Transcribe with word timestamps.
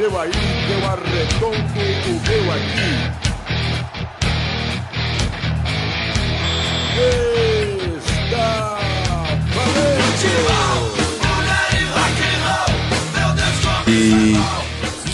seu 0.00 0.18
aí, 0.18 0.30
eu 0.70 0.80
arredondo 0.88 1.56
o 1.56 2.12
meu 2.26 2.52
aqui. 2.52 2.90
Está 8.24 8.78
valente! 9.54 10.30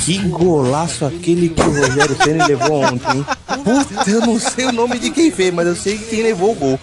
Que 0.04 0.18
golaço 0.28 1.04
aquele 1.04 1.48
que 1.48 1.60
o 1.60 1.64
Rogério 1.64 2.16
Senna 2.22 2.46
levou 2.46 2.84
ontem, 2.84 3.16
hein? 3.16 3.26
Puta, 3.64 4.08
eu 4.08 4.20
não 4.20 4.38
sei 4.38 4.66
o 4.66 4.72
nome 4.72 5.00
de 5.00 5.10
quem 5.10 5.32
fez, 5.32 5.52
mas 5.52 5.66
eu 5.66 5.74
sei 5.74 5.98
quem 5.98 6.22
levou 6.22 6.52
o 6.52 6.54
gol. 6.54 6.80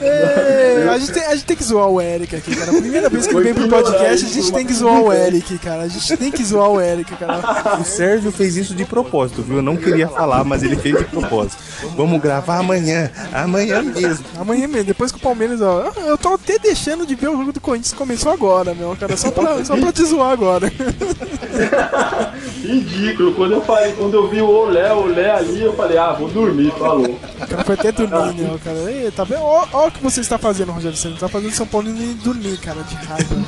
É, 0.00 0.88
a, 0.90 0.98
gente 0.98 1.12
tem, 1.12 1.24
a 1.24 1.34
gente 1.34 1.44
tem 1.44 1.56
que 1.56 1.64
zoar 1.64 1.88
o 1.88 2.00
Eric 2.00 2.36
aqui, 2.36 2.54
cara. 2.54 2.70
A 2.70 2.80
primeira 2.80 3.08
vez 3.08 3.26
que 3.26 3.34
ele 3.34 3.44
vem 3.44 3.54
pro 3.54 3.68
podcast, 3.68 4.26
a 4.26 4.28
gente 4.28 4.52
tem 4.52 4.66
que 4.66 4.74
zoar 4.74 5.00
o 5.00 5.12
Eric, 5.12 5.58
cara. 5.58 5.82
A 5.82 5.88
gente 5.88 6.16
tem 6.16 6.30
que 6.30 6.44
zoar 6.44 6.70
o 6.70 6.80
Eric, 6.80 7.16
cara. 7.16 7.80
O 7.80 7.84
Sérgio 7.84 8.30
fez 8.30 8.56
isso 8.56 8.74
de 8.74 8.84
propósito, 8.84 9.42
viu? 9.42 9.56
Eu 9.56 9.62
não 9.62 9.76
queria 9.76 10.08
falar, 10.08 10.44
mas 10.44 10.62
ele 10.62 10.76
fez 10.76 10.98
de 10.98 11.04
propósito. 11.04 11.56
Vamos 11.96 12.20
gravar 12.20 12.58
amanhã, 12.58 13.10
amanhã 13.32 13.82
mesmo. 13.82 14.24
Amanhã 14.38 14.68
mesmo, 14.68 14.84
depois 14.84 15.10
que 15.10 15.18
o 15.18 15.20
Palmeiras, 15.20 15.62
ó. 15.62 15.92
Eu 15.96 16.18
tô 16.18 16.34
até 16.34 16.58
deixando 16.58 17.06
de 17.06 17.14
ver 17.14 17.28
o 17.28 17.36
jogo 17.36 17.52
do 17.52 17.60
Corinthians 17.60 17.94
começou 17.94 18.32
agora, 18.32 18.74
meu, 18.74 18.94
cara. 18.96 19.16
Só 19.16 19.30
pra, 19.30 19.64
só 19.64 19.76
pra 19.76 19.92
te 19.92 20.04
zoar 20.04 20.32
agora. 20.32 20.70
Ridículo. 22.62 23.34
Quando 23.34 23.52
eu 23.52 23.62
falei, 23.62 23.92
quando 23.92 24.14
eu 24.14 24.28
vi 24.28 24.40
o 24.40 24.48
Olé, 24.48 24.92
o 24.92 25.04
Olé 25.04 25.30
ali, 25.30 25.62
eu 25.62 25.74
falei, 25.74 25.96
ah, 25.96 26.12
vou 26.12 26.28
dormir, 26.28 26.70
falou. 26.72 27.18
O 27.40 27.46
cara 27.46 27.64
foi 27.64 27.74
até 27.74 27.92
dormir, 27.92 28.42
né, 28.42 28.58
cara. 28.62 28.90
Ei, 28.90 29.10
tá 29.10 29.24
vendo? 29.24 29.42
Ó, 29.42 29.66
ó 29.72 29.85
o 29.88 29.90
que 29.92 30.02
você 30.02 30.20
está 30.20 30.38
fazendo, 30.38 30.72
Rogério 30.72 30.96
Senna. 30.96 31.16
Tá 31.16 31.28
fazendo 31.28 31.52
São 31.52 31.66
Paulo 31.66 31.88
ir 31.88 32.14
dormir, 32.14 32.58
cara, 32.58 32.82
de 32.82 32.94
raiva. 32.94 33.34
né? 33.34 33.44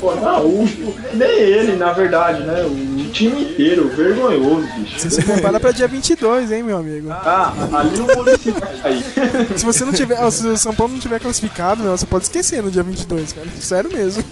Pô, 0.00 0.14
não, 0.14 0.46
o, 0.46 0.94
nem 1.12 1.28
ele, 1.28 1.76
na 1.76 1.92
verdade, 1.92 2.42
né? 2.42 2.62
O 2.64 3.10
time 3.10 3.42
inteiro, 3.42 3.88
vergonhoso, 3.94 4.66
bicho. 4.78 4.98
Você 4.98 5.10
se 5.10 5.22
prepara 5.22 5.60
pra 5.60 5.72
dia 5.72 5.86
22, 5.86 6.50
hein, 6.52 6.62
meu 6.62 6.78
amigo. 6.78 7.10
Ah, 7.10 7.52
ali 7.72 8.00
o 8.00 8.16
Muricy 8.16 8.50
vai. 8.52 9.04
Se 9.56 9.64
você 9.64 9.84
não 9.84 9.92
tiver, 9.92 10.18
ó, 10.18 10.30
se 10.30 10.46
o 10.46 10.56
São 10.56 10.74
Paulo 10.74 10.94
não 10.94 11.00
tiver 11.00 11.20
classificado, 11.20 11.82
meu, 11.82 11.96
você 11.96 12.06
pode 12.06 12.24
esquecer 12.24 12.62
no 12.62 12.70
dia 12.70 12.82
22, 12.82 13.32
cara. 13.32 13.46
Sério 13.60 13.92
mesmo. 13.92 14.24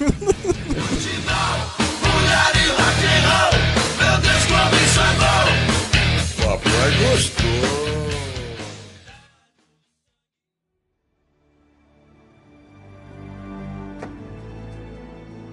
Papai 6.40 6.72
é 6.72 7.10
gostou. 7.10 7.87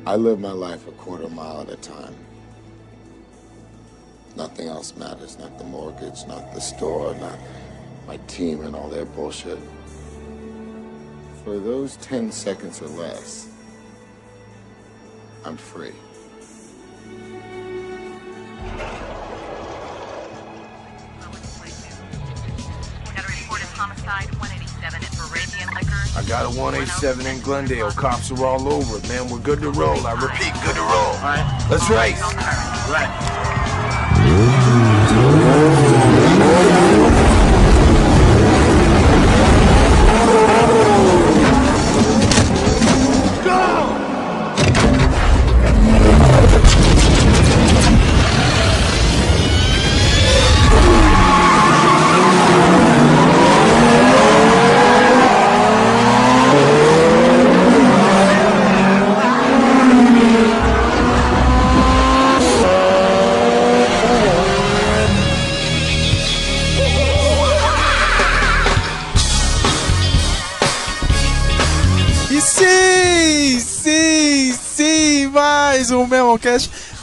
I 0.08 0.16
live 0.17 0.39
my 0.39 0.52
life 0.52 0.88
a 0.88 0.92
quarter 0.92 1.28
mile 1.30 1.61
at 1.61 1.70
a 1.70 1.78
time. 1.78 2.14
Nothing 4.36 4.67
else 4.67 4.95
matters. 4.95 5.39
Not 5.39 5.58
the 5.58 5.64
mortgage, 5.64 6.28
not 6.28 6.53
the 6.53 6.62
store, 6.62 7.16
not 7.16 7.39
my 8.06 8.17
team 8.28 8.62
and 8.62 8.75
all 8.75 8.88
their 8.88 9.06
bullshit. 9.06 9.58
For 11.44 11.58
those 11.58 11.97
10 11.97 12.31
seconds 12.31 12.84
or 12.84 12.88
less, 12.88 13.50
I'm 15.44 15.58
free. 15.58 15.94
Homicide 23.75 24.31
187 24.40 24.45
at 24.45 24.45
Moravian 24.45 24.62
Liquor. 24.62 24.65
I 26.18 26.23
got 26.28 26.45
a 26.45 26.50
187 26.50 27.26
in 27.26 27.42
Glendale. 27.42 27.92
Cops 27.92 28.31
are 28.31 28.45
all 28.45 28.72
over 28.72 28.98
it, 28.98 29.08
man. 29.09 29.30
We're 29.30 29.40
good 29.40 29.59
to 29.62 29.70
roll. 29.72 30.08
I 30.08 30.14
repeat, 30.14 30.54
good 30.64 30.76
to 30.76 30.81
roll. 30.81 30.92
All 30.92 31.22
right. 31.22 31.68
Let's 31.70 31.90
race. 31.90 32.22
Right. 32.90 33.12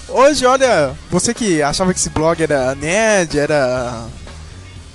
Hoje, 0.09 0.45
olha, 0.45 0.93
você 1.11 1.33
que 1.33 1.63
achava 1.63 1.93
que 1.93 1.99
esse 1.99 2.11
blog 2.11 2.43
era 2.43 2.75
nerd, 2.75 3.39
era. 3.39 4.05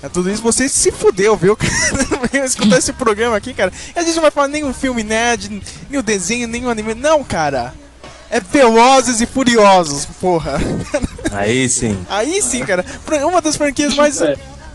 É 0.02 0.08
tudo 0.08 0.30
isso, 0.30 0.42
você 0.42 0.68
se 0.68 0.92
fudeu, 0.92 1.36
viu? 1.36 1.56
cara? 1.58 2.46
Escutar 2.46 2.78
esse 2.78 2.92
programa 2.92 3.36
aqui, 3.36 3.52
cara. 3.52 3.72
E 3.94 3.98
a 3.98 4.02
gente 4.02 4.14
não 4.14 4.22
vai 4.22 4.30
falar 4.30 4.48
nem 4.48 4.64
o 4.64 4.72
filme 4.72 5.02
nerd, 5.02 5.62
nem 5.90 5.98
o 5.98 6.02
desenho, 6.02 6.46
nem 6.46 6.64
o 6.64 6.70
anime. 6.70 6.94
Não, 6.94 7.24
cara. 7.24 7.74
É 8.30 8.40
Velozes 8.40 9.20
e 9.20 9.26
Furiosos, 9.26 10.06
porra. 10.20 10.60
Aí 11.32 11.68
sim. 11.68 11.98
Aí 12.08 12.40
sim, 12.42 12.64
cara. 12.64 12.84
Uma 13.24 13.40
das 13.40 13.56
franquias 13.56 13.94
mais, 13.94 14.20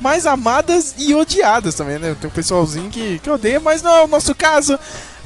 mais 0.02 0.26
amadas 0.26 0.96
e 0.98 1.14
odiadas 1.14 1.76
também, 1.76 2.00
né? 2.00 2.16
Tem 2.20 2.30
um 2.30 2.34
pessoalzinho 2.34 2.90
que, 2.90 3.20
que 3.20 3.30
odeia, 3.30 3.60
mas 3.60 3.82
não 3.82 3.96
é 3.96 4.04
o 4.04 4.08
nosso 4.08 4.36
caso. 4.36 4.78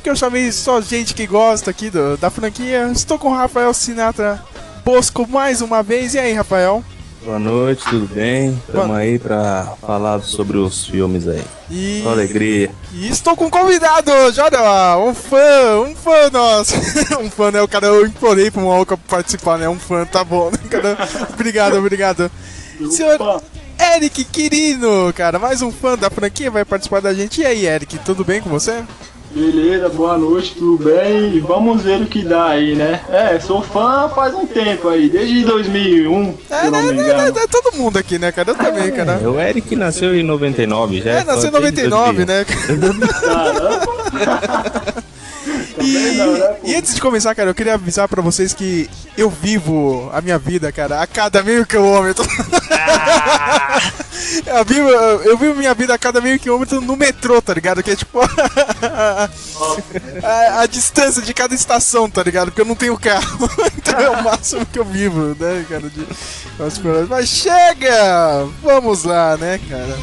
Porque 0.08 0.12
eu 0.14 0.16
chamei 0.30 0.50
só 0.54 0.80
gente 0.80 1.14
que 1.14 1.28
gosta 1.28 1.70
aqui 1.70 1.90
do- 1.90 2.16
da 2.16 2.30
franquia. 2.30 2.90
Estou 2.94 3.20
com 3.20 3.28
o 3.28 3.36
Rafael 3.36 3.74
Sinatra 3.74 4.42
Bosco 4.86 5.28
mais 5.28 5.60
uma 5.62 5.84
vez. 5.84 6.14
E 6.14 6.18
aí, 6.20 6.32
Rafael? 6.32 6.82
Boa 7.26 7.38
noite, 7.38 7.84
tudo 7.90 8.08
bem? 8.16 8.58
Tamo 8.72 8.94
aí 8.94 9.20
pra 9.20 9.74
falar 9.82 10.22
sobre 10.22 10.56
os 10.56 10.86
filmes 10.86 11.28
aí. 11.28 11.44
E, 11.70 12.00
Com 12.06 12.10
alegria. 12.12 12.72
e 12.94 13.10
estou 13.10 13.36
com 13.36 13.48
um 13.48 13.50
convidado 13.50 14.10
hoje, 14.10 14.40
olha 14.40 14.62
lá, 14.62 14.98
um 14.98 15.14
fã, 15.14 15.82
um 15.86 15.94
fã 15.94 16.30
nosso. 16.32 16.74
um 17.22 17.30
fã, 17.30 17.52
né? 17.52 17.62
O 17.62 17.68
cara, 17.68 17.88
eu 17.88 18.06
implorei 18.08 18.50
pro 18.50 18.62
Malca 18.66 18.96
participar, 18.96 19.58
né? 19.58 19.68
Um 19.68 19.78
fã, 19.78 20.06
tá 20.06 20.24
bom, 20.24 20.50
né? 20.50 20.58
Cara, 20.70 20.98
obrigado, 21.34 21.76
obrigado. 21.78 22.32
Senhor 22.92 23.20
Eric 23.96 24.24
Quirino, 24.24 25.12
cara, 25.14 25.38
mais 25.38 25.62
um 25.62 25.72
fã 25.72 25.98
da 25.98 26.10
franquia 26.10 26.50
vai 26.50 26.64
participar 26.64 27.02
da 27.02 27.14
gente. 27.14 27.42
E 27.42 27.46
aí, 27.46 27.66
Eric, 27.66 28.00
tudo 28.00 28.24
bem 28.24 28.42
com 28.42 28.50
você? 28.50 28.84
Beleza, 29.32 29.90
boa 29.90 30.18
noite, 30.18 30.56
tudo 30.56 30.84
bem? 30.84 31.40
Vamos 31.42 31.84
ver 31.84 32.02
o 32.02 32.06
que 32.06 32.24
dá 32.24 32.46
aí, 32.48 32.76
né? 32.76 33.02
É, 33.10 33.40
sou 33.40 33.62
fã 33.62 34.10
faz 34.16 34.34
um 34.34 34.48
tempo 34.48 34.88
aí, 34.88 35.10
desde 35.10 35.44
2001, 35.44 36.34
se 36.48 36.54
É, 36.54 36.68
eu 36.68 36.72
não 36.72 36.82
né, 36.82 36.92
me 36.92 36.94
né, 36.94 37.04
engano. 37.04 37.34
né, 37.34 37.42
todo 37.52 37.76
mundo 37.78 37.98
aqui, 37.98 38.18
né, 38.18 38.32
cara? 38.32 38.50
Eu 38.52 38.56
também, 38.56 38.90
cara. 38.92 39.20
É, 39.22 39.28
o 39.28 39.40
Eric 39.40 39.76
nasceu 39.76 40.16
em 40.16 40.24
99, 40.24 41.02
já 41.02 41.12
É, 41.12 41.24
nasceu 41.24 41.50
em 41.50 41.54
99, 41.54 42.26
né? 42.26 42.46
E, 45.80 46.18
não, 46.18 46.34
né, 46.34 46.48
pô? 46.48 46.68
e 46.68 46.76
antes 46.76 46.96
de 46.96 47.02
começar, 47.02 47.36
cara, 47.36 47.50
eu 47.50 47.56
queria 47.56 47.76
avisar 47.76 48.08
pra 48.08 48.22
vocês 48.22 48.54
que 48.54 48.90
eu 49.18 49.30
vivo 49.30 50.10
a 50.14 50.22
minha 50.22 50.38
vida, 50.38 50.72
cara, 50.72 51.02
a 51.02 51.08
cada 51.08 51.44
meio 51.44 51.66
quilômetro. 51.66 52.26
eu, 54.46 54.66
vivo, 54.66 54.90
eu 54.90 55.38
vivo 55.38 55.56
minha 55.56 55.74
vida 55.74 55.94
a 55.94 55.98
cada 55.98 56.22
meio 56.22 56.40
quilômetro 56.40 56.80
no 56.82 56.96
metrô, 56.96 57.42
tá 57.42 57.54
ligado? 57.54 57.84
Que 57.84 57.92
é 57.92 57.96
tipo 57.96 58.20
a, 60.24 60.62
a 60.62 60.66
distância 60.66 61.22
de 61.22 61.34
cada 61.34 61.54
estação, 61.54 62.10
tá 62.10 62.24
ligado? 62.24 62.48
Porque 62.48 62.62
eu 62.62 62.66
não 62.66 62.76
tenho 62.76 62.98
carro. 62.98 63.50
então 63.78 64.00
é 64.00 64.10
o 64.10 64.24
máximo 64.24 64.66
que 64.66 64.80
eu 64.80 64.86
vivo, 64.86 65.36
né, 65.40 65.66
cara? 65.70 65.90
De, 65.90 66.08
mas 67.10 67.28
chega! 67.28 68.48
Vamos 68.64 69.04
lá, 69.04 69.38
né, 69.38 69.60
cara? 69.70 69.98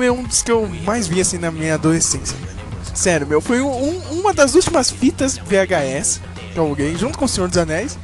Filme 0.00 0.06
é 0.06 0.12
um 0.12 0.22
dos 0.22 0.42
que 0.42 0.50
eu 0.50 0.66
mais 0.84 1.06
vi 1.06 1.20
assim 1.20 1.38
na 1.38 1.50
minha 1.50 1.74
adolescência. 1.74 2.36
Sério, 2.94 3.26
meu, 3.26 3.40
foi 3.40 3.60
um- 3.60 3.98
uma 4.10 4.32
das 4.32 4.54
últimas 4.54 4.90
fitas 4.90 5.36
VHS 5.38 6.20
que 6.52 6.58
eu 6.58 6.64
aluguei 6.64 6.96
junto 6.96 7.18
com 7.18 7.24
o 7.24 7.28
Senhor 7.28 7.48
dos 7.48 7.58
Anéis. 7.58 7.98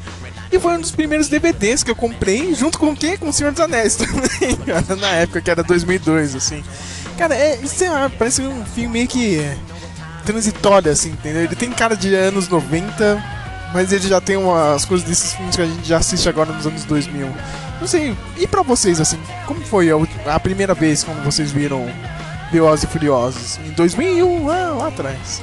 E 0.53 0.61
foi 0.61 0.75
um 0.75 0.81
dos 0.81 0.93
primeiros 0.93 1.29
DVDs 1.29 1.83
que 1.83 1.91
eu 1.91 1.97
comprei 1.97 2.55
junto 2.55 2.79
com 2.79 2.93
o? 2.93 2.97
Com 3.19 3.29
o 3.29 3.33
Senhor 3.33 3.51
dos 3.51 3.61
Anéis 3.61 3.97
também, 3.99 4.57
na 5.01 5.09
época 5.09 5.41
que 5.41 5.51
era 5.51 5.63
2002, 5.63 6.37
assim. 6.37 6.63
Cara, 7.19 7.35
é, 7.35 7.57
sei 7.67 7.89
lá, 7.89 8.11
parece 8.17 8.43
um 8.43 8.65
filme 8.67 8.91
meio 8.91 9.09
que 9.09 9.41
transitório, 10.25 10.93
assim, 10.93 11.11
entendeu? 11.11 11.43
Ele 11.43 11.57
tem 11.57 11.71
cara 11.71 11.97
de 11.97 12.15
anos 12.15 12.49
90, 12.49 13.23
mas 13.73 13.91
ele 13.93 14.07
já 14.07 14.21
tem 14.21 14.37
umas 14.37 14.85
coisas 14.85 15.07
desses 15.07 15.33
filmes 15.33 15.57
que 15.57 15.63
a 15.63 15.67
gente 15.67 15.89
já 15.89 15.99
assiste 15.99 16.29
agora 16.29 16.53
nos 16.53 16.67
anos 16.67 16.85
2000. 16.85 17.29
Não 17.81 17.87
sei, 17.87 18.17
e 18.39 18.47
pra 18.47 18.63
vocês, 18.63 19.01
assim, 19.01 19.19
como 19.47 19.61
foi 19.61 19.91
a, 19.91 19.97
a 20.35 20.41
primeira 20.41 20.75
vez 20.75 21.05
quando 21.05 21.23
vocês 21.23 21.53
viram 21.53 21.87
Velozes 22.51 22.85
e 22.85 22.87
Furiosos? 22.87 23.59
Em 23.67 23.71
2001, 23.73 24.47
lá, 24.47 24.71
lá 24.71 24.89
atrás. 24.89 25.43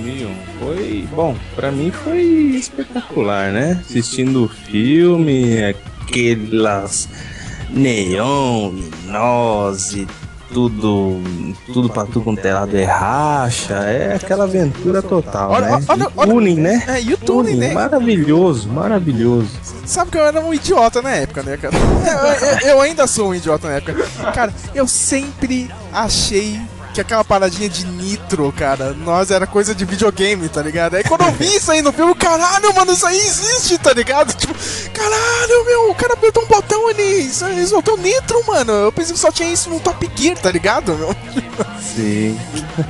2001. 0.00 0.34
Foi, 0.58 1.08
bom, 1.14 1.36
pra 1.54 1.70
mim 1.70 1.90
foi 1.90 2.22
espetacular, 2.56 3.52
né? 3.52 3.82
Assistindo 3.84 4.44
o 4.44 4.48
filme, 4.48 5.62
aquelas 5.64 7.08
neon, 7.70 8.72
nós 9.06 9.94
tudo, 10.52 11.20
tudo 11.66 11.88
pra 11.90 12.04
tudo 12.04 12.22
quanto 12.22 12.44
é 12.44 12.52
lado 12.54 12.76
é 12.76 12.84
racha, 12.84 13.74
é 13.74 14.14
aquela 14.14 14.44
aventura 14.44 15.02
total, 15.02 15.50
Olha- 15.52 15.66
né? 15.78 15.84
olha- 15.88 16.08
olha- 16.16 16.32
tuning, 16.32 16.54
né? 16.56 16.84
É, 16.88 17.00
e 17.02 17.12
o 17.14 17.16
tuning, 17.18 17.54
né? 17.56 17.72
Maravilhoso, 17.72 18.68
maravilhoso. 18.68 19.48
Sabe 19.84 20.10
que 20.10 20.18
eu 20.18 20.24
era 20.24 20.40
um 20.40 20.52
idiota 20.52 21.00
na 21.02 21.10
época, 21.10 21.42
né, 21.42 21.56
cara? 21.56 21.74
Eu, 22.08 22.48
eu- 22.48 22.76
eu 22.76 22.80
ainda 22.80 23.06
sou 23.06 23.28
um 23.30 23.34
idiota 23.34 23.68
na 23.68 23.74
época. 23.74 23.94
Cara, 24.32 24.52
eu 24.74 24.86
sempre 24.86 25.70
achei 25.92 26.58
que 26.98 27.02
aquela 27.02 27.24
paradinha 27.24 27.68
de 27.68 27.86
nitro, 27.86 28.52
cara, 28.52 28.92
nós 28.92 29.30
era 29.30 29.46
coisa 29.46 29.72
de 29.72 29.84
videogame, 29.84 30.48
tá 30.48 30.60
ligado? 30.60 30.96
Aí 30.96 31.04
quando 31.04 31.22
eu 31.22 31.30
vi 31.30 31.54
isso 31.54 31.70
aí 31.70 31.80
no 31.80 31.92
filme, 31.92 32.12
caralho, 32.16 32.74
mano, 32.74 32.92
isso 32.92 33.06
aí 33.06 33.16
existe, 33.16 33.78
tá 33.78 33.92
ligado? 33.92 34.34
Tipo, 34.34 34.52
caralho, 34.92 35.64
meu, 35.64 35.90
o 35.90 35.94
cara 35.94 36.14
apertou 36.14 36.42
um 36.42 36.48
botão 36.48 36.88
ali, 36.88 37.26
isso 37.26 37.44
aí 37.44 37.64
soltou 37.68 37.96
nitro, 37.96 38.44
mano. 38.44 38.72
Eu 38.72 38.92
pensei 38.92 39.12
que 39.12 39.20
só 39.20 39.30
tinha 39.30 39.52
isso 39.52 39.70
no 39.70 39.78
Top 39.78 40.10
Gear, 40.16 40.36
tá 40.38 40.50
ligado, 40.50 40.92
meu? 40.94 41.14
Sim. 41.80 42.36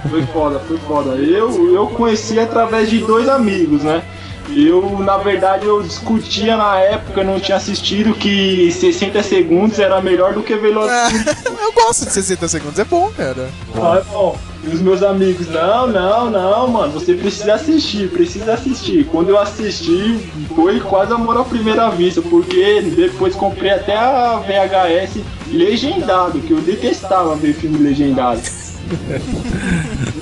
Foi 0.08 0.24
foda, 0.26 0.58
foi 0.60 0.78
foda. 0.78 1.10
Eu, 1.16 1.74
eu 1.74 1.86
conheci 1.88 2.40
através 2.40 2.88
de 2.88 3.00
dois 3.00 3.28
amigos, 3.28 3.82
né? 3.82 4.02
Eu, 4.50 4.98
na 5.00 5.18
verdade, 5.18 5.66
eu 5.66 5.82
discutia 5.82 6.56
na 6.56 6.78
época, 6.78 7.22
não 7.22 7.38
tinha 7.38 7.56
assistido, 7.56 8.14
que 8.14 8.72
60 8.72 9.22
segundos 9.22 9.78
era 9.78 10.00
melhor 10.00 10.32
do 10.32 10.42
que 10.42 10.56
Velocity. 10.56 11.48
Eu 11.60 11.72
gosto 11.72 12.06
de 12.06 12.12
60 12.12 12.48
segundos, 12.48 12.78
é 12.78 12.84
bom, 12.84 13.10
cara. 13.16 13.48
Ah, 13.76 14.02
bom. 14.10 14.36
E 14.64 14.68
os 14.68 14.80
meus 14.80 15.02
amigos, 15.02 15.48
não, 15.48 15.86
não, 15.86 16.30
não, 16.30 16.68
mano, 16.68 16.92
você 16.92 17.14
precisa 17.14 17.54
assistir, 17.54 18.10
precisa 18.10 18.54
assistir. 18.54 19.04
Quando 19.06 19.28
eu 19.28 19.38
assisti, 19.38 20.18
foi 20.54 20.80
quase 20.80 21.12
amor 21.12 21.36
à 21.38 21.44
primeira 21.44 21.88
vista, 21.90 22.20
porque 22.22 22.80
depois 22.96 23.34
comprei 23.34 23.70
até 23.70 23.96
a 23.96 24.36
VHS 24.40 25.22
legendado, 25.52 26.40
que 26.40 26.50
eu 26.52 26.60
detestava 26.60 27.36
ver 27.36 27.52
filme 27.54 27.78
legendado. 27.78 28.40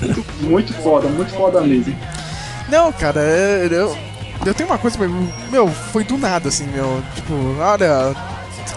muito, 0.02 0.25
muito 0.43 0.75
foda, 0.75 1.08
muito 1.08 1.32
foda 1.32 1.61
mesmo. 1.61 1.96
Não, 2.69 2.93
cara, 2.93 3.20
é- 3.22 3.69
eu, 3.70 3.96
eu 4.46 4.54
tenho 4.54 4.69
uma 4.69 4.78
coisa, 4.78 4.98
meu, 5.50 5.69
foi 5.69 6.04
do 6.04 6.16
nada, 6.16 6.48
assim, 6.48 6.66
meu. 6.66 7.02
Tipo, 7.14 7.34
olha. 7.60 8.14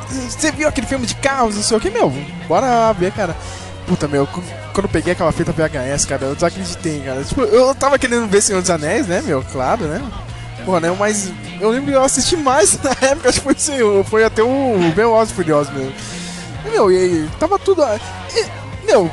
Você 0.10 0.52
viu 0.52 0.68
aquele 0.68 0.88
filme 0.88 1.06
de 1.06 1.16
carros, 1.16 1.56
não 1.56 1.62
sei 1.64 1.78
o 1.78 1.80
que, 1.80 1.90
meu? 1.90 2.10
Bora 2.48 2.92
ver, 2.94 3.12
cara. 3.12 3.36
Puta, 3.88 4.08
meu, 4.08 4.26
qu- 4.28 4.42
quando 4.74 4.86
eu 4.86 4.90
peguei 4.92 5.14
aquela 5.14 5.32
fita 5.32 5.52
VHS, 5.52 6.06
cara, 6.06 6.26
eu 6.26 6.36
desacreditei, 6.36 7.00
cara. 7.02 7.24
Tipo, 7.24 7.42
eu 7.42 7.74
tava 7.76 7.98
querendo 8.00 8.28
ver 8.28 8.42
Senhor 8.42 8.62
dos 8.62 8.70
Anéis, 8.72 9.08
né, 9.08 9.22
meu? 9.22 9.44
Claro, 9.52 9.86
né? 9.86 10.02
Porra, 10.66 10.80
né? 10.80 10.96
Mas 10.98 11.32
eu 11.60 11.70
lembro 11.70 11.92
que 11.92 11.98
eu 11.98 12.04
assisti 12.04 12.36
mais 12.38 12.78
na 12.82 12.92
época, 13.02 13.30
acho 13.30 13.40
que 13.40 13.44
foi, 13.44 13.54
assim, 13.54 14.04
foi 14.06 14.24
até 14.24 14.42
o 14.44 14.78
Velozes 14.96 15.34
Furiosos 15.34 15.74
mesmo. 15.74 15.94
E, 16.66 16.70
meu, 16.70 16.92
e 16.92 16.98
aí, 16.98 17.30
tava 17.40 17.58
tudo. 17.60 17.84
e, 18.36 18.86
meu, 18.86 19.10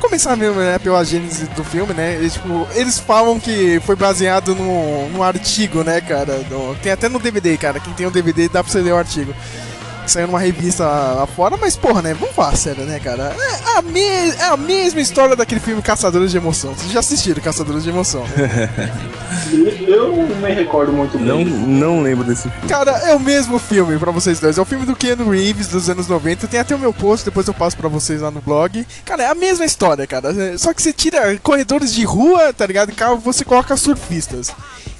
começar 0.00 0.34
mesmo, 0.36 0.58
né, 0.58 0.78
pela 0.78 1.04
gênese 1.04 1.46
do 1.48 1.62
filme, 1.62 1.92
né? 1.94 2.20
E, 2.20 2.30
tipo, 2.30 2.66
eles 2.74 2.98
falam 2.98 3.38
que 3.38 3.78
foi 3.80 3.94
baseado 3.94 4.54
no, 4.54 5.08
no 5.10 5.22
artigo, 5.22 5.84
né, 5.84 6.00
cara? 6.00 6.44
Tem 6.82 6.90
até 6.90 7.08
no 7.08 7.18
DVD, 7.18 7.56
cara. 7.56 7.78
Quem 7.78 7.92
tem 7.92 8.06
o 8.06 8.10
DVD 8.10 8.48
dá 8.48 8.64
pra 8.64 8.72
você 8.72 8.80
ler 8.80 8.92
o 8.92 8.96
artigo. 8.96 9.34
Saiu 10.10 10.26
numa 10.26 10.40
revista 10.40 10.84
lá 10.84 11.24
fora, 11.24 11.56
mas 11.56 11.76
porra, 11.76 12.02
né? 12.02 12.14
Vamos 12.14 12.34
falar 12.34 12.56
sério, 12.56 12.82
né, 12.84 12.98
cara? 12.98 13.32
É 13.38 13.78
a, 13.78 13.82
me 13.82 14.00
é 14.00 14.44
a 14.46 14.56
mesma 14.56 15.00
história 15.00 15.36
daquele 15.36 15.60
filme 15.60 15.80
Caçadores 15.80 16.32
de 16.32 16.36
Emoção. 16.36 16.74
Vocês 16.74 16.90
já 16.90 16.98
assistiram 16.98 17.40
Caçadores 17.40 17.84
de 17.84 17.90
Emoção? 17.90 18.24
Eu 19.86 20.08
não 20.08 20.36
me 20.36 20.52
recordo 20.52 20.92
muito 20.92 21.16
bem. 21.16 21.44
Não, 21.44 21.44
não 21.44 22.02
lembro 22.02 22.24
desse 22.24 22.48
filme. 22.50 22.68
Cara, 22.68 22.90
é 23.08 23.14
o 23.14 23.20
mesmo 23.20 23.56
filme 23.60 23.96
pra 24.00 24.10
vocês 24.10 24.40
dois. 24.40 24.58
É 24.58 24.60
o 24.60 24.64
filme 24.64 24.84
do 24.84 24.96
Keanu 24.96 25.30
Reeves 25.30 25.68
dos 25.68 25.88
anos 25.88 26.08
90. 26.08 26.48
Tem 26.48 26.58
até 26.58 26.74
o 26.74 26.78
meu 26.78 26.92
post, 26.92 27.24
depois 27.24 27.46
eu 27.46 27.54
passo 27.54 27.76
pra 27.76 27.88
vocês 27.88 28.20
lá 28.20 28.32
no 28.32 28.40
blog. 28.40 28.84
Cara, 29.04 29.22
é 29.22 29.26
a 29.28 29.34
mesma 29.34 29.64
história, 29.64 30.06
cara. 30.08 30.58
Só 30.58 30.74
que 30.74 30.82
você 30.82 30.92
tira 30.92 31.38
corredores 31.38 31.94
de 31.94 32.04
rua, 32.04 32.52
tá 32.52 32.66
ligado? 32.66 32.90
E 32.90 32.94
carro 32.94 33.16
você 33.16 33.44
coloca 33.44 33.76
surfistas. 33.76 34.52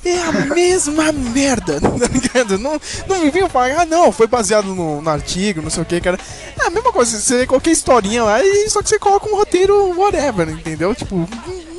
É 0.04 0.18
a 0.22 0.32
mesma 0.54 1.12
merda, 1.12 1.78
tá 1.80 2.06
ligado? 2.10 2.58
Não, 2.58 2.80
não 3.06 3.20
me 3.20 3.30
vinham 3.30 3.48
falar, 3.50 3.80
ah, 3.80 3.84
não, 3.84 4.10
foi 4.10 4.26
baseado 4.26 4.74
no, 4.74 5.02
no 5.02 5.10
artigo, 5.10 5.60
não 5.60 5.68
sei 5.70 5.82
o 5.82 5.86
que, 5.86 6.00
cara. 6.00 6.18
É 6.58 6.66
a 6.66 6.70
mesma 6.70 6.92
coisa, 6.92 7.18
você 7.20 7.46
qualquer 7.46 7.70
historinha 7.72 8.24
lá, 8.24 8.42
e 8.42 8.68
só 8.70 8.82
que 8.82 8.88
você 8.88 8.98
coloca 8.98 9.28
um 9.28 9.36
roteiro 9.36 9.94
whatever, 9.98 10.48
entendeu? 10.48 10.94
Tipo, 10.94 11.28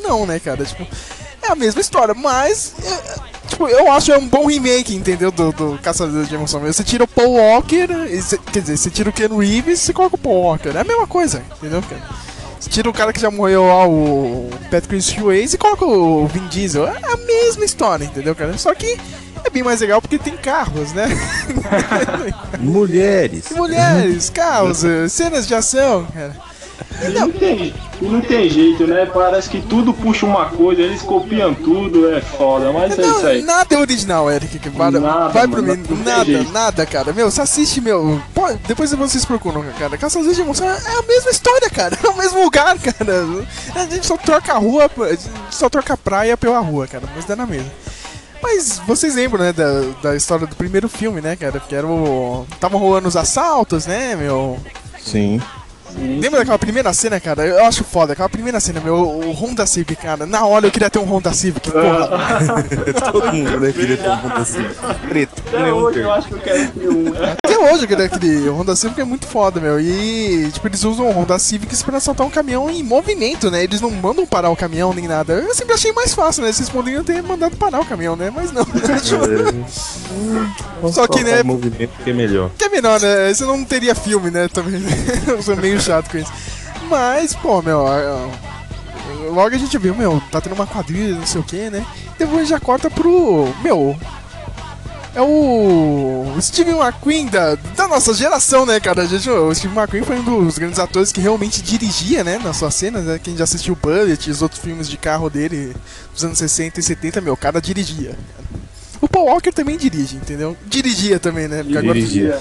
não, 0.04 0.26
né, 0.26 0.40
cara? 0.40 0.64
Tipo, 0.64 0.86
é 1.42 1.52
a 1.52 1.56
mesma 1.56 1.82
história, 1.82 2.14
mas. 2.14 2.74
é, 2.84 3.48
tipo, 3.48 3.68
eu 3.68 3.92
acho 3.92 4.12
é 4.12 4.18
um 4.18 4.28
bom 4.28 4.46
remake, 4.46 4.96
entendeu? 4.96 5.32
Do, 5.32 5.52
do 5.52 5.80
Caçador 5.82 6.24
de 6.26 6.36
Emoção. 6.36 6.60
Você 6.62 6.84
tira 6.84 7.04
o 7.04 7.08
Paul 7.08 7.34
Walker, 7.34 7.88
você- 8.22 8.38
quer 8.38 8.62
dizer, 8.62 8.78
você 8.78 8.90
tira 8.92 9.10
o 9.10 9.14
Ken 9.14 9.28
Reeves 9.36 9.82
e 9.82 9.86
você 9.86 9.94
coloca 9.94 10.16
o 10.16 10.20
Paul 10.20 10.42
Walker. 10.44 10.70
É 10.70 10.82
a 10.82 10.84
mesma 10.84 11.08
coisa, 11.08 11.44
entendeu? 11.58 11.82
cara? 11.82 12.02
Tira 12.70 12.90
o 12.90 12.94
cara 12.94 13.12
que 13.12 13.20
já 13.20 13.30
morreu 13.32 13.66
lá, 13.68 13.88
o 13.88 14.50
Patrick 14.70 15.02
Swayze, 15.02 15.56
e 15.56 15.58
coloca 15.58 15.86
o 15.86 16.28
Vin 16.28 16.48
Diesel. 16.48 16.88
É 16.88 17.14
a 17.14 17.18
mesma 17.18 17.66
história, 17.66 18.06
entendeu, 18.06 18.36
cara? 18.36 18.58
Só 18.58 18.74
que 18.74 18.98
é 19.44 19.50
bem 19.50 19.64
mais 19.64 19.82
legal 19.82 20.02
porque 20.02 20.18
tem 20.18 20.38
carros, 20.38 20.94
né? 20.94 21.08
Mulheres. 22.60 23.50
Mulheres, 23.52 24.30
carros, 24.30 24.84
eh, 24.84 25.10
cenas 25.10 25.48
de 25.48 25.56
ação, 25.56 26.06
cara. 26.14 26.51
E 27.04 27.10
não, 27.20 27.32
tem, 27.32 27.74
e 28.02 28.06
não 28.06 28.22
tem 28.22 28.50
jeito, 28.50 28.86
né? 28.86 29.06
Parece 29.06 29.50
que 29.50 29.62
tudo 29.62 29.94
puxa 29.94 30.26
uma 30.26 30.46
coisa, 30.50 30.82
eles 30.82 31.02
copiam 31.02 31.54
tudo, 31.54 32.14
é 32.14 32.22
foda, 32.22 32.72
mas 32.72 32.98
é 32.98 33.02
isso 33.02 33.20
Não, 33.22 33.26
aí. 33.28 33.42
nada 33.42 33.76
é 33.76 33.80
original, 33.80 34.30
Eric. 34.32 34.60
que 34.60 34.70
Vai, 34.70 34.92
Nada, 34.92 35.30
vai 35.30 35.48
pro 35.48 35.64
mano, 35.64 35.76
mim. 35.90 36.04
Nada, 36.04 36.26
jeito. 36.26 36.52
nada, 36.52 36.86
cara. 36.86 37.12
Meu, 37.14 37.30
você 37.32 37.42
assiste, 37.42 37.82
meu. 37.82 38.22
Pô, 38.34 38.48
depois 38.68 38.92
vocês 38.94 39.26
procuram, 39.26 39.64
cara. 39.78 39.98
Caçadores 39.98 40.36
de 40.36 40.42
emoção 40.42 40.68
é 40.70 40.74
a 40.74 41.02
mesma 41.04 41.32
história, 41.32 41.70
cara. 41.70 41.98
É 42.04 42.08
o 42.10 42.18
mesmo 42.18 42.44
lugar, 42.44 42.78
cara. 42.80 43.26
A 43.76 43.86
gente 43.86 44.06
só 44.06 44.18
troca 44.18 44.54
a 44.54 44.58
rua, 44.58 44.90
a 44.98 45.10
gente 45.10 45.30
só 45.50 45.70
troca 45.70 45.94
a 45.94 45.98
praia 45.98 46.36
pela 46.38 46.60
rua, 46.60 46.88
cara. 46.88 47.04
Mas 47.16 47.26
dá 47.26 47.36
na 47.36 47.46
mesma. 47.46 47.70
Mas 48.44 48.82
vocês 48.88 49.16
lembram, 49.16 49.44
né, 49.46 49.54
da, 49.54 49.82
da 50.02 50.16
história 50.16 50.48
do 50.48 50.56
primeiro 50.56 50.90
filme, 50.90 51.22
né, 51.22 51.36
cara? 51.36 51.60
Que 51.60 51.76
era 51.76 51.86
o. 51.86 52.46
Tava 52.60 52.78
rolando 52.78 53.08
os 53.08 53.16
assaltos, 53.16 53.86
né, 53.86 54.16
meu? 54.16 54.58
Sim. 55.00 55.40
Lembra 55.98 56.40
daquela 56.40 56.60
primeira 56.60 56.94
cena, 56.94 57.20
cara? 57.20 57.46
Eu 57.46 57.66
acho 57.66 57.84
foda. 57.84 58.14
Aquela 58.14 58.30
primeira 58.30 58.60
cena, 58.60 58.80
meu, 58.80 58.96
o 58.96 59.32
Honda 59.32 59.66
Civic, 59.66 59.96
cara. 59.96 60.26
Na 60.26 60.46
hora 60.46 60.68
eu 60.68 60.72
queria 60.72 60.90
ter 60.90 61.00
um 61.00 61.06
Honda 61.06 61.34
Civic, 61.34 61.72
porra. 61.72 62.64
Todo 63.12 63.34
mundo 63.34 63.60
né, 63.60 63.72
queria 63.72 63.98
ter 63.98 64.10
um 64.10 64.18
ponto 64.18 64.42
assim. 64.42 64.66
Preto. 65.08 65.44
Até 65.48 65.64
Neon 65.64 65.78
hoje 65.78 66.00
eu 66.00 66.12
acho 66.12 66.28
que 66.28 66.34
eu 66.34 66.40
quero 66.40 66.72
ter 66.72 66.90
um. 66.90 67.04
né? 67.12 67.36
Até 67.46 67.58
hoje 67.58 67.84
aquele, 67.86 68.04
aquele 68.04 68.50
Honda 68.50 68.76
Civic 68.76 69.02
é 69.02 69.04
muito 69.04 69.28
foda, 69.28 69.60
meu. 69.60 69.80
E, 69.80 70.50
tipo, 70.52 70.68
eles 70.68 70.84
usam 70.84 71.08
o 71.08 71.12
Honda 71.12 71.38
Civics 71.40 71.84
pra 71.84 71.98
assaltar 71.98 72.26
um 72.26 72.30
caminhão 72.30 72.70
em 72.70 72.84
movimento, 72.84 73.52
né? 73.52 73.64
Eles 73.64 73.82
não 73.82 73.92
mandam 73.92 74.26
parar 74.26 74.50
o 74.50 74.56
caminhão 74.56 74.94
nem 74.94 75.08
nada. 75.08 75.34
Eu 75.34 75.54
sempre 75.54 75.74
achei 75.74 75.92
mais 75.92 76.14
fácil, 76.14 76.44
né? 76.44 76.52
Vocês 76.52 76.70
poderiam 76.70 77.04
ter 77.04 77.22
mandado 77.22 77.56
parar 77.58 77.82
o 77.82 77.86
caminhão, 77.86 78.16
né? 78.16 78.32
Mas 78.34 78.52
não. 78.52 78.66
Vamos 80.82 80.96
Só 80.96 81.08
que, 81.08 81.24
né, 81.24 81.42
o 81.42 81.46
movimento 81.46 81.92
que 82.04 82.10
é 82.10 82.14
melhor. 82.14 82.50
Que 82.58 82.66
é 82.66 82.70
melhor, 82.70 83.00
né? 83.00 83.34
Você 83.34 83.46
não 83.46 83.64
teria 83.64 83.94
filme, 83.94 84.32
né? 84.32 84.48
Também. 84.48 84.82
Eu 85.28 85.42
sou 85.42 85.56
meio 85.56 85.80
chato 85.82 86.10
com 86.12 86.18
isso. 86.18 86.32
Mas, 86.90 87.34
pô, 87.34 87.62
meu. 87.62 87.88
a- 87.88 88.30
Logo 89.32 89.56
a 89.56 89.58
gente 89.58 89.78
viu, 89.78 89.94
meu, 89.96 90.22
tá 90.32 90.42
tendo 90.42 90.54
uma 90.54 90.66
quadrilha, 90.68 91.16
não 91.16 91.26
sei 91.26 91.40
o 91.42 91.44
que, 91.44 91.70
né? 91.70 91.86
Depois 92.18 92.48
já 92.48 92.60
corta 92.60 92.90
pro. 92.90 93.54
Meu. 93.64 93.98
É 95.14 95.22
o. 95.22 96.26
Steve 96.42 96.72
McQueen 96.72 97.28
da, 97.28 97.56
da 97.76 97.88
nossa 97.88 98.14
geração, 98.14 98.66
né, 98.66 98.80
cara? 98.80 99.04
O 99.04 99.54
Steve 99.56 99.78
McQueen 99.78 100.04
foi 100.04 100.18
um 100.20 100.24
dos 100.24 100.58
grandes 100.58 100.80
atores 100.80 101.12
que 101.12 101.20
realmente 101.20 101.62
dirigia, 101.62 102.24
né, 102.24 102.40
nas 102.42 102.56
suas 102.58 102.74
cenas, 102.74 103.04
né? 103.04 103.20
Quem 103.22 103.36
já 103.36 103.44
assistiu 103.44 103.76
Bullet 103.76 104.28
e 104.28 104.32
os 104.32 104.42
outros 104.42 104.62
filmes 104.62 104.88
de 104.90 104.98
carro 104.98 105.30
dele 105.30 105.76
dos 106.14 106.24
anos 106.24 106.38
60 106.38 106.80
e 106.80 106.84
70, 106.84 107.20
meu, 107.22 107.34
o 107.34 107.38
cara 107.38 107.62
dirigia. 107.62 108.18
O 109.02 109.08
Paul 109.08 109.26
Walker 109.26 109.52
também 109.52 109.78
dirige, 109.78 110.16
entendeu? 110.16 110.56
Dirigia 110.68 111.20
também, 111.20 111.48
né? 111.48 111.64
Porque 111.64 111.78
agora- 111.78 111.94
Dirigia. 111.96 112.40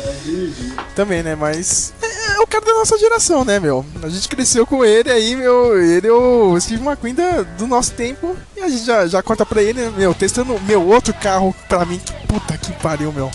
também, 0.94 1.22
né? 1.22 1.34
Mas. 1.34 1.94
É, 2.02 2.32
é 2.36 2.40
o 2.40 2.46
cara 2.46 2.64
da 2.64 2.72
nossa 2.74 2.98
geração, 2.98 3.44
né, 3.44 3.58
meu? 3.58 3.84
A 4.02 4.08
gente 4.10 4.28
cresceu 4.28 4.66
com 4.66 4.84
ele 4.84 5.10
aí, 5.10 5.34
meu. 5.36 5.80
Ele 5.82 6.06
é 6.06 6.12
o 6.12 6.58
Steve 6.60 6.84
McQueen 6.84 7.14
da- 7.14 7.42
do 7.42 7.66
nosso 7.66 7.92
tempo. 7.92 8.36
E 8.56 8.60
a 8.60 8.68
gente 8.68 8.84
já, 8.84 9.06
já 9.06 9.22
corta 9.22 9.46
pra 9.46 9.62
ele, 9.62 9.80
né, 9.80 9.92
meu? 9.96 10.12
Testando 10.14 10.60
meu 10.66 10.86
outro 10.86 11.14
carro 11.14 11.54
pra 11.68 11.84
mim. 11.86 11.98
Que 11.98 12.12
puta 12.26 12.58
que 12.58 12.72
pariu, 12.74 13.10
meu. 13.10 13.30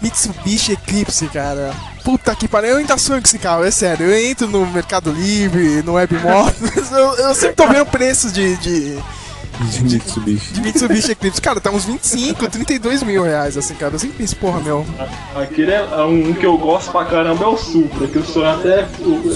Mitsubishi 0.00 0.72
Eclipse, 0.72 1.26
cara. 1.28 1.72
Puta 2.04 2.34
que 2.34 2.48
pariu. 2.48 2.70
Eu 2.70 2.76
ainda 2.78 2.96
sonho 2.98 3.20
com 3.20 3.26
esse 3.28 3.38
carro, 3.38 3.64
é 3.64 3.70
sério. 3.70 4.06
Eu 4.06 4.30
entro 4.30 4.48
no 4.48 4.66
Mercado 4.66 5.10
Livre, 5.12 5.82
no 5.82 5.94
Webmotors. 5.94 6.90
eu, 6.90 7.14
eu 7.26 7.34
sempre 7.34 7.56
tô 7.56 7.66
vendo 7.68 7.86
preços 7.86 8.32
de, 8.32 8.56
de, 8.56 8.98
De 9.60 9.82
Mitsubishi. 9.84 10.52
de 10.54 10.60
Mitsubishi 10.60 11.12
Eclipse. 11.12 11.40
Cara, 11.40 11.60
tá 11.60 11.70
uns 11.70 11.84
25, 11.84 12.48
32 12.48 13.02
mil 13.02 13.22
reais, 13.22 13.56
assim, 13.56 13.74
cara. 13.74 13.94
Eu 13.94 13.98
sempre 13.98 14.16
penso, 14.18 14.34
porra, 14.36 14.60
meu. 14.60 14.84
Aquele 15.36 15.70
é 15.72 15.82
um 16.04 16.32
que 16.34 16.44
eu 16.46 16.56
gosto 16.58 16.90
pra 16.90 17.04
caramba 17.04 17.44
é 17.44 17.46
o 17.48 17.56
Supra, 17.56 18.06
que 18.08 18.16
eu 18.16 18.24
sonho 18.24 18.50
até, 18.50 18.80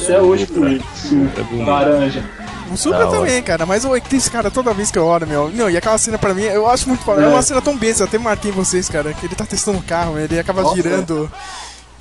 até 0.02 0.20
hoje 0.20 0.46
por 0.46 0.66
ele. 0.66 0.82
Supra, 0.94 1.44
laranja. 1.64 2.24
O 2.72 2.76
Supra 2.76 2.98
Da 3.00 3.08
hora. 3.08 3.18
também, 3.20 3.42
cara, 3.42 3.64
mas 3.64 3.84
o 3.84 3.94
Eclipse, 3.94 4.28
cara, 4.30 4.50
toda 4.50 4.74
vez 4.74 4.90
que 4.90 4.98
eu 4.98 5.04
olho, 5.06 5.26
meu. 5.26 5.48
Não, 5.50 5.70
e 5.70 5.76
aquela 5.76 5.96
cena 5.98 6.18
pra 6.18 6.34
mim, 6.34 6.42
eu 6.42 6.66
acho 6.68 6.88
muito 6.88 7.04
foda. 7.04 7.22
É, 7.22 7.24
É. 7.24 7.28
uma 7.28 7.42
cena 7.42 7.62
tão 7.62 7.76
besta, 7.76 8.02
eu 8.02 8.06
até 8.08 8.18
marquei 8.18 8.50
vocês, 8.50 8.88
cara, 8.88 9.12
que 9.12 9.26
ele 9.26 9.34
tá 9.36 9.44
testando 9.46 9.78
o 9.78 9.82
carro, 9.82 10.18
ele 10.18 10.36
acaba 10.38 10.62
Nossa. 10.62 10.74
girando 10.74 11.30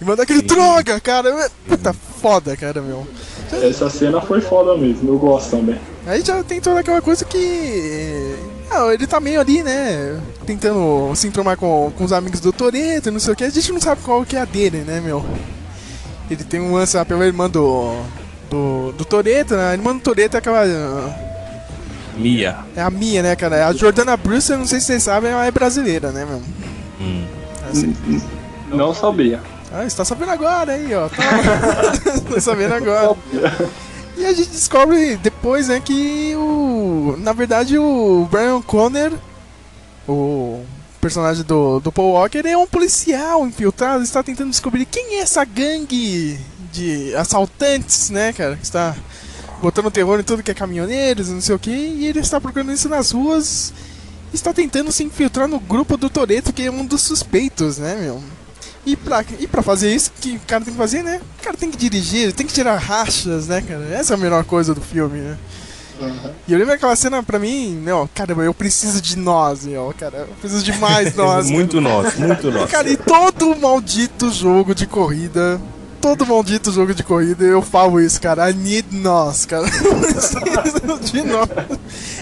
e 0.01 0.03
manda 0.05 0.23
aquele 0.23 0.41
droga, 0.41 0.99
cara. 0.99 1.51
Puta 1.67 1.95
foda, 2.25 2.57
cara, 2.57 2.81
meu. 2.81 3.05
Essa 3.51 3.87
cena 3.87 4.19
foi 4.19 4.41
foda 4.41 4.75
mesmo, 4.75 5.07
eu 5.09 5.19
gosto 5.19 5.51
também. 5.51 5.79
Aí 6.07 6.23
já 6.25 6.43
tem 6.43 6.59
toda 6.59 6.79
aquela 6.79 6.99
coisa 6.99 7.23
que. 7.23 8.35
Ah, 8.71 8.91
ele 8.91 9.05
tá 9.05 9.19
meio 9.19 9.39
ali, 9.39 9.61
né? 9.61 10.19
Tentando 10.43 11.13
se 11.13 11.27
entromar 11.27 11.55
com, 11.55 11.93
com 11.95 12.03
os 12.03 12.11
amigos 12.11 12.39
do 12.39 12.51
Toreto, 12.51 13.11
não 13.11 13.19
sei 13.19 13.33
o 13.33 13.35
que. 13.35 13.43
A 13.43 13.49
gente 13.49 13.71
não 13.71 13.79
sabe 13.79 14.01
qual 14.01 14.25
que 14.25 14.35
é 14.35 14.41
a 14.41 14.45
dele, 14.45 14.79
né, 14.79 14.99
meu? 14.99 15.23
Ele 16.27 16.43
tem 16.43 16.59
um 16.59 16.73
lance 16.73 16.97
lá 16.97 17.05
pela 17.05 17.23
irmã 17.27 17.47
do. 17.47 17.93
Do, 18.49 18.91
do 18.93 19.05
Toreto, 19.05 19.55
né? 19.55 19.69
A 19.69 19.73
irmã 19.73 19.93
do 19.93 20.01
Toreto 20.01 20.33
é 20.33 20.39
aquela. 20.39 20.63
ah, 20.63 22.17
Mia. 22.17 22.57
É 22.75 22.81
a 22.81 22.89
minha, 22.89 23.21
né, 23.21 23.35
cara? 23.35 23.67
A 23.67 23.73
Jordana 23.73 24.17
Bruce, 24.17 24.51
eu 24.51 24.57
não 24.57 24.65
sei 24.65 24.79
se 24.79 24.87
vocês 24.87 25.03
sabem, 25.03 25.29
ela 25.29 25.45
é 25.45 25.51
brasileira, 25.51 26.11
né, 26.11 26.25
meu? 26.25 26.41
Hum. 26.99 27.23
Assim. 27.69 27.95
Não 28.71 28.95
sabia. 28.95 29.39
Ah, 29.77 29.89
você 29.89 29.97
tá 29.97 30.05
sabendo 30.05 30.31
agora 30.31 30.71
aí, 30.71 30.95
ó. 30.95 31.09
Tá, 31.09 31.17
tá 32.33 32.39
sabendo 32.39 32.75
agora. 32.75 33.17
E 34.15 34.25
a 34.25 34.31
gente 34.31 34.49
descobre 34.49 35.17
depois, 35.17 35.67
né, 35.67 35.81
que 35.81 36.33
o. 36.37 37.17
Na 37.19 37.33
verdade, 37.33 37.77
o 37.77 38.25
Brian 38.31 38.61
Conner, 38.61 39.11
o 40.07 40.63
personagem 41.01 41.43
do, 41.43 41.81
do 41.81 41.91
Paul 41.91 42.13
Walker, 42.13 42.47
é 42.47 42.57
um 42.57 42.65
policial 42.65 43.45
infiltrado, 43.45 44.01
está 44.01 44.23
tentando 44.23 44.49
descobrir 44.49 44.85
quem 44.85 45.15
é 45.15 45.19
essa 45.19 45.43
gangue 45.43 46.39
de 46.71 47.13
assaltantes, 47.15 48.09
né, 48.09 48.31
cara, 48.31 48.55
que 48.55 48.63
está 48.63 48.95
botando 49.61 49.91
terror 49.91 50.17
em 50.17 50.23
tudo 50.23 50.41
que 50.41 50.51
é 50.51 50.53
caminhoneiros, 50.53 51.27
não 51.27 51.41
sei 51.41 51.53
o 51.53 51.59
que, 51.59 51.69
e 51.69 52.07
ele 52.07 52.19
está 52.19 52.39
procurando 52.39 52.71
isso 52.71 52.87
nas 52.87 53.11
ruas. 53.11 53.73
Está 54.33 54.53
tentando 54.53 54.89
se 54.91 55.03
infiltrar 55.03 55.49
no 55.49 55.59
grupo 55.59 55.97
do 55.97 56.09
Toreto, 56.09 56.53
que 56.53 56.63
é 56.63 56.71
um 56.71 56.85
dos 56.85 57.01
suspeitos, 57.01 57.77
né, 57.77 57.95
meu? 57.95 58.23
E 58.85 58.95
pra, 58.95 59.23
e 59.39 59.47
pra 59.47 59.63
fazer 59.63 59.93
isso, 59.93 60.11
que 60.21 60.35
o 60.35 60.39
cara 60.47 60.63
tem 60.63 60.73
que 60.73 60.77
fazer, 60.79 61.03
né? 61.03 61.19
O 61.39 61.43
cara 61.43 61.57
tem 61.57 61.71
que 61.71 61.77
dirigir, 61.77 62.31
tem 62.33 62.45
que 62.45 62.53
tirar 62.53 62.77
rachas, 62.77 63.47
né, 63.47 63.61
cara? 63.61 63.83
Essa 63.91 64.13
é 64.13 64.15
a 64.15 64.17
melhor 64.19 64.43
coisa 64.43 64.73
do 64.75 64.81
filme, 64.81 65.19
né? 65.19 65.37
E 66.47 66.51
eu 66.51 66.59
lembro 66.59 66.73
aquela 66.73 66.95
cena 66.95 67.23
pra 67.23 67.39
mim, 67.39 67.71
meu, 67.81 68.07
caramba, 68.13 68.43
eu 68.43 68.53
preciso 68.53 69.01
de 69.01 69.17
nós, 69.17 69.65
meu, 69.65 69.93
cara. 69.97 70.27
Eu 70.29 70.35
preciso 70.41 70.61
de 70.63 70.73
mais 70.77 71.15
nós. 71.15 71.49
muito 71.49 71.79
nosso, 71.79 72.19
muito 72.19 72.51
nosso. 72.51 72.67
Cara, 72.67 72.89
e 72.89 72.97
todo 72.97 73.55
maldito 73.55 74.29
jogo 74.29 74.75
de 74.75 74.85
corrida. 74.85 75.59
Todo 76.01 76.23
maldito 76.25 76.71
jogo 76.71 76.93
de 76.93 77.01
corrida, 77.01 77.43
eu 77.45 77.63
falo 77.63 77.99
isso, 77.99 78.21
cara. 78.21 78.51
I 78.51 78.53
need 78.53 78.87
nós, 78.95 79.45
cara. 79.45 79.65
Eu 79.81 79.95
preciso 79.95 80.99
de 81.01 81.23
nós. 81.23 81.49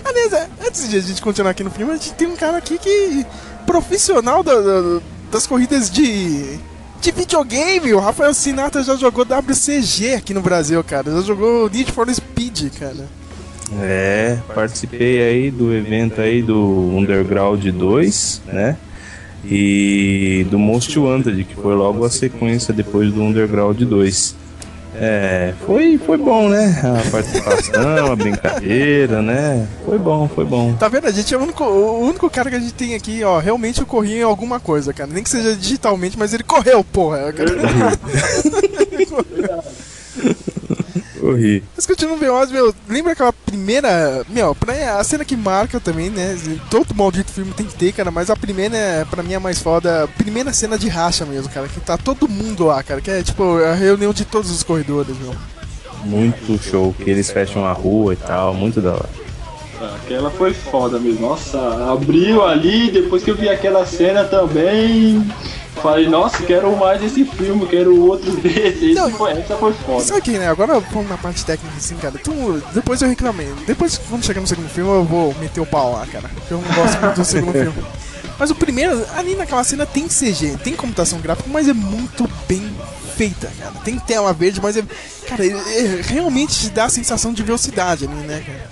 Aliás, 0.06 0.32
é, 0.34 0.48
antes 0.66 0.88
de 0.88 0.96
a 0.96 1.02
gente 1.02 1.22
continuar 1.22 1.52
aqui 1.52 1.66
no 1.66 1.72
filme, 1.72 1.92
a 1.92 1.96
gente 1.98 2.14
tem 2.14 2.28
um 2.28 2.36
cara 2.38 2.56
aqui 2.58 2.78
que. 2.78 3.26
profissional 3.66 4.42
da- 4.42 4.62
da- 4.62 5.02
das 5.34 5.48
corridas 5.48 5.90
de. 5.90 6.60
de 7.02 7.12
videogame. 7.12 7.94
O 7.94 8.00
Rafael 8.00 8.34
Sinatra 8.34 8.84
já 8.84 8.96
jogou 8.96 9.26
WCG 9.26 10.14
aqui 10.14 10.34
no 10.34 10.42
Brasil, 10.42 10.82
cara. 10.84 11.12
Já 11.12 11.22
jogou 11.22 11.70
Need 11.70 11.92
for 11.92 12.08
Speed, 12.14 12.70
cara. 12.80 13.08
É, 13.82 14.38
participei 14.54 15.22
aí 15.22 15.50
do 15.50 15.74
evento 15.74 16.22
aí 16.22 16.44
do 16.44 16.92
Underground 16.96 17.66
2, 17.66 18.42
né? 18.46 18.78
E 19.44 20.46
do 20.52 20.60
Most 20.60 20.98
Wanted, 20.98 21.44
que 21.44 21.56
foi 21.56 21.74
logo 21.74 22.06
a 22.06 22.10
sequência 22.10 22.74
depois 22.74 23.12
do 23.12 23.22
Underground 23.22 23.82
2. 23.82 24.43
É, 24.96 25.54
foi, 25.66 25.98
foi 25.98 26.18
bom, 26.18 26.50
né? 26.50 26.82
A 26.84 27.12
participação, 27.12 28.12
a 28.12 28.16
brincadeira, 28.16 29.22
né? 29.22 29.68
Foi 29.86 29.98
bom, 29.98 30.28
foi 30.28 30.46
bom. 30.46 30.74
Tá 30.74 30.88
vendo? 30.88 31.08
A 31.08 31.12
gente 31.12 31.34
é 31.34 31.38
o 31.38 31.42
único, 31.42 31.64
o 31.64 32.02
único 32.02 32.30
cara 32.30 32.50
que 32.50 32.56
a 32.56 32.60
gente 32.60 32.74
tem 32.74 32.96
aqui, 32.96 33.24
ó. 33.24 33.40
Realmente 33.40 33.84
corria 33.86 34.20
em 34.20 34.24
alguma 34.24 34.60
coisa, 34.60 34.94
cara. 34.94 35.10
Nem 35.12 35.24
que 35.24 35.30
seja 35.30 35.56
digitalmente, 35.56 36.18
mas 36.18 36.34
ele 36.34 36.44
correu, 36.44 36.84
porra. 36.84 37.34
Cara. 37.34 37.52
Corri. 41.34 41.64
Mas 41.76 41.86
continuando 41.86 42.20
Veloz, 42.20 42.52
meu, 42.52 42.74
lembra 42.88 43.14
aquela 43.14 43.34
primeira. 43.34 44.24
Meu, 44.30 44.54
pra, 44.54 45.00
a 45.00 45.04
cena 45.04 45.26
que 45.26 45.36
marca 45.36 45.80
também, 45.80 46.10
né? 46.10 46.38
Todo 46.70 46.96
maldito 46.96 47.32
filme 47.32 47.52
tem 47.54 47.66
que 47.66 47.76
ter, 47.76 47.92
cara, 47.92 48.12
mas 48.12 48.30
a 48.30 48.36
primeira, 48.36 48.78
é, 48.78 49.06
pra 49.06 49.24
mim, 49.24 49.34
é 49.34 49.36
a 49.36 49.40
mais 49.40 49.60
foda. 49.60 50.08
Primeira 50.18 50.54
cena 50.54 50.78
de 50.78 50.88
racha 50.88 51.26
mesmo, 51.26 51.52
cara, 51.52 51.68
que 51.68 51.80
tá 51.80 51.98
todo 51.98 52.28
mundo 52.28 52.66
lá, 52.66 52.82
cara, 52.84 53.02
que 53.02 53.10
é 53.10 53.24
tipo 53.24 53.58
a 53.64 53.74
reunião 53.74 54.14
de 54.14 54.26
todos 54.26 54.52
os 54.52 54.64
corredores, 54.64 55.18
meu. 55.18 55.36
Muito 56.06 56.62
show, 56.62 56.94
que 56.94 57.10
eles 57.10 57.32
fecham 57.32 57.66
a 57.66 57.72
rua 57.72 58.14
e 58.14 58.18
tal, 58.18 58.54
muito 58.54 58.82
da 58.82 58.94
hora. 58.94 59.23
Aquela 59.96 60.30
foi 60.32 60.54
foda 60.54 61.00
mesmo. 61.00 61.22
Nossa, 61.28 61.60
abriu 61.92 62.44
ali, 62.44 62.92
depois 62.92 63.24
que 63.24 63.32
eu 63.32 63.36
vi 63.36 63.50
aquela 63.50 63.86
cena 63.86 64.24
também. 64.24 65.26
Falei, 65.82 66.08
nossa, 66.08 66.44
quero 66.44 66.76
mais 66.78 67.04
esse 67.04 67.26
filme, 67.26 67.66
quero 67.66 68.00
outro 68.06 68.32
desse. 68.38 68.92
Esse 68.92 68.94
Não, 68.94 69.10
foi, 69.10 69.32
essa 69.32 69.56
foi 69.56 69.74
foda. 69.74 70.02
Sabe 70.04 70.22
que, 70.22 70.32
né? 70.38 70.48
Agora 70.48 70.80
vamos 70.80 71.10
na 71.10 71.18
parte 71.18 71.44
técnica, 71.44 71.76
assim, 71.78 71.96
cara. 71.96 72.14
Tu, 72.24 72.32
depois 72.74 73.02
eu 73.02 73.10
reclamei. 73.10 73.52
Depois, 73.66 73.98
quando 74.10 74.24
chegar 74.24 74.40
no 74.40 74.48
segundo 74.48 74.70
filme, 74.70 74.90
eu 74.92 75.04
vou 75.04 75.34
meter 75.40 75.60
o 75.60 75.66
pau 75.66 75.94
lá, 75.94 76.06
cara. 76.06 76.30
Porque 76.34 76.54
eu 76.54 76.62
não 76.62 76.76
gosto 76.76 77.00
muito 77.02 77.16
do 77.16 77.26
segundo 77.26 77.54
filme. 77.54 77.74
Mas 78.40 78.50
o 78.50 78.56
primeiro, 78.56 79.04
ali 79.16 79.36
naquela 79.36 79.64
cena 79.64 79.86
tem 79.86 80.08
CG, 80.08 80.58
tem 80.64 80.74
computação 80.76 81.20
gráfica, 81.20 81.48
mas 81.52 81.68
é 81.70 81.74
muito 81.74 82.28
bem 82.48 82.68
feita, 83.16 83.50
cara. 83.60 83.72
Tem 83.86 83.98
tela 84.00 84.34
verde, 84.34 84.60
mas 84.60 84.76
é. 84.76 84.84
Cara, 85.28 85.46
é- 85.46 85.50
é- 85.52 86.02
realmente 86.02 86.60
te 86.62 86.70
dá 86.72 86.86
a 86.86 86.90
sensação 86.90 87.32
de 87.32 87.44
velocidade 87.44 88.06
ali, 88.06 88.16
né, 88.28 88.44
cara? 88.46 88.63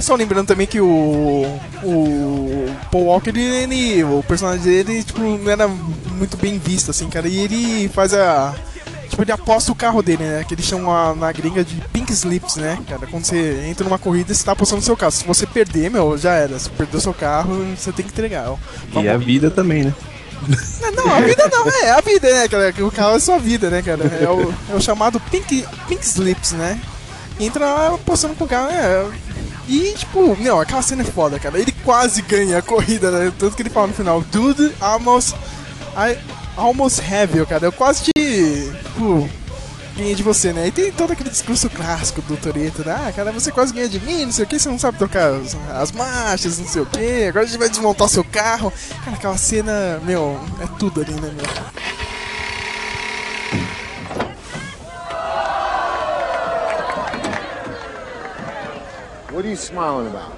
Só 0.00 0.14
lembrando 0.14 0.46
também 0.46 0.66
que 0.66 0.80
o. 0.80 1.44
O 1.82 2.74
Paul 2.90 3.04
Walker, 3.06 3.30
ele, 3.36 4.02
O 4.04 4.22
personagem 4.26 4.62
dele, 4.62 5.02
tipo, 5.02 5.20
não 5.20 5.50
era 5.50 5.68
muito 5.68 6.36
bem 6.36 6.58
visto, 6.58 6.90
assim, 6.90 7.08
cara. 7.08 7.28
E 7.28 7.38
ele 7.38 7.88
faz 7.88 8.14
a. 8.14 8.54
Tipo, 9.08 9.22
ele 9.22 9.32
aposta 9.32 9.72
o 9.72 9.74
carro 9.74 10.02
dele, 10.02 10.22
né? 10.24 10.44
Que 10.46 10.54
eles 10.54 10.66
chamam 10.66 11.14
na 11.16 11.32
gringa 11.32 11.64
de 11.64 11.76
pink 11.92 12.12
slips, 12.12 12.56
né? 12.56 12.78
Cara, 12.88 13.06
quando 13.06 13.24
você 13.24 13.64
entra 13.68 13.84
numa 13.84 13.98
corrida, 13.98 14.32
você 14.34 14.44
tá 14.44 14.52
apostando 14.52 14.82
o 14.82 14.84
seu 14.84 14.96
carro. 14.96 15.12
Se 15.12 15.24
você 15.24 15.46
perder, 15.46 15.90
meu, 15.90 16.16
já 16.18 16.34
era. 16.34 16.58
Se 16.58 16.68
perdeu 16.70 17.00
seu 17.00 17.14
carro, 17.14 17.64
você 17.76 17.90
tem 17.92 18.04
que 18.04 18.12
entregar. 18.12 18.50
ó. 18.50 19.00
E 19.00 19.08
a 19.08 19.16
vida 19.16 19.50
também, 19.50 19.84
né? 19.84 19.94
Não, 20.94 21.12
a 21.12 21.20
vida 21.20 21.48
não, 21.50 21.68
é 21.68 21.90
a 21.90 22.00
vida, 22.00 22.32
né, 22.32 22.48
cara? 22.48 22.72
O 22.80 22.90
carro 22.92 23.16
é 23.16 23.20
sua 23.20 23.38
vida, 23.38 23.70
né, 23.70 23.82
cara? 23.82 24.04
É 24.04 24.28
o, 24.28 24.54
é 24.70 24.74
o 24.76 24.80
chamado 24.80 25.18
pink, 25.18 25.66
pink 25.88 26.04
slips, 26.04 26.52
né? 26.52 26.80
Entra 27.40 27.64
lá 27.64 27.94
apostando 27.94 28.34
com 28.34 28.44
o 28.44 28.48
carro, 28.48 28.70
é. 28.70 29.06
E, 29.68 29.92
tipo, 29.92 30.34
meu, 30.36 30.58
aquela 30.58 30.80
cena 30.80 31.02
é 31.02 31.04
foda, 31.04 31.38
cara. 31.38 31.58
Ele 31.58 31.72
quase 31.84 32.22
ganha 32.22 32.58
a 32.58 32.62
corrida, 32.62 33.10
né? 33.10 33.32
Tanto 33.38 33.54
que 33.54 33.62
ele 33.62 33.70
fala 33.70 33.88
no 33.88 33.94
final, 33.94 34.22
dude, 34.22 34.74
almost. 34.80 35.36
I 35.94 36.18
almost 36.56 37.00
have 37.00 37.36
you, 37.36 37.46
cara. 37.46 37.66
Eu 37.66 37.72
quase 37.72 38.04
te. 38.04 38.12
Tipo, 38.14 39.28
ganhei 39.94 40.14
de 40.14 40.22
você, 40.22 40.52
né? 40.52 40.68
E 40.68 40.70
tem 40.70 40.90
todo 40.90 41.12
aquele 41.12 41.28
discurso 41.28 41.68
clássico 41.68 42.22
do 42.22 42.36
Toreto, 42.36 42.82
né? 42.84 42.96
Ah, 42.98 43.12
cara, 43.12 43.30
você 43.30 43.50
quase 43.50 43.74
ganha 43.74 43.88
de 43.88 44.00
mim, 44.00 44.24
não 44.24 44.32
sei 44.32 44.44
o 44.44 44.48
que, 44.48 44.58
você 44.58 44.68
não 44.68 44.78
sabe 44.78 44.96
trocar 44.96 45.32
as, 45.34 45.56
as 45.74 45.92
marchas, 45.92 46.58
não 46.58 46.66
sei 46.66 46.82
o 46.82 46.86
que, 46.86 47.24
agora 47.24 47.44
a 47.44 47.48
gente 47.48 47.58
vai 47.58 47.68
desmontar 47.68 48.08
seu 48.08 48.24
carro. 48.24 48.72
Cara, 49.04 49.16
aquela 49.16 49.36
cena, 49.36 50.00
meu, 50.04 50.40
é 50.62 50.66
tudo 50.78 51.00
ali, 51.00 51.12
né, 51.12 51.32
meu? 51.34 51.97
What 59.38 59.46
are 59.46 59.50
you 59.50 59.54
smiling 59.54 60.08
about? 60.08 60.36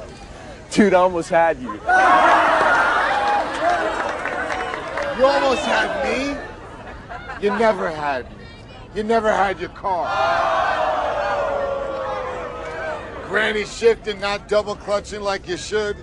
Dude, 0.71 0.93
I 0.93 0.99
almost 0.99 1.31
had 1.31 1.59
you. 1.59 1.73
You 1.73 1.81
almost 5.25 5.63
had 5.65 6.05
me. 6.05 6.37
You 7.43 7.49
never 7.59 7.91
had 7.91 8.31
me. 8.31 8.45
You 8.95 9.03
never 9.03 9.33
had 9.33 9.59
your 9.59 9.71
car. 9.71 10.07
Granny 13.27 13.65
shifting, 13.65 14.21
not 14.21 14.49
double 14.49 14.77
clutching 14.77 15.23
like 15.23 15.49
you 15.49 15.57
should. 15.57 15.97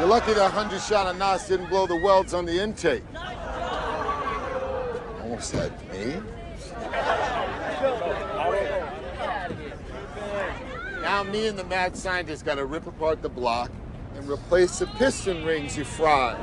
You're 0.00 0.08
lucky 0.08 0.34
that 0.34 0.52
100 0.52 0.80
shot 0.80 1.06
of 1.06 1.16
NOS 1.18 1.46
didn't 1.46 1.68
blow 1.68 1.86
the 1.86 1.94
welds 1.94 2.34
on 2.34 2.46
the 2.46 2.60
intake. 2.60 3.04
Almost 5.22 5.52
had 5.52 5.70
me. 5.92 6.20
Now 11.14 11.22
me 11.22 11.46
and 11.46 11.56
the 11.56 11.62
mad 11.62 11.96
scientist 11.96 12.44
gotta 12.44 12.64
rip 12.64 12.88
apart 12.88 13.22
the 13.22 13.28
block 13.28 13.70
and 14.16 14.28
replace 14.28 14.80
the 14.80 14.86
piston 14.86 15.44
rings 15.44 15.76
you 15.76 15.84
fried. 15.84 16.36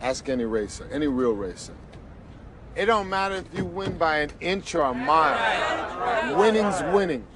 Ask 0.00 0.26
any 0.30 0.46
racer, 0.46 0.88
any 0.90 1.06
real 1.06 1.32
racer. 1.32 1.74
It 2.74 2.86
don't 2.86 3.10
matter 3.10 3.34
if 3.34 3.44
you 3.54 3.66
win 3.66 3.98
by 3.98 4.20
an 4.20 4.30
inch 4.40 4.74
or 4.74 4.84
a 4.84 4.94
mile. 4.94 6.38
Winning's 6.38 6.82
winning. 6.94 7.26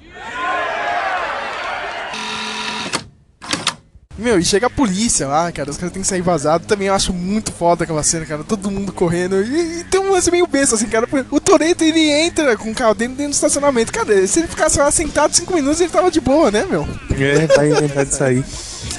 Meu, 4.19 4.37
e 4.39 4.45
chega 4.45 4.67
a 4.67 4.71
polícia 4.71 5.29
lá, 5.29 5.51
cara, 5.53 5.71
os 5.71 5.77
caras 5.77 5.93
têm 5.93 6.03
que 6.03 6.09
sair 6.09 6.21
vazado. 6.23 6.67
Também 6.67 6.89
eu 6.89 6.95
acho 6.95 7.13
muito 7.13 7.53
foda 7.53 7.85
aquela 7.85 8.03
cena, 8.03 8.27
cara. 8.27 8.43
Todo 8.43 8.69
mundo 8.71 8.93
correndo. 8.93 9.41
E, 9.45 9.81
e 9.81 9.85
tem 9.85 10.01
um 10.01 10.11
lance 10.11 10.29
meio 10.31 10.47
besta, 10.47 10.75
assim, 10.75 10.87
cara. 10.89 11.07
O 11.31 11.39
Toreto 11.39 11.85
ele 11.85 12.11
entra 12.11 12.57
com 12.57 12.71
o 12.71 12.75
carro 12.75 12.95
dele 12.95 13.13
dentro 13.15 13.31
do 13.31 13.35
estacionamento. 13.35 13.93
Cara, 13.93 14.27
se 14.27 14.41
ele 14.41 14.49
ficasse 14.49 14.79
lá 14.79 14.91
sentado 14.91 15.35
cinco 15.37 15.55
minutos, 15.55 15.81
ele 15.81 15.91
tava 15.91 16.11
de 16.11 16.21
boa, 16.21 16.51
né, 16.51 16.67
meu? 16.69 16.87
É, 17.17 17.47
vai 17.47 17.71
inventar 17.71 18.05
de 18.05 18.15
sair. 18.15 18.45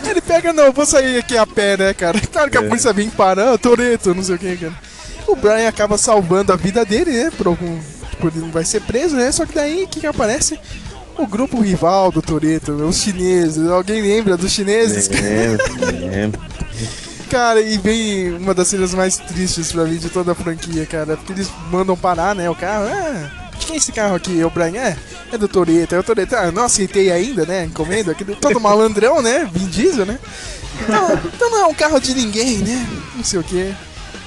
Ele 0.07 0.21
pega, 0.21 0.53
não, 0.53 0.71
vou 0.71 0.85
sair 0.85 1.17
aqui 1.19 1.38
a 1.38 1.45
pé, 1.45 1.75
né, 1.75 1.93
cara? 1.93 2.17
Claro 2.31 2.49
que 2.49 2.57
a 2.57 2.61
É. 2.61 2.67
polícia 2.67 2.93
vem 2.93 3.09
parar, 3.09 3.57
Toreto, 3.57 4.15
não 4.15 4.23
sei 4.23 4.35
o 4.35 4.39
que, 4.39 4.55
cara. 4.55 4.73
O 5.27 5.35
Brian 5.35 5.67
acaba 5.67 5.97
salvando 5.97 6.53
a 6.53 6.55
vida 6.55 6.85
dele, 6.85 7.11
né? 7.11 7.31
Por 7.38 7.47
algum. 7.47 7.77
Tipo, 8.09 8.27
ele 8.29 8.39
não 8.39 8.51
vai 8.51 8.63
ser 8.63 8.81
preso, 8.81 9.15
né? 9.17 9.31
Só 9.33 9.45
que 9.45 9.53
daí, 9.53 9.83
o 9.83 9.88
que 9.88 9.99
que 9.99 10.07
aparece? 10.07 10.57
O 11.19 11.27
grupo 11.27 11.59
rival 11.59 12.13
do 12.13 12.21
Toreto, 12.21 12.71
os 12.71 13.01
chineses. 13.01 13.67
Alguém 13.67 14.01
lembra 14.01 14.38
dos 14.38 14.53
chineses? 14.53 15.09
Lembro, 15.09 16.09
lembro. 16.09 16.41
Cara, 17.29 17.59
e 17.61 17.77
vem 17.77 18.38
uma 18.38 18.53
das 18.53 18.69
cenas 18.69 18.93
mais 18.93 19.17
tristes 19.17 19.69
pra 19.69 19.83
mim 19.83 19.97
de 19.97 20.09
toda 20.09 20.31
a 20.31 20.35
franquia, 20.35 20.85
cara. 20.85 21.17
Porque 21.17 21.33
eles 21.33 21.49
mandam 21.69 21.97
parar, 21.97 22.33
né, 22.33 22.49
o 22.49 22.55
carro. 22.55 22.85
Ah, 22.85 23.49
quem 23.59 23.75
é 23.75 23.77
esse 23.77 23.91
carro 23.91 24.15
aqui? 24.15 24.39
É 24.39 24.45
o 24.45 24.49
Brian? 24.49 24.79
É, 24.79 24.97
é 25.33 25.38
do 25.38 25.49
Toreto. 25.49 25.93
É 25.93 25.99
o 25.99 26.03
Toreto. 26.03 26.38
Ah, 26.38 26.53
não 26.53 26.63
aceitei 26.63 27.11
ainda, 27.11 27.45
né, 27.45 27.65
encomenda. 27.65 28.15
Todo 28.39 28.59
malandrão, 28.61 29.21
né, 29.21 29.47
Vin 29.51 29.67
Diesel, 29.67 30.05
né. 30.05 30.17
Então, 30.81 31.19
então 31.35 31.51
não 31.51 31.59
é 31.59 31.65
um 31.67 31.73
carro 31.73 31.99
de 31.99 32.13
ninguém, 32.13 32.59
né, 32.59 32.88
não 33.13 33.25
sei 33.25 33.39
o 33.39 33.44
que. 33.44 33.75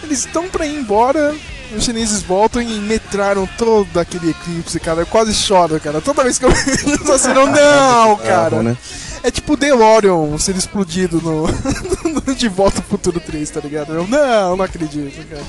Eles 0.02 0.18
estão 0.18 0.46
pra 0.46 0.66
ir 0.66 0.78
embora... 0.78 1.34
Os 1.76 1.84
chineses 1.84 2.22
voltam 2.22 2.60
e 2.60 2.78
metraram 2.80 3.48
todo 3.58 3.98
aquele 3.98 4.30
eclipse, 4.30 4.78
cara. 4.78 5.00
Eu 5.02 5.06
quase 5.06 5.32
choro, 5.34 5.78
cara. 5.80 6.00
Toda 6.00 6.22
vez 6.22 6.38
que 6.38 6.44
eu 6.44 6.50
vejo 6.50 6.94
essa 6.94 7.18
cena, 7.18 7.40
eu, 7.40 7.46
não, 7.46 8.16
cara. 8.24 8.50
Carro, 8.50 8.62
né? 8.62 8.76
É 9.22 9.30
tipo 9.30 9.52
o 9.52 9.56
DeLorean 9.56 10.36
sendo 10.38 10.58
explodido 10.58 11.20
no, 11.20 11.46
no 12.26 12.34
De 12.34 12.48
Volta 12.48 12.78
ao 12.78 12.84
Futuro 12.84 13.20
3, 13.20 13.48
tá 13.50 13.60
ligado? 13.60 13.92
Eu, 13.94 14.06
não, 14.06 14.56
não 14.56 14.64
acredito, 14.64 15.26
cara. 15.28 15.42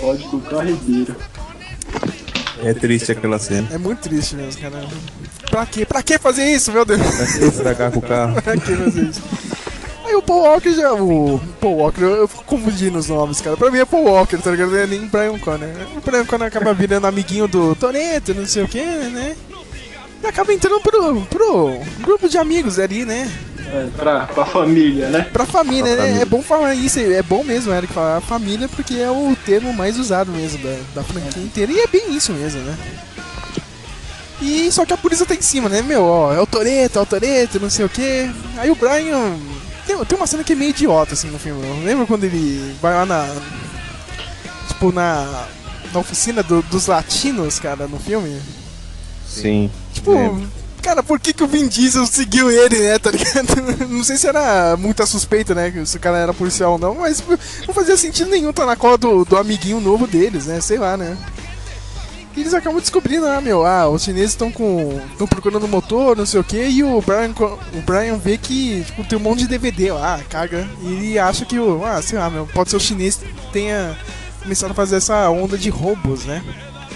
Código 0.00 0.40
carregueiro. 0.42 1.16
É 2.62 2.74
triste 2.74 3.12
aquela 3.12 3.38
cena. 3.38 3.68
É 3.70 3.78
muito 3.78 4.00
triste 4.00 4.34
mesmo, 4.34 4.60
cara. 4.60 4.86
Pra 5.50 5.64
quê? 5.64 5.86
Pra 5.86 6.02
que 6.02 6.18
fazer 6.18 6.44
isso, 6.52 6.72
meu 6.72 6.84
Deus? 6.84 7.00
Pra 7.00 7.26
que 7.26 7.44
estragar 7.44 7.90
com 7.92 7.98
o 8.00 8.02
carro? 8.02 8.34
pra 8.42 8.56
que 8.56 8.76
fazer 8.76 9.02
isso? 9.02 9.22
Aí 10.08 10.14
o 10.14 10.22
Paul 10.22 10.40
Walker 10.40 10.72
já. 10.72 10.92
O 10.94 11.38
Paul 11.60 11.76
Walker, 11.76 12.00
eu, 12.02 12.16
eu 12.16 12.28
fico 12.28 12.44
confundindo 12.44 12.98
os 12.98 13.08
nomes, 13.08 13.40
cara. 13.42 13.56
Pra 13.58 13.70
mim 13.70 13.78
é 13.78 13.84
Paul 13.84 14.04
Walker, 14.04 14.38
tá 14.38 14.50
ligado? 14.50 14.70
Não 14.70 14.78
é 14.78 14.86
nem 14.86 15.06
Brian 15.06 15.38
Connor. 15.38 15.68
O 15.96 16.00
Brian 16.00 16.24
Connor 16.24 16.46
acaba 16.48 16.72
virando 16.72 17.06
amiguinho 17.06 17.46
do 17.46 17.74
Toreto, 17.74 18.32
não 18.34 18.46
sei 18.46 18.62
o 18.62 18.68
que, 18.68 18.82
né? 18.82 19.36
E 20.22 20.26
acaba 20.26 20.52
entrando 20.52 20.80
pro, 20.80 21.20
pro 21.22 21.78
grupo 22.00 22.26
de 22.28 22.38
amigos 22.38 22.78
ali, 22.78 23.04
né? 23.04 23.30
É, 23.70 23.86
pra, 23.94 24.20
pra 24.20 24.46
família, 24.46 25.10
né? 25.10 25.26
Pra 25.30 25.44
família, 25.44 25.84
Pra 25.84 25.96
né? 25.96 26.02
família. 26.06 26.22
É 26.22 26.24
bom 26.24 26.42
falar 26.42 26.74
isso, 26.74 26.98
é 26.98 27.22
bom 27.22 27.44
mesmo, 27.44 27.70
Eric, 27.72 27.92
falar 27.92 28.20
família, 28.22 28.66
porque 28.66 28.94
é 28.94 29.10
o 29.10 29.36
termo 29.44 29.74
mais 29.74 29.98
usado 29.98 30.32
mesmo 30.32 30.58
da, 30.58 30.76
da 30.94 31.02
franquia 31.04 31.42
inteira. 31.42 31.70
E 31.70 31.80
é 31.80 31.86
bem 31.86 32.16
isso 32.16 32.32
mesmo, 32.32 32.62
né? 32.62 32.74
E 34.40 34.70
só 34.72 34.86
que 34.86 34.92
a 34.92 34.96
polícia 34.96 35.26
tá 35.26 35.34
em 35.34 35.42
cima, 35.42 35.68
né? 35.68 35.82
Meu, 35.82 36.02
ó, 36.04 36.32
é 36.32 36.40
o 36.40 36.46
Toreto, 36.46 36.98
é 36.98 37.02
o 37.02 37.06
Toreto, 37.06 37.60
não 37.60 37.68
sei 37.68 37.84
o 37.84 37.88
que. 37.88 38.30
Aí 38.56 38.70
o 38.70 38.74
Brian. 38.74 39.36
Tem, 39.88 40.04
tem 40.04 40.16
uma 40.18 40.26
cena 40.26 40.44
que 40.44 40.52
é 40.52 40.56
meio 40.56 40.68
idiota, 40.70 41.14
assim, 41.14 41.28
no 41.30 41.38
filme. 41.38 41.62
Lembra 41.84 42.06
quando 42.06 42.22
ele 42.24 42.76
vai 42.80 42.94
lá 42.94 43.04
na. 43.06 43.26
Tipo, 44.68 44.92
na. 44.92 45.46
Na 45.92 46.00
oficina 46.00 46.42
do- 46.42 46.60
dos 46.64 46.86
latinos, 46.86 47.58
cara, 47.58 47.88
no 47.88 47.98
filme? 47.98 48.38
Sim. 49.26 49.70
Tipo, 49.94 50.12
lembro. 50.12 50.46
cara, 50.82 51.02
por 51.02 51.18
que, 51.18 51.32
que 51.32 51.42
o 51.42 51.46
Vin 51.46 51.66
Diesel 51.66 52.04
seguiu 52.06 52.50
ele, 52.50 52.78
né? 52.78 52.98
Tá 52.98 53.10
ligado? 53.10 53.46
Não 53.88 54.04
sei 54.04 54.18
se 54.18 54.26
era 54.26 54.76
muita 54.76 55.06
suspeita, 55.06 55.54
né? 55.54 55.72
Se 55.86 55.96
o 55.96 56.00
cara 56.00 56.18
era 56.18 56.34
policial 56.34 56.72
ou 56.72 56.78
não, 56.78 56.94
mas 56.96 57.22
não 57.66 57.72
fazia 57.72 57.96
sentido 57.96 58.30
nenhum 58.30 58.50
estar 58.50 58.66
na 58.66 58.76
cola 58.76 58.98
do, 58.98 59.24
do 59.24 59.36
amiguinho 59.38 59.80
novo 59.80 60.06
deles, 60.06 60.44
né? 60.44 60.60
Sei 60.60 60.76
lá, 60.78 60.94
né? 60.96 61.16
E 62.38 62.42
eles 62.42 62.54
acabam 62.54 62.80
descobrindo, 62.80 63.26
ah, 63.26 63.40
meu, 63.40 63.66
ah, 63.66 63.88
os 63.88 64.04
chineses 64.04 64.30
estão 64.30 64.52
com. 64.52 65.00
estão 65.10 65.26
procurando 65.26 65.64
o 65.64 65.68
motor, 65.68 66.16
não 66.16 66.24
sei 66.24 66.38
o 66.38 66.44
que, 66.44 66.68
e 66.68 66.84
o 66.84 67.02
Brian, 67.02 67.34
o 67.74 67.80
Brian 67.80 68.16
vê 68.16 68.38
que 68.38 68.84
tipo, 68.84 69.02
tem 69.02 69.18
um 69.18 69.20
monte 69.20 69.40
de 69.40 69.48
DVD 69.48 69.90
lá, 69.90 70.20
caga, 70.30 70.64
e 70.80 70.92
ele 70.92 71.18
acha 71.18 71.44
que 71.44 71.58
o. 71.58 71.84
Ah, 71.84 72.00
sei 72.00 72.16
lá, 72.16 72.30
meu, 72.30 72.46
pode 72.46 72.70
ser 72.70 72.76
o 72.76 72.80
chinês 72.80 73.16
que 73.16 73.52
tenha 73.52 73.98
começado 74.40 74.70
a 74.70 74.74
fazer 74.74 74.96
essa 74.98 75.28
onda 75.28 75.58
de 75.58 75.68
roubos, 75.68 76.26
né? 76.26 76.40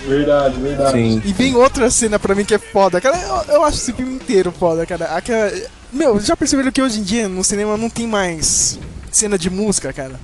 Verdade, 0.06 0.60
verdade. 0.60 0.92
Sim. 0.92 1.22
E 1.24 1.32
vem 1.32 1.56
outra 1.56 1.90
cena 1.90 2.20
pra 2.20 2.36
mim 2.36 2.44
que 2.44 2.54
é 2.54 2.58
foda, 2.58 3.00
cara. 3.00 3.18
Eu, 3.18 3.54
eu 3.54 3.64
acho 3.64 3.78
esse 3.78 3.92
filme 3.92 4.14
inteiro 4.14 4.52
foda, 4.52 4.86
cara. 4.86 5.06
Aquela, 5.06 5.50
meu, 5.92 6.20
já 6.20 6.36
perceberam 6.36 6.70
que 6.70 6.80
hoje 6.80 7.00
em 7.00 7.02
dia 7.02 7.28
no 7.28 7.42
cinema 7.42 7.76
não 7.76 7.90
tem 7.90 8.06
mais 8.06 8.78
cena 9.10 9.36
de 9.36 9.50
música, 9.50 9.92
cara? 9.92 10.20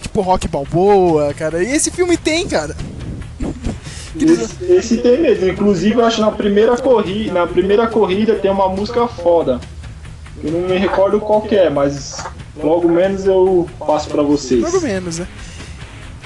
Tipo 0.00 0.22
rock 0.22 0.48
balboa, 0.48 1.34
cara. 1.34 1.62
E 1.62 1.70
esse 1.70 1.90
filme 1.90 2.16
tem, 2.16 2.48
cara. 2.48 2.74
Esse, 4.24 4.64
esse 4.72 4.96
tem 4.98 5.20
mesmo. 5.20 5.48
Inclusive, 5.48 5.94
eu 5.96 6.04
acho 6.04 6.16
que 6.16 6.22
na 6.22 6.30
primeira 6.32 6.76
corrida, 6.76 7.32
na 7.32 7.46
primeira 7.46 7.86
corrida 7.86 8.34
tem 8.34 8.50
uma 8.50 8.68
música 8.68 9.06
foda. 9.08 9.60
Eu 10.42 10.52
não 10.52 10.68
me 10.68 10.76
recordo 10.78 11.18
qual 11.20 11.42
que 11.42 11.56
é, 11.56 11.68
mas 11.68 12.16
logo 12.62 12.88
menos 12.88 13.24
eu 13.26 13.68
passo 13.78 14.08
pra 14.08 14.22
vocês. 14.22 14.72
Ou 14.72 14.80
menos, 14.80 15.18
né? 15.18 15.26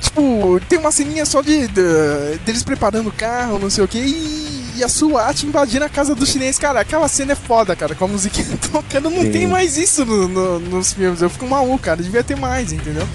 Tipo, 0.01 0.61
tem 0.69 0.79
uma 0.79 0.91
ceninha 0.93 1.25
só 1.25 1.41
de, 1.41 1.67
de- 1.69 2.39
deles 2.45 2.63
preparando 2.63 3.07
o 3.09 3.13
carro, 3.13 3.59
não 3.59 3.71
sei 3.71 3.83
o 3.85 3.89
que, 3.89 3.99
e, 3.99 4.73
e 4.77 4.85
a 4.85 4.89
SWAT 4.89 5.45
invadindo 5.47 5.85
a 5.85 5.89
casa 5.89 6.15
do 6.15 6.27
chinês. 6.27 6.59
Cara, 6.59 6.81
aquela 6.81 7.09
cena 7.09 7.33
é 7.33 7.37
foda, 7.37 7.75
cara, 7.77 7.95
com 7.95 8.05
a 8.05 8.09
musiquinha 8.09 8.47
tocando. 8.71 9.09
Não 9.09 9.23
Sim. 9.23 9.31
tem 9.31 9.47
mais 9.47 9.79
isso 9.79 10.05
no- 10.05 10.29
no- 10.29 10.59
nos 10.61 10.93
filmes. 10.93 11.23
Eu 11.23 11.31
fico 11.31 11.47
maluco, 11.47 11.79
cara. 11.79 12.03
Devia 12.03 12.23
ter 12.25 12.37
mais, 12.37 12.73
entendeu? 12.73 13.07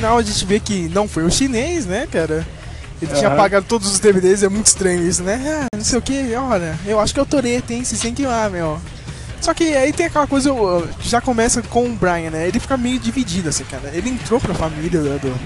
Final 0.00 0.16
a 0.16 0.22
gente 0.22 0.44
vê 0.46 0.58
que 0.58 0.88
não 0.88 1.06
foi 1.06 1.24
o 1.24 1.30
chinês, 1.30 1.84
né, 1.84 2.08
cara? 2.10 2.46
Ele 3.02 3.12
tinha 3.12 3.28
Aham. 3.28 3.34
apagado 3.36 3.66
todos 3.66 3.90
os 3.90 3.98
DVDs, 3.98 4.42
é 4.42 4.48
muito 4.48 4.66
estranho 4.66 5.06
isso, 5.06 5.22
né? 5.22 5.62
Ah, 5.62 5.76
não 5.76 5.84
sei 5.84 5.98
o 5.98 6.02
que, 6.02 6.34
olha, 6.34 6.78
eu 6.86 6.98
acho 6.98 7.12
que 7.12 7.20
é 7.20 7.22
o 7.22 7.26
Toreto, 7.26 7.72
hein? 7.72 7.84
Vocês 7.84 8.00
têm 8.00 8.14
que 8.14 8.22
ir 8.22 8.26
lá, 8.26 8.48
meu. 8.48 8.80
Só 9.40 9.54
que 9.54 9.74
aí 9.74 9.92
tem 9.92 10.06
aquela 10.06 10.26
coisa, 10.26 10.52
uh, 10.52 10.88
já 11.02 11.20
começa 11.20 11.62
com 11.62 11.86
o 11.86 11.92
Brian, 11.92 12.30
né? 12.30 12.48
Ele 12.48 12.60
fica 12.60 12.76
meio 12.76 12.98
dividido, 12.98 13.48
assim, 13.48 13.64
cara. 13.64 13.90
Ele 13.94 14.10
entrou 14.10 14.40
pra 14.40 14.54
família 14.54 15.00
do, 15.00 15.38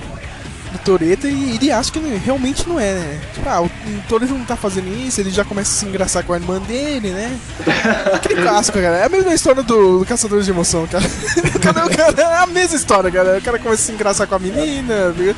do 0.85 0.99
Toreto 0.99 1.27
e 1.27 1.57
ele 1.57 1.73
acha 1.73 1.91
que 1.91 1.99
realmente 1.99 2.69
não 2.69 2.79
é, 2.79 2.95
né? 2.95 3.21
Tipo, 3.33 3.49
ah, 3.49 3.63
o, 3.63 3.71
Toreto 4.09 4.35
não 4.35 4.45
tá 4.45 4.57
fazendo 4.57 4.89
isso, 4.89 5.21
ele 5.21 5.31
já 5.31 5.45
começa 5.45 5.71
a 5.71 5.75
se 5.75 5.87
engraçar 5.87 6.23
com 6.23 6.33
a 6.33 6.37
irmã 6.37 6.61
dele, 6.61 7.11
né? 7.11 7.37
Aquele 8.13 8.43
clássico, 8.43 8.79
cara. 8.79 8.97
É 8.97 9.05
a 9.07 9.09
mesma 9.09 9.35
história 9.35 9.63
do, 9.63 9.99
do 10.01 10.07
Caçadores 10.07 10.45
de 10.45 10.51
Emoção, 10.51 10.87
cara. 10.87 11.05
Cara, 11.65 12.21
é 12.21 12.43
a 12.43 12.47
mesma 12.47 12.77
história, 12.77 13.11
cara. 13.11 13.39
O 13.39 13.43
cara 13.43 13.59
começa 13.59 13.83
a 13.83 13.87
se 13.87 13.93
engraçar 13.93 14.27
com 14.27 14.35
a 14.35 14.39
menina, 14.39 15.11
viu? 15.13 15.35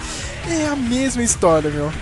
É 0.51 0.67
a 0.67 0.75
mesma 0.75 1.23
história, 1.23 1.71
meu. 1.71 1.93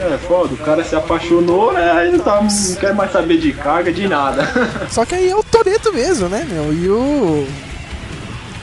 É, 0.00 0.18
foda, 0.18 0.54
o 0.54 0.56
cara 0.56 0.82
se 0.82 0.96
apaixonou, 0.96 1.72
né? 1.72 1.92
Aí 1.92 2.10
não, 2.10 2.18
tá, 2.18 2.42
não 2.42 2.74
quer 2.76 2.94
mais 2.94 3.12
saber 3.12 3.38
de 3.38 3.52
carga, 3.52 3.92
de 3.92 4.08
nada. 4.08 4.42
Só 4.90 5.04
que 5.04 5.14
aí 5.14 5.28
é 5.28 5.36
o 5.36 5.42
Toreto 5.42 5.92
mesmo, 5.92 6.28
né, 6.28 6.44
meu? 6.48 6.72
E 6.72 6.88
o. 6.88 7.46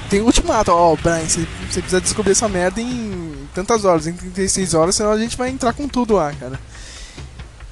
Tem 0.10 0.20
o 0.22 0.26
ultimato, 0.26 0.72
ó, 0.72 0.96
Brian, 0.96 1.20
você 1.20 1.48
você 1.70 1.82
precisa 1.82 2.02
descobrir 2.02 2.32
essa 2.32 2.48
merda 2.48 2.82
em 2.82 3.27
tantas 3.58 3.86
horas, 3.86 4.06
em 4.06 4.14
36 4.14 4.76
horas, 4.76 4.96
senão 4.96 5.12
a 5.12 5.18
gente 5.18 5.36
vai 5.36 5.50
entrar 5.50 5.74
com 5.74 5.88
tudo 5.88 6.14
lá, 6.14 6.32
cara. 6.34 6.60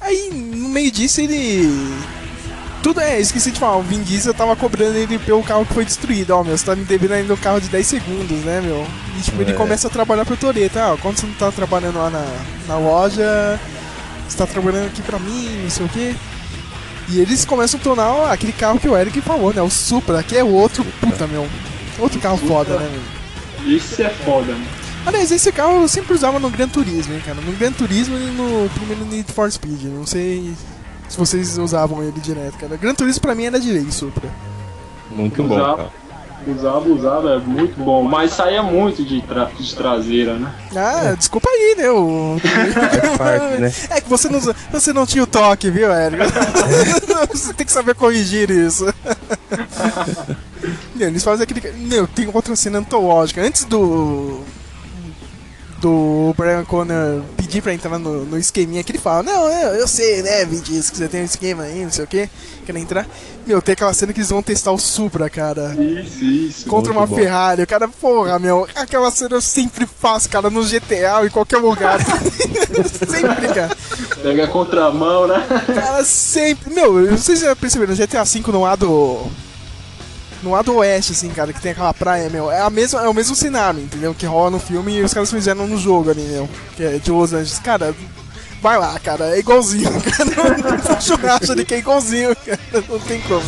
Aí, 0.01 0.31
no 0.33 0.67
meio 0.69 0.89
disso, 0.91 1.21
ele 1.21 1.69
tudo 2.81 3.01
é, 3.01 3.19
esqueci 3.19 3.51
de 3.51 3.59
falar, 3.59 3.77
o 3.77 3.81
Vin 3.83 4.01
Diesel 4.03 4.33
tava 4.33 4.55
cobrando 4.55 4.95
ele 4.97 5.17
pelo 5.19 5.41
carro 5.43 5.65
que 5.65 5.73
foi 5.73 5.85
destruído. 5.85 6.31
Ó, 6.31 6.43
meu, 6.43 6.55
você 6.57 6.65
tá 6.65 6.75
me 6.75 6.83
devendo 6.85 7.13
ainda 7.13 7.33
um 7.33 7.37
carro 7.37 7.59
de 7.59 7.67
10 7.69 7.85
segundos, 7.87 8.37
né, 8.43 8.61
meu? 8.61 8.85
E 9.17 9.21
tipo, 9.21 9.41
ele 9.41 9.51
É. 9.51 9.55
começa 9.55 9.87
a 9.87 9.91
trabalhar 9.91 10.25
pro 10.25 10.35
Toreto. 10.37 10.77
Ah, 10.77 10.95
quando 11.01 11.17
você 11.17 11.25
não 11.25 11.33
tá 11.33 11.51
trabalhando 11.51 11.97
lá 11.97 12.09
na, 12.11 12.25
na 12.67 12.77
loja, 12.77 13.59
você 14.27 14.37
tá 14.37 14.45
trabalhando 14.45 14.87
aqui 14.87 15.01
pra 15.01 15.17
mim, 15.19 15.61
não 15.63 15.69
sei 15.69 15.85
o 15.85 15.89
quê. 15.89 16.15
E 17.09 17.19
eles 17.19 17.43
começam 17.45 17.79
a 17.79 17.83
tornar 17.83 18.09
ó, 18.11 18.31
aquele 18.31 18.51
carro 18.51 18.79
que 18.79 18.87
o 18.87 18.95
Eric 18.97 19.19
falou, 19.21 19.51
né? 19.53 19.61
O 19.63 19.69
Supra, 19.69 20.21
que 20.23 20.35
é 20.37 20.43
outro, 20.43 20.83
puta, 21.01 21.25
meu. 21.27 21.47
Outro 21.97 22.19
carro 22.19 22.37
foda, 22.37 22.77
né, 22.77 22.89
meu? 22.91 23.75
Isso 23.75 23.99
é 24.01 24.09
foda, 24.09 24.51
mano. 24.51 24.65
Aliás, 25.05 25.31
esse 25.31 25.51
carro 25.51 25.81
eu 25.81 25.87
sempre 25.87 26.13
usava 26.13 26.39
no 26.39 26.49
Gran 26.49 26.67
Turismo, 26.67 27.13
hein, 27.13 27.21
cara. 27.25 27.39
No 27.39 27.51
Gran 27.53 27.71
Turismo 27.71 28.17
e 28.17 28.31
no 28.31 28.69
primeiro 28.69 29.05
Need 29.05 29.31
for 29.31 29.51
Speed. 29.51 29.83
Não 29.83 30.05
sei 30.05 30.53
se 31.07 31.17
vocês 31.17 31.57
usavam 31.57 32.01
ele 32.03 32.19
direto, 32.19 32.57
cara. 32.57 32.75
Gran 32.77 32.95
Turismo 32.95 33.21
pra 33.21 33.35
mim 33.35 33.45
era 33.45 33.59
direito, 33.59 33.91
Supra. 33.91 34.29
Muito 35.11 35.43
bom, 35.43 35.55
Usava. 35.55 35.77
cara. 35.77 36.05
Usava, 36.47 36.89
usava, 36.89 37.29
é 37.31 37.37
muito 37.39 37.75
bom. 37.83 38.03
Mas 38.03 38.31
saía 38.33 38.61
muito 38.61 39.03
de, 39.03 39.19
tra 39.21 39.45
de 39.45 39.75
traseira, 39.75 40.35
né? 40.35 40.53
Ah, 40.75 41.15
desculpa 41.17 41.49
aí, 41.49 41.75
né? 41.77 41.89
O... 41.89 42.37
É 42.43 43.17
parte, 43.17 43.61
né? 43.61 43.73
É 43.89 44.01
que 44.01 44.07
você 44.07 44.29
não, 44.29 44.39
você 44.71 44.93
não 44.93 45.07
tinha 45.07 45.23
o 45.23 45.27
toque, 45.27 45.71
viu, 45.71 45.91
Érico? 45.91 46.23
você 47.33 47.51
tem 47.51 47.65
que 47.65 47.71
saber 47.71 47.95
corrigir 47.95 48.51
isso. 48.51 48.85
Eles 50.99 51.23
fazem 51.23 51.43
aquele. 51.43 51.71
Não, 51.87 52.05
tem 52.05 52.29
outra 52.31 52.55
cena 52.55 52.77
antológica. 52.79 53.41
Antes 53.41 53.65
do. 53.65 54.41
Do 55.85 56.33
Brian 56.35 56.65
Connor 56.65 57.21
pedir 57.37 57.61
pra 57.61 57.71
entrar 57.71 57.99
no, 57.99 58.25
no 58.25 58.39
esqueminha 58.39 58.83
que 58.83 58.91
ele 58.91 58.97
fala: 58.97 59.21
Não, 59.21 59.47
eu, 59.47 59.75
eu 59.75 59.87
sei, 59.87 60.23
né, 60.23 60.43
Vin 60.43 60.59
Diesel, 60.59 60.91
que 60.91 60.97
você 60.97 61.07
tem 61.07 61.21
um 61.21 61.25
esquema 61.25 61.61
aí, 61.61 61.83
não 61.83 61.91
sei 61.91 62.03
o 62.03 62.07
que, 62.07 62.27
quer 62.65 62.75
entrar. 62.75 63.07
Meu, 63.45 63.61
tem 63.61 63.73
aquela 63.73 63.93
cena 63.93 64.11
que 64.11 64.17
eles 64.17 64.31
vão 64.31 64.41
testar 64.41 64.71
o 64.71 64.79
Supra, 64.79 65.29
cara. 65.29 65.75
Isso, 65.75 66.23
isso. 66.23 66.65
Contra 66.67 66.91
uma 66.91 67.05
bom. 67.05 67.15
Ferrari, 67.15 67.61
o 67.61 67.67
cara, 67.67 67.87
porra, 67.87 68.39
meu, 68.39 68.67
aquela 68.73 69.11
cena 69.11 69.35
eu 69.35 69.41
sempre 69.41 69.85
faço, 69.85 70.27
cara, 70.27 70.49
no 70.49 70.65
GTA 70.65 71.19
ou 71.19 71.27
em 71.27 71.29
qualquer 71.29 71.57
lugar. 71.57 71.99
sempre, 73.07 73.47
cara. 73.53 73.77
Pega 74.23 74.45
a 74.45 74.47
contramão, 74.47 75.27
né? 75.27 75.45
Cara, 75.67 76.03
sempre. 76.03 76.73
Meu, 76.73 77.11
vocês 77.15 77.41
já 77.41 77.55
perceberam, 77.55 77.93
no 77.93 77.99
GTA 77.99 78.23
V 78.23 78.41
no 78.47 78.61
lado. 78.63 79.31
No 80.45 80.51
lado 80.51 80.75
oeste, 80.75 81.11
assim, 81.11 81.29
cara, 81.29 81.51
que 81.51 81.59
tem 81.59 81.71
aquela 81.71 81.91
praia, 81.91 82.29
meu, 82.29 82.51
é, 82.51 82.61
a 82.61 82.69
mesma, 82.69 83.01
é 83.01 83.09
o 83.09 83.13
mesmo 83.15 83.35
cenário, 83.35 83.79
entendeu? 83.79 84.13
Que 84.13 84.27
rola 84.27 84.51
no 84.51 84.59
filme 84.59 84.95
e 84.95 85.01
os 85.01 85.11
caras 85.11 85.31
fizeram 85.31 85.65
no 85.65 85.75
jogo 85.75 86.11
ali, 86.11 86.21
meu. 86.21 86.47
Que 86.75 86.83
é 86.83 86.99
de 86.99 87.09
Los 87.09 87.33
Angeles. 87.33 87.57
Cara, 87.57 87.95
vai 88.61 88.77
lá, 88.77 88.99
cara, 88.99 89.35
é 89.35 89.39
igualzinho, 89.39 89.89
cara. 90.05 90.29
Não 90.87 91.01
churrasco 91.01 91.51
ali 91.51 91.65
que 91.65 91.73
é 91.73 91.79
igualzinho, 91.79 92.35
cara. 92.35 92.59
Não 92.87 92.99
tem 92.99 93.19
como. 93.21 93.41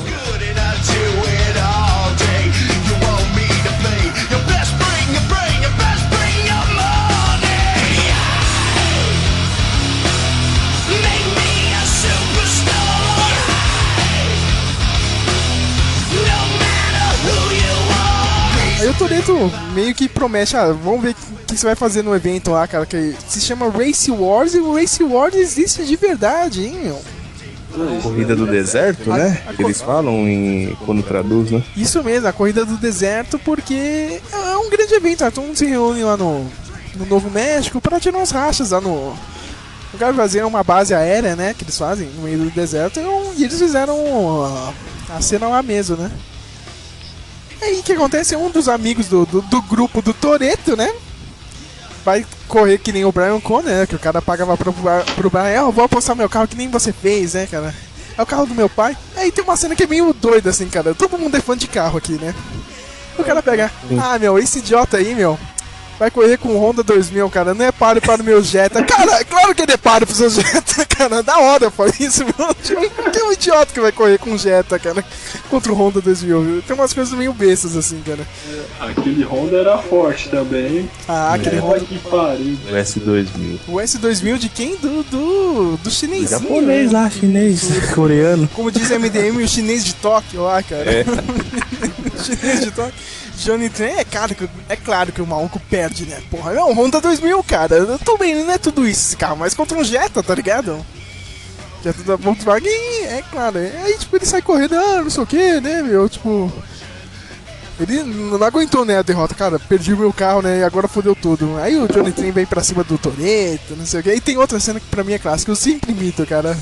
Aí 18.79 18.87
o 18.87 18.93
Toreto 18.93 19.33
meio 19.73 19.95
que 19.95 20.07
promete, 20.07 20.55
ah, 20.55 20.71
vamos 20.71 21.01
ver 21.01 21.11
o 21.11 21.45
que 21.47 21.57
você 21.57 21.65
vai 21.65 21.75
fazer 21.75 22.03
no 22.03 22.15
evento 22.15 22.51
lá, 22.51 22.67
cara, 22.67 22.85
que 22.85 23.15
se 23.27 23.41
chama 23.41 23.69
Race 23.69 24.11
Wars 24.11 24.53
e 24.53 24.59
o 24.59 24.75
Race 24.75 25.03
Wars 25.03 25.33
existe 25.33 25.83
de 25.83 25.95
verdade, 25.95 26.63
hein, 26.63 26.79
meu? 26.83 27.01
Corrida 28.01 28.35
do 28.35 28.45
deserto, 28.45 29.09
né? 29.09 29.41
Que 29.55 29.63
eles 29.63 29.81
falam 29.81 30.27
em, 30.27 30.77
quando 30.85 31.01
traduz, 31.01 31.49
né? 31.49 31.63
Isso 31.75 32.03
mesmo, 32.03 32.27
a 32.27 32.33
corrida 32.33 32.65
do 32.65 32.77
deserto, 32.77 33.39
porque 33.39 34.21
é 34.31 34.57
um 34.57 34.69
grande 34.69 34.93
evento, 34.93 35.19
tá? 35.19 35.31
todo 35.31 35.45
mundo 35.45 35.57
se 35.57 35.65
reúne 35.65 36.03
lá 36.03 36.15
no, 36.15 36.45
no 36.95 37.05
Novo 37.07 37.31
México 37.31 37.81
para 37.81 37.99
tirar 37.99 38.17
umas 38.17 38.31
rachas 38.31 38.71
lá 38.71 38.81
no. 38.81 39.15
O 39.93 39.97
cara 39.97 40.13
fazer 40.13 40.43
uma 40.43 40.63
base 40.63 40.93
aérea, 40.93 41.35
né? 41.35 41.55
Que 41.57 41.63
eles 41.63 41.77
fazem 41.77 42.09
no 42.15 42.23
meio 42.23 42.37
do 42.37 42.51
deserto, 42.51 42.99
e, 43.35 43.43
eles 43.43 43.57
fizeram 43.57 43.95
a, 45.09 45.15
a 45.17 45.21
cena 45.21 45.47
lá 45.47 45.63
mesmo, 45.63 45.95
né? 45.95 46.11
Aí 47.61 47.79
o 47.79 47.83
que 47.83 47.93
acontece? 47.93 48.35
Um 48.35 48.49
dos 48.49 48.69
amigos 48.69 49.07
do, 49.07 49.25
do, 49.25 49.41
do 49.41 49.61
grupo 49.63 50.01
do 50.01 50.13
Toreto, 50.13 50.75
né? 50.75 50.93
Vai 52.05 52.25
correr 52.47 52.77
que 52.77 52.91
nem 52.91 53.03
o 53.03 53.11
Brian 53.11 53.39
Connor, 53.39 53.63
né? 53.63 53.85
Que 53.85 53.95
o 53.95 53.99
cara 53.99 54.21
pagava 54.21 54.55
pro, 54.55 54.71
pro 54.73 55.29
Brian, 55.29 55.43
"Ah, 55.43 55.51
eu 55.53 55.71
vou 55.71 55.83
apostar 55.83 56.15
meu 56.15 56.29
carro 56.29 56.47
que 56.47 56.55
nem 56.55 56.69
você 56.69 56.93
fez, 56.93 57.33
né, 57.33 57.47
cara? 57.49 57.73
É 58.17 58.21
o 58.21 58.25
carro 58.25 58.45
do 58.45 58.55
meu 58.55 58.69
pai. 58.69 58.97
Aí 59.15 59.31
tem 59.31 59.43
uma 59.43 59.55
cena 59.57 59.75
que 59.75 59.83
é 59.83 59.87
meio 59.87 60.13
doida, 60.13 60.49
assim, 60.49 60.67
cara. 60.69 60.95
Todo 60.95 61.17
mundo 61.19 61.35
é 61.35 61.41
fã 61.41 61.55
de 61.57 61.67
carro 61.67 61.97
aqui, 61.97 62.13
né? 62.13 62.33
O 63.17 63.23
cara 63.23 63.41
pega, 63.43 63.71
ah, 64.01 64.17
meu, 64.19 64.37
esse 64.39 64.59
idiota 64.59 64.97
aí, 64.97 65.13
meu, 65.15 65.37
vai 65.99 66.11
correr 66.11 66.37
com 66.37 66.49
o 66.49 66.59
Honda 66.59 66.83
2000, 66.83 67.29
cara. 67.29 67.53
Não 67.53 67.65
é 67.65 67.71
páreo 67.71 68.01
para 68.01 68.21
o 68.21 68.25
meu 68.25 68.41
Jetta. 68.43 68.83
Cara, 68.87 69.23
claro 69.25 69.53
que 69.55 69.61
ele 69.61 69.71
é 69.73 69.77
páreo 69.77 70.07
pro 70.07 70.15
seu 70.15 70.29
Jetta, 70.29 70.85
cara. 70.85 71.21
Da 71.23 71.39
hora, 71.39 71.69
pô, 71.71 71.85
isso, 71.99 72.23
meu. 72.23 72.55
Tipo, 72.63 73.09
que 73.11 73.19
é 73.19 73.23
um 73.23 73.31
idiota 73.31 73.73
que 73.73 73.79
vai 73.79 73.91
correr 73.91 74.17
com 74.17 74.33
o 74.33 74.37
Jetta, 74.37 74.77
cara, 74.79 75.03
contra 75.49 75.71
o 75.71 75.75
Honda 75.75 76.01
2000. 76.01 76.41
viu? 76.41 76.61
Tem 76.61 76.75
umas 76.75 76.93
coisas 76.93 77.13
meio 77.17 77.33
bestas, 77.33 77.75
assim, 77.75 78.01
cara. 78.05 78.25
Aquele 78.79 79.23
Honda 79.23 79.57
era 79.57 79.77
forte 79.79 80.29
também. 80.29 80.89
Ah, 81.07 81.33
aquele 81.33 81.61
Puta 81.61 81.67
Honda. 81.75 81.85
que 81.85 81.99
pariu. 81.99 82.57
O 82.69 82.73
S2000. 82.73 83.59
O 83.67 83.73
S2000 83.75 84.37
de 84.37 84.49
quem? 84.49 84.75
Do, 84.77 85.03
do, 85.03 85.77
do 85.77 85.89
chinesinho. 85.89 86.27
Japonês 86.29 86.91
né? 86.91 86.99
lá, 86.99 87.09
chinês, 87.09 87.63
coreano. 87.93 88.47
Como 88.53 88.71
diz 88.71 88.89
MDM, 88.89 89.43
o 89.43 89.47
chinês 89.47 89.83
de 89.83 89.95
Tóquio 89.95 90.43
lá, 90.43 90.61
cara. 90.63 90.89
É. 90.89 91.05
O 92.17 92.23
chinês 92.23 92.61
de 92.61 92.71
Tóquio. 92.71 92.93
Johnny 93.37 93.69
Tran, 93.69 93.85
é 93.85 94.03
claro, 94.03 94.33
que, 94.33 94.49
é 94.67 94.75
claro 94.75 95.11
que 95.11 95.21
o 95.21 95.27
maluco 95.27 95.59
perde, 95.69 96.05
né? 96.05 96.21
Porra, 96.29 96.53
um 96.65 96.73
Honda 96.73 96.99
2000, 96.99 97.43
cara. 97.43 97.85
Tudo 97.99 98.17
bem, 98.17 98.35
não 98.43 98.51
é 98.51 98.57
tudo 98.57 98.87
isso 98.87 99.07
esse 99.09 99.17
carro, 99.17 99.37
mas 99.37 99.53
contra 99.53 99.77
um 99.77 99.83
Jetta, 99.83 100.23
tá 100.23 100.33
ligado? 100.33 100.83
Jetta 101.83 102.03
da 102.03 102.15
Volkswagen, 102.15 102.71
é 103.03 103.23
claro. 103.31 103.59
Aí, 103.59 103.95
tipo, 103.97 104.15
ele 104.15 104.25
sai 104.25 104.41
correndo, 104.41 104.75
ah, 104.75 105.01
não 105.03 105.09
sei 105.09 105.23
o 105.23 105.27
que, 105.27 105.61
né, 105.61 105.83
meu? 105.83 106.09
Tipo. 106.09 106.51
Ele 107.79 108.01
não 108.01 108.43
aguentou, 108.43 108.83
né, 108.83 108.97
a 108.97 109.03
derrota. 109.03 109.35
Cara, 109.35 109.59
perdi 109.59 109.93
o 109.93 109.97
meu 109.97 110.11
carro, 110.11 110.41
né, 110.41 110.59
e 110.59 110.63
agora 110.63 110.87
fodeu 110.87 111.15
tudo. 111.15 111.57
Aí 111.59 111.77
o 111.77 111.87
Johnny 111.87 112.11
Tran 112.11 112.31
vem 112.31 112.45
pra 112.45 112.63
cima 112.63 112.83
do 112.83 112.97
Toreto, 112.97 113.75
não 113.77 113.85
sei 113.85 113.99
o 113.99 114.03
que. 114.03 114.09
Aí 114.09 114.19
tem 114.19 114.35
outra 114.37 114.59
cena 114.59 114.79
que 114.79 114.87
pra 114.87 115.03
mim 115.03 115.13
é 115.13 115.19
clássica, 115.19 115.51
eu 115.51 115.55
sempre 115.55 115.91
imito, 115.91 116.25
cara. 116.25 116.57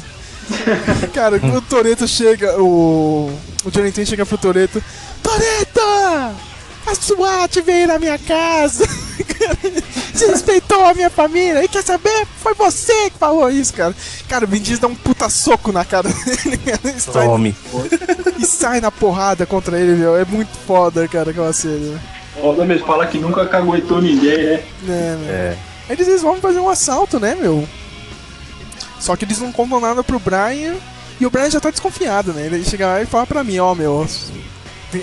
Cara, 1.11 1.38
o 1.38 1.61
Toreto 1.61 2.07
chega, 2.07 2.61
o. 2.61 3.31
O 3.63 3.71
Johnny 3.71 3.91
Tran 3.91 4.05
chega 4.05 4.25
pro 4.25 4.38
Toreto. 4.38 4.83
Toreto! 5.23 6.55
A 6.86 6.93
SWAT 6.95 7.62
veio 7.62 7.88
na 7.88 7.98
minha 8.00 8.17
casa! 8.17 8.86
Você 10.13 10.28
respeitou 10.28 10.86
a 10.86 10.93
minha 10.93 11.10
família! 11.10 11.63
E 11.63 11.67
quer 11.67 11.84
saber? 11.84 12.26
Foi 12.41 12.54
você 12.54 13.10
que 13.10 13.17
falou 13.17 13.50
isso, 13.50 13.74
cara! 13.74 13.93
Cara, 14.30 14.45
o 14.45 14.48
Vin 14.48 14.62
Diesel 14.62 14.82
dá 14.82 14.88
um 14.88 14.95
puta 14.95 15.28
soco 15.30 15.71
na 15.71 15.84
cara 15.84 16.08
dele, 16.24 16.58
cara, 16.58 16.80
e 16.95 17.00
sai- 17.00 17.26
Tome. 17.26 17.56
e 18.39 18.45
sai 18.45 18.80
na 18.80 18.91
porrada 18.91 19.45
contra 19.45 19.78
ele, 19.80 19.95
meu. 19.95 20.15
É 20.15 20.24
muito 20.24 20.52
foda, 20.65 21.08
cara, 21.08 21.32
aquela 21.32 21.52
cena. 21.52 22.02
Foda 22.39 22.63
mesmo, 22.65 22.86
fala 22.88 23.08
que 23.08 23.17
nunca 23.17 23.45
caguetou 23.48 24.02
ninguém, 24.02 24.38
né? 24.38 24.63
né, 24.84 25.17
meu? 25.19 25.34
É. 25.36 25.58
Aí 25.89 25.95
eles 26.00 26.21
vão 26.21 26.38
fazer 26.38 26.60
um 26.60 26.69
assalto, 26.69 27.19
né, 27.19 27.36
meu? 27.36 27.67
Só 29.00 29.15
que 29.15 29.26
eles 29.26 29.39
não 29.39 29.52
contam 29.52 29.80
nada 29.82 30.04
pro 30.04 30.19
Brian 30.19 30.76
e 31.19 31.26
o 31.26 31.30
Brian 31.30 31.50
já 31.50 31.60
tá 31.60 31.69
desconfiado, 31.69 32.32
né? 32.34 32.45
Ele 32.45 32.63
chega 32.63 32.88
lá 32.88 33.02
e 33.02 33.06
fala 33.06 33.26
pra 33.28 33.43
mim, 33.43 33.60
ó, 33.60 33.76
meu. 33.76 34.08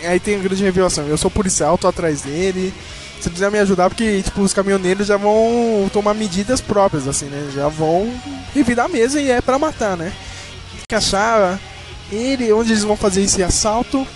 Aí 0.04 0.20
tem 0.20 0.36
a 0.36 0.38
grande 0.38 0.62
revelação, 0.62 1.06
eu 1.06 1.18
sou 1.18 1.30
policial, 1.30 1.78
tô 1.78 1.88
atrás 1.88 2.22
dele. 2.22 2.72
Se 3.20 3.30
quiser 3.30 3.52
me 3.52 3.58
ajudar, 3.60 3.88
porque, 3.88 4.20
tipo, 4.20 4.40
os 4.40 4.52
caminhoneiros 4.52 5.06
já 5.06 5.16
vão 5.16 5.88
tomar 5.92 6.12
medidas 6.12 6.60
próprias, 6.60 7.06
assim, 7.06 7.26
né? 7.26 7.52
Já 7.54 7.68
vão 7.68 8.12
revirar 8.52 8.86
a 8.86 8.88
mesa 8.88 9.20
e 9.20 9.30
é 9.30 9.40
pra 9.40 9.60
matar, 9.60 9.96
né? 9.96 10.12
Tem 10.72 10.84
que 10.88 10.94
ele, 12.10 12.52
onde 12.52 12.72
eles 12.72 12.82
vão 12.82 12.96
fazer 12.96 13.22
esse 13.22 13.42
assalto. 13.42 14.06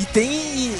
E 0.00 0.04
tem. 0.06 0.72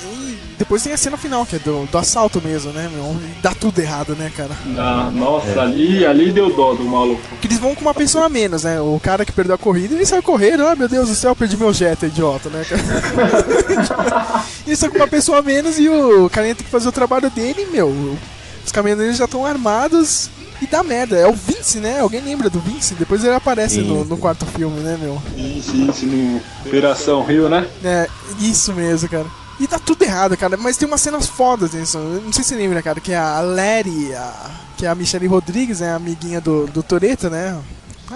Depois 0.59 0.83
tem 0.83 0.93
a 0.93 0.97
cena 0.97 1.17
final, 1.17 1.47
que 1.47 1.57
é 1.57 1.59
do, 1.61 1.87
do 1.87 1.99
assalto 1.99 2.43
mesmo, 2.43 2.73
né, 2.73 2.91
meu? 2.93 3.17
E 3.23 3.41
dá 3.41 3.55
tudo 3.55 3.79
errado, 3.79 4.17
né, 4.17 4.31
cara? 4.37 4.51
Ah, 4.77 5.09
nossa, 5.15 5.61
ali, 5.61 6.05
ali 6.05 6.33
deu 6.33 6.55
dó 6.55 6.75
do 6.75 6.85
maluco. 6.85 7.23
Porque 7.31 7.47
eles 7.47 7.59
vão 7.59 7.75
com 7.77 7.83
uma 7.83 7.95
pessoa 7.95 8.27
a 8.27 8.29
menos, 8.29 8.65
né? 8.65 8.81
O 8.81 9.01
cara 9.01 9.25
que 9.25 9.31
perdeu 9.31 9.55
a 9.55 9.59
corrida, 9.59 9.95
ele 9.95 10.05
sai 10.05 10.21
correndo, 10.21 10.67
ah, 10.67 10.75
meu 10.75 10.89
Deus 10.89 11.09
do 11.09 11.15
céu, 11.15 11.37
perdi 11.37 11.57
meu 11.57 11.73
jet, 11.73 12.05
idiota, 12.05 12.51
né, 12.51 12.65
cara? 12.65 14.45
eles 14.67 14.79
são 14.79 14.91
com 14.91 14.97
uma 14.97 15.07
pessoa 15.07 15.39
a 15.39 15.43
menos 15.43 15.79
e 15.79 15.89
o 15.89 16.29
carinha 16.29 16.57
tem 16.57 16.65
que 16.65 16.71
fazer 16.71 16.89
o 16.89 16.93
trabalho 16.93 17.31
dele, 17.31 17.69
meu. 17.71 18.19
Os 18.67 18.73
caminhoneiros 18.73 19.17
já 19.17 19.27
estão 19.27 19.47
armados 19.47 20.29
e 20.61 20.67
dá 20.67 20.83
merda. 20.83 21.17
É 21.17 21.27
o 21.27 21.33
Vince, 21.33 21.79
né? 21.79 22.01
Alguém 22.01 22.21
lembra 22.21 22.51
do 22.51 22.59
Vince? 22.59 22.95
Depois 22.95 23.23
ele 23.23 23.35
aparece 23.35 23.81
no, 23.81 24.05
no 24.05 24.19
quarto 24.19 24.45
filme, 24.45 24.81
né, 24.81 24.99
meu? 25.01 25.23
Isso, 25.37 25.77
isso, 25.77 26.07
no 26.07 26.41
Operação 26.67 27.25
Rio, 27.25 27.49
né? 27.49 27.67
É, 27.85 28.09
isso 28.41 28.73
mesmo, 28.73 29.09
cara. 29.09 29.27
E 29.61 29.67
tá 29.67 29.79
tudo 29.79 30.03
errado, 30.03 30.37
cara. 30.37 30.57
Mas 30.57 30.77
tem 30.77 30.87
umas 30.87 31.01
cenas 31.01 31.27
fodas 31.27 31.73
nisso. 31.73 31.99
Não 31.99 32.33
sei 32.33 32.43
se 32.45 32.51
você 32.51 32.55
lembra, 32.57 32.81
cara, 32.83 33.01
que 33.01 33.13
a 33.13 33.41
Larry, 33.41 34.15
a- 34.15 34.51
que 34.77 34.87
é 34.87 34.89
a 34.89 34.95
Michelle 34.95 35.27
Rodrigues, 35.27 35.81
né? 35.81 35.93
A 35.93 35.97
amiguinha 35.97 36.41
do, 36.41 36.67
do 36.67 36.83
Toreto, 36.83 37.29
né? 37.29 37.59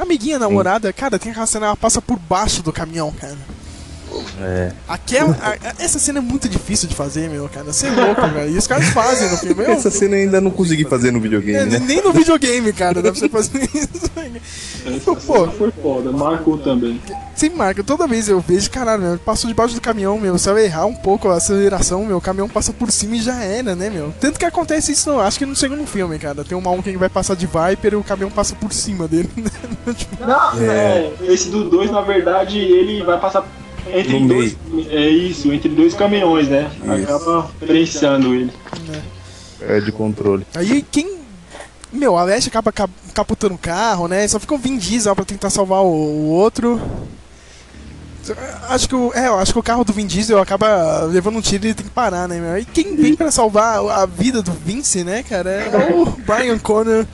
Amiguinha 0.00 0.38
namorada, 0.38 0.92
cara, 0.92 1.18
tem 1.18 1.32
aquela 1.32 1.46
cena, 1.46 1.66
ela 1.66 1.76
passa 1.76 2.00
por 2.00 2.18
baixo 2.18 2.62
do 2.62 2.72
caminhão, 2.72 3.12
cara. 3.12 3.36
É. 4.40 4.72
Aquela, 4.88 5.36
a- 5.40 5.50
a- 5.68 5.74
essa 5.78 5.98
cena 5.98 6.18
é 6.18 6.22
muito 6.22 6.48
difícil 6.48 6.88
de 6.88 6.94
fazer, 6.94 7.28
meu, 7.30 7.48
cara. 7.48 7.72
Você 7.72 7.86
é 7.86 7.90
louco, 7.90 8.20
velho. 8.28 8.50
E 8.54 8.58
os 8.58 8.66
caras 8.66 8.86
fazem 8.90 9.30
no 9.30 9.36
filme. 9.38 9.62
Eu, 9.64 9.70
Essa 9.72 9.90
cena 9.90 10.16
eu 10.16 10.22
ainda 10.24 10.40
não 10.40 10.50
consegui 10.50 10.84
fazer 10.84 11.10
no 11.10 11.18
é, 11.18 11.20
videogame, 11.22 11.70
né? 11.70 11.78
nem 11.78 12.02
no 12.02 12.12
videogame, 12.12 12.72
cara, 12.72 13.02
dá 13.02 13.10
pra 13.10 13.20
você 13.20 13.28
fazer 13.28 13.62
isso. 13.74 14.10
Essa 14.86 15.14
Pô, 15.26 15.46
foi 15.50 15.70
foda, 15.70 16.10
marcou 16.12 16.58
também. 16.58 17.00
Sim, 17.34 17.50
marca. 17.50 17.82
Toda 17.84 18.06
vez 18.06 18.28
eu 18.28 18.40
vejo, 18.40 18.70
caralho, 18.70 19.02
meu, 19.02 19.18
passou 19.18 19.48
debaixo 19.48 19.74
do 19.74 19.80
caminhão, 19.80 20.18
meu. 20.18 20.36
Se 20.38 20.48
eu 20.48 20.58
errar 20.58 20.86
um 20.86 20.94
pouco 20.94 21.28
a 21.28 21.36
aceleração, 21.36 22.04
meu, 22.04 22.16
o 22.18 22.20
caminhão 22.20 22.48
passa 22.48 22.72
por 22.72 22.90
cima 22.90 23.16
e 23.16 23.22
já 23.22 23.42
era, 23.42 23.74
né, 23.74 23.88
meu? 23.90 24.12
Tanto 24.20 24.38
que 24.38 24.44
acontece 24.44 24.92
isso, 24.92 25.08
não, 25.10 25.20
acho 25.20 25.38
que 25.38 25.46
no 25.46 25.54
segundo 25.56 25.86
filme, 25.86 26.18
cara. 26.18 26.44
Tem 26.44 26.56
um 26.56 26.60
maluco 26.60 26.82
que 26.82 26.96
vai 26.96 27.08
passar 27.08 27.34
de 27.36 27.46
Viper 27.46 27.92
e 27.92 27.96
o 27.96 28.02
caminhão 28.04 28.30
passa 28.30 28.54
por 28.54 28.72
cima 28.72 29.06
dele. 29.08 29.30
né? 29.36 29.50
Tipo, 29.94 30.24
Não, 30.24 30.52
é. 30.60 31.10
esse 31.22 31.48
do 31.48 31.68
2, 31.68 31.90
na 31.90 32.00
verdade, 32.02 32.58
ele 32.58 33.02
vai 33.04 33.18
passar 33.20 33.44
entre 33.88 34.18
No 34.20 34.28
dois. 34.28 34.56
É 34.90 35.08
isso, 35.08 35.52
entre 35.52 35.68
dois 35.68 35.94
caminhões, 35.94 36.48
né? 36.48 36.70
Acaba 37.02 37.50
prensando 37.60 38.34
ele. 38.34 38.52
É 39.60 39.80
de 39.80 39.92
controle. 39.92 40.46
Aí 40.54 40.84
quem. 40.90 41.20
Meu, 41.92 42.16
a 42.16 42.24
Leste 42.24 42.48
acaba 42.48 42.72
cap- 42.72 42.90
capotando 43.12 43.54
o 43.54 43.58
carro, 43.58 44.08
né? 44.08 44.26
Só 44.26 44.40
fica 44.40 44.54
o 44.54 44.58
Vin 44.58 44.76
Diesel 44.78 45.14
pra 45.14 45.24
tentar 45.24 45.50
salvar 45.50 45.82
o, 45.82 45.86
o 45.86 46.28
outro. 46.30 46.80
Acho 48.68 48.88
que 48.88 48.94
o. 48.94 49.12
É, 49.14 49.26
acho 49.26 49.52
que 49.52 49.58
o 49.58 49.62
carro 49.62 49.84
do 49.84 49.92
Vin 49.92 50.06
Diesel 50.06 50.38
acaba 50.40 51.02
levando 51.04 51.36
um 51.38 51.40
tiro 51.40 51.64
e 51.64 51.68
ele 51.68 51.74
tem 51.74 51.84
que 51.84 51.90
parar, 51.92 52.28
né, 52.28 52.38
meu? 52.40 52.56
E 52.56 52.64
quem 52.64 52.94
vem 52.96 53.16
pra 53.16 53.30
salvar 53.32 53.78
a 53.78 54.06
vida 54.06 54.40
do 54.40 54.52
Vince, 54.52 55.02
né, 55.02 55.24
cara, 55.24 55.50
é 55.50 55.92
o 55.92 56.06
Brian 56.06 56.58
Connor. 56.58 57.04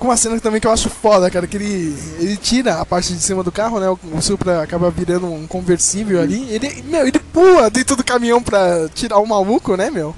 Com 0.00 0.08
uma 0.08 0.16
cena 0.16 0.40
também 0.40 0.60
que 0.60 0.66
eu 0.66 0.72
acho 0.72 0.88
foda, 0.88 1.30
cara, 1.30 1.46
que 1.46 1.58
ele, 1.58 1.94
ele 2.18 2.36
tira 2.36 2.80
a 2.80 2.86
parte 2.86 3.12
de 3.12 3.22
cima 3.22 3.44
do 3.44 3.52
carro, 3.52 3.78
né? 3.78 3.88
O, 3.88 3.98
o 4.16 4.22
Supra 4.22 4.62
acaba 4.62 4.90
virando 4.90 5.26
um 5.26 5.46
conversível 5.46 6.22
ali. 6.22 6.48
Ele, 6.50 6.82
meu, 6.86 7.06
ele 7.06 7.18
pula 7.18 7.68
dentro 7.68 7.94
do 7.94 8.02
caminhão 8.02 8.42
pra 8.42 8.88
tirar 8.94 9.18
o 9.18 9.26
maluco, 9.26 9.76
né, 9.76 9.90
meu? 9.90 10.16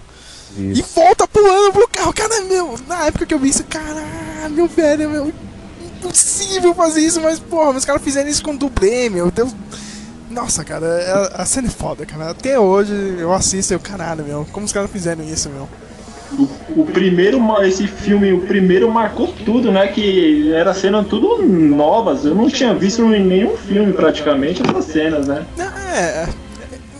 E 0.56 0.78
Isso. 0.78 0.84
volta 0.94 1.26
pulando 1.26 1.72
pro 1.72 1.88
carro. 1.88 2.12
Cara, 2.12 2.42
meu, 2.42 2.78
na 2.86 3.06
época 3.06 3.26
que 3.26 3.34
eu 3.34 3.40
vi 3.40 3.48
isso, 3.48 3.64
caralho, 3.64 4.68
velho, 4.68 5.10
meu, 5.10 5.32
impossível 5.84 6.72
fazer 6.74 7.00
isso, 7.00 7.20
mas, 7.20 7.40
porra, 7.40 7.76
os 7.76 7.84
caras 7.84 8.02
fizeram 8.02 8.28
isso 8.28 8.44
com 8.44 8.54
dublê, 8.54 9.10
meu, 9.10 9.32
Deus. 9.32 9.52
Nossa, 10.30 10.64
cara, 10.64 10.86
a, 11.36 11.42
a 11.42 11.44
cena 11.44 11.66
é 11.66 11.70
foda, 11.70 12.06
cara. 12.06 12.30
Até 12.30 12.58
hoje 12.58 12.92
eu 13.18 13.32
assisto 13.32 13.72
e 13.72 13.74
eu, 13.74 13.80
caralho, 13.80 14.24
meu, 14.24 14.46
como 14.52 14.64
os 14.64 14.72
caras 14.72 14.90
fizeram 14.92 15.24
isso, 15.24 15.50
meu? 15.50 15.68
O, 16.38 16.80
o 16.80 16.86
primeiro, 16.86 17.38
esse 17.62 17.86
filme, 17.86 18.32
o 18.32 18.40
primeiro 18.40 18.90
marcou 18.90 19.28
tudo, 19.44 19.70
né? 19.70 19.86
Que 19.88 20.52
era 20.52 20.72
cena 20.74 21.04
tudo 21.04 21.42
novas. 21.46 22.24
Eu 22.24 22.34
não 22.34 22.48
tinha 22.48 22.74
visto 22.74 23.02
em 23.14 23.24
nenhum 23.24 23.56
filme 23.56 23.92
praticamente 23.92 24.62
essas 24.66 24.86
cenas, 24.86 25.26
né? 25.28 25.44
É, 25.58 25.98
é, 25.98 26.28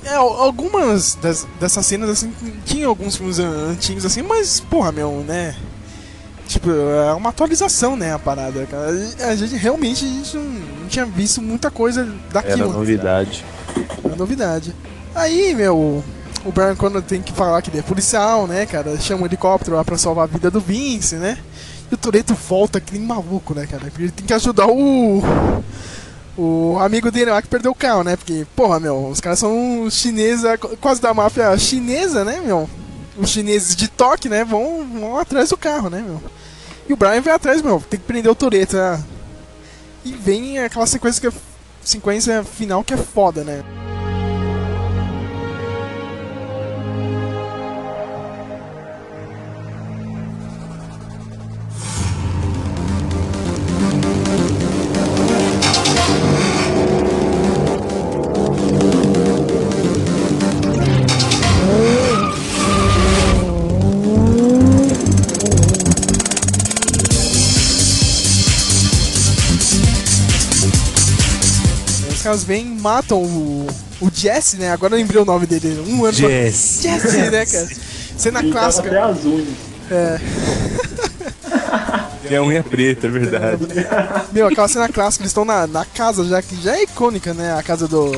é, 0.04 0.14
algumas 0.16 1.14
das- 1.14 1.46
dessas 1.58 1.86
cenas, 1.86 2.10
assim, 2.10 2.32
tinha 2.64 2.86
alguns 2.86 3.16
filmes 3.16 3.38
an- 3.38 3.70
antigos, 3.70 4.04
assim, 4.04 4.22
mas, 4.22 4.60
porra, 4.60 4.92
meu, 4.92 5.24
né? 5.26 5.54
Tipo, 6.46 6.70
é 6.70 7.14
uma 7.14 7.30
atualização, 7.30 7.96
né, 7.96 8.12
a 8.12 8.18
parada, 8.18 8.66
cara. 8.66 8.90
A 9.30 9.34
gente 9.34 9.56
realmente 9.56 10.04
a 10.04 10.08
gente 10.08 10.36
não, 10.36 10.44
não 10.82 10.88
tinha 10.88 11.06
visto 11.06 11.40
muita 11.40 11.70
coisa 11.70 12.02
Era 12.02 12.10
daquilo. 12.32 12.70
novidade. 12.72 13.42
Uma 14.04 14.16
novidade. 14.16 14.74
Aí, 15.14 15.54
meu, 15.54 16.04
o 16.44 16.50
Brian 16.50 16.74
Connor 16.74 17.02
tem 17.02 17.22
que 17.22 17.32
falar 17.32 17.62
que 17.62 17.70
ele 17.70 17.78
é 17.78 17.82
policial, 17.82 18.46
né, 18.46 18.66
cara? 18.66 18.98
Chama 18.98 19.22
um 19.22 19.26
helicóptero 19.26 19.76
lá 19.76 19.84
pra 19.84 19.96
salvar 19.96 20.24
a 20.24 20.26
vida 20.26 20.50
do 20.50 20.60
Vince, 20.60 21.16
né? 21.16 21.38
E 21.90 21.94
o 21.94 21.98
Toreto 21.98 22.34
volta 22.34 22.80
que 22.80 22.92
nem 22.96 23.06
maluco, 23.06 23.54
né, 23.54 23.66
cara? 23.66 23.92
Ele 23.98 24.10
tem 24.10 24.26
que 24.26 24.34
ajudar 24.34 24.66
o. 24.68 25.22
O 26.34 26.78
amigo 26.80 27.10
dele 27.10 27.30
lá 27.30 27.42
que 27.42 27.48
perdeu 27.48 27.72
o 27.72 27.74
carro, 27.74 28.02
né? 28.02 28.16
Porque, 28.16 28.46
porra, 28.56 28.80
meu, 28.80 29.08
os 29.08 29.20
caras 29.20 29.38
são 29.38 29.86
chineses, 29.90 30.44
quase 30.80 31.00
da 31.00 31.12
máfia 31.12 31.56
chinesa, 31.58 32.24
né, 32.24 32.40
meu? 32.40 32.68
Os 33.18 33.28
chineses 33.28 33.76
de 33.76 33.86
toque, 33.86 34.30
né? 34.30 34.42
Vão, 34.42 34.86
vão 34.88 35.18
atrás 35.18 35.50
do 35.50 35.58
carro, 35.58 35.90
né, 35.90 36.02
meu? 36.04 36.22
E 36.88 36.92
o 36.92 36.96
Brian 36.96 37.20
vai 37.20 37.34
atrás, 37.34 37.60
meu, 37.60 37.82
tem 37.88 38.00
que 38.00 38.06
prender 38.06 38.32
o 38.32 38.34
Toreto, 38.34 38.76
né? 38.76 39.04
E 40.04 40.12
vem 40.12 40.58
aquela 40.58 40.86
sequência 40.86 41.20
que 41.20 41.26
é 41.26 41.40
sequência 41.84 42.42
final 42.42 42.82
que 42.82 42.94
é 42.94 42.96
foda, 42.96 43.44
né? 43.44 43.62
Os 72.32 72.44
caras 72.44 72.44
vêm 72.44 72.66
e 72.66 72.80
matam 72.80 73.22
o, 73.22 73.66
o 74.00 74.10
Jesse, 74.12 74.56
né? 74.56 74.70
Agora 74.72 74.94
eu 74.94 74.98
lembrei 74.98 75.20
o 75.20 75.24
nome 75.24 75.46
dele. 75.46 75.84
Um 75.86 76.04
ano 76.04 76.12
Jesse. 76.12 76.82
Jesse, 76.88 77.30
né, 77.30 77.44
cara? 77.44 77.68
Cena 78.16 78.38
Ele 78.40 78.50
até 78.50 78.58
clássica. 78.58 79.04
as 79.04 79.24
unhas. 79.24 79.48
É. 79.90 80.20
Tem 82.26 82.36
a 82.38 82.42
unha 82.42 82.62
preta, 82.62 83.06
é 83.06 83.10
verdade. 83.10 83.66
Meu, 84.32 84.46
aquela 84.46 84.68
cena 84.68 84.88
clássica, 84.88 85.22
eles 85.22 85.30
estão 85.30 85.44
na, 85.44 85.66
na 85.66 85.84
casa 85.84 86.24
já, 86.24 86.40
que 86.40 86.56
já 86.62 86.76
é 86.76 86.84
icônica, 86.84 87.34
né? 87.34 87.54
A 87.54 87.62
casa 87.62 87.86
do, 87.86 88.10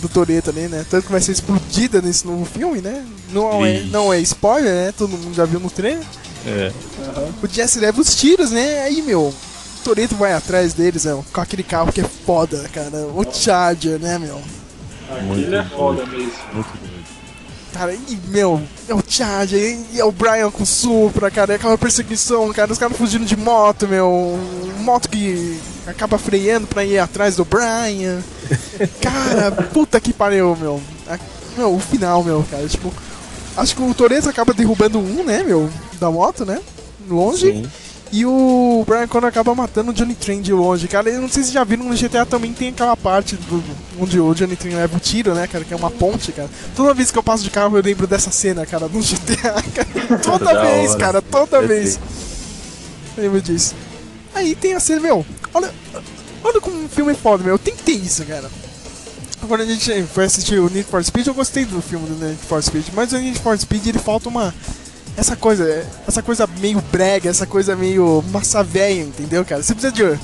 do 0.00 0.08
Toreto 0.08 0.50
ali, 0.50 0.62
né? 0.62 0.84
Tanto 0.90 1.06
que 1.06 1.12
vai 1.12 1.20
ser 1.20 1.32
explodida 1.32 2.02
nesse 2.02 2.26
novo 2.26 2.44
filme, 2.44 2.80
né? 2.80 3.04
Não 3.30 3.64
é, 3.64 3.80
não 3.84 4.12
é 4.12 4.18
spoiler, 4.20 4.72
né? 4.72 4.92
Todo 4.96 5.10
mundo 5.16 5.34
já 5.34 5.44
viu 5.44 5.60
no 5.60 5.70
trailer. 5.70 6.04
É. 6.46 6.72
O 7.40 7.46
Jesse 7.46 7.78
leva 7.78 8.00
os 8.00 8.16
tiros, 8.16 8.50
né? 8.50 8.82
Aí, 8.82 9.00
meu, 9.02 9.32
Toreto 9.82 10.14
vai 10.16 10.32
atrás 10.32 10.72
deles, 10.74 11.04
né? 11.04 11.22
Com 11.32 11.40
aquele 11.40 11.62
carro 11.62 11.92
que 11.92 12.00
é 12.00 12.04
foda, 12.04 12.68
cara. 12.72 13.06
O 13.14 13.24
Charger, 13.32 13.98
né, 13.98 14.18
meu? 14.18 14.40
Aquilo 15.10 15.54
é 15.54 15.64
foda 15.64 16.06
mesmo. 16.06 16.64
Cara, 17.72 17.94
e, 17.94 18.18
meu, 18.28 18.60
é 18.86 18.94
o 18.94 19.02
Charger, 19.06 19.78
e 19.92 19.98
é 19.98 20.04
o 20.04 20.12
Brian 20.12 20.50
com 20.50 20.64
Supra, 20.64 21.30
cara, 21.30 21.54
é 21.54 21.56
aquela 21.56 21.78
perseguição, 21.78 22.52
cara, 22.52 22.70
os 22.70 22.76
caras 22.78 22.94
fugindo 22.98 23.24
de 23.24 23.34
moto, 23.34 23.88
meu, 23.88 24.38
moto 24.80 25.08
que 25.08 25.58
acaba 25.86 26.18
freando 26.18 26.66
pra 26.66 26.84
ir 26.84 26.98
atrás 26.98 27.36
do 27.36 27.46
Brian. 27.46 28.20
Cara, 29.00 29.50
puta 29.72 29.98
que 29.98 30.12
pariu, 30.12 30.54
meu. 30.60 30.82
A- 31.08 31.18
Meu, 31.56 31.74
o 31.74 31.80
final, 31.80 32.22
meu, 32.22 32.44
cara, 32.50 32.66
tipo, 32.68 32.92
acho 33.56 33.74
que 33.76 33.82
o 33.82 33.94
Torres 33.94 34.26
acaba 34.26 34.52
derrubando 34.52 34.98
um, 34.98 35.24
né, 35.24 35.42
meu, 35.42 35.68
da 35.98 36.10
moto, 36.10 36.44
né, 36.44 36.60
longe. 37.08 37.52
Sim. 37.52 37.66
E 38.12 38.26
o 38.26 38.84
Brian 38.86 39.08
Connor 39.08 39.28
acaba 39.30 39.54
matando 39.54 39.90
o 39.90 39.94
Johnny 39.94 40.14
Train 40.14 40.42
de 40.42 40.52
longe, 40.52 40.86
cara. 40.86 41.08
Eu 41.08 41.22
não 41.22 41.28
sei 41.28 41.42
se 41.42 41.48
vocês 41.48 41.52
já 41.52 41.64
viram 41.64 41.84
no 41.86 41.96
GTA 41.96 42.26
também 42.26 42.52
tem 42.52 42.68
aquela 42.68 42.94
parte 42.94 43.36
do, 43.36 43.64
onde 43.98 44.20
o 44.20 44.34
Johnny 44.34 44.54
Train 44.54 44.74
leva 44.74 44.98
o 44.98 45.00
tiro, 45.00 45.34
né, 45.34 45.46
cara? 45.46 45.64
Que 45.64 45.72
é 45.72 45.76
uma 45.76 45.90
ponte, 45.90 46.30
cara. 46.30 46.50
Toda 46.76 46.92
vez 46.92 47.10
que 47.10 47.18
eu 47.18 47.22
passo 47.22 47.42
de 47.42 47.48
carro 47.48 47.78
eu 47.78 47.82
lembro 47.82 48.06
dessa 48.06 48.30
cena, 48.30 48.66
cara, 48.66 48.86
no 48.86 49.00
GTA, 49.00 49.62
cara. 49.74 50.18
Toda 50.18 50.44
Da 50.44 50.62
vez, 50.62 50.94
cara, 50.94 51.22
toda 51.22 51.62
vez. 51.62 51.98
Eu 53.16 53.24
lembro 53.24 53.40
disso. 53.40 53.74
Aí 54.34 54.54
tem 54.54 54.74
a 54.74 54.80
cena, 54.80 55.00
meu. 55.00 55.24
Olha, 55.54 55.72
olha 56.44 56.60
como 56.60 56.84
um 56.84 56.88
filme 56.90 57.12
é 57.12 57.14
foda, 57.14 57.42
meu. 57.42 57.58
Tem 57.58 57.74
que 57.74 57.82
ter 57.82 57.92
isso, 57.92 58.22
cara. 58.26 58.50
Quando 59.48 59.62
a 59.62 59.66
gente 59.66 60.02
foi 60.04 60.26
assistir 60.26 60.58
o 60.60 60.68
Need 60.68 60.84
for 60.84 61.02
Speed, 61.02 61.26
eu 61.26 61.34
gostei 61.34 61.64
do 61.64 61.80
filme 61.80 62.06
do 62.06 62.24
Need 62.24 62.38
for 62.46 62.62
Speed, 62.62 62.88
mas 62.94 63.12
o 63.12 63.18
Need 63.18 63.38
for 63.40 63.58
Speed 63.58 63.86
ele 63.86 63.98
falta 63.98 64.28
uma. 64.28 64.54
Essa 65.16 65.36
coisa, 65.36 65.86
essa 66.08 66.22
coisa 66.22 66.48
meio 66.58 66.82
brega, 66.90 67.28
essa 67.28 67.46
coisa 67.46 67.76
meio 67.76 68.24
massa 68.30 68.62
velha, 68.62 69.02
entendeu, 69.02 69.44
cara? 69.44 69.62
Você 69.62 69.74
precisa 69.74 69.92
de, 69.92 70.18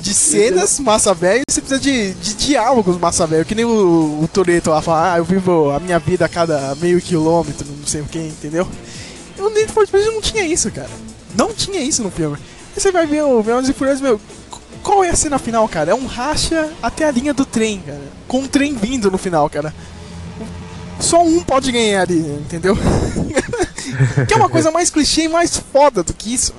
de 0.00 0.14
cenas 0.14 0.80
massa 0.80 1.12
velha 1.12 1.42
e 1.46 1.52
você 1.52 1.60
precisa 1.60 1.80
de, 1.80 2.14
de 2.14 2.34
diálogos 2.34 2.98
massa 2.98 3.26
velho, 3.26 3.44
que 3.44 3.54
nem 3.54 3.64
o, 3.64 4.20
o 4.22 4.28
Toreto 4.32 4.70
lá 4.70 4.80
fala, 4.80 5.14
ah, 5.14 5.18
eu 5.18 5.24
vivo 5.24 5.70
a 5.70 5.78
minha 5.78 5.98
vida 5.98 6.24
a 6.24 6.28
cada 6.28 6.74
meio 6.76 7.00
quilômetro, 7.00 7.66
não 7.78 7.86
sei 7.86 8.00
o 8.00 8.06
que, 8.06 8.18
entendeu? 8.18 8.66
E 9.36 9.40
o 9.40 9.50
Need 9.50 9.70
for 9.70 9.86
Speed 9.86 10.06
não 10.06 10.20
tinha 10.20 10.44
isso, 10.44 10.70
cara. 10.70 10.90
Não 11.36 11.52
tinha 11.52 11.80
isso 11.80 12.02
no 12.02 12.10
filme. 12.10 12.36
Aí 12.74 12.80
você 12.80 12.90
vai 12.90 13.06
ver 13.06 13.22
o 13.22 13.42
Velozes 13.42 13.68
e 13.70 13.74
Furiosos, 13.74 14.00
meu, 14.00 14.18
qual 14.82 15.04
é 15.04 15.10
a 15.10 15.16
cena 15.16 15.38
final, 15.38 15.68
cara? 15.68 15.90
É 15.90 15.94
um 15.94 16.06
racha 16.06 16.70
até 16.82 17.04
a 17.04 17.10
linha 17.10 17.34
do 17.34 17.44
trem, 17.44 17.80
cara. 17.84 18.00
Com 18.26 18.38
um 18.38 18.46
trem 18.46 18.74
vindo 18.74 19.10
no 19.10 19.18
final, 19.18 19.50
cara. 19.50 19.74
Só 20.98 21.22
um 21.22 21.42
pode 21.42 21.70
ganhar 21.70 22.02
ali, 22.02 22.18
entendeu? 22.18 22.76
que 24.26 24.34
é 24.34 24.36
uma 24.36 24.48
coisa 24.48 24.70
mais 24.70 24.90
clichê 24.90 25.22
e 25.22 25.28
mais 25.28 25.56
foda 25.72 26.02
do 26.02 26.12
que 26.12 26.32
isso. 26.32 26.52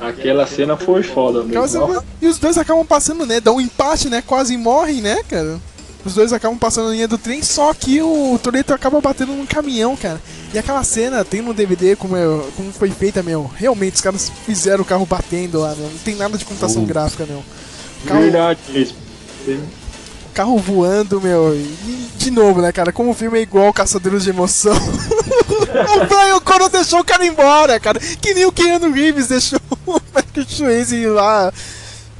Aquela 0.00 0.46
cena 0.46 0.76
foi 0.76 1.02
foda 1.02 1.42
mesmo. 1.42 2.02
E 2.20 2.26
os 2.26 2.38
dois 2.38 2.58
acabam 2.58 2.84
passando, 2.84 3.24
né? 3.24 3.40
Dá 3.40 3.50
um 3.52 3.60
empate, 3.60 4.08
né? 4.10 4.22
Quase 4.26 4.56
morrem, 4.56 5.00
né, 5.00 5.22
cara? 5.28 5.58
Os 6.04 6.14
dois 6.14 6.32
acabam 6.32 6.56
passando 6.58 6.86
na 6.88 6.92
linha 6.92 7.08
do 7.08 7.18
trem, 7.18 7.42
só 7.42 7.74
que 7.74 8.00
o 8.00 8.38
Toreto 8.40 8.72
acaba 8.72 9.00
batendo 9.00 9.32
num 9.32 9.46
caminhão, 9.46 9.96
cara. 9.96 10.20
E 10.54 10.58
aquela 10.58 10.84
cena 10.84 11.24
tem 11.24 11.42
no 11.42 11.52
DVD 11.52 11.96
como, 11.96 12.16
é, 12.16 12.22
como 12.56 12.70
foi 12.72 12.90
feita, 12.90 13.22
meu. 13.22 13.50
Realmente, 13.56 13.94
os 13.94 14.00
caras 14.00 14.30
fizeram 14.44 14.82
o 14.82 14.86
carro 14.86 15.04
batendo 15.04 15.58
lá, 15.58 15.74
meu. 15.74 15.88
Não 15.88 15.98
tem 15.98 16.14
nada 16.14 16.38
de 16.38 16.44
computação 16.44 16.84
Uh. 16.84 16.86
gráfica, 16.86 17.26
meu. 17.26 17.42
O 18.04 18.06
carro, 18.06 18.20
Verdade 18.20 18.60
mesmo. 18.68 18.96
carro 20.32 20.58
voando, 20.58 21.20
meu. 21.20 21.54
E 21.56 22.08
de 22.18 22.30
novo, 22.30 22.60
né, 22.60 22.70
cara? 22.70 22.92
Como 22.92 23.10
o 23.10 23.14
filme 23.14 23.38
é 23.38 23.42
igual 23.42 23.72
Caçadores 23.72 24.22
de 24.24 24.30
Emoção. 24.30 24.76
o 25.80 26.06
Brian 26.06 26.40
Connor 26.40 26.68
deixou 26.68 27.00
o 27.00 27.04
cara 27.04 27.24
embora, 27.26 27.78
cara. 27.80 27.98
Que 27.98 28.34
nem 28.34 28.44
o 28.46 28.52
Keanu 28.52 28.92
Reeves 28.92 29.28
deixou 29.28 29.60
o 29.86 30.00
Patrick 30.00 30.52
Swayze 30.52 31.06
lá 31.06 31.52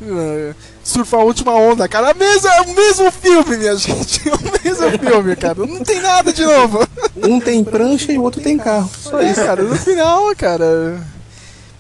uh, 0.03 0.55
surfar 0.83 1.21
a 1.21 1.25
última 1.25 1.53
onda, 1.55 1.89
cara. 1.89 2.15
Mesmo, 2.15 2.49
é 2.49 2.61
o 2.63 2.75
mesmo 2.75 3.11
filme, 3.11 3.57
minha 3.57 3.77
gente. 3.77 4.29
É 4.29 4.33
o 4.35 4.39
mesmo 4.65 4.99
filme, 4.99 5.37
cara. 5.37 5.67
Não 5.67 5.83
tem 5.85 6.01
nada 6.01 6.33
de 6.33 6.45
novo. 6.45 6.87
Um 7.17 7.41
tem 7.41 7.63
prancha 7.65 8.13
e 8.13 8.19
o 8.19 8.23
outro 8.23 8.41
tem 8.41 8.57
carro. 8.59 8.91
Só 9.01 9.21
É, 9.21 9.31
isso. 9.31 9.45
cara, 9.45 9.63
no 9.63 9.77
final, 9.77 10.35
cara. 10.37 11.01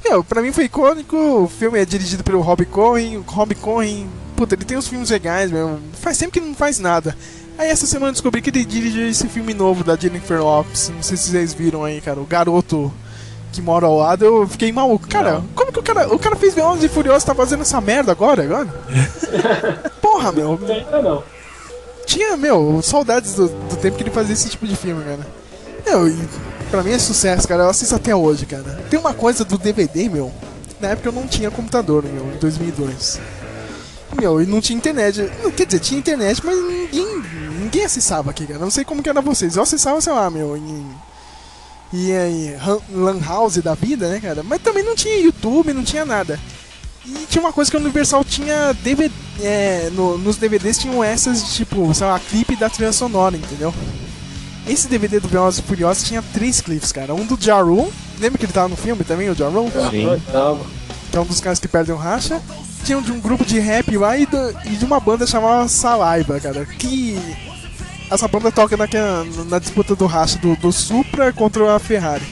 Meu, 0.05 0.23
pra 0.23 0.41
mim 0.41 0.53
foi 0.53 0.65
icônico. 0.65 1.17
O 1.17 1.49
filme 1.49 1.79
é 1.81 1.85
dirigido 1.85 2.23
pelo 2.23 2.41
Rob 2.41 2.65
Cohen. 2.67 3.17
O 3.19 3.23
Rob 3.23 3.55
Cohen, 3.57 4.09
puta, 4.37 4.55
ele 4.55 4.65
tem 4.65 4.77
uns 4.79 4.87
filmes 4.89 5.11
legais, 5.11 5.51
meu. 5.51 5.79
Faz 6.01 6.17
tempo 6.19 6.33
que 6.33 6.39
ele 6.39 6.47
não 6.49 6.55
faz 6.55 6.79
nada. 6.79 7.17
Aí 7.59 7.69
essa 7.71 7.87
semana 7.87 8.09
eu 8.09 8.12
descobri 8.12 8.42
que 8.42 8.51
ele 8.51 8.64
dirigiu 8.64 9.09
esse 9.09 9.29
filme 9.29 9.55
novo 9.55 9.83
da 9.83 9.97
Jennifer 9.97 10.42
Lopez. 10.42 10.90
Não 10.95 11.03
sei 11.03 11.16
se 11.16 11.31
vocês 11.31 11.55
viram 11.55 11.85
aí, 11.85 12.01
cara. 12.01 12.21
O 12.21 12.27
garoto 12.27 12.92
que 13.53 13.62
mora 13.62 13.87
ao 13.87 13.97
lado. 13.97 14.25
Eu 14.25 14.47
fiquei 14.47 14.71
maluco. 14.71 15.09
Cara, 15.09 15.42
como 15.55 15.73
que 15.73 15.79
o 15.79 15.83
cara. 15.83 16.12
O 16.14 16.19
cara 16.19 16.37
fez 16.37 16.55
Velozes 16.55 16.85
e 16.85 16.88
Furiosos 16.88 17.25
tá 17.25 17.35
fazendo 17.35 17.62
essa 17.62 17.81
merda 17.81 18.12
agora? 18.12 18.42
agora? 18.42 18.66
Porra, 20.01 20.33
meu. 20.33 20.61
Ainda 20.69 21.03
não. 21.03 21.23
Tinha, 22.05 22.37
meu, 22.37 22.81
saudades 22.83 23.35
do, 23.35 23.49
do 23.49 23.77
tempo 23.77 23.97
que 23.97 24.03
ele 24.03 24.11
fazia 24.11 24.35
esse 24.35 24.49
tipo 24.49 24.66
de 24.66 24.77
filme, 24.77 25.03
cara. 25.03 25.27
Meu, 25.87 26.09
e 26.09 26.16
pra 26.71 26.83
mim 26.83 26.92
é 26.92 26.99
sucesso, 26.99 27.49
cara. 27.49 27.64
Eu 27.64 27.71
assisto 27.71 27.95
até 27.95 28.14
hoje, 28.14 28.47
cara. 28.47 28.85
Tem 28.90 28.99
uma 28.99 29.14
coisa 29.14 29.45
do 29.45 29.59
DVD, 29.59 30.09
meu. 30.09 30.31
Na 30.81 30.88
época 30.88 31.09
eu 31.09 31.12
não 31.12 31.27
tinha 31.27 31.51
computador, 31.51 32.05
meu, 32.05 32.27
em 32.35 32.38
2002. 32.38 33.19
Meu, 34.21 34.40
e 34.40 34.47
não 34.47 34.61
tinha 34.61 34.77
internet. 34.77 35.31
Não, 35.42 35.51
Quer 35.51 35.66
dizer, 35.66 35.81
tinha 35.81 35.99
internet, 35.99 36.40
mas 36.45 36.57
ninguém, 36.57 37.23
ninguém 37.66 37.85
acessava 37.85 38.31
aqui, 38.31 38.46
cara. 38.46 38.59
Não 38.61 38.70
sei 38.70 38.85
como 38.85 39.02
que 39.02 39.09
era 39.09 39.20
vocês. 39.20 39.57
Eu 39.57 39.62
acessava, 39.62 40.00
sei 40.00 40.12
lá, 40.12 40.31
meu, 40.31 40.57
em. 40.57 40.87
E 41.92 42.12
aí, 42.12 42.57
Lan 42.92 43.20
House 43.24 43.59
da 43.59 43.74
vida, 43.74 44.09
né, 44.09 44.18
cara? 44.20 44.42
Mas 44.42 44.61
também 44.61 44.83
não 44.83 44.96
tinha 44.96 45.18
YouTube, 45.20 45.72
não 45.72 45.85
tinha 45.85 46.05
nada. 46.05 46.38
E 47.05 47.26
tinha 47.29 47.40
uma 47.40 47.52
coisa 47.52 47.70
que 47.70 47.76
a 47.76 47.81
Universal 47.81 48.24
tinha 48.24 48.72
DVD. 48.83 49.14
É, 49.40 49.90
no- 49.92 50.18
nos 50.18 50.37
DVDs 50.37 50.79
tinham 50.79 51.05
essas, 51.05 51.44
de, 51.44 51.52
tipo, 51.52 51.94
sei 51.94 52.07
lá, 52.07 52.18
clipe 52.18 52.57
da 52.57 52.68
trilha 52.68 52.92
sonora, 52.92 53.37
entendeu? 53.37 53.72
Esse 54.66 54.88
DVD 54.88 55.20
do 55.20 55.29
Velozes 55.29 55.61
e 55.61 55.62
Furiosos 55.62 56.02
tinha 56.02 56.20
três 56.35 56.61
clipes, 56.61 56.90
cara. 56.90 57.14
Um 57.14 57.24
do 57.24 57.38
Jaru, 57.40 57.92
lembra 58.18 58.37
que 58.38 58.46
ele 58.46 58.52
tava 58.52 58.68
no 58.68 58.76
filme 58.76 59.05
também, 59.05 59.31
o 59.31 59.35
Jaru? 59.35 59.70
Sim. 59.90 60.20
Tava. 60.33 60.59
Que 61.12 61.16
é 61.16 61.20
um 61.20 61.24
dos 61.24 61.40
caras 61.40 61.61
que 61.61 61.68
perdem 61.68 61.94
o 61.94 61.98
racha. 61.98 62.42
Tinha 62.85 62.98
um 62.98 63.02
de 63.02 63.12
um 63.12 63.20
grupo 63.20 63.44
de 63.44 63.61
rap 63.61 63.96
lá 63.96 64.16
e, 64.18 64.26
do- 64.26 64.50
e 64.64 64.70
de 64.70 64.85
uma 64.85 64.98
banda 64.98 65.24
chamada 65.24 65.68
Salaiba, 65.68 66.40
cara. 66.40 66.66
Que 66.66 67.16
essa 68.11 68.29
banda 68.29 68.53
toca 68.53 68.77
naquela, 68.77 69.25
na 69.49 69.59
disputa 69.59 69.95
do 69.95 70.07
racha 70.07 70.38
do, 70.38 70.57
do 70.57 70.73
Supra 70.73 71.33
contra 71.33 71.75
a 71.75 71.79
Ferrari. 71.79 72.25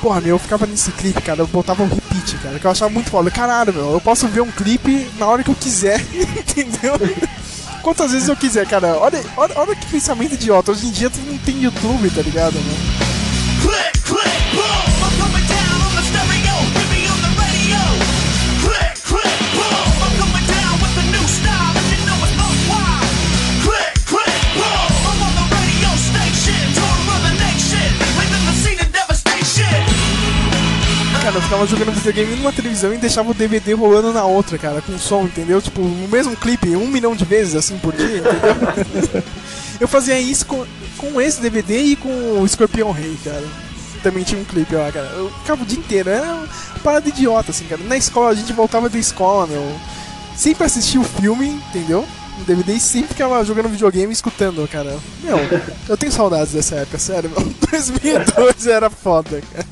Porra, 0.00 0.20
meu, 0.20 0.30
eu 0.30 0.38
ficava 0.38 0.66
nesse 0.66 0.92
clipe, 0.92 1.22
cara, 1.22 1.40
eu 1.40 1.46
botava 1.46 1.82
um 1.82 1.88
repeat, 1.88 2.36
cara, 2.42 2.58
que 2.58 2.66
eu 2.66 2.70
achava 2.70 2.90
muito 2.90 3.10
foda. 3.10 3.30
Caralho, 3.30 3.72
meu, 3.72 3.92
eu 3.92 4.00
posso 4.00 4.28
ver 4.28 4.42
um 4.42 4.50
clipe 4.50 5.08
na 5.18 5.26
hora 5.26 5.42
que 5.42 5.50
eu 5.50 5.54
quiser, 5.54 6.00
entendeu? 6.12 6.94
Quantas 7.82 8.12
vezes 8.12 8.28
eu 8.28 8.36
quiser, 8.36 8.66
cara. 8.66 8.98
Olha, 8.98 9.22
olha, 9.36 9.54
olha 9.56 9.76
que 9.76 9.86
pensamento 9.86 10.34
idiota. 10.34 10.72
Hoje 10.72 10.86
em 10.86 10.90
dia 10.90 11.10
tu 11.10 11.20
não 11.20 11.36
tem 11.38 11.62
YouTube, 11.62 12.10
tá 12.10 12.22
ligado, 12.22 12.54
meu? 12.54 12.74
Click, 13.60 14.02
click, 14.02 14.83
Cara, 31.24 31.36
eu 31.38 31.42
ficava 31.42 31.66
jogando 31.66 31.90
videogame 31.90 32.36
numa 32.36 32.52
televisão 32.52 32.92
e 32.92 32.98
deixava 32.98 33.30
o 33.30 33.34
DVD 33.34 33.72
rolando 33.72 34.12
na 34.12 34.26
outra, 34.26 34.58
cara, 34.58 34.82
com 34.82 34.98
som, 34.98 35.22
entendeu? 35.22 35.62
Tipo, 35.62 35.80
no 35.80 36.06
mesmo 36.06 36.36
clipe, 36.36 36.76
um 36.76 36.86
milhão 36.86 37.16
de 37.16 37.24
vezes, 37.24 37.54
assim, 37.54 37.78
por 37.78 37.94
dia, 37.94 38.18
entendeu? 38.18 39.22
eu 39.80 39.88
fazia 39.88 40.20
isso 40.20 40.44
com, 40.44 40.66
com 40.98 41.18
esse 41.18 41.40
DVD 41.40 41.78
e 41.78 41.96
com 41.96 42.10
o 42.10 42.44
Escorpião 42.44 42.92
Rei, 42.92 43.16
cara. 43.24 43.42
Também 44.02 44.22
tinha 44.22 44.38
um 44.38 44.44
clipe 44.44 44.74
lá, 44.74 44.92
cara. 44.92 45.06
Eu 45.16 45.30
ficava 45.30 45.62
o 45.62 45.66
dia 45.66 45.78
inteiro, 45.78 46.10
era 46.10 46.30
uma 46.30 46.48
parada 46.82 47.08
idiota, 47.08 47.52
assim, 47.52 47.64
cara. 47.64 47.80
Na 47.84 47.96
escola, 47.96 48.28
a 48.28 48.34
gente 48.34 48.52
voltava 48.52 48.90
da 48.90 48.98
escola, 48.98 49.46
meu. 49.46 49.80
Sempre 50.36 50.64
assistia 50.66 51.00
o 51.00 51.04
filme, 51.04 51.58
entendeu? 51.70 52.06
No 52.38 52.44
DVD 52.44 52.74
e 52.74 52.80
sempre 52.80 53.14
ficava 53.14 53.42
jogando 53.46 53.70
videogame 53.70 54.10
e 54.10 54.12
escutando, 54.12 54.68
cara. 54.68 54.94
Meu, 55.22 55.38
eu 55.88 55.96
tenho 55.96 56.12
saudades 56.12 56.52
dessa 56.52 56.74
época, 56.74 56.98
sério, 56.98 57.30
meu. 57.30 57.40
2002 57.70 58.66
era 58.66 58.90
foda, 58.90 59.40
cara. 59.40 59.66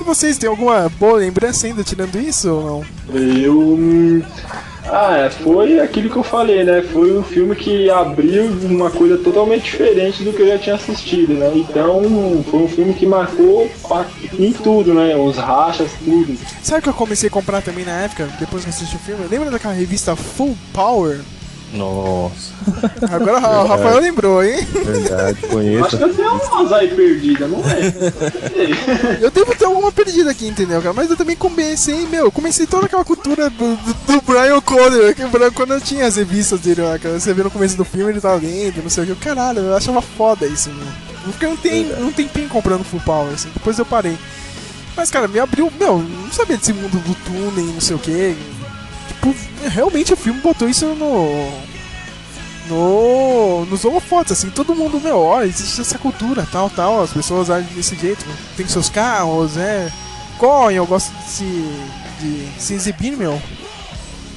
E 0.00 0.04
vocês 0.04 0.38
têm 0.38 0.48
alguma 0.48 0.88
boa 0.98 1.18
lembrança 1.18 1.66
ainda 1.66 1.82
tirando 1.82 2.18
isso 2.18 2.50
ou 2.52 2.62
não? 3.10 3.18
Eu. 3.18 3.58
hum, 3.60 4.22
Ah, 4.88 5.16
é, 5.16 5.30
foi 5.30 5.80
aquilo 5.80 6.08
que 6.10 6.16
eu 6.16 6.22
falei, 6.22 6.62
né? 6.62 6.80
Foi 6.92 7.16
um 7.18 7.22
filme 7.22 7.56
que 7.56 7.90
abriu 7.90 8.44
uma 8.62 8.88
coisa 8.90 9.16
totalmente 9.18 9.64
diferente 9.64 10.22
do 10.22 10.32
que 10.32 10.42
eu 10.42 10.46
já 10.48 10.58
tinha 10.58 10.76
assistido, 10.76 11.34
né? 11.34 11.50
Então, 11.56 12.02
foi 12.48 12.60
um 12.62 12.68
filme 12.68 12.94
que 12.94 13.04
marcou 13.04 13.68
em 14.38 14.52
tudo, 14.52 14.94
né? 14.94 15.16
Os 15.16 15.36
rachas, 15.38 15.90
tudo. 16.04 16.36
Sabe 16.62 16.78
o 16.80 16.82
que 16.84 16.88
eu 16.90 16.94
comecei 16.94 17.28
a 17.28 17.32
comprar 17.32 17.62
também 17.62 17.84
na 17.84 18.02
época, 18.02 18.28
depois 18.38 18.62
que 18.62 18.70
assisti 18.70 18.94
o 18.94 19.00
filme? 19.00 19.26
Lembra 19.28 19.50
daquela 19.50 19.74
revista 19.74 20.14
Full 20.14 20.56
Power? 20.72 21.20
Nossa, 21.72 22.52
Agora 23.10 23.38
o 23.62 23.66
Rafael 23.66 24.00
lembrou, 24.00 24.42
hein? 24.42 24.64
verdade, 24.84 25.38
Acho 25.42 25.48
conheço. 25.48 25.96
que 25.98 26.02
eu 26.04 26.14
tenho 26.14 26.30
umas 26.32 26.72
aí 26.72 26.88
perdidas, 26.94 27.50
não 27.50 27.58
é? 27.58 29.16
Eu 29.20 29.30
devo 29.30 29.54
ter 29.54 29.64
alguma 29.64 29.90
perdida 29.90 30.30
aqui, 30.30 30.46
entendeu, 30.46 30.80
cara? 30.80 30.94
Mas 30.94 31.10
eu 31.10 31.16
também 31.16 31.36
comecei, 31.36 32.06
meu, 32.06 32.30
comecei 32.30 32.66
toda 32.66 32.86
aquela 32.86 33.04
cultura 33.04 33.50
do, 33.50 33.76
do, 33.76 33.94
do 34.06 34.20
Brian 34.22 34.60
Conner, 34.60 35.14
que 35.14 35.24
o 35.24 35.28
Brian 35.28 35.50
Conner 35.50 35.80
tinha 35.80 36.06
as 36.06 36.16
revistas 36.16 36.60
dele 36.60 36.82
cara. 37.00 37.18
Você 37.18 37.34
vê 37.34 37.42
no 37.42 37.50
começo 37.50 37.76
do 37.76 37.84
filme, 37.84 38.12
ele 38.12 38.20
tava 38.20 38.36
lendo, 38.36 38.82
não 38.82 38.90
sei 38.90 39.04
o 39.04 39.06
que. 39.06 39.14
Caralho, 39.16 39.58
eu 39.60 39.76
achava 39.76 40.00
foda 40.00 40.46
isso, 40.46 40.70
meu. 40.70 40.86
Eu 41.26 41.32
fiquei 41.32 41.48
um, 41.48 41.56
tem, 41.56 41.92
um 42.02 42.12
tempinho 42.12 42.48
comprando 42.48 42.84
Full 42.84 43.00
Power, 43.00 43.34
assim, 43.34 43.48
depois 43.52 43.78
eu 43.78 43.84
parei. 43.84 44.16
Mas, 44.96 45.10
cara, 45.10 45.28
me 45.28 45.38
abriu, 45.40 45.70
meu, 45.78 45.98
não 45.98 46.32
sabia 46.32 46.56
desse 46.56 46.72
mundo 46.72 46.98
do 46.98 47.14
túnel, 47.24 47.72
não 47.74 47.80
sei 47.80 47.96
o 47.96 47.98
que. 47.98 48.36
Tipo, 49.08 49.34
realmente 49.68 50.12
o 50.12 50.16
filme 50.16 50.40
botou 50.40 50.68
isso 50.68 50.86
no. 50.94 51.76
No, 52.68 53.64
nos 53.66 53.84
holofotes, 53.84 54.32
assim, 54.32 54.50
todo 54.50 54.74
mundo, 54.74 55.00
meu, 55.00 55.20
olha, 55.20 55.46
existe 55.46 55.80
essa 55.80 55.98
cultura, 55.98 56.44
tal, 56.50 56.68
tal, 56.68 57.00
as 57.00 57.12
pessoas 57.12 57.48
agem 57.48 57.72
desse 57.76 57.94
jeito, 57.94 58.24
tem 58.56 58.66
seus 58.66 58.88
carros, 58.88 59.56
é, 59.56 59.88
correm, 60.36 60.76
eu 60.76 60.84
gosto 60.86 61.12
de 61.14 61.30
se, 61.30 61.44
de 62.20 62.48
se 62.58 62.74
exibir, 62.74 63.16
meu. 63.16 63.40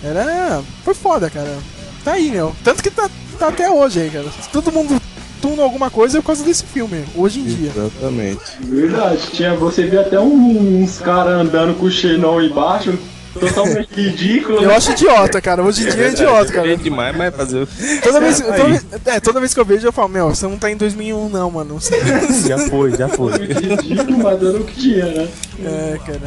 Era, 0.04 0.62
foi 0.86 0.94
foda, 0.94 1.28
cara. 1.28 1.58
Tá 2.06 2.12
aí, 2.14 2.30
meu. 2.30 2.56
Tanto 2.64 2.84
que 2.84 2.92
tá, 2.92 3.10
tá 3.40 3.48
até 3.48 3.68
hoje 3.70 4.00
aí, 4.00 4.10
cara. 4.12 4.28
Todo 4.54 4.72
mundo 4.72 5.02
tuna 5.42 5.64
alguma 5.64 5.90
coisa 5.90 6.20
é 6.20 6.22
por 6.22 6.28
causa 6.28 6.44
desse 6.44 6.64
filme, 6.66 7.04
hoje 7.16 7.40
em 7.40 7.46
dia. 7.46 7.72
Exatamente. 7.76 8.42
Verdade, 8.62 9.28
tinha, 9.34 9.56
você 9.56 9.86
vê 9.88 9.98
até 9.98 10.20
um- 10.20 10.84
uns 10.84 11.00
caras 11.00 11.34
andando 11.34 11.74
com 11.80 11.88
o 11.88 11.92
xenon 11.92 12.42
embaixo, 12.42 12.96
totalmente 13.34 13.90
ridículo. 13.96 14.64
Eu 14.64 14.72
acho 14.74 14.92
idiota, 14.92 15.42
cara. 15.42 15.62
Hoje 15.64 15.88
em 15.88 15.92
dia 15.92 16.06
é 16.06 16.12
idiota, 16.12 16.52
cara. 16.54 16.72
É 16.72 16.76
demais, 16.76 17.16
mas 17.16 17.36
fazer. 17.36 17.64
o- 17.64 17.68
Toda 18.04 18.20
vez, 18.20 18.40
toda, 18.40 18.64
vez, 18.66 18.86
é, 19.06 19.20
toda 19.20 19.40
vez 19.40 19.54
que 19.54 19.60
eu 19.60 19.66
vejo, 19.66 19.88
eu 19.88 19.92
falo, 19.92 20.10
meu, 20.10 20.30
você 20.30 20.46
não 20.48 20.58
tá 20.58 20.72
em 20.72 20.78
2001, 20.78 21.30
não, 21.30 21.52
mano. 21.52 21.80
Já 22.48 22.58
foi, 22.70 22.96
já 22.96 23.08
foi. 23.08 23.32
ridículo, 23.38 24.18
mas 24.20 24.42
era 24.44 24.58
o 24.58 24.64
que 24.64 24.80
tinha, 24.80 25.06
né? 25.06 25.28
É, 25.64 26.00
cara. 26.06 26.20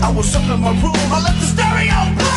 I 0.00 0.10
was 0.10 0.34
up 0.34 0.44
in 0.44 0.56
my 0.60 0.70
room, 0.80 0.94
I 1.12 1.20
let 1.22 1.34
the 1.40 1.46
stereo 1.46 2.27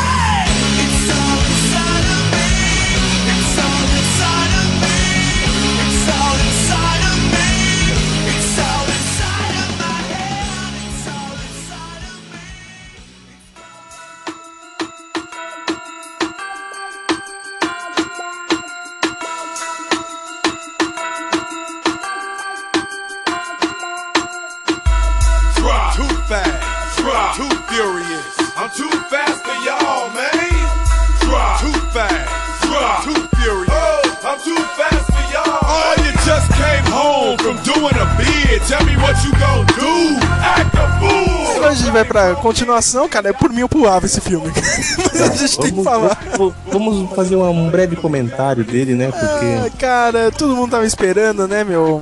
here. 37.60 38.60
Tell 38.68 38.84
me 38.86 38.96
what 38.98 39.24
you 39.26 39.32
gon' 39.34 39.66
do. 39.66 40.26
Act 40.44 40.78
a 40.78 41.00
fool. 41.00 41.56
Agora 41.56 41.72
a 41.72 41.76
gente 41.76 41.92
vai 41.92 42.06
pra 42.06 42.36
continuação, 42.36 43.08
cara. 43.08 43.30
É 43.30 43.34
por 43.34 43.52
mim 43.52 43.62
eu 43.62 43.70
pulava 43.70 44.06
esse 44.06 44.22
filme. 44.22 44.52
Mas 44.98 45.22
a 45.22 45.36
gente 45.36 45.58
tem 45.60 45.72
que 45.74 45.82
Vamos, 45.82 45.84
falar. 45.84 46.18
vamos- 46.72 47.10
fazer 47.16 47.36
um 47.36 47.70
breve 47.70 47.96
comentário 47.96 48.64
dele, 48.64 48.96
né? 48.96 49.12
Ah, 49.14 49.18
Porque. 49.18 49.78
cara, 49.78 50.32
todo 50.32 50.56
mundo 50.56 50.72
tava 50.72 50.86
esperando, 50.86 51.48
né, 51.48 51.64
meu? 51.64 52.02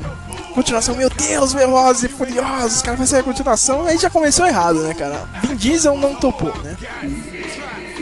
Continuação, 0.54 0.96
meu 0.96 1.10
Deus, 1.10 1.54
Velozes 1.54 2.04
e 2.04 2.08
Furiosos, 2.10 2.78
os 2.78 2.82
caras 2.82 2.98
vai 2.98 3.08
sair 3.08 3.20
a 3.20 3.24
continuação, 3.24 3.86
aí 3.86 3.98
já 3.98 4.10
começou 4.10 4.46
errado, 4.48 4.80
né, 4.82 4.94
cara? 4.94 5.22
Vin 5.44 5.56
Diesel 5.56 5.96
não 5.96 6.16
topou, 6.16 6.54
né? 6.64 6.76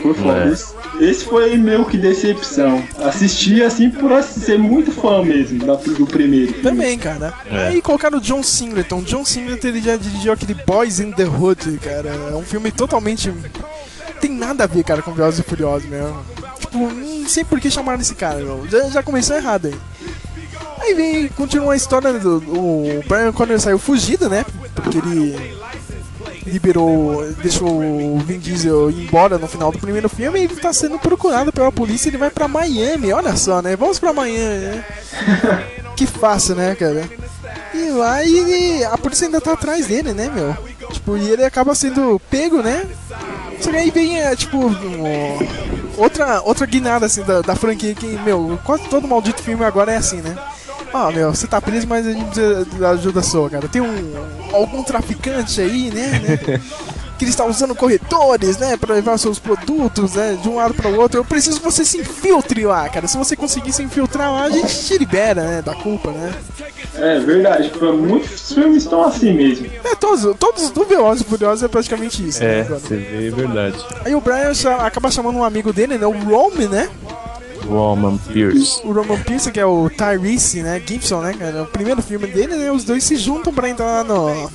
Por 0.02 0.14
favor. 0.14 0.36
É. 0.36 0.52
Esse, 1.00 1.24
foi 1.24 1.56
meio 1.56 1.84
que 1.84 1.96
decepção. 1.96 2.82
Assisti 2.98 3.62
assim 3.62 3.88
por 3.90 4.10
ser 4.22 4.58
muito 4.58 4.90
fã 4.90 5.22
mesmo 5.22 5.64
da- 5.64 5.74
do 5.76 6.06
primeiro. 6.06 6.52
Também, 6.62 6.98
cara. 6.98 7.32
É. 7.50 7.68
Aí 7.68 7.82
colocaram 7.82 8.18
o 8.18 8.20
John 8.20 8.42
Singleton. 8.42 9.02
John 9.02 9.24
Singleton 9.24 9.68
ele 9.68 9.80
já 9.80 9.96
dirigiu 9.96 10.32
aquele 10.32 10.54
Boys 10.54 10.98
in 11.00 11.12
the 11.12 11.24
Hood, 11.24 11.78
cara. 11.78 12.08
É 12.30 12.34
um 12.34 12.42
filme 12.42 12.70
totalmente. 12.72 13.32
Tem 14.20 14.30
nada 14.32 14.64
a 14.64 14.66
ver, 14.66 14.82
cara, 14.82 15.00
com 15.00 15.12
Velozes 15.12 15.40
e 15.40 15.42
Furiosos 15.44 15.88
mesmo. 15.88 16.16
Tipo, 16.58 16.78
não 16.78 17.28
sei 17.28 17.44
por 17.44 17.60
que 17.60 17.70
chamaram 17.70 18.00
esse 18.00 18.14
cara, 18.16 18.38
meu. 18.40 18.66
Já, 18.68 18.88
já 18.88 19.02
começou 19.02 19.36
errado 19.36 19.66
aí. 19.66 19.74
Aí 20.80 20.94
vem, 20.94 21.28
continua 21.28 21.74
a 21.74 21.76
história 21.76 22.12
do. 22.14 22.38
O 22.38 23.04
Brian 23.06 23.32
Connor 23.32 23.60
saiu 23.60 23.78
fugido, 23.78 24.28
né? 24.28 24.44
Porque 24.74 24.98
ele 24.98 25.57
liberou, 26.48 27.24
deixou 27.42 27.68
o 27.68 28.18
Vin 28.18 28.38
Diesel 28.38 28.90
ir 28.90 29.04
embora 29.04 29.38
no 29.38 29.46
final 29.48 29.70
do 29.72 29.78
primeiro 29.78 30.08
filme 30.08 30.38
e 30.40 30.44
ele 30.44 30.56
tá 30.56 30.72
sendo 30.72 30.98
procurado 30.98 31.52
pela 31.52 31.70
polícia. 31.72 32.08
Ele 32.08 32.16
vai 32.18 32.30
pra 32.30 32.48
Miami, 32.48 33.12
olha 33.12 33.36
só, 33.36 33.60
né? 33.62 33.76
Vamos 33.76 33.98
pra 33.98 34.12
Miami, 34.12 34.38
né? 34.66 34.84
Que 35.96 36.06
fácil, 36.06 36.54
né, 36.54 36.76
cara? 36.76 37.08
E 37.74 37.90
lá 37.90 38.24
ele, 38.24 38.84
a 38.84 38.96
polícia 38.96 39.26
ainda 39.26 39.40
tá 39.40 39.54
atrás 39.54 39.86
dele, 39.88 40.12
né, 40.12 40.30
meu? 40.32 40.56
Tipo, 40.92 41.16
e 41.16 41.28
ele 41.28 41.44
acaba 41.44 41.74
sendo 41.74 42.20
pego, 42.30 42.62
né? 42.62 42.86
Só 43.60 43.70
que 43.70 43.76
aí 43.76 43.90
vem, 43.90 44.20
é, 44.20 44.36
tipo, 44.36 44.58
um- 44.58 45.38
outra, 45.96 46.40
outra 46.42 46.64
guinada, 46.66 47.06
assim, 47.06 47.22
da, 47.24 47.40
da 47.40 47.56
franquia 47.56 47.94
que, 47.96 48.06
meu, 48.06 48.56
quase 48.64 48.84
todo 48.84 49.08
maldito 49.08 49.42
filme 49.42 49.64
agora 49.64 49.90
é 49.92 49.96
assim, 49.96 50.18
né? 50.20 50.36
Ó, 51.06 51.12
meu, 51.12 51.34
você 51.34 51.46
tá 51.46 51.60
preso, 51.60 51.86
mas 51.86 52.06
a 52.06 52.12
gente 52.12 52.24
precisa 52.24 52.64
da 52.78 52.90
ajuda 52.90 53.22
sua, 53.22 53.48
cara. 53.48 53.68
Tem 53.68 53.80
um, 53.80 54.12
algum 54.52 54.82
traficante 54.82 55.60
aí, 55.60 55.90
né? 55.90 56.20
né? 56.46 56.60
que 57.18 57.24
ele 57.24 57.32
está 57.32 57.44
usando 57.44 57.74
corretores, 57.74 58.58
né, 58.58 58.76
para 58.76 58.94
levar 58.94 59.18
seus 59.18 59.40
produtos, 59.40 60.14
né, 60.14 60.38
de 60.40 60.48
um 60.48 60.54
lado 60.54 60.72
para 60.72 60.88
o 60.88 61.00
outro. 61.00 61.18
Eu 61.18 61.24
preciso 61.24 61.58
que 61.58 61.64
você 61.64 61.84
se 61.84 61.98
infiltre 61.98 62.64
lá, 62.64 62.88
cara. 62.88 63.08
Se 63.08 63.18
você 63.18 63.34
conseguir 63.34 63.72
se 63.72 63.82
infiltrar 63.82 64.32
lá, 64.32 64.44
a 64.44 64.50
gente 64.50 64.72
te 64.84 64.96
libera, 64.96 65.42
né, 65.42 65.60
da 65.60 65.74
culpa, 65.74 66.12
né. 66.12 66.32
É 66.94 67.18
verdade, 67.18 67.72
muitos 67.80 68.52
filmes 68.52 68.84
estão 68.84 69.02
assim 69.02 69.32
mesmo. 69.32 69.66
É, 69.84 69.96
todos, 69.96 70.36
todos 70.38 70.70
do 70.70 70.84
Velozes 70.84 71.26
e 71.26 71.28
Furiosos 71.28 71.64
é 71.64 71.68
praticamente 71.68 72.26
isso. 72.26 72.40
né, 72.42 72.60
É, 72.60 72.62
cara? 72.62 72.78
você 72.78 72.96
vê, 72.96 73.26
é 73.26 73.30
verdade. 73.30 73.84
Aí 74.04 74.14
o 74.14 74.20
Brian 74.20 74.52
acaba 74.78 75.10
chamando 75.10 75.38
um 75.38 75.44
amigo 75.44 75.72
dele, 75.72 75.98
né, 75.98 76.06
o 76.06 76.12
Rome, 76.12 76.68
né, 76.68 76.88
Roman 77.68 78.16
Pierce. 78.18 78.80
o 78.84 78.92
Roman 78.92 79.18
Pierce, 79.22 79.50
que 79.52 79.60
é 79.60 79.66
o 79.66 79.88
Tyrese, 79.90 80.62
né, 80.62 80.80
Gibson, 80.84 81.20
né, 81.20 81.34
cara. 81.38 81.62
O 81.62 81.66
primeiro 81.66 82.02
filme 82.02 82.26
dele, 82.26 82.56
né, 82.56 82.70
os 82.72 82.84
dois 82.84 83.04
se 83.04 83.16
juntam 83.16 83.52
pra 83.52 83.68
entrar 83.68 83.86
lá 83.86 84.04
no... 84.04 84.50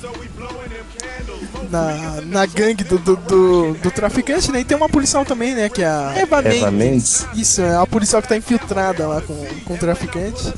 Na, 1.70 2.20
na 2.26 2.46
gangue 2.46 2.84
do, 2.84 2.98
do, 2.98 3.16
do, 3.16 3.74
do 3.74 3.90
traficante, 3.90 4.52
né? 4.52 4.60
E 4.60 4.64
tem 4.64 4.76
uma 4.76 4.88
policial 4.88 5.24
também, 5.24 5.54
né? 5.54 5.68
Que 5.68 5.82
é 5.82 5.86
a 5.86 6.12
Eva, 6.16 6.38
Eva 6.38 6.70
Mendes. 6.70 7.24
Mendes. 7.24 7.26
Isso, 7.34 7.62
é 7.62 7.74
a 7.76 7.84
policial 7.86 8.22
que 8.22 8.28
tá 8.28 8.36
infiltrada 8.36 9.08
lá 9.08 9.20
com, 9.20 9.34
com 9.64 9.74
o 9.74 9.76
traficante. 9.76 10.52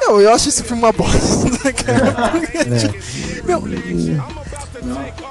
Meu, 0.00 0.20
eu 0.20 0.30
acho 0.34 0.48
esse 0.50 0.62
filme 0.62 0.82
uma 0.82 0.92
bosta, 0.92 1.16
né, 1.64 1.72
cara? 1.72 2.30
Porque, 2.32 2.58
tipo, 2.58 3.46
Meu. 3.46 3.62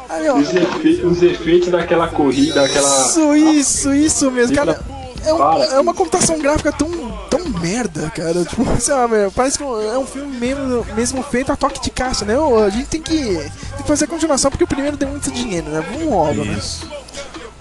Ah, 0.09 0.19
meu, 0.19 0.37
Os, 0.37 0.49
efe- 0.55 1.01
os 1.05 1.21
efeitos 1.21 1.69
daquela 1.69 2.07
corrida, 2.07 2.63
aquela. 2.65 3.05
isso, 3.07 3.35
isso, 3.35 3.93
isso 3.93 4.31
mesmo, 4.31 4.55
cara. 4.55 4.79
É, 5.25 5.33
um- 5.33 5.63
é 5.63 5.79
uma 5.79 5.93
computação 5.93 6.39
gráfica 6.39 6.71
tão, 6.71 6.89
tão 7.29 7.39
merda, 7.61 8.09
cara. 8.11 8.43
Tipo, 8.45 8.65
sei 8.79 8.93
lá, 8.93 9.07
meu, 9.07 9.31
parece 9.31 9.57
que 9.57 9.63
é 9.63 9.97
um 9.97 10.05
filme 10.05 10.37
mesmo, 10.37 10.85
mesmo 10.95 11.23
feito 11.23 11.51
a 11.51 11.55
toque 11.55 11.81
de 11.81 11.89
caixa, 11.89 12.23
né? 12.25 12.35
A 12.65 12.69
gente 12.69 12.87
tem 12.87 13.01
que, 13.01 13.15
tem 13.17 13.81
que 13.81 13.87
fazer 13.87 14.05
a 14.05 14.07
continuação 14.07 14.51
porque 14.51 14.63
o 14.63 14.67
primeiro 14.67 14.95
deu 14.97 15.07
muito 15.09 15.31
dinheiro, 15.31 15.67
né? 15.69 15.83
Vamos 15.91 16.09
logo, 16.11 16.43
né? 16.45 16.59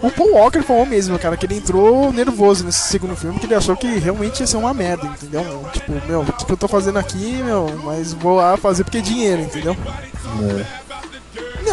O 0.03 0.11
Paul 0.11 0.33
Walker 0.35 0.61
falou 0.63 0.85
mesmo, 0.85 1.19
cara, 1.19 1.35
que 1.35 1.47
ele 1.47 1.57
entrou 1.57 2.13
nervoso 2.13 2.63
nesse 2.65 2.89
segundo 2.89 3.17
filme, 3.17 3.39
que 3.39 3.47
ele 3.47 3.55
achou 3.55 3.75
que 3.75 3.87
realmente 3.99 4.41
ia 4.41 4.47
ser 4.47 4.59
uma 4.59 4.75
merda, 4.75 5.07
entendeu? 5.07 5.65
Tipo, 5.73 5.93
meu, 6.07 6.21
o 6.21 6.27
que 6.45 6.53
eu 6.53 6.57
tô 6.59 6.69
fazendo 6.69 6.99
aqui, 6.99 7.43
meu, 7.43 7.81
mas 7.83 8.13
vou 8.13 8.37
lá 8.37 8.55
fazer 8.59 8.85
porque 8.85 8.99
é 8.99 9.01
dinheiro, 9.01 9.41
entendeu? 9.43 9.75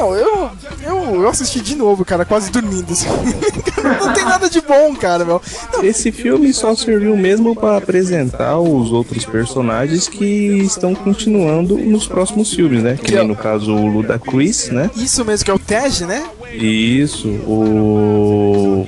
Não, 0.01 0.15
eu, 0.15 0.49
eu, 0.81 1.21
eu 1.21 1.29
assisti 1.29 1.61
de 1.61 1.75
novo, 1.75 2.03
cara, 2.03 2.25
quase 2.25 2.49
dormindo. 2.49 2.91
Assim. 2.91 3.07
Não 4.03 4.13
tem 4.13 4.25
nada 4.25 4.49
de 4.49 4.59
bom, 4.59 4.95
cara, 4.95 5.23
meu. 5.23 5.39
Não, 5.71 5.83
Esse 5.83 6.11
filme 6.11 6.51
só 6.53 6.75
serviu 6.75 7.15
mesmo 7.15 7.55
para 7.55 7.77
apresentar 7.77 8.57
os 8.57 8.91
outros 8.91 9.25
personagens 9.25 10.07
que 10.07 10.25
estão 10.25 10.95
continuando 10.95 11.77
nos 11.77 12.07
próximos 12.07 12.51
filmes, 12.51 12.81
né? 12.81 12.97
Que 12.99 13.13
nem 13.13 13.27
no 13.27 13.35
caso 13.35 13.75
o 13.75 13.85
Ludacris, 13.85 14.69
né? 14.69 14.89
isso 14.95 15.23
mesmo 15.23 15.45
que 15.45 15.51
é 15.51 15.53
o 15.53 15.59
Tej, 15.59 16.05
né? 16.07 16.27
Isso, 16.51 17.27
o. 17.27 18.83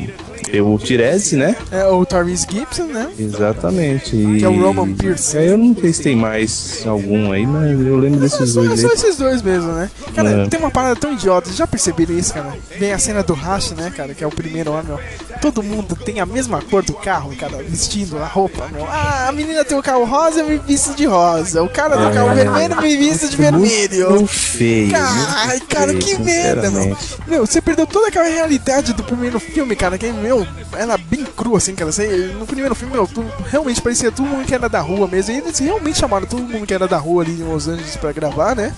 O 0.61 0.77
Tirese, 0.77 1.35
né? 1.35 1.55
É 1.71 1.85
o 1.85 2.05
Tyrese 2.05 2.45
Gibson, 2.49 2.83
né? 2.85 3.09
Exatamente. 3.17 4.15
E... 4.15 4.37
Que 4.39 4.45
é 4.45 4.49
o 4.49 4.61
Roman 4.61 4.93
Pierce. 4.93 5.37
É, 5.37 5.49
eu 5.49 5.57
não 5.57 5.75
sei 5.75 5.93
se 5.93 6.01
tem 6.03 6.15
mais 6.15 6.83
algum 6.85 7.31
aí, 7.31 7.45
mas 7.45 7.71
eu 7.79 7.97
lembro 7.97 8.19
desses 8.19 8.53
dois 8.53 8.79
só 8.79 8.87
aí. 8.87 8.93
esses 8.93 9.17
dois 9.17 9.41
mesmo, 9.41 9.71
né? 9.71 9.89
Cara, 10.15 10.29
É. 10.29 10.47
tem 10.47 10.59
uma 10.59 10.69
parada 10.71 10.95
tão 10.95 11.11
idiota, 11.13 11.47
vocês 11.47 11.57
já 11.57 11.65
perceberam 11.67 12.17
isso, 12.17 12.33
cara? 12.33 12.53
Vem 12.77 12.93
a 12.93 12.97
cena 12.99 13.23
do 13.23 13.33
Racha, 13.33 13.73
né, 13.75 13.91
cara? 13.95 14.13
Que 14.13 14.23
é 14.23 14.27
o 14.27 14.31
primeiro 14.31 14.71
lá, 14.73 14.83
meu. 14.83 14.99
Todo 15.41 15.61
mundo 15.63 15.95
tem 15.95 16.19
a 16.19 16.25
mesma 16.25 16.61
cor 16.61 16.83
do 16.83 16.93
carro, 16.93 17.35
cara, 17.35 17.57
vestindo 17.67 18.17
a 18.17 18.25
roupa, 18.25 18.67
meu. 18.71 18.85
Ah, 18.87 19.27
a 19.29 19.31
menina 19.31 19.65
tem 19.65 19.77
o 19.77 19.83
carro 19.83 20.05
rosa, 20.05 20.39
eu 20.41 20.47
me 20.49 20.57
visto 20.57 20.95
de 20.95 21.05
rosa. 21.05 21.61
O 21.63 21.69
cara 21.69 21.95
do 21.97 22.13
carro 22.13 22.33
vermelho 22.33 22.81
me 22.81 22.97
visto 22.97 23.27
de 23.29 23.35
vermelho. 23.37 24.11
Muito 24.11 24.27
feio. 24.27 24.91
Ai, 24.95 25.59
cara, 25.61 25.87
feio, 25.87 25.99
que 25.99 26.17
merda, 26.19 26.69
meu. 26.71 26.97
Meu, 27.27 27.45
você 27.45 27.61
perdeu 27.61 27.85
toda 27.87 28.07
aquela 28.07 28.27
realidade 28.27 28.93
do 28.93 29.03
primeiro 29.03 29.39
filme, 29.39 29.75
cara, 29.75 29.97
que, 29.97 30.11
meu, 30.11 30.42
era 30.77 30.97
bem 30.97 31.23
cru, 31.25 31.55
assim, 31.55 31.75
cara. 31.75 31.91
Você, 31.91 32.33
no 32.39 32.45
primeiro 32.45 32.73
filme, 32.75 32.93
meu, 32.93 33.07
tu, 33.07 33.23
realmente 33.49 33.81
parecia 33.81 34.11
todo 34.11 34.25
mundo 34.25 34.45
que 34.45 34.53
era 34.55 34.67
da 34.69 34.79
rua 34.81 35.07
mesmo. 35.07 35.33
E 35.33 35.37
eles 35.37 35.57
realmente 35.59 35.99
chamaram 35.99 36.25
todo 36.27 36.41
mundo 36.43 36.65
que 36.65 36.73
era 36.73 36.87
da 36.87 36.97
rua 36.97 37.23
ali 37.23 37.33
em 37.39 37.43
Los 37.43 37.67
Angeles 37.67 37.95
pra 37.97 38.11
gravar, 38.11 38.55
né? 38.55 38.73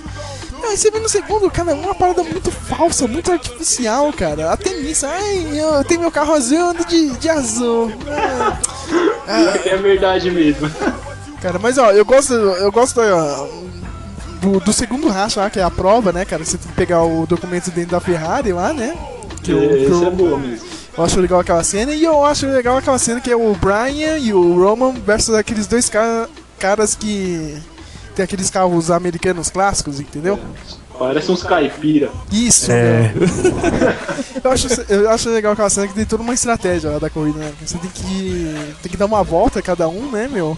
Aí 0.67 0.75
você 0.75 0.89
vê 0.89 0.99
no 0.99 1.07
segundo, 1.07 1.49
cara, 1.51 1.75
uma 1.75 1.93
parada 1.93 2.23
muito 2.23 2.49
falsa, 2.51 3.07
muito 3.07 3.31
artificial, 3.31 4.11
cara. 4.11 4.51
Até 4.51 4.71
nisso, 4.73 5.05
ai, 5.05 5.47
eu 5.53 5.83
tenho 5.83 6.01
meu 6.01 6.11
carro 6.11 6.33
azul, 6.33 6.57
eu 6.57 6.65
ando 6.69 6.83
de, 6.85 7.09
de 7.17 7.29
azul. 7.29 7.91
Ah, 9.27 9.53
É 9.65 9.77
verdade 9.77 10.31
mesmo. 10.31 10.69
Cara, 11.41 11.59
mas 11.59 11.77
ó, 11.77 11.91
eu 11.91 12.03
gosto, 12.03 12.33
eu 12.33 12.71
gosto 12.71 12.95
da- 12.95 13.47
do, 14.41 14.59
do 14.59 14.73
segundo 14.73 15.07
racha 15.07 15.41
lá, 15.41 15.49
que 15.49 15.59
é 15.59 15.63
a 15.63 15.69
prova, 15.69 16.11
né, 16.11 16.25
cara? 16.25 16.43
Você 16.43 16.57
tem 16.57 16.67
que 16.69 16.75
pegar 16.75 17.03
o 17.03 17.25
documento 17.27 17.69
dentro 17.71 17.91
da 17.91 17.99
Ferrari 17.99 18.51
lá, 18.51 18.73
né? 18.73 18.95
Que 19.43 19.51
que 19.53 19.57
Esse 19.57 19.91
eu- 19.91 20.07
é 20.07 20.09
bom 20.09 20.37
mesmo. 20.37 20.65
Eu 20.97 21.03
acho 21.03 21.19
legal 21.19 21.39
aquela 21.39 21.63
cena. 21.63 21.91
E 21.93 22.03
eu 22.03 22.23
acho 22.25 22.45
legal 22.47 22.77
aquela 22.77 22.97
cena 22.97 23.19
que 23.21 23.31
é 23.31 23.35
o 23.35 23.53
Brian 23.55 24.17
e 24.17 24.33
o 24.33 24.59
Roman 24.61 24.93
versus 24.93 25.35
aqueles 25.35 25.67
dois 25.67 25.89
ca- 25.89 26.27
caras 26.59 26.95
que. 26.95 27.57
Tem 28.15 28.23
aqueles 28.23 28.49
carros 28.49 28.89
americanos 28.89 29.49
clássicos, 29.49 29.99
entendeu? 29.99 30.39
Parece 30.97 31.29
uns 31.29 31.43
caipira. 31.43 32.09
Isso, 32.31 32.71
É. 32.71 33.11
meu. 33.13 33.27
eu, 34.41 34.51
acho, 34.51 34.67
eu 34.89 35.09
acho 35.09 35.29
legal 35.29 35.51
aquela 35.51 35.69
cena 35.69 35.85
que 35.89 35.93
tem 35.93 36.05
toda 36.05 36.23
uma 36.23 36.33
estratégia 36.33 36.91
lá 36.91 36.99
da 36.99 37.09
corrida, 37.09 37.39
né? 37.39 37.51
Você 37.65 37.77
tem 37.77 37.89
que, 37.89 38.55
tem 38.81 38.89
que 38.91 38.95
dar 38.95 39.05
uma 39.05 39.21
volta 39.21 39.61
cada 39.61 39.89
um, 39.89 40.09
né, 40.09 40.29
meu? 40.31 40.57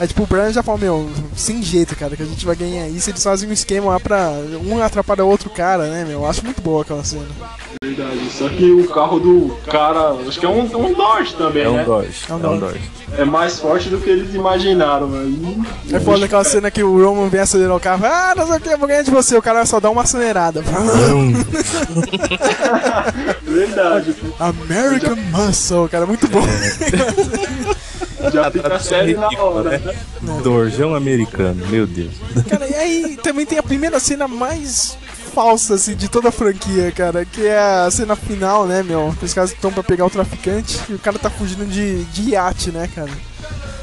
Aí 0.00 0.08
tipo, 0.08 0.22
o 0.22 0.26
Brian 0.26 0.50
já 0.50 0.62
fala, 0.62 0.78
meu, 0.78 1.10
sem 1.36 1.62
jeito, 1.62 1.94
cara, 1.94 2.16
que 2.16 2.22
a 2.22 2.26
gente 2.26 2.46
vai 2.46 2.56
ganhar 2.56 2.88
isso. 2.88 3.10
Eles 3.10 3.22
fazem 3.22 3.46
um 3.46 3.52
esquema 3.52 3.90
lá 3.90 4.00
pra 4.00 4.30
um 4.66 4.82
atrapalhar 4.82 5.24
o 5.24 5.28
outro 5.28 5.50
cara, 5.50 5.88
né, 5.88 6.06
meu? 6.08 6.20
Eu 6.20 6.26
acho 6.26 6.42
muito 6.42 6.62
boa 6.62 6.80
aquela 6.80 7.04
cena. 7.04 7.26
Verdade. 7.84 8.30
Só 8.30 8.48
que 8.48 8.64
o 8.70 8.88
carro 8.88 9.20
do 9.20 9.54
cara, 9.70 10.14
acho 10.26 10.40
que 10.40 10.46
é 10.46 10.48
um, 10.48 10.62
um 10.62 10.94
Dodge 10.94 11.34
também, 11.34 11.64
É 11.64 11.68
um 11.68 11.76
né? 11.76 11.84
Dodge. 11.84 12.14
É 12.30 12.32
um 12.32 12.44
É 12.44 12.48
um 12.48 12.58
Dodge. 12.58 12.80
É 13.18 13.24
mais 13.26 13.58
forte 13.58 13.90
do 13.90 13.98
que 13.98 14.08
eles 14.08 14.34
imaginaram, 14.34 15.06
mano. 15.06 15.66
É 15.92 16.00
foda 16.00 16.24
aquela 16.24 16.44
cena 16.44 16.70
que 16.70 16.82
o 16.82 17.04
Roman 17.04 17.28
vem 17.28 17.40
acelerar 17.40 17.76
o 17.76 17.80
carro. 17.80 18.06
Ah, 18.06 18.32
não 18.34 18.46
sei 18.46 18.56
o 18.56 18.60
que, 18.60 18.70
eu 18.70 18.78
vou 18.78 18.88
ganhar 18.88 19.02
de 19.02 19.10
você. 19.10 19.36
O 19.36 19.42
cara 19.42 19.66
só 19.66 19.78
dá 19.80 19.90
uma 19.90 20.00
acelerada. 20.00 20.62
Verdade. 23.44 24.14
American 24.38 25.16
Muscle, 25.30 25.90
cara, 25.90 26.06
muito 26.06 26.26
bom. 26.28 26.40
Já 28.32 28.50
fica 28.50 28.78
sério 28.78 29.18
na 29.20 29.28
hora. 29.42 29.78
né? 29.78 29.94
Dorjão 30.42 30.94
americano, 30.94 31.66
meu 31.68 31.86
Deus. 31.86 32.12
Cara, 32.48 32.66
e 32.68 32.74
aí 32.74 33.16
também 33.22 33.46
tem 33.46 33.58
a 33.58 33.62
primeira 33.62 33.98
cena 34.00 34.28
mais 34.28 34.96
falsa, 35.34 35.74
assim, 35.74 35.94
de 35.94 36.08
toda 36.08 36.28
a 36.28 36.32
franquia, 36.32 36.90
cara, 36.90 37.24
que 37.24 37.46
é 37.46 37.56
a 37.58 37.90
cena 37.90 38.16
final, 38.16 38.66
né, 38.66 38.82
meu? 38.82 39.14
Os 39.22 39.32
caras 39.32 39.52
estão 39.52 39.72
pra 39.72 39.82
pegar 39.82 40.04
o 40.06 40.10
traficante 40.10 40.78
e 40.88 40.94
o 40.94 40.98
cara 40.98 41.18
tá 41.18 41.30
fugindo 41.30 41.64
de, 41.66 42.02
de 42.06 42.30
iate, 42.30 42.70
né, 42.72 42.88
cara? 42.94 43.10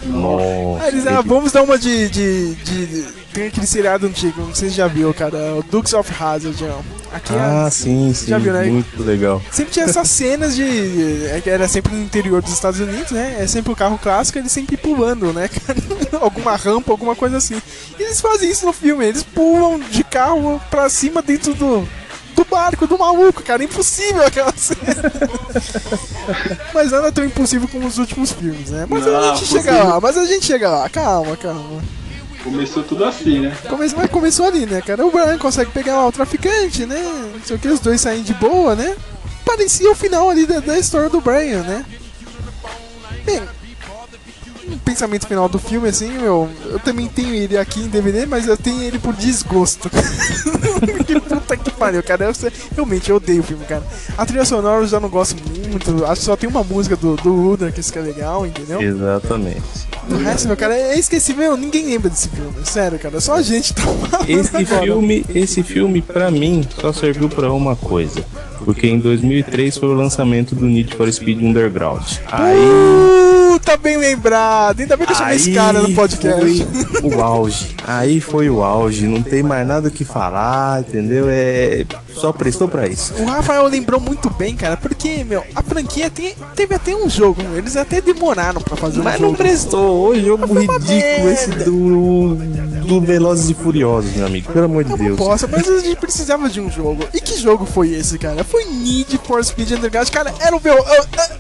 Nossa. 0.06 0.84
Aí 0.84 0.90
eles, 0.90 1.08
ah, 1.08 1.22
vamos 1.22 1.52
dar 1.52 1.64
uma 1.64 1.78
de, 1.78 2.10
de, 2.10 2.56
de- 2.56 3.06
Tem 3.34 3.48
aquele 3.48 3.66
seriado 3.66 4.06
antigo, 4.08 4.42
não 4.42 4.54
sei 4.54 4.70
se 4.70 4.76
já 4.76 4.88
viu, 4.88 5.14
cara. 5.14 5.56
O 5.56 5.64
Dukes 5.64 5.94
of 5.94 6.12
Hazzard, 6.12 6.64
ó. 6.66 6.80
Aqui 7.18 7.34
é- 7.34 7.38
Ah, 7.40 7.70
sim, 7.72 8.14
sim. 8.14 8.28
Já 8.28 8.38
viu, 8.38 8.54
né? 8.54 8.64
Muito 8.66 9.04
legal. 9.04 9.42
Sempre 9.52 9.74
tinha 9.74 9.86
essas 9.86 10.10
cenas 10.10 10.56
de. 10.56 10.64
é 10.64 11.42
Era 11.46 11.68
sempre 11.68 11.94
no 11.96 12.02
interior 12.04 12.42
dos 12.42 12.54
Estados 12.54 12.80
Unidos, 12.80 13.12
né? 13.12 13.38
É 13.40 13.48
sempre 13.48 13.72
o 13.72 13.76
carro 13.76 13.98
clássico, 13.98 14.38
eles 14.40 14.52
sempre 14.52 14.78
pulando, 14.78 15.32
né? 15.34 15.48
cara? 15.66 15.80
alguma 16.22 16.56
rampa, 16.56 16.92
alguma 16.92 17.16
coisa 17.16 17.38
assim. 17.38 17.62
E 18.00 18.04
eles 18.04 18.22
fazem 18.22 18.50
isso 18.50 18.66
no 18.66 18.74
filme, 18.74 19.06
eles 19.06 19.24
pulam 19.24 19.80
de 19.80 20.04
carro 20.04 20.62
pra 20.70 20.90
cima 20.90 21.22
dentro 21.22 21.54
do. 21.54 21.88
Do 22.36 22.46
barco, 22.46 22.86
do 22.86 23.00
maluco, 23.00 23.42
cara, 23.42 23.64
impossível 23.64 24.22
aquela 24.22 24.54
cena. 24.56 25.12
mas 26.72 26.92
nada 26.92 27.12
tão 27.12 27.26
impossível 27.26 27.68
como 27.68 27.88
os 27.88 27.98
últimos 27.98 28.32
filmes, 28.32 28.70
né? 28.70 28.86
Mas 28.88 29.06
Não, 29.08 29.18
a 29.18 29.36
gente 29.36 29.48
chega 29.48 29.64
possível. 29.72 29.88
lá, 29.90 30.00
mas 30.00 30.18
a 30.18 30.26
gente 30.26 30.46
chega 30.46 30.70
lá, 30.70 30.88
calma, 30.88 31.36
calma. 31.36 31.82
Começou 32.52 32.84
tudo 32.84 33.04
assim, 33.04 33.40
né? 33.42 33.56
Come- 33.68 33.92
mas 33.96 34.10
começou 34.10 34.46
ali, 34.46 34.66
né, 34.66 34.82
cara? 34.82 35.06
O 35.06 35.12
Brian 35.12 35.38
consegue 35.38 35.70
pegar 35.72 36.06
o 36.06 36.12
traficante, 36.12 36.86
né? 36.86 37.02
Não 37.34 37.42
sei 37.44 37.56
o 37.56 37.60
que, 37.60 37.68
os 37.68 37.80
dois 37.80 38.00
saem 38.02 38.24
de 38.24 38.34
boa, 38.36 38.76
né? 38.76 38.96
Parecia 39.46 39.92
o 39.92 39.96
final 39.96 40.30
ali 40.30 40.46
da, 40.46 40.60
da 40.60 40.80
história 40.80 41.10
do 41.10 41.20
Brian, 41.22 41.62
né? 41.64 41.86
Bem, 43.26 43.42
pensamento 44.84 45.28
final 45.28 45.48
do 45.48 45.60
filme, 45.60 45.90
assim, 45.90 46.12
meu, 46.12 46.50
eu 46.66 46.80
também 46.80 47.08
tenho 47.08 47.34
ele 47.34 47.58
aqui 47.58 47.82
em 47.82 47.88
DVD, 47.88 48.26
mas 48.26 48.48
eu 48.48 48.58
tenho 48.58 48.82
ele 48.82 49.00
por 49.00 49.14
desgosto. 49.14 49.90
que 51.06 51.20
puta 51.20 51.58
que 51.58 51.72
pariu, 51.72 52.04
cara. 52.04 52.26
Eu, 52.26 52.52
realmente, 52.76 53.10
eu 53.10 53.18
odeio 53.18 53.42
o 53.42 53.44
filme, 53.44 53.66
cara. 53.66 53.84
A 54.18 54.26
trilha 54.26 54.46
sonora 54.46 54.82
eu 54.82 54.88
já 54.88 55.00
não 55.00 55.10
gosto 55.10 55.36
muito, 55.68 56.06
acho 56.06 56.20
que 56.22 56.26
só 56.26 56.36
tem 56.36 56.50
uma 56.50 56.64
música 56.64 56.96
do, 56.96 57.16
do 57.18 57.34
Udra 57.50 57.72
que 57.72 57.80
isso 57.80 57.92
que 57.92 58.00
é 58.00 58.02
legal, 58.02 58.46
entendeu? 58.46 58.82
Exatamente. 58.82 59.88
O 60.10 60.16
resto, 60.16 60.48
meu 60.48 60.56
cara, 60.58 60.74
é 60.74 60.98
esquecível, 60.98 61.58
ninguém 61.58 61.86
lembra 61.86 62.10
desse 62.10 62.30
filme. 62.30 62.54
Sério, 62.64 62.98
cara, 62.98 63.20
só 63.20 63.36
a 63.36 63.42
gente 63.42 63.74
tá 63.74 63.82
falando 63.82 64.30
Esse 64.30 64.56
agora. 64.56 64.84
filme, 64.84 65.26
esse 65.34 65.64
filme 65.64 66.02
pra 66.02 66.32
mim 66.32 66.66
só 66.80 66.94
serviu 66.94 67.28
pra 67.30 67.52
uma 67.52 67.76
coisa, 67.76 68.24
porque 68.64 68.88
em 68.88 69.00
2003 69.00 69.78
foi 69.78 69.90
o 69.90 69.94
lançamento 69.94 70.56
do 70.56 70.66
Need 70.66 70.96
for 70.96 71.12
Speed 71.12 71.42
Underground. 71.42 72.04
Aí, 72.32 72.58
Tá 73.60 73.76
bem 73.76 73.98
lembrado. 73.98 74.80
Ainda 74.80 74.96
bem 74.96 75.06
que 75.06 75.14
eu 75.14 75.18
chamei 75.18 75.36
esse 75.36 75.54
cara 75.54 75.82
no 75.82 75.94
podcast. 75.94 76.66
foi 77.02 77.10
o 77.16 77.22
auge. 77.22 77.76
Aí 77.86 78.22
foi 78.22 78.50
o 78.50 78.64
auge, 78.64 79.06
não 79.08 79.22
tem 79.22 79.44
mais 79.44 79.68
nada 79.68 79.90
o 79.90 79.92
que 79.92 80.06
falar, 80.06 80.80
entendeu? 80.82 81.26
É 81.30 81.86
só 82.16 82.32
prestou 82.34 82.68
pra 82.68 82.88
isso. 82.88 83.14
O 83.20 83.26
Rafael 83.26 83.68
lembrou 83.68 84.00
muito 84.00 84.30
bem, 84.32 84.56
cara, 84.56 84.76
porque, 84.76 85.24
meu, 85.24 85.44
a 85.54 85.62
franquia 85.62 86.10
tem- 86.10 86.34
teve 86.56 86.74
até 86.74 86.96
um 86.96 87.08
jogo, 87.08 87.44
meu, 87.44 87.58
eles 87.60 87.76
até 87.78 88.02
demoraram 88.02 88.60
pra 88.60 88.76
fazer 88.76 89.02
um 89.02 89.04
Mas 89.04 89.20
jogo. 89.20 89.26
não 89.28 89.36
prestou, 89.36 90.08
o 90.10 90.20
jogo 90.20 90.48
Foi 90.48 90.64
uma 90.64 90.74
ridículo 90.80 91.30
esse 91.30 91.48
merda. 91.50 91.66
do, 91.66 92.36
do 92.88 93.02
Velozes 93.02 93.50
e 93.52 93.54
Furiosos, 93.54 94.12
meu 94.16 94.26
amigo. 94.26 94.52
Pelo 94.52 94.66
amor 94.66 94.84
de 94.84 94.92
Eu 94.92 94.98
não 94.98 95.06
Deus. 95.06 95.18
posso, 95.18 95.48
mas 95.48 95.68
a 95.70 95.80
gente 95.80 95.96
precisava 95.98 96.50
de 96.50 96.60
um 96.60 96.72
jogo. 96.72 97.04
E 97.14 97.22
que 97.22 97.38
jogo 97.40 97.66
foi 97.68 97.90
esse, 97.94 98.18
cara? 98.18 98.44
Foi 98.44 98.66
Need 98.66 99.20
for 99.24 99.44
Speed 99.46 99.72
Underground, 99.74 100.10
cara, 100.10 100.34
era 100.40 100.56
o, 100.56 100.60
Vel 100.60 100.84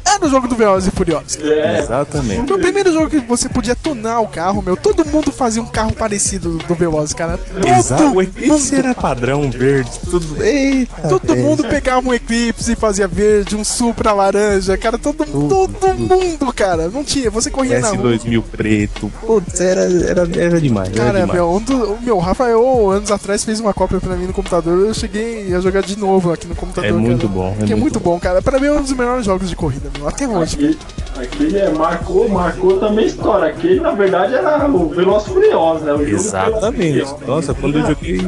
era 0.05 0.25
o 0.25 0.29
jogo 0.29 0.47
do 0.47 0.55
Velozes 0.55 0.89
e 0.93 0.95
Furiosos. 0.95 1.37
É, 1.41 1.79
Exatamente. 2.09 2.47
Foi 2.47 2.57
o 2.57 2.61
primeiro 2.61 2.93
jogo 2.93 3.09
que 3.09 3.19
você 3.19 3.49
podia 3.49 3.75
tonar 3.75 4.21
o 4.21 4.27
carro, 4.27 4.61
meu. 4.61 4.77
Todo 4.77 5.05
mundo 5.05 5.31
fazia 5.31 5.61
um 5.61 5.65
carro 5.65 5.93
parecido 5.93 6.57
do 6.59 6.75
Velozes, 6.75 7.13
cara. 7.13 7.37
Todo 7.37 7.67
Exato, 7.67 8.21
esse 8.21 8.47
mundo. 8.47 8.85
era 8.85 8.95
padrão 8.95 9.49
verde, 9.51 9.91
tudo. 10.09 10.43
Eita, 10.43 11.07
Todo 11.09 11.33
velho. 11.33 11.43
mundo 11.45 11.63
pegava 11.67 12.07
um 12.07 12.13
Eclipse 12.13 12.71
e 12.71 12.75
fazia 12.75 13.07
verde, 13.07 13.55
um 13.55 13.63
Supra 13.63 14.13
laranja, 14.13 14.77
cara, 14.77 14.97
todo, 14.97 15.25
todo 15.25 15.93
mundo, 15.95 16.53
cara. 16.53 16.87
Não 16.89 17.03
tinha, 17.03 17.29
você 17.29 17.49
corria 17.49 17.79
na 17.79 17.89
rua. 17.89 18.13
S2000 18.13 18.43
preto. 18.43 19.11
Putz, 19.25 19.59
era, 19.59 19.81
era, 19.81 20.27
era 20.39 20.61
demais. 20.61 20.89
era 20.89 20.97
Cara, 20.97 21.19
demais. 21.21 21.33
meu, 21.33 21.51
um 21.51 21.59
do, 21.59 21.93
o 21.93 22.01
meu 22.01 22.17
Rafael, 22.17 22.89
anos 22.91 23.11
atrás, 23.11 23.43
fez 23.43 23.59
uma 23.59 23.73
cópia 23.73 23.99
pra 23.99 24.15
mim 24.15 24.25
no 24.27 24.33
computador. 24.33 24.87
Eu 24.87 24.93
cheguei 24.93 25.53
a 25.53 25.59
jogar 25.59 25.81
de 25.81 25.97
novo 25.97 26.31
aqui 26.31 26.47
no 26.47 26.55
computador. 26.55 26.89
É 26.89 26.93
muito 26.93 27.27
cara. 27.27 27.33
bom, 27.33 27.55
é 27.59 27.65
que 27.65 27.73
é 27.73 27.75
muito 27.75 27.87
muito 27.87 27.99
bom, 28.01 28.19
cara. 28.19 28.41
Pra 28.41 28.59
mim 28.59 28.67
é 28.67 28.71
um 28.73 28.81
dos 28.81 28.91
melhores 28.93 29.25
jogos 29.25 29.49
de 29.49 29.55
corrida, 29.55 29.89
meu, 29.97 30.07
até 30.07 30.27
hoje. 30.27 30.77
Aquele, 31.19 31.57
é, 31.57 31.69
marcou, 31.69 32.29
marcou 32.29 32.79
também 32.79 33.05
a 33.05 33.07
história. 33.07 33.47
Aquele, 33.47 33.79
na 33.79 33.91
verdade, 33.91 34.35
era 34.35 34.67
o 34.67 34.89
Veloz 34.89 35.25
Furioso, 35.25 35.83
né? 35.85 35.93
O 35.93 35.97
jogo 35.97 36.09
Exatamente. 36.11 36.93
Veloz 36.93 37.09
Furioso. 37.11 37.31
Nossa, 37.31 37.53
quando 37.53 37.77
eu 37.79 37.87
joguei. 37.87 38.27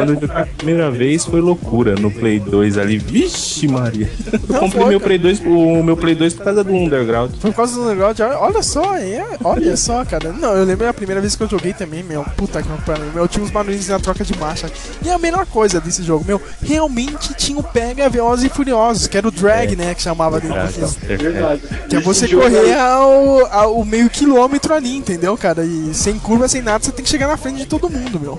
Quando 0.00 0.14
eu 0.14 0.20
joguei 0.20 0.36
a 0.42 0.46
primeira 0.46 0.90
vez 0.90 1.24
foi 1.24 1.40
loucura 1.40 1.94
no 1.94 2.10
Play 2.10 2.38
2 2.40 2.78
ali. 2.78 2.98
Vixe, 2.98 3.66
Maria. 3.68 4.10
Eu 4.32 4.40
Não 4.48 4.60
comprei 4.60 4.82
foi, 4.82 4.90
meu. 4.90 5.00
Play 5.00 5.18
2, 5.18 5.40
o 5.46 5.82
meu 5.82 5.96
Play 5.96 6.14
2 6.14 6.34
por 6.34 6.44
causa 6.44 6.64
do 6.64 6.72
Underground. 6.74 7.32
Foi 7.40 7.50
por 7.50 7.56
causa 7.56 7.74
do 7.74 7.88
negócio 7.88 8.14
de, 8.14 8.22
olha 8.22 8.62
só, 8.62 8.96
é, 8.96 9.24
olha 9.44 9.76
só, 9.76 10.04
cara. 10.04 10.32
Não, 10.32 10.54
eu 10.54 10.64
lembro 10.64 10.88
a 10.88 10.92
primeira 10.94 11.20
vez 11.20 11.36
que 11.36 11.42
eu 11.42 11.48
joguei 11.48 11.72
também, 11.72 12.02
meu. 12.02 12.24
Puta 12.36 12.62
que 12.62 12.68
pariu, 12.82 13.06
meu. 13.14 13.26
Tinha 13.28 13.44
uns 13.44 13.50
barulhinhos 13.50 13.88
na 13.88 13.98
troca 13.98 14.24
de 14.24 14.36
marcha. 14.38 14.70
E 15.04 15.08
a 15.10 15.18
melhor 15.18 15.46
coisa 15.46 15.80
desse 15.80 16.02
jogo, 16.02 16.24
meu, 16.26 16.40
realmente 16.62 17.34
tinha 17.34 17.58
o 17.58 17.62
Pega 17.62 18.08
Velozes 18.08 18.44
e 18.46 18.48
Furiosos, 18.48 19.06
que 19.06 19.16
era 19.16 19.26
o 19.28 19.30
drag, 19.30 19.76
né, 19.76 19.94
que 19.94 20.02
chamava 20.02 20.40
dentro 20.40 20.60
do 20.60 20.68
filme. 20.68 21.16
Verdade. 21.18 21.62
Que 21.88 21.96
é 21.96 22.00
você 22.00 22.26
correr 22.28 22.58
aí- 22.58 22.74
ao, 22.80 23.46
ao 23.52 23.84
meio 23.84 24.08
quilômetro 24.10 24.74
ali, 24.74 24.96
entendeu, 24.96 25.36
cara? 25.36 25.64
E 25.64 25.92
sem 25.94 26.18
curva, 26.18 26.48
sem 26.48 26.62
nada, 26.62 26.84
você 26.84 26.92
tem 26.92 27.04
que 27.04 27.10
chegar 27.10 27.28
na 27.28 27.36
frente 27.36 27.58
de 27.58 27.66
todo 27.66 27.88
mundo, 27.90 28.18
meu. 28.20 28.38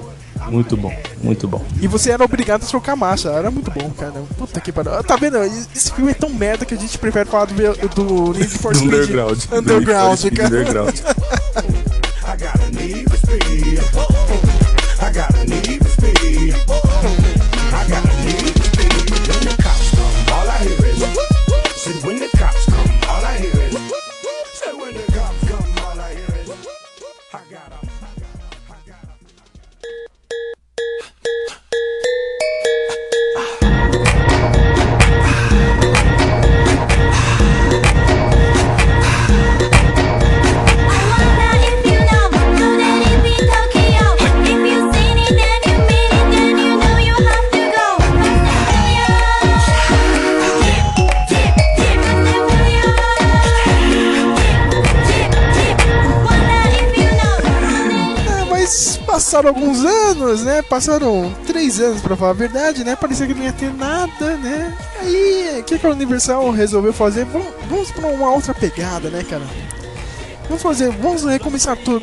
Muito 0.49 0.75
bom, 0.75 0.93
muito 1.23 1.47
bom. 1.47 1.63
E 1.81 1.87
você 1.87 2.11
era 2.11 2.23
obrigado 2.23 2.63
a 2.63 2.67
trocar 2.67 2.95
marcha. 2.95 3.29
Era 3.29 3.49
muito 3.51 3.71
bom, 3.71 3.89
cara. 3.91 4.13
Puta 4.37 4.59
que 4.59 4.71
pariu. 4.71 5.03
Tá 5.03 5.15
vendo? 5.15 5.37
Esse 5.43 5.91
filme 5.93 6.11
é 6.11 6.13
tão 6.13 6.29
merda 6.29 6.65
que 6.65 6.73
a 6.73 6.77
gente 6.77 6.97
prefere 6.97 7.29
falar 7.29 7.45
do, 7.45 7.53
do 7.95 8.33
Need 8.33 8.57
for 8.57 8.75
Speed 8.75 8.93
Underground. 8.93 9.39
Underground, 9.51 10.17
Speed 10.19 10.37
cara. 10.37 10.47
Underground. 10.47 11.01
I 12.23 12.37
got 12.37 12.59
a 12.61 12.69
need 12.71 13.09
for 13.09 13.17
speed. 13.17 13.79
I 15.01 15.11
got 15.11 15.33
a 15.35 15.45
need 15.45 15.79
for 15.83 15.89
speed. 15.89 16.90
Passaram 59.31 59.47
alguns 59.47 59.85
anos, 59.85 60.43
né? 60.43 60.61
Passaram 60.61 61.33
três 61.47 61.79
anos 61.79 62.01
pra 62.01 62.17
falar 62.17 62.31
a 62.31 62.33
verdade, 62.33 62.83
né? 62.83 62.97
Parecia 62.97 63.25
que 63.25 63.33
não 63.33 63.43
ia 63.43 63.53
ter 63.53 63.73
nada, 63.73 64.35
né? 64.35 64.77
Aí, 64.99 65.59
o 65.61 65.63
que, 65.63 65.79
que 65.79 65.87
a 65.87 65.91
Universal 65.91 66.49
resolveu 66.51 66.91
fazer? 66.91 67.23
Vamos, 67.23 67.47
vamos 67.69 67.91
pra 67.91 68.07
uma 68.07 68.29
outra 68.29 68.53
pegada, 68.53 69.09
né, 69.09 69.23
cara? 69.23 69.43
Vamos 70.49 70.61
fazer, 70.61 70.91
vamos 70.91 71.23
recomeçar 71.23 71.77
tudo, 71.77 72.01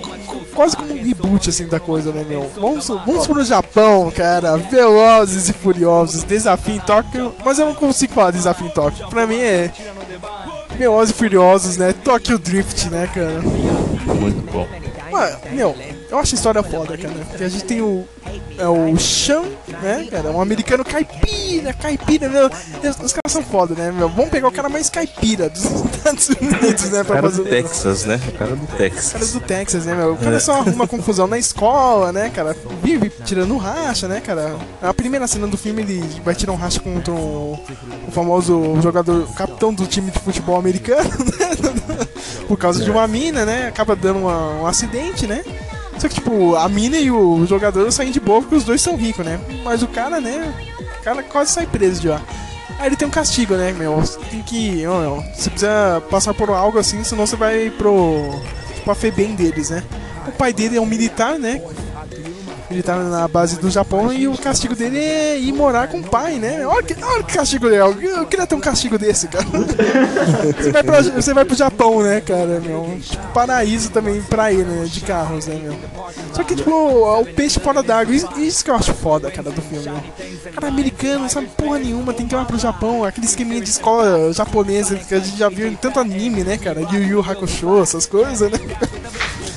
quase 0.54 0.74
como 0.74 0.94
um 0.94 1.02
reboot 1.02 1.50
assim 1.50 1.66
da 1.66 1.78
coisa, 1.78 2.12
né, 2.12 2.24
meu? 2.26 2.50
Vamos, 2.56 2.88
vamos 2.88 3.26
pro 3.26 3.44
Japão, 3.44 4.10
cara. 4.10 4.56
Velozes 4.56 5.50
e 5.50 5.52
Furiosos, 5.52 6.22
Desafio 6.22 6.76
em 6.76 6.80
Tóquio. 6.80 7.34
Mas 7.44 7.58
eu 7.58 7.66
não 7.66 7.74
consigo 7.74 8.14
falar 8.14 8.30
Desafio 8.30 8.68
em 8.68 8.70
Tóquio. 8.70 9.06
Pra 9.08 9.26
mim 9.26 9.38
é 9.38 9.70
Velozes 10.78 11.14
e 11.14 11.18
Furiosos, 11.18 11.76
né? 11.76 11.92
Tokyo 11.92 12.38
Drift, 12.38 12.88
né, 12.88 13.06
cara? 13.14 13.42
Muito 14.14 14.50
bom. 14.50 14.66
Mano, 15.10 15.36
meu, 15.52 15.74
eu 16.10 16.18
acho 16.18 16.34
a 16.34 16.36
história 16.36 16.62
foda, 16.62 16.96
cara. 16.96 17.14
Porque 17.28 17.44
a 17.44 17.48
gente 17.48 17.64
tem 17.64 17.80
o. 17.82 18.04
É 18.58 18.66
o 18.66 18.98
Sean, 18.98 19.42
né, 19.82 20.06
cara? 20.10 20.30
Um 20.30 20.40
americano 20.40 20.84
caipira, 20.84 21.72
caipira, 21.72 22.28
meu. 22.28 22.46
Os, 22.48 23.12
caras 23.12 23.30
são 23.32 23.42
foda, 23.42 23.74
né, 23.74 23.92
meu? 23.92 24.08
Vamos 24.08 24.30
pegar 24.30 24.48
o 24.48 24.52
cara 24.52 24.68
mais 24.68 24.90
caipira 24.90 25.48
dos 25.48 25.62
Estados 25.94 26.28
Unidos, 26.28 26.90
né? 26.90 27.04
Pra 27.04 27.16
cara 27.16 27.30
fazer. 27.30 27.42
do 27.44 27.48
Texas, 27.48 28.04
né? 28.04 28.20
O 28.28 28.32
cara 28.32 28.56
do 28.56 28.64
O 28.64 28.66
cara 28.66 28.78
Texas. 28.78 29.32
do 29.32 29.40
Texas, 29.40 29.84
né, 29.86 29.94
meu? 29.94 30.14
O 30.14 30.16
cara 30.16 30.40
só 30.40 30.54
arruma 30.54 30.86
confusão 30.88 31.26
na 31.28 31.38
escola, 31.38 32.10
né, 32.12 32.30
cara? 32.30 32.56
Vive 32.82 33.10
tirando 33.24 33.56
racha, 33.56 34.08
né, 34.08 34.20
cara? 34.20 34.56
A 34.82 34.92
primeira 34.92 35.26
cena 35.28 35.46
do 35.46 35.56
filme 35.56 35.82
ele 35.82 36.04
vai 36.24 36.34
tirar 36.34 36.52
um 36.52 36.56
racha 36.56 36.80
contra 36.80 37.12
o, 37.12 37.58
o 38.08 38.10
famoso 38.10 38.80
jogador, 38.82 39.22
o 39.22 39.32
capitão 39.34 39.72
do 39.72 39.86
time 39.86 40.10
de 40.10 40.18
futebol 40.18 40.56
americano, 40.56 41.08
né? 41.38 42.06
Por 42.48 42.58
causa 42.58 42.82
de 42.82 42.90
uma 42.90 43.06
mina, 43.06 43.44
né? 43.44 43.68
Acaba 43.68 43.94
dando 43.94 44.20
uma- 44.20 44.62
um 44.62 44.66
acidente, 44.66 45.26
né? 45.26 45.44
Só 45.98 46.08
que, 46.08 46.14
tipo, 46.14 46.54
a 46.54 46.68
mina 46.68 46.96
e 46.96 47.10
o 47.10 47.44
jogador 47.46 47.90
saem 47.90 48.12
de 48.12 48.20
boa 48.20 48.40
porque 48.40 48.54
os 48.54 48.64
dois 48.64 48.80
são 48.80 48.96
ricos, 48.96 49.24
né? 49.24 49.40
Mas 49.64 49.82
o 49.82 49.88
cara, 49.88 50.20
né? 50.20 50.54
O 51.00 51.02
cara 51.02 51.22
quase 51.22 51.52
sai 51.52 51.66
preso 51.66 52.00
de 52.00 52.08
lá. 52.08 52.22
Aí 52.78 52.86
ele 52.86 52.96
tem 52.96 53.08
um 53.08 53.10
castigo, 53.10 53.54
né, 53.54 53.72
meu? 53.72 53.96
Você 53.96 54.18
tem 54.30 54.40
que. 54.42 54.86
ó, 54.86 55.00
meu, 55.00 55.24
você 55.34 55.50
precisa 55.50 56.02
passar 56.08 56.32
por 56.32 56.50
algo 56.50 56.78
assim, 56.78 57.02
senão 57.02 57.26
você 57.26 57.34
vai 57.34 57.70
pro. 57.70 58.30
pra 58.84 58.94
FEBEM 58.94 59.34
deles, 59.34 59.70
né? 59.70 59.82
O 60.26 60.32
pai 60.32 60.52
dele 60.52 60.76
é 60.76 60.80
um 60.80 60.86
militar, 60.86 61.38
né? 61.38 61.60
Militar 62.70 62.98
na 62.98 63.26
base 63.26 63.58
do 63.58 63.70
Japão 63.70 64.12
e 64.12 64.28
o 64.28 64.36
castigo 64.36 64.74
dele 64.74 64.98
é 64.98 65.38
ir 65.38 65.52
morar 65.52 65.88
com 65.88 66.00
o 66.00 66.02
pai, 66.02 66.34
né? 66.34 66.66
Olha 66.66 66.82
que, 66.82 67.02
olha 67.02 67.22
que 67.22 67.32
castigo 67.32 67.66
legal. 67.66 67.92
Eu 67.92 68.26
queria 68.26 68.46
ter 68.46 68.54
um 68.54 68.60
castigo 68.60 68.98
desse, 68.98 69.26
cara. 69.28 69.46
você, 70.54 70.70
vai 70.70 70.82
pra, 70.82 71.02
você 71.02 71.34
vai 71.34 71.44
pro 71.44 71.56
Japão, 71.56 72.02
né, 72.02 72.20
cara, 72.20 72.60
meu? 72.60 72.98
Tipo, 73.00 73.26
paraíso 73.28 73.90
também 73.90 74.20
pra 74.22 74.52
ele, 74.52 74.64
né? 74.64 74.84
De 74.84 75.00
carros, 75.00 75.46
né, 75.46 75.58
meu? 75.62 75.74
Só 76.34 76.44
que, 76.44 76.54
tipo, 76.54 76.70
o 76.70 77.24
peixe 77.24 77.58
fora 77.58 77.82
d'água. 77.82 78.14
Isso, 78.14 78.62
que 78.62 78.70
eu 78.70 78.74
acho 78.74 78.92
foda, 78.92 79.30
cara, 79.30 79.50
do 79.50 79.62
filme, 79.62 79.86
né? 79.86 80.02
Cara, 80.54 80.68
americano, 80.68 81.20
não 81.20 81.28
sabe 81.28 81.48
porra 81.56 81.78
nenhuma, 81.78 82.12
tem 82.12 82.26
que 82.26 82.34
ir 82.34 82.36
lá 82.36 82.44
pro 82.44 82.58
Japão. 82.58 83.02
Aquele 83.04 83.26
esqueminha 83.26 83.62
de 83.62 83.70
escola 83.70 84.32
japonesa 84.32 84.96
que 84.96 85.14
a 85.14 85.20
gente 85.20 85.38
já 85.38 85.48
viu 85.48 85.66
em 85.66 85.74
tanto 85.74 86.00
anime, 86.00 86.44
né, 86.44 86.58
cara? 86.58 86.80
Yu 86.80 87.02
Yu 87.02 87.20
Hakusho, 87.20 87.82
essas 87.82 88.04
coisas, 88.04 88.50
né? 88.50 88.58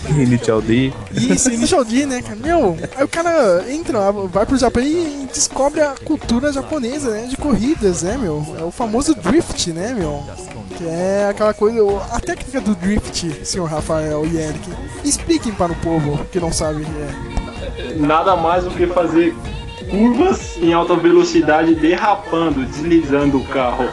Initial 0.17 0.61
D. 0.61 0.91
Isso, 1.11 1.51
Initial 1.51 1.83
D, 1.85 2.05
né, 2.05 2.21
cara? 2.21 2.35
Meu, 2.35 2.77
aí 2.95 3.03
o 3.03 3.07
cara 3.07 3.65
entra, 3.69 4.11
vai 4.11 4.45
pro 4.45 4.57
Japão 4.57 4.83
e 4.83 5.27
descobre 5.31 5.81
a 5.81 5.93
cultura 6.03 6.51
japonesa, 6.51 7.11
né? 7.11 7.27
De 7.27 7.37
corridas, 7.37 8.03
né, 8.03 8.17
meu? 8.17 8.45
É 8.59 8.63
o 8.63 8.71
famoso 8.71 9.13
drift, 9.15 9.71
né, 9.71 9.93
meu? 9.93 10.23
Que 10.77 10.85
é 10.85 11.27
aquela 11.29 11.53
coisa. 11.53 11.81
A 12.11 12.19
técnica 12.19 12.61
do 12.61 12.75
drift, 12.75 13.45
senhor 13.45 13.65
Rafael 13.65 14.25
e 14.25 14.37
Eric. 14.37 14.69
Expliquem 15.03 15.53
para 15.53 15.71
o 15.71 15.75
povo 15.75 16.25
que 16.31 16.39
não 16.39 16.51
sabe 16.51 16.81
o 16.81 16.85
que 16.85 16.91
é. 16.91 17.95
Nada 17.95 18.35
mais 18.35 18.63
do 18.63 18.71
que 18.71 18.87
fazer 18.87 19.35
curvas 19.89 20.57
em 20.57 20.73
alta 20.73 20.95
velocidade, 20.95 21.75
derrapando, 21.75 22.65
deslizando 22.65 23.37
o 23.37 23.45
carro. 23.45 23.89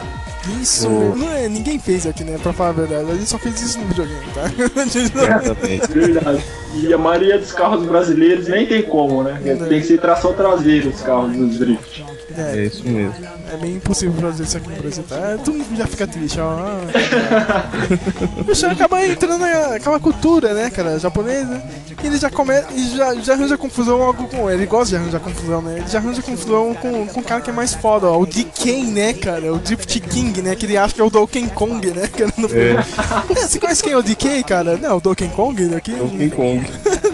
Isso, 0.61 0.89
não 0.89 1.31
é, 1.31 1.49
ninguém 1.49 1.77
fez 1.77 2.07
aqui, 2.07 2.23
né? 2.23 2.37
Pra 2.41 2.53
falar 2.53 2.69
a 2.69 2.73
verdade. 2.73 3.11
A 3.11 3.15
gente 3.15 3.29
só 3.29 3.37
fez 3.37 3.61
isso 3.61 3.79
no 3.79 3.87
videogame, 3.87 4.25
tá? 4.33 4.43
Exatamente. 4.83 5.87
Verdade. 5.91 6.43
E 6.75 6.93
a 6.93 6.97
maioria 6.97 7.37
dos 7.37 7.51
carros 7.51 7.85
brasileiros 7.85 8.47
nem 8.47 8.65
tem 8.65 8.81
como, 8.83 9.23
né? 9.23 9.39
Tem 9.67 9.81
que 9.81 9.87
ser 9.87 9.99
tração 9.99 10.33
traseira 10.33 10.87
os 10.87 11.01
carros 11.01 11.35
dos 11.35 11.59
drift. 11.59 12.05
É 12.37 12.65
isso 12.65 12.83
mesmo. 12.87 13.13
É 13.51 13.57
bem 13.57 13.75
impossível 13.75 14.21
fazer 14.21 14.43
isso 14.43 14.57
aqui 14.57 14.69
no 14.69 14.75
Brasil, 14.75 15.03
tá? 15.07 15.15
É, 15.15 15.37
Todo 15.37 15.57
mundo 15.57 15.75
já 15.77 15.87
fica 15.87 16.07
triste, 16.07 16.39
ó. 16.39 16.57
O 18.47 18.55
Xan 18.55 18.71
acaba 18.71 19.05
entrando 19.05 19.39
naquela 19.39 19.99
cultura, 19.99 20.53
né, 20.53 20.69
cara, 20.69 20.99
japonesa. 20.99 21.61
E 22.01 22.07
ele 22.07 22.17
já 22.17 22.29
começa. 22.29 22.67
E 22.73 22.95
já, 22.95 23.15
já 23.15 23.33
arranja 23.33 23.57
confusão 23.57 23.97
logo 23.97 24.27
com 24.27 24.49
ele. 24.49 24.65
Gosta 24.65 24.95
de 24.95 25.01
arranjar 25.01 25.19
confusão, 25.19 25.61
né? 25.61 25.79
Ele 25.79 25.87
já 25.87 25.99
arranja 25.99 26.21
confusão 26.21 26.73
com, 26.75 27.07
com 27.07 27.19
o 27.19 27.23
cara 27.23 27.41
que 27.41 27.49
é 27.49 27.53
mais 27.53 27.73
foda, 27.73 28.07
ó. 28.07 28.19
O 28.19 28.25
DK, 28.25 28.83
né, 28.83 29.13
cara? 29.13 29.53
O 29.53 29.57
Drift 29.57 29.99
King, 30.01 30.41
né? 30.41 30.55
Que 30.55 30.65
ele 30.65 30.77
acha 30.77 30.93
que 30.93 31.01
é 31.01 31.03
o 31.03 31.09
Donkey 31.09 31.47
Kong, 31.49 31.85
né? 31.91 32.07
Cara, 32.07 32.31
no 32.37 32.47
filme. 32.47 32.75
É, 32.75 33.35
Você 33.35 33.59
conhece 33.59 33.83
quem 33.83 33.93
é 33.93 33.97
o 33.97 34.03
DK, 34.03 34.43
cara? 34.43 34.77
Não, 34.77 34.97
o 34.97 35.01
Donkey 35.01 35.27
Kong 35.29 35.65
daqui. 35.67 35.91
Donkey 35.91 36.29
Kong. 36.29 36.65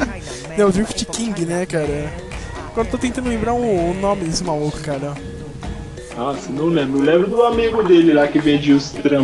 Não, 0.57 0.68
o 0.68 0.72
Drift 0.72 1.05
King, 1.07 1.45
né, 1.45 1.66
cara? 1.66 2.13
Agora 2.76 2.89
eu 2.89 2.91
tô 2.91 2.97
tentando 2.97 3.30
lembrar 3.30 3.53
o, 3.53 3.91
o 3.91 3.93
nome 3.93 4.26
desse 4.26 4.43
maluco, 4.43 4.78
cara. 4.82 5.13
Nossa, 6.17 6.49
não 6.51 6.65
lembro. 6.65 6.99
Lembro 7.01 7.30
do 7.30 7.41
amigo 7.43 7.82
dele 7.84 8.11
lá 8.11 8.28
que 8.28 8.38
vendia 8.38 8.76
os 8.76 8.89
que 8.89 8.99
é 9.07 9.15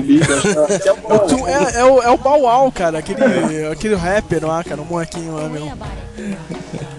É, 1.52 1.80
é 1.82 1.84
o, 1.84 2.02
é 2.02 2.10
o 2.10 2.18
Bow 2.18 2.44
Wow, 2.44 2.72
cara, 2.72 3.00
aquele, 3.00 3.68
aquele 3.70 3.96
rapper 3.96 4.46
lá, 4.48 4.64
cara, 4.64 4.82
o 4.82 4.86
molequinho 4.86 5.36
lá, 5.36 5.50
meu. 5.50 5.70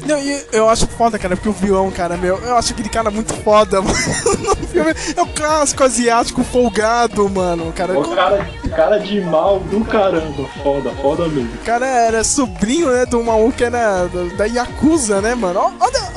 Não, 0.06 0.18
e 0.18 0.44
eu 0.52 0.68
acho 0.68 0.86
foda, 0.88 1.18
cara, 1.18 1.36
porque 1.36 1.48
o 1.48 1.52
vilão, 1.52 1.90
cara, 1.90 2.18
meu, 2.18 2.36
eu 2.38 2.56
acho 2.56 2.74
aquele 2.74 2.90
cara 2.90 3.10
muito 3.10 3.32
foda, 3.32 3.80
mano. 3.82 3.94
No 4.42 4.56
filme, 4.66 4.92
é 5.16 5.22
o 5.22 5.26
clássico 5.26 5.84
asiático 5.84 6.44
folgado, 6.44 7.26
mano. 7.30 7.72
Cara, 7.72 7.98
O 7.98 8.14
cara, 8.14 8.46
cara 8.74 8.98
de 8.98 9.22
mal 9.22 9.60
do 9.60 9.82
caramba. 9.84 10.48
Foda, 10.62 10.90
foda 11.00 11.28
mesmo. 11.28 11.54
o 11.54 11.64
cara 11.64 11.86
era 11.86 12.24
sobrinho, 12.24 12.90
né, 12.90 13.06
do 13.06 13.22
maluco 13.22 13.52
que 13.52 13.64
era 13.64 14.08
da, 14.36 14.44
Yakuza, 14.44 15.20
né, 15.20 15.34
mano. 15.34 15.72
Olha 15.78 16.12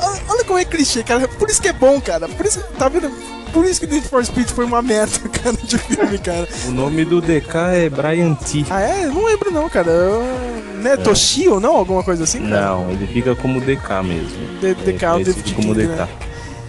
como 0.45 0.59
é 0.59 0.65
clichê, 0.65 1.03
cara. 1.03 1.27
Por 1.27 1.49
isso 1.49 1.61
que 1.61 1.67
é 1.67 1.73
bom, 1.73 1.99
cara. 1.99 2.27
Por 2.29 2.45
isso, 2.45 2.61
tá 2.77 2.87
vendo? 2.89 3.09
Por 3.53 3.65
isso 3.65 3.79
que 3.79 3.87
Need 3.87 4.07
for 4.09 4.23
Speed 4.25 4.49
foi 4.49 4.65
uma 4.65 4.81
meta, 4.81 5.17
cara, 5.29 5.55
de 5.55 5.77
filme, 5.77 6.17
cara. 6.17 6.47
O 6.67 6.71
nome 6.71 7.05
do 7.05 7.21
DK 7.21 7.57
é 7.73 7.89
Brian 7.89 8.33
T. 8.35 8.65
Ah, 8.69 8.81
é? 8.81 9.05
Não 9.05 9.25
lembro 9.25 9.51
não, 9.51 9.69
cara. 9.69 9.89
Eu- 9.91 10.55
Né, 10.81 10.95
Toshio, 10.97 11.59
não? 11.59 11.77
Alguma 11.77 12.03
coisa 12.03 12.25
assim, 12.25 12.41
cara? 12.47 12.67
Não, 12.67 12.91
ele 12.91 13.07
fica 13.07 13.33
como 13.35 13.59
DK 13.59 14.03
mesmo. 14.03 14.59
D- 14.61 14.73
DK, 14.75 15.05
o 15.05 15.19
é 15.19 15.23
Drift 15.23 15.41
conhecido 15.41 15.55
como 15.55 15.73
King, 15.73 15.87
DK. 15.87 15.95
né? 15.95 16.07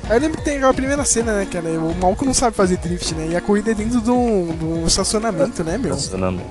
Aí 0.08 0.16
eu 0.16 0.20
lembro 0.20 0.38
que 0.38 0.44
tem 0.44 0.56
aquela 0.56 0.72
primeira 0.72 1.04
cena, 1.04 1.32
né, 1.34 1.46
cara? 1.50 1.68
O 1.68 1.94
maluco 2.00 2.24
não 2.24 2.32
sabe 2.32 2.56
fazer 2.56 2.76
drift, 2.76 3.12
né? 3.16 3.28
E 3.32 3.36
a 3.36 3.40
corrida 3.40 3.72
é 3.72 3.74
dentro 3.74 4.00
de 4.00 4.10
um, 4.10 4.56
de 4.56 4.64
um 4.64 4.86
estacionamento, 4.86 5.64
né, 5.64 5.76
meu? 5.76 5.94
Estacionamento. 5.96 6.48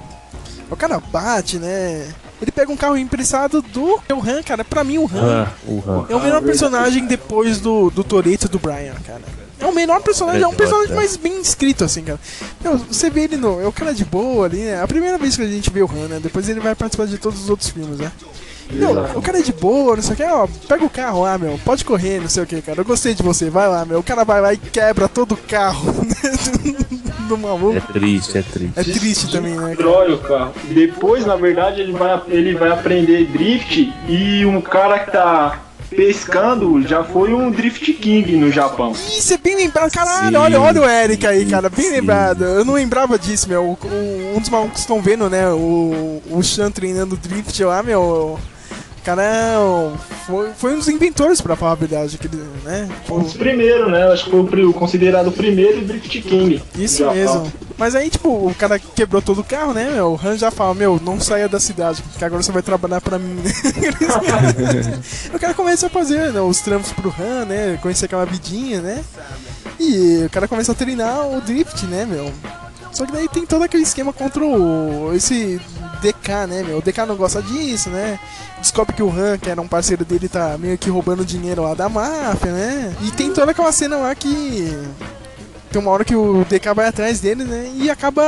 O 0.69 0.75
cara 0.75 0.99
bate, 0.99 1.57
né? 1.57 2.05
Ele 2.41 2.51
pega 2.51 2.71
um 2.71 2.75
carro 2.77 2.97
emprestado 2.97 3.61
do 3.61 3.95
o 3.95 4.21
Han, 4.21 4.43
cara. 4.43 4.63
Pra 4.63 4.83
mim, 4.83 4.97
o 4.97 5.05
Han 5.05 5.21
Han, 5.21 5.47
o 5.67 5.83
Han. 5.87 6.05
é 6.09 6.15
o 6.15 6.21
melhor 6.21 6.41
personagem 6.41 7.05
depois 7.05 7.59
do, 7.59 7.89
do 7.89 8.03
Toreto 8.03 8.45
e 8.45 8.49
do 8.49 8.59
Brian, 8.59 8.95
cara. 9.05 9.21
É 9.57 9.65
o 9.65 9.73
melhor 9.73 10.01
personagem, 10.01 10.41
é 10.41 10.47
um 10.47 10.53
personagem 10.53 10.93
mais 10.93 11.15
bem 11.15 11.39
escrito, 11.39 11.85
assim, 11.85 12.03
cara. 12.03 12.19
Meu, 12.61 12.77
você 12.77 13.09
vê 13.09 13.21
ele 13.21 13.37
no. 13.37 13.61
É 13.61 13.65
o 13.67 13.71
cara 13.71 13.93
de 13.93 14.03
boa 14.03 14.45
ali, 14.45 14.57
né? 14.57 14.81
A 14.81 14.87
primeira 14.87 15.17
vez 15.17 15.37
que 15.37 15.43
a 15.43 15.47
gente 15.47 15.69
vê 15.69 15.81
o 15.81 15.89
Han, 15.89 16.09
né? 16.09 16.19
Depois 16.21 16.49
ele 16.49 16.59
vai 16.59 16.75
participar 16.75 17.07
de 17.07 17.17
todos 17.17 17.41
os 17.41 17.49
outros 17.49 17.69
filmes, 17.69 17.97
né? 17.97 18.11
Meu, 18.71 18.91
o 19.15 19.21
cara 19.21 19.39
é 19.39 19.41
de 19.41 19.53
boa, 19.53 19.95
não 19.95 20.03
sei 20.03 20.13
o 20.13 20.15
que, 20.17 20.23
ó, 20.23 20.47
pega 20.67 20.83
o 20.85 20.89
carro 20.89 21.21
lá, 21.23 21.37
meu, 21.37 21.59
pode 21.63 21.85
correr, 21.85 22.19
não 22.19 22.27
sei 22.29 22.43
o 22.43 22.47
que, 22.47 22.61
cara. 22.61 22.81
Eu 22.81 22.85
gostei 22.85 23.13
de 23.13 23.21
você, 23.23 23.49
vai 23.49 23.67
lá, 23.67 23.85
meu. 23.85 23.99
O 23.99 24.03
cara 24.03 24.23
vai 24.23 24.41
lá 24.41 24.53
e 24.53 24.57
quebra 24.57 25.07
todo 25.07 25.33
o 25.33 25.37
carro 25.37 25.91
do, 25.93 27.27
do 27.29 27.37
maluco. 27.37 27.77
É 27.77 27.79
triste, 27.79 28.37
é 28.37 28.41
triste. 28.41 28.73
É 28.79 28.83
triste 28.83 29.31
também, 29.31 29.53
né, 29.53 29.61
cara? 29.61 29.67
Destrói 29.75 30.13
o 30.13 30.17
carro. 30.19 30.53
Depois, 30.71 31.25
na 31.25 31.35
verdade, 31.35 31.81
ele 31.81 31.91
vai, 31.93 32.21
ele 32.27 32.55
vai 32.55 32.69
aprender 32.71 33.25
drift 33.25 33.93
e 34.09 34.45
um 34.45 34.59
cara 34.61 34.99
que 34.99 35.11
tá 35.11 35.59
pescando 35.89 36.81
já 36.85 37.03
foi 37.03 37.33
um 37.33 37.49
Drift 37.51 37.93
King 37.93 38.35
no 38.37 38.51
Japão. 38.51 38.91
Isso 38.91 39.33
é 39.33 39.37
bem 39.37 39.55
lembrado, 39.55 39.89
caralho, 39.91 40.29
Sim. 40.31 40.35
olha, 40.35 40.59
olha 40.59 40.81
o 40.81 40.89
Eric 40.89 41.25
aí, 41.25 41.45
cara, 41.45 41.69
bem 41.69 41.85
Sim. 41.85 41.91
lembrado. 41.91 42.43
Eu 42.43 42.65
não 42.65 42.73
lembrava 42.73 43.17
disso, 43.17 43.47
meu. 43.47 43.63
O- 43.63 43.77
o- 43.87 44.33
um 44.35 44.39
dos 44.41 44.49
malucos 44.49 44.81
estão 44.81 45.01
vendo, 45.01 45.29
né, 45.29 45.47
o, 45.49 46.21
o 46.31 46.43
Shan 46.43 46.69
treinando 46.71 47.15
drift 47.15 47.63
lá, 47.63 47.81
meu. 47.81 48.37
Cara, 49.05 49.23
foi, 50.25 50.49
foi 50.57 50.73
um 50.73 50.79
dos 50.79 50.87
inventores, 50.87 51.39
pra 51.39 51.55
falar 51.55 51.73
a 51.73 51.75
verdade, 51.75 52.15
aquele, 52.19 52.41
né? 52.63 52.89
Um 53.07 53.19
dos 53.19 53.33
primeiros, 53.33 53.91
né? 53.91 54.11
Acho 54.11 54.23
que 54.23 54.31
foi 54.31 54.39
o 54.39 54.69
o 54.69 54.73
considerado 54.73 55.27
o 55.27 55.31
primeiro 55.31 55.85
Drift 55.85 56.21
King. 56.21 56.61
Isso 56.75 57.05
mesmo. 57.11 57.51
Mas 57.77 57.93
aí, 57.93 58.09
tipo, 58.09 58.29
o 58.29 58.55
cara 58.55 58.79
quebrou 58.79 59.21
todo 59.21 59.41
o 59.41 59.43
carro, 59.43 59.73
né, 59.73 59.91
meu? 59.91 60.13
O 60.13 60.19
Han 60.27 60.37
já 60.37 60.49
fala, 60.49 60.73
meu, 60.73 60.99
não 61.03 61.19
saia 61.19 61.47
da 61.47 61.59
cidade, 61.59 62.01
porque 62.01 62.25
agora 62.25 62.41
você 62.41 62.51
vai 62.51 62.63
trabalhar 62.63 62.99
pra 62.99 63.19
mim, 63.19 63.35
né? 63.35 63.51
o 65.31 65.39
cara 65.39 65.53
começa 65.53 65.85
a 65.85 65.89
fazer 65.89 66.31
né, 66.31 66.41
os 66.41 66.61
trampos 66.61 66.91
pro 66.91 67.13
Han, 67.19 67.45
né? 67.45 67.77
Conhecer 67.81 68.05
aquela 68.05 68.25
vidinha, 68.25 68.81
né? 68.81 69.03
E 69.79 70.23
o 70.25 70.29
cara 70.31 70.47
começa 70.47 70.71
a 70.71 70.75
treinar 70.75 71.27
o 71.27 71.41
drift, 71.41 71.85
né, 71.85 72.05
meu? 72.05 72.33
Só 72.95 73.05
que 73.05 73.11
daí 73.11 73.27
tem 73.27 73.45
todo 73.45 73.63
aquele 73.63 73.83
esquema 73.83 74.13
contra 74.13 74.43
o, 74.45 75.13
esse 75.13 75.59
DK, 76.01 76.47
né, 76.47 76.63
meu? 76.63 76.77
O 76.77 76.81
DK 76.81 77.05
não 77.05 77.17
gosta 77.17 77.41
disso, 77.41 77.89
né? 77.89 78.17
Descobre 78.61 78.95
que 78.95 79.03
o 79.03 79.09
Han, 79.11 79.37
que 79.37 79.49
era 79.49 79.61
um 79.61 79.67
parceiro 79.67 80.05
dele, 80.05 80.29
tá 80.29 80.57
meio 80.57 80.77
que 80.77 80.89
roubando 80.89 81.25
dinheiro 81.25 81.63
lá 81.63 81.73
da 81.73 81.89
máfia, 81.89 82.53
né? 82.53 82.95
E 83.01 83.11
tem 83.11 83.33
toda 83.33 83.51
aquela 83.51 83.73
cena 83.73 83.97
lá 83.97 84.15
que 84.15 84.73
tem 85.69 85.81
uma 85.81 85.91
hora 85.91 86.05
que 86.05 86.15
o 86.15 86.45
DK 86.45 86.73
vai 86.73 86.87
atrás 86.87 87.19
dele, 87.19 87.43
né? 87.43 87.69
E 87.75 87.89
acaba 87.89 88.23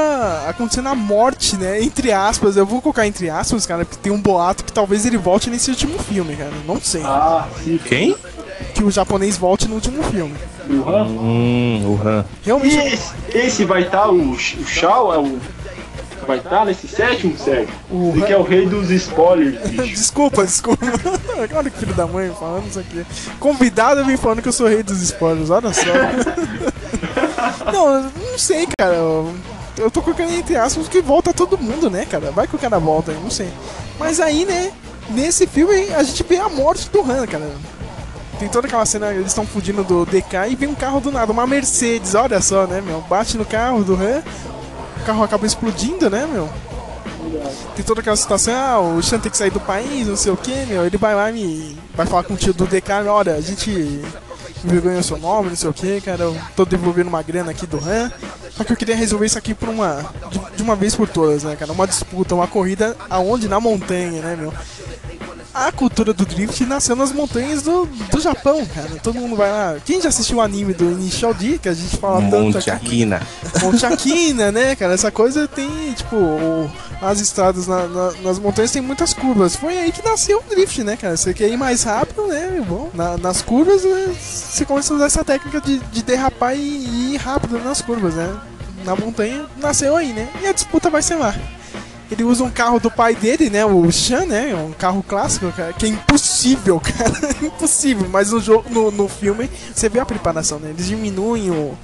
acontecendo 0.49 0.89
a 0.89 0.95
morte, 0.95 1.55
né? 1.55 1.81
Entre 1.81 2.11
aspas. 2.11 2.57
Eu 2.57 2.65
vou 2.65 2.81
colocar 2.81 3.07
entre 3.07 3.29
aspas, 3.29 3.65
cara, 3.65 3.85
porque 3.85 4.01
tem 4.03 4.11
um 4.11 4.21
boato 4.21 4.65
que 4.65 4.73
talvez 4.73 5.05
ele 5.05 5.17
volte 5.17 5.49
nesse 5.49 5.69
último 5.69 5.97
filme, 5.97 6.35
cara. 6.35 6.51
Não 6.65 6.81
sei. 6.81 7.03
Ah, 7.05 7.47
sim. 7.63 7.79
Quem? 7.85 8.13
Que 8.75 8.83
o 8.83 8.91
japonês 8.91 9.37
volte 9.37 9.65
no 9.65 9.75
último 9.75 10.03
filme. 10.03 10.35
O 10.69 10.89
Han. 10.89 11.03
Hum, 11.05 11.83
o 11.85 12.07
Han. 12.07 12.25
E 12.43 12.45
Realmente. 12.45 12.77
esse, 12.77 13.13
esse 13.33 13.65
vai 13.65 13.83
estar, 13.83 14.09
o, 14.09 14.31
o 14.31 14.37
Shao 14.37 15.13
é 15.13 15.17
o. 15.19 15.39
Vai 16.27 16.39
estar 16.39 16.65
nesse 16.65 16.87
sétimo, 16.89 17.37
Sérgio? 17.37 17.69
Han- 17.89 18.21
que 18.25 18.33
é 18.33 18.37
o 18.37 18.43
rei 18.43 18.65
dos 18.67 18.89
spoilers, 18.91 19.61
bicho. 19.69 19.83
Desculpa, 19.95 20.45
desculpa. 20.45 20.85
Olha 21.55 21.69
que 21.69 21.77
filho 21.79 21.93
da 21.93 22.05
mãe 22.05 22.29
falando 22.37 22.67
isso 22.69 22.79
aqui. 22.79 23.05
Convidado 23.39 24.03
vem 24.03 24.17
falando 24.17 24.41
que 24.41 24.49
eu 24.49 24.53
sou 24.53 24.67
rei 24.67 24.83
dos 24.83 25.01
spoilers, 25.01 25.49
olha 25.49 25.71
só. 25.73 25.83
não, 27.71 28.03
não 28.03 28.37
sei, 28.37 28.67
cara. 28.77 28.93
Eu, 28.95 29.33
eu 29.77 29.89
tô 29.91 30.01
colocando 30.01 30.33
entre 30.33 30.55
aspas 30.57 30.87
que 30.89 31.01
volta 31.01 31.33
todo 31.33 31.57
mundo, 31.57 31.89
né, 31.89 32.05
cara? 32.05 32.31
Vai 32.31 32.47
que 32.47 32.55
o 32.55 32.59
cara 32.59 32.77
volta, 32.79 33.11
eu 33.11 33.21
não 33.21 33.29
sei. 33.29 33.47
Mas 33.99 34.19
aí, 34.19 34.43
né, 34.45 34.71
nesse 35.11 35.47
filme 35.47 35.93
a 35.93 36.03
gente 36.03 36.23
vê 36.23 36.37
a 36.37 36.49
morte 36.49 36.89
do 36.89 37.01
Han, 37.09 37.25
cara. 37.25 37.49
Tem 38.39 38.47
toda 38.47 38.67
aquela 38.67 38.85
cena, 38.85 39.11
eles 39.11 39.27
estão 39.27 39.45
fugindo 39.45 39.83
do 39.83 40.05
DK 40.05 40.49
e 40.49 40.55
vem 40.55 40.69
um 40.69 40.75
carro 40.75 40.99
do 40.99 41.11
nada, 41.11 41.31
uma 41.31 41.47
Mercedes, 41.47 42.13
olha 42.13 42.39
só, 42.39 42.67
né, 42.67 42.81
meu? 42.81 43.01
Bate 43.01 43.35
no 43.35 43.45
carro 43.45 43.83
do 43.83 43.95
Han, 43.95 44.21
o 45.01 45.05
carro 45.05 45.23
acaba 45.23 45.45
explodindo, 45.45 46.09
né, 46.09 46.27
meu? 46.31 46.47
Tem 47.75 47.83
toda 47.83 48.01
aquela 48.01 48.15
situação, 48.15 48.53
ah, 48.53 48.79
o 48.79 49.01
Xan 49.01 49.19
tem 49.19 49.31
que 49.31 49.37
sair 49.37 49.49
do 49.49 49.59
país, 49.59 50.07
não 50.07 50.15
sei 50.15 50.31
o 50.31 50.37
que, 50.37 50.53
meu. 50.65 50.85
Ele 50.85 50.97
vai 50.97 51.15
lá 51.15 51.31
e 51.31 51.77
vai 51.95 52.05
falar 52.05 52.23
com 52.23 52.35
o 52.35 52.37
tio 52.37 52.53
do 52.53 52.65
DK, 52.65 52.91
olha, 53.09 53.35
a 53.35 53.41
gente 53.41 54.01
envergonhou 54.63 55.03
seu 55.03 55.17
nome, 55.17 55.49
não 55.49 55.55
sei 55.55 55.69
o 55.69 55.73
que, 55.73 56.01
cara, 56.01 56.23
eu 56.23 56.37
tô 56.55 56.65
devolvendo 56.65 57.07
uma 57.07 57.21
grana 57.21 57.51
aqui 57.51 57.65
do 57.65 57.77
Han. 57.77 58.11
Só 58.55 58.63
que 58.63 58.73
eu 58.73 58.77
queria 58.77 58.95
resolver 58.95 59.25
isso 59.25 59.37
aqui 59.37 59.53
por 59.53 59.69
uma. 59.69 60.05
De, 60.31 60.57
de 60.57 60.63
uma 60.63 60.75
vez 60.75 60.95
por 60.95 61.07
todas, 61.07 61.43
né, 61.43 61.55
cara? 61.55 61.71
Uma 61.71 61.85
disputa, 61.85 62.33
uma 62.33 62.47
corrida 62.47 62.95
aonde? 63.09 63.47
Na 63.47 63.59
montanha, 63.59 64.21
né, 64.21 64.35
meu? 64.35 64.53
A 65.53 65.71
cultura 65.71 66.13
do 66.13 66.23
drift 66.25 66.63
nasceu 66.65 66.95
nas 66.95 67.11
montanhas 67.11 67.63
do, 67.63 67.85
do 68.11 68.19
Japão, 68.21 68.63
cara. 68.67 68.89
Todo 69.01 69.15
mundo 69.15 69.35
vai 69.35 69.49
lá. 69.49 69.75
Quem 69.83 69.99
já 69.99 70.09
assistiu 70.09 70.37
o 70.37 70.41
anime 70.41 70.73
do 70.73 70.83
Initial 70.91 71.33
D, 71.33 71.57
que 71.57 71.67
a 71.67 71.73
gente 71.73 71.97
fala 71.97 72.21
tanto 72.21 72.35
Monte 72.53 72.57
aqui? 72.57 72.69
Aquina. 72.69 73.21
Monte 73.61 73.85
Aquina, 73.85 74.51
né, 74.51 74.75
cara? 74.75 74.93
Essa 74.93 75.09
coisa 75.11 75.47
tem, 75.47 75.67
tipo, 75.93 76.15
o- 76.15 76.69
as 77.01 77.19
estradas 77.19 77.65
na- 77.65 77.87
na- 77.87 78.11
nas 78.23 78.37
montanhas 78.37 78.71
tem 78.71 78.81
muitas 78.83 79.13
curvas. 79.13 79.55
Foi 79.55 79.75
aí 79.77 79.91
que 79.91 80.03
nasceu 80.07 80.37
o 80.45 80.49
drift, 80.55 80.83
né, 80.83 80.95
cara? 80.95 81.17
Você 81.17 81.33
quer 81.33 81.49
ir 81.49 81.57
mais 81.57 81.81
rápido, 81.83 82.27
né? 82.27 82.63
Bom, 82.67 82.91
na- 82.93 83.17
nas 83.17 83.41
curvas, 83.41 83.83
né, 83.83 84.13
você 84.19 84.63
começa 84.63 84.93
a 84.93 84.97
usar 84.97 85.05
essa 85.07 85.23
técnica 85.25 85.59
de, 85.59 85.79
de 85.79 86.03
derrapar 86.03 86.55
e, 86.55 86.59
e 86.59 87.13
ir 87.15 87.17
rápido 87.17 87.57
nas 87.63 87.81
curvas, 87.81 88.13
né? 88.13 88.31
Na 88.85 88.95
montanha 88.95 89.45
nasceu 89.57 89.95
aí, 89.97 90.13
né? 90.13 90.29
E 90.41 90.45
a 90.47 90.51
disputa 90.53 90.89
vai 90.89 91.01
ser 91.01 91.15
lá. 91.15 91.33
Ele 92.09 92.23
usa 92.23 92.43
um 92.43 92.49
carro 92.49 92.79
do 92.79 92.89
pai 92.89 93.13
dele, 93.15 93.49
né? 93.49 93.65
O 93.65 93.91
Shan, 93.91 94.25
né? 94.25 94.55
Um 94.55 94.71
carro 94.71 95.03
clássico, 95.05 95.51
cara, 95.51 95.73
que 95.73 95.85
é 95.85 95.89
impossível, 95.89 96.79
cara. 96.81 97.11
impossível. 97.41 98.07
Mas 98.09 98.31
no, 98.31 98.39
jogo, 98.39 98.65
no, 98.69 98.89
no 98.91 99.07
filme 99.09 99.49
você 99.73 99.89
vê 99.89 99.99
a 99.99 100.05
preparação, 100.05 100.57
né? 100.59 100.69
Eles 100.69 100.87
diminuem 100.87 101.51
o, 101.51 101.77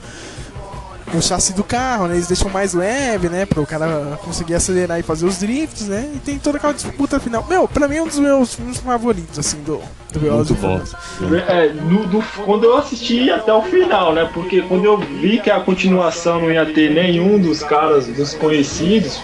o 1.13 1.21
chassi 1.21 1.51
do 1.51 1.63
carro, 1.63 2.07
né? 2.07 2.15
Eles 2.15 2.27
deixam 2.27 2.49
mais 2.49 2.73
leve, 2.73 3.27
né? 3.27 3.45
Para 3.45 3.59
o 3.61 3.65
cara 3.67 4.17
conseguir 4.23 4.55
acelerar 4.55 4.97
e 4.97 5.03
fazer 5.03 5.25
os 5.25 5.39
drifts, 5.39 5.87
né? 5.89 6.09
E 6.15 6.19
tem 6.19 6.39
toda 6.39 6.57
aquela 6.57 6.73
disputa 6.73 7.19
final. 7.19 7.45
Meu, 7.49 7.67
pra 7.67 7.87
mim 7.89 7.97
é 7.97 8.01
um 8.01 8.07
dos 8.07 8.19
meus 8.19 8.55
filmes 8.55 8.77
favoritos, 8.77 9.37
assim, 9.37 9.57
do, 9.63 9.81
do 10.13 10.19
Velozes 10.21 10.51
Muito 10.51 10.63
e 10.63 10.67
bom. 10.67 10.85
Furiosos. 10.85 11.49
É, 11.49 11.67
no- 11.73 12.07
do- 12.07 12.23
quando 12.45 12.63
eu 12.63 12.77
assisti 12.77 13.29
até 13.29 13.53
o 13.53 13.61
final, 13.63 14.13
né? 14.13 14.29
Porque 14.33 14.61
quando 14.61 14.85
eu 14.85 14.97
vi 14.97 15.39
que 15.41 15.51
a 15.51 15.59
continuação 15.59 16.39
não 16.39 16.49
ia 16.49 16.65
ter 16.65 16.91
nenhum 16.93 17.37
dos 17.37 17.61
caras, 17.61 18.07
dos 18.07 18.33
conhecidos, 18.33 19.19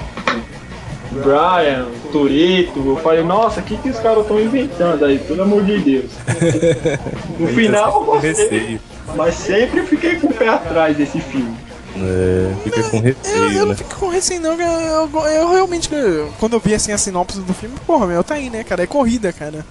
Brian, 1.12 1.88
Toreto, 2.12 2.80
eu 2.86 2.98
falei, 2.98 3.24
nossa, 3.24 3.60
o 3.60 3.64
que, 3.64 3.76
que 3.78 3.90
os 3.90 4.00
caras 4.00 4.22
estão 4.22 4.40
inventando 4.40 5.04
aí, 5.06 5.18
pelo 5.20 5.42
amor 5.44 5.64
de 5.64 5.80
Deus. 5.80 6.12
No 7.40 7.48
final 7.48 8.02
eu 8.02 8.06
gostei, 8.06 8.34
Receio. 8.34 8.82
mas 9.16 9.34
sempre 9.36 9.82
fiquei 9.86 10.18
com 10.18 10.28
o 10.28 10.34
pé 10.34 10.50
atrás 10.50 10.96
desse 10.98 11.20
filme. 11.22 11.56
É, 11.96 12.54
fica 12.64 12.84
com 12.84 12.98
Eu, 12.98 13.02
receio, 13.04 13.52
eu 13.52 13.60
não 13.62 13.66
né? 13.68 13.76
fico 13.76 13.96
com 13.96 14.10
receio, 14.10 14.42
não. 14.42 14.54
Eu, 14.60 15.10
eu, 15.14 15.22
eu 15.28 15.50
realmente, 15.50 15.90
eu- 15.94 16.32
quando 16.40 16.54
eu 16.54 16.60
vi 16.60 16.74
assim 16.76 16.92
a 16.92 16.98
sinopse 16.98 17.40
do 17.40 17.54
filme, 17.54 17.76
porra, 17.88 18.06
meu, 18.08 18.24
tá 18.24 18.36
aí, 18.36 18.50
né, 18.50 18.64
cara? 18.64 18.84
É 18.84 18.88
corrida, 18.88 19.32
cara. 19.34 19.66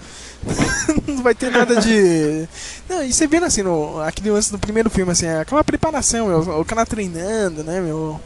não 1.06 1.22
vai 1.22 1.34
ter 1.34 1.50
nada 1.50 1.76
de. 1.76 2.48
Não, 2.88 3.02
e 3.04 3.12
você 3.12 3.26
vendo 3.26 3.44
assim, 3.44 3.62
no, 3.62 4.00
aquele 4.00 4.30
lance 4.30 4.50
do 4.52 4.58
primeiro 4.58 4.88
filme, 4.88 5.10
assim, 5.12 5.28
aquela 5.28 5.62
preparação, 5.64 6.28
meu, 6.28 6.60
o 6.60 6.64
cara 6.64 6.86
treinando, 6.86 7.62
né, 7.64 7.80
meu? 7.80 8.18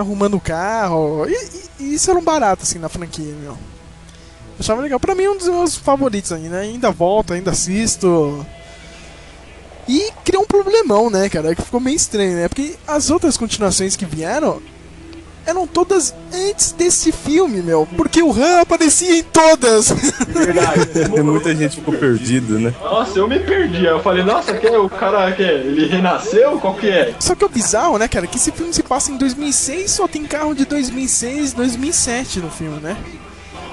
Arrumando 0.00 0.36
o 0.36 0.40
carro. 0.40 1.26
E, 1.28 1.62
e- 1.80 1.94
isso 1.94 2.10
era 2.10 2.18
um 2.18 2.24
barato, 2.24 2.62
assim, 2.62 2.78
na 2.78 2.88
franquia, 2.88 3.34
meu. 3.40 3.52
Eu 3.52 3.56
achava 4.60 4.80
legal. 4.82 5.00
Pra 5.00 5.14
mim, 5.14 5.24
é 5.24 5.30
um 5.30 5.36
dos 5.36 5.48
meus 5.48 5.76
favoritos 5.76 6.32
ainda. 6.32 6.58
Ainda 6.58 6.90
volto, 6.90 7.32
ainda 7.32 7.50
assisto. 7.50 8.44
E 9.88 10.10
criou 10.24 10.44
um 10.44 10.46
problemão, 10.46 11.10
né, 11.10 11.28
cara? 11.28 11.54
Que 11.54 11.62
ficou 11.62 11.80
meio 11.80 11.96
estranho, 11.96 12.36
né? 12.36 12.48
Porque 12.48 12.76
as 12.86 13.10
outras 13.10 13.36
continuações 13.36 13.96
que 13.96 14.06
vieram 14.06 14.62
eram 15.46 15.66
todas 15.66 16.14
antes 16.32 16.72
desse 16.72 17.12
filme, 17.12 17.62
meu. 17.62 17.86
Porque 17.96 18.22
o 18.22 18.32
Han 18.32 18.60
aparecia 18.60 19.16
em 19.16 19.22
todas. 19.22 19.90
Verdade. 20.28 21.08
Muita 21.22 21.54
gente 21.54 21.76
ficou 21.76 21.94
perdida, 21.94 22.58
né? 22.58 22.74
Nossa, 22.80 23.18
eu 23.18 23.28
me 23.28 23.38
perdi. 23.38 23.78
Aí 23.78 23.92
Eu 23.92 24.02
falei, 24.02 24.24
nossa, 24.24 24.54
que 24.54 24.66
é 24.66 24.78
o 24.78 24.88
cara 24.88 25.30
que 25.32 25.42
é? 25.42 25.54
Ele 25.54 25.86
renasceu? 25.86 26.58
Qual 26.58 26.74
que 26.74 26.88
é? 26.88 27.14
Só 27.18 27.34
que 27.34 27.44
o 27.44 27.48
bizarro, 27.48 27.98
né, 27.98 28.08
cara, 28.08 28.26
que 28.26 28.36
esse 28.36 28.50
filme 28.52 28.72
se 28.72 28.82
passa 28.82 29.10
em 29.10 29.16
2006, 29.16 29.90
só 29.90 30.08
tem 30.08 30.24
carro 30.24 30.54
de 30.54 30.64
2006, 30.64 31.52
2007 31.52 32.40
no 32.40 32.50
filme, 32.50 32.80
né? 32.80 32.96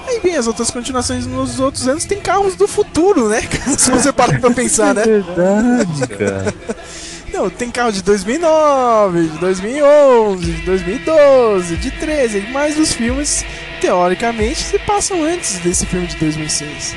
Aí 0.06 0.18
vem 0.20 0.36
as 0.36 0.46
outras 0.46 0.70
continuações 0.70 1.26
nos 1.26 1.60
outros 1.60 1.86
anos, 1.86 2.04
tem 2.04 2.20
carros 2.20 2.56
do 2.56 2.66
futuro, 2.66 3.28
né, 3.28 3.42
cara? 3.42 3.76
Se 3.78 3.90
você 3.90 4.12
parar 4.12 4.40
pra 4.40 4.50
pensar, 4.50 4.94
né? 4.94 5.04
Verdade, 5.04 6.06
cara. 6.08 6.54
Não, 7.32 7.48
tem 7.48 7.70
carro 7.70 7.90
de 7.90 8.02
2009, 8.02 9.28
de 9.28 9.38
2011, 9.38 10.52
de 10.52 10.62
2012, 10.62 11.76
de 11.76 11.90
13, 11.90 12.40
mas 12.52 12.78
os 12.78 12.92
filmes, 12.92 13.44
teoricamente, 13.80 14.62
se 14.62 14.78
passam 14.80 15.24
antes 15.24 15.58
desse 15.60 15.86
filme 15.86 16.06
de 16.06 16.16
2006. 16.16 16.94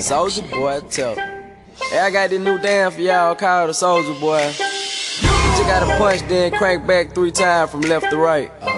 Soldier 0.00 0.42
boy, 0.42 0.80
tell. 0.90 1.14
Hey, 1.14 1.98
I 1.98 2.10
got 2.10 2.30
this 2.30 2.40
new 2.40 2.58
dance 2.58 2.94
for 2.94 3.00
y'all 3.00 3.34
called 3.34 3.70
the 3.70 3.74
Soldier 3.74 4.18
boy. 4.20 4.46
You 4.46 4.52
just 4.52 5.64
gotta 5.64 5.86
punch, 5.98 6.22
then 6.28 6.52
crank 6.52 6.86
back 6.86 7.14
three 7.14 7.32
times 7.32 7.70
from 7.70 7.80
left 7.82 8.10
to 8.10 8.16
right. 8.16 8.50
Soulja 8.60 8.77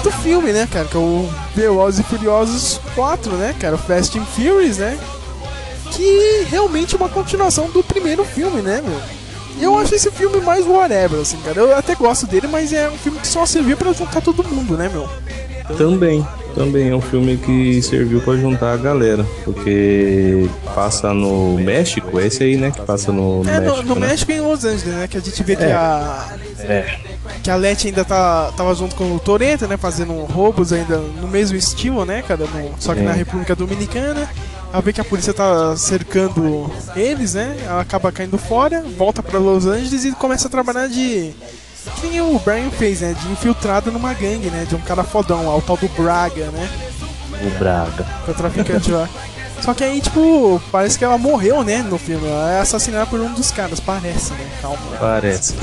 quarto 0.00 0.10
filme, 0.22 0.52
né, 0.52 0.66
cara? 0.70 0.86
Que 0.86 0.96
é 0.96 1.00
o 1.00 1.28
Velozes 1.54 2.00
e 2.00 2.02
Furiosos 2.02 2.80
4, 2.94 3.32
né, 3.32 3.54
cara? 3.58 3.74
O 3.74 3.78
Fast 3.78 4.18
and 4.18 4.24
Furious, 4.24 4.78
né? 4.78 4.98
Que 5.92 6.46
realmente 6.50 6.94
é 6.94 6.98
uma 6.98 7.08
continuação 7.08 7.68
do 7.70 7.82
primeiro 7.82 8.24
filme, 8.24 8.62
né, 8.62 8.82
meu? 8.84 9.00
Eu 9.60 9.76
acho 9.78 9.94
esse 9.94 10.10
filme 10.10 10.40
mais 10.40 10.66
whatever, 10.66 11.20
assim, 11.20 11.36
cara. 11.44 11.60
Eu 11.60 11.76
até 11.76 11.94
gosto 11.94 12.26
dele, 12.26 12.46
mas 12.46 12.72
é 12.72 12.88
um 12.88 12.96
filme 12.96 13.18
que 13.18 13.26
só 13.26 13.44
serviu 13.44 13.76
pra 13.76 13.92
juntar 13.92 14.22
todo 14.22 14.42
mundo, 14.44 14.76
né, 14.76 14.88
meu? 14.88 15.06
Também, 15.76 16.26
também 16.54 16.88
é 16.88 16.94
um 16.96 17.00
filme 17.00 17.36
que 17.36 17.80
serviu 17.82 18.20
pra 18.22 18.34
juntar 18.36 18.72
a 18.72 18.76
galera, 18.76 19.24
porque 19.44 20.48
passa 20.74 21.12
no 21.12 21.58
México, 21.58 22.18
é 22.18 22.26
esse 22.26 22.42
aí, 22.42 22.56
né? 22.56 22.70
Que 22.70 22.80
passa 22.80 23.12
no, 23.12 23.42
É, 23.46 23.60
México, 23.60 23.82
no, 23.82 23.94
no 23.94 24.00
né? 24.00 24.08
México 24.08 24.32
e 24.32 24.34
em 24.36 24.40
Los 24.40 24.64
Angeles, 24.64 24.84
né? 24.84 25.06
Que 25.08 25.18
a 25.18 25.20
gente 25.20 25.42
vê 25.42 25.54
que 25.56 25.64
É. 25.64 25.72
a. 25.72 26.28
É. 26.60 26.98
Que 27.42 27.50
a 27.50 27.56
Letty 27.56 27.88
ainda 27.88 28.04
tá, 28.04 28.52
tava 28.56 28.74
junto 28.74 28.94
com 28.96 29.14
o 29.14 29.18
Toretto, 29.18 29.66
né? 29.66 29.76
Fazendo 29.76 30.12
roubos 30.24 30.72
ainda 30.72 30.98
no 30.98 31.28
mesmo 31.28 31.56
estilo, 31.56 32.04
né, 32.04 32.22
cara? 32.22 32.44
No- 32.46 32.74
só 32.78 32.94
que 32.94 33.00
É. 33.00 33.02
na 33.04 33.12
República 33.12 33.54
Dominicana. 33.56 34.28
Ela 34.72 34.82
vê 34.82 34.92
que 34.92 35.00
a 35.00 35.04
polícia 35.04 35.32
tá 35.34 35.76
cercando 35.76 36.70
eles, 36.94 37.34
né? 37.34 37.56
Ela 37.66 37.80
acaba 37.80 38.12
caindo 38.12 38.38
fora, 38.38 38.84
volta 38.96 39.20
pra 39.22 39.38
Los 39.38 39.66
Angeles 39.66 40.04
e 40.04 40.12
começa 40.12 40.46
a 40.46 40.50
trabalhar 40.50 40.86
de. 40.88 41.32
Que 42.00 42.06
nem 42.08 42.20
o 42.20 42.38
Brian 42.38 42.70
fez, 42.70 43.00
né? 43.00 43.14
De 43.20 43.32
infiltrado 43.32 43.90
numa 43.90 44.12
gangue, 44.14 44.48
né? 44.50 44.66
De 44.68 44.76
um 44.76 44.80
cara 44.80 45.02
fodão 45.02 45.46
lá, 45.46 45.56
o 45.56 45.62
tal 45.62 45.76
do 45.76 45.88
Braga, 45.88 46.46
né? 46.52 46.68
O 47.42 47.58
Braga. 47.58 48.06
Que 48.24 48.30
é 48.30 48.32
o 48.32 48.36
traficante 48.36 48.90
lá. 48.92 49.08
Só 49.62 49.74
que 49.74 49.84
aí, 49.84 50.00
tipo, 50.00 50.60
parece 50.72 50.98
que 50.98 51.04
ela 51.04 51.18
morreu, 51.18 51.62
né? 51.62 51.82
No 51.82 51.98
filme. 51.98 52.26
Ela 52.26 52.52
é 52.52 52.60
assassinada 52.60 53.06
por 53.06 53.20
um 53.20 53.32
dos 53.34 53.50
caras, 53.50 53.78
parece, 53.78 54.32
né? 54.32 54.50
Calma. 54.62 54.78
Parece. 54.98 55.54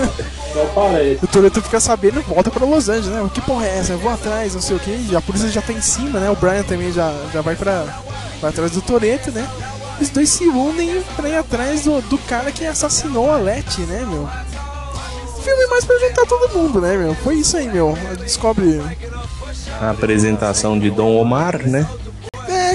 Só 0.53 0.65
parece. 0.73 1.19
O 1.23 1.27
Toretto 1.27 1.61
fica 1.61 1.79
sabendo 1.79 2.19
e 2.19 2.23
volta 2.23 2.51
pra 2.51 2.65
Los 2.65 2.89
Angeles, 2.89 3.09
né? 3.09 3.21
O 3.21 3.29
que 3.29 3.41
porra 3.41 3.65
é 3.65 3.79
essa? 3.79 3.93
Eu 3.93 3.99
vou 3.99 4.11
atrás, 4.11 4.53
não 4.53 4.61
sei 4.61 4.75
o 4.75 4.79
que. 4.79 5.15
A 5.15 5.21
polícia 5.21 5.49
já 5.49 5.61
tá 5.61 5.73
em 5.73 5.81
cima, 5.81 6.19
né? 6.19 6.29
O 6.29 6.35
Brian 6.35 6.63
também 6.63 6.91
já, 6.91 7.11
já 7.33 7.41
vai 7.41 7.55
pra. 7.55 7.85
vai 8.39 8.51
atrás 8.51 8.71
do 8.71 8.81
Toretto, 8.81 9.31
né? 9.31 9.47
Os 9.99 10.09
dois 10.09 10.29
se 10.29 10.47
unem 10.47 11.01
pra 11.15 11.27
ir 11.27 11.35
atrás 11.35 11.83
do, 11.83 11.99
do 12.01 12.17
cara 12.19 12.51
que 12.51 12.65
assassinou 12.65 13.31
a 13.31 13.37
Letty, 13.37 13.81
né, 13.81 14.05
meu? 14.07 14.29
Filme 15.43 15.67
mais 15.67 15.85
pra 15.85 15.97
juntar 15.97 16.25
todo 16.27 16.53
mundo, 16.55 16.81
né, 16.81 16.95
meu? 16.97 17.15
Foi 17.15 17.35
isso 17.35 17.57
aí, 17.57 17.67
meu. 17.67 17.97
Descobre. 18.19 18.79
A 19.81 19.89
apresentação 19.89 20.77
de 20.77 20.91
Dom 20.91 21.15
Omar, 21.15 21.67
né? 21.67 21.87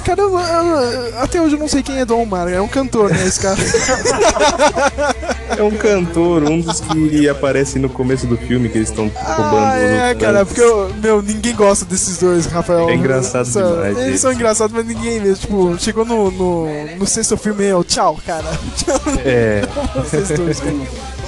Cara, 0.04 0.20
eu- 0.20 0.38
eu- 0.38 1.18
até 1.20 1.40
hoje 1.40 1.54
eu 1.54 1.58
não 1.58 1.68
sei 1.68 1.82
quem 1.82 1.98
é 1.98 2.04
Dom 2.04 2.22
Omar, 2.22 2.48
é 2.48 2.60
um 2.60 2.66
cantor, 2.68 3.10
né, 3.10 3.24
esse 3.26 3.40
cara. 3.40 3.56
É 5.56 5.62
um 5.62 5.70
cantor, 5.72 6.44
um 6.44 6.58
dos 6.60 6.80
que 6.80 7.28
aparece 7.28 7.78
no 7.78 7.88
começo 7.90 8.26
do 8.26 8.38
filme, 8.38 8.70
que 8.70 8.78
eles 8.78 8.88
estão 8.88 9.08
roubando 9.14 9.66
Ah, 9.66 9.76
é, 9.76 10.14
cara, 10.14 10.46
porque, 10.46 10.62
eu- 10.62 10.90
meu, 11.00 11.20
ninguém 11.20 11.54
gosta 11.54 11.84
desses 11.84 12.16
dois, 12.18 12.46
Rafael. 12.46 12.88
É 12.88 12.94
engraçado 12.94 13.44
São- 13.44 13.70
demais, 13.74 13.98
Eles 13.98 14.18
são 14.20 14.32
engraçados, 14.32 14.74
mas 14.74 14.86
ninguém 14.86 15.20
mesmo. 15.20 15.36
Tipo, 15.36 15.76
chegou 15.78 16.06
no, 16.06 16.30
no, 16.30 16.66
no 16.96 17.06
sexto 17.06 17.36
filme, 17.36 17.64
eu, 17.66 17.84
tchau, 17.84 18.18
cara. 18.26 18.46
É. 19.26 19.62
Vocês 19.94 20.30
dois, 20.30 20.58
cara. 20.58 20.74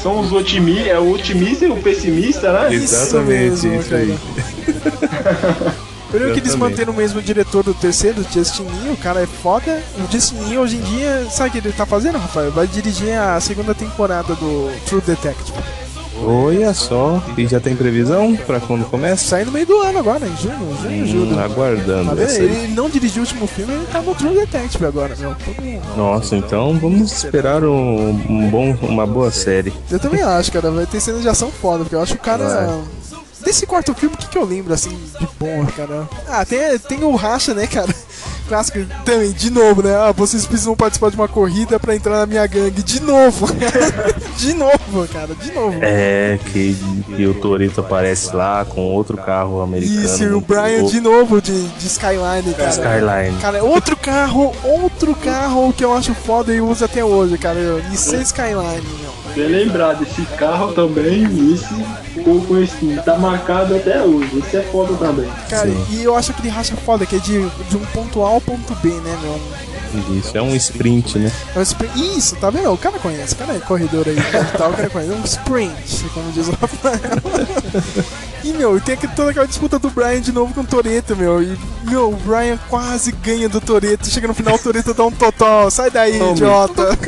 São 0.02 0.18
os 0.20 0.32
otimistas, 0.32 0.86
é 0.88 0.98
o 0.98 1.10
otimista 1.12 1.66
e 1.66 1.70
o 1.70 1.76
pessimista, 1.76 2.50
né? 2.50 2.74
Exatamente, 2.74 3.66
mesmo, 3.66 3.74
isso 3.80 3.94
aí. 3.94 4.18
Primeiro 6.14 6.34
que 6.34 6.40
eles 6.40 6.54
manteram 6.54 6.92
o 6.92 6.96
mesmo 6.96 7.20
diretor 7.20 7.62
do 7.64 7.74
terceiro, 7.74 8.24
Justin 8.32 8.62
Lin, 8.64 8.92
o 8.92 8.96
cara 8.96 9.20
é 9.22 9.26
foda. 9.26 9.82
O 9.98 10.12
Justin 10.12 10.36
Lin 10.44 10.56
hoje 10.58 10.76
em 10.76 10.80
dia, 10.80 11.26
sabe 11.30 11.48
o 11.48 11.52
que 11.52 11.58
ele 11.58 11.72
tá 11.72 11.84
fazendo, 11.84 12.18
Rafael? 12.18 12.50
Vai 12.52 12.66
dirigir 12.66 13.12
a 13.18 13.40
segunda 13.40 13.74
temporada 13.74 14.34
do 14.34 14.70
True 14.86 15.00
Detective. 15.00 15.58
Olha 16.26 16.72
só, 16.72 17.20
e 17.36 17.44
já 17.46 17.58
tem 17.58 17.74
previsão 17.74 18.36
pra 18.36 18.60
quando 18.60 18.84
começa? 18.88 19.24
Sai 19.24 19.44
no 19.44 19.50
meio 19.50 19.66
do 19.66 19.80
ano 19.80 19.98
agora, 19.98 20.24
em 20.24 20.36
junho, 20.36 20.76
junho, 20.80 21.02
Hum, 21.02 21.06
julho. 21.06 21.34
Tá 21.34 21.44
aguardando 21.44 22.10
vendo? 22.10 22.22
essa 22.22 22.38
aí. 22.40 22.44
Ele 22.44 22.68
não 22.74 22.88
dirigiu 22.88 23.22
o 23.22 23.26
último 23.26 23.46
filme, 23.48 23.74
ele 23.74 23.86
tá 23.90 24.00
no 24.00 24.14
True 24.14 24.32
Detective 24.34 24.86
agora, 24.86 25.16
meu. 25.16 25.34
Nossa, 25.96 26.36
então 26.36 26.78
vamos 26.78 27.10
esperar 27.10 27.64
um, 27.64 28.10
um 28.28 28.48
bom, 28.48 28.76
uma 28.82 29.04
boa 29.06 29.32
série. 29.32 29.72
Eu 29.90 29.98
também 29.98 30.22
acho, 30.22 30.52
cara. 30.52 30.70
Vai 30.70 30.86
ter 30.86 31.00
cenas 31.00 31.20
de 31.20 31.28
ação 31.28 31.50
foda, 31.50 31.78
porque 31.82 31.96
eu 31.96 32.00
acho 32.02 32.14
que 32.14 32.20
o 32.20 32.24
cara. 32.24 32.44
Vai. 32.66 32.80
Desse 33.44 33.66
quarto 33.66 33.94
filme, 33.94 34.14
o 34.14 34.18
que, 34.18 34.28
que 34.28 34.38
eu 34.38 34.44
lembro, 34.44 34.72
assim, 34.72 34.90
de 35.18 35.28
bom, 35.38 35.66
cara? 35.76 36.08
Ah, 36.28 36.44
tem, 36.44 36.78
tem 36.78 37.04
o 37.04 37.14
Racha, 37.14 37.52
né, 37.54 37.66
cara? 37.66 37.94
Clássico 38.48 38.78
também, 39.04 39.32
de 39.32 39.50
novo, 39.50 39.82
né? 39.82 39.94
Ah, 39.96 40.12
vocês 40.12 40.44
precisam 40.46 40.76
participar 40.76 41.10
de 41.10 41.16
uma 41.16 41.26
corrida 41.28 41.80
pra 41.80 41.96
entrar 41.96 42.18
na 42.18 42.26
minha 42.26 42.46
gangue. 42.46 42.82
De 42.82 43.00
novo, 43.00 43.46
de 44.36 44.52
novo, 44.52 45.08
cara, 45.10 45.34
de 45.34 45.50
novo. 45.52 45.78
É, 45.80 46.38
que, 46.52 46.76
que 47.16 47.26
o 47.26 47.34
Torito 47.34 47.80
aparece 47.80 48.36
lá 48.36 48.64
com 48.66 48.82
outro 48.82 49.16
carro 49.16 49.62
americano. 49.62 50.04
Isso, 50.04 50.24
e 50.24 50.32
o 50.32 50.42
Brian 50.42 50.80
louco. 50.80 50.90
de 50.90 51.00
novo 51.00 51.40
de, 51.40 51.68
de 51.68 51.86
Skyline, 51.86 52.54
cara. 52.54 52.70
Skyline. 52.70 53.40
Cara, 53.40 53.64
outro 53.64 53.96
carro, 53.96 54.52
outro 54.62 55.14
carro 55.14 55.72
que 55.72 55.82
eu 55.84 55.94
acho 55.96 56.12
foda 56.14 56.54
e 56.54 56.60
uso 56.60 56.84
até 56.84 57.02
hoje, 57.02 57.38
cara. 57.38 57.58
Nissan 57.90 58.20
Skyline, 58.20 58.86
meu. 59.00 59.23
Bem 59.34 59.48
lembrado, 59.48 60.04
esse 60.04 60.22
carro 60.36 60.72
também, 60.72 61.24
esse 61.52 61.74
ficou 62.14 62.40
conhecido, 62.42 63.02
tá 63.02 63.18
marcado 63.18 63.74
até 63.74 64.00
hoje. 64.00 64.38
Esse 64.38 64.58
é 64.58 64.62
foda 64.62 64.94
também. 64.94 65.28
Cara, 65.50 65.68
e 65.90 66.04
eu 66.04 66.14
acho 66.14 66.30
aquele 66.30 66.48
racha 66.48 66.76
foda, 66.76 67.04
que 67.04 67.16
é 67.16 67.18
de, 67.18 67.48
de 67.48 67.76
um 67.76 67.84
ponto 67.86 68.22
A 68.22 68.28
ao 68.28 68.40
ponto 68.40 68.72
B, 68.76 68.90
né, 68.90 69.18
meu? 69.22 69.40
Isso, 70.16 70.36
é 70.36 70.42
um 70.42 70.54
sprint, 70.56 71.18
né? 71.18 71.30
É 71.54 71.58
um 71.58 71.62
sprint. 71.62 72.18
Isso, 72.18 72.34
tá 72.36 72.50
vendo? 72.50 72.72
O 72.72 72.78
cara 72.78 72.98
conhece, 72.98 73.34
o 73.34 73.36
cara 73.36 73.54
é 73.54 73.60
corredor 73.60 74.06
aí 74.08 74.16
e 74.16 74.58
tal, 74.58 74.70
o 74.70 74.74
cara 74.74 74.90
conhece. 74.90 75.12
É 75.12 75.16
um 75.16 75.24
sprint, 75.24 76.04
como 76.12 76.32
diz 76.32 76.48
o 76.48 76.52
Rafael. 76.52 77.00
E, 78.44 78.52
meu, 78.52 78.78
tem 78.78 78.94
aqui 78.94 79.08
toda 79.08 79.30
aquela 79.30 79.46
disputa 79.46 79.78
do 79.78 79.88
Brian 79.88 80.20
de 80.20 80.30
novo 80.30 80.52
com 80.52 80.60
o 80.60 80.66
Toreto, 80.66 81.16
meu. 81.16 81.42
E, 81.42 81.56
meu, 81.84 82.10
o 82.10 82.16
Brian 82.16 82.58
quase 82.68 83.10
ganha 83.10 83.48
do 83.48 83.58
Toreto. 83.58 84.06
Chega 84.06 84.28
no 84.28 84.34
final, 84.34 84.56
o 84.56 84.58
Toreto 84.58 84.92
dá 84.92 85.06
um 85.06 85.10
total. 85.10 85.70
Sai 85.70 85.90
daí, 85.90 86.18
Tome. 86.18 86.32
idiota. 86.32 86.90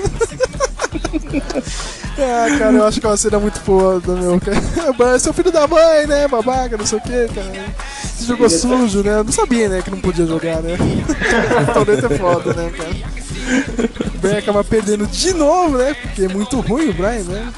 Ah, 2.18 2.58
cara, 2.58 2.72
eu 2.72 2.86
acho 2.86 3.00
que 3.00 3.06
é 3.06 3.10
uma 3.10 3.16
cena 3.16 3.38
muito 3.38 3.60
foda, 3.60 4.14
meu. 4.14 4.34
O 4.34 4.92
Brian 4.94 5.12
é 5.14 5.18
seu 5.18 5.34
filho 5.34 5.52
da 5.52 5.66
mãe, 5.66 6.06
né? 6.06 6.26
Babaca, 6.26 6.76
não 6.76 6.86
sei 6.86 6.98
o 6.98 7.02
que, 7.02 7.28
cara. 7.28 7.66
Você 8.02 8.24
jogou 8.24 8.48
sujo, 8.48 9.02
né? 9.02 9.18
Eu 9.18 9.24
não 9.24 9.32
sabia, 9.32 9.68
né, 9.68 9.82
que 9.82 9.90
não 9.90 10.00
podia 10.00 10.26
jogar, 10.26 10.62
né? 10.62 10.76
o 11.68 11.74
Toreto 11.74 12.06
é 12.06 12.18
foda, 12.18 12.54
né, 12.54 12.70
cara? 12.70 13.16
O 14.14 14.18
Brian 14.18 14.38
acaba 14.38 14.64
perdendo 14.64 15.06
de 15.06 15.34
novo, 15.34 15.76
né? 15.76 15.94
Porque 15.94 16.24
é 16.24 16.28
muito 16.28 16.58
ruim 16.60 16.88
o 16.88 16.94
Brian, 16.94 17.24
né? 17.24 17.52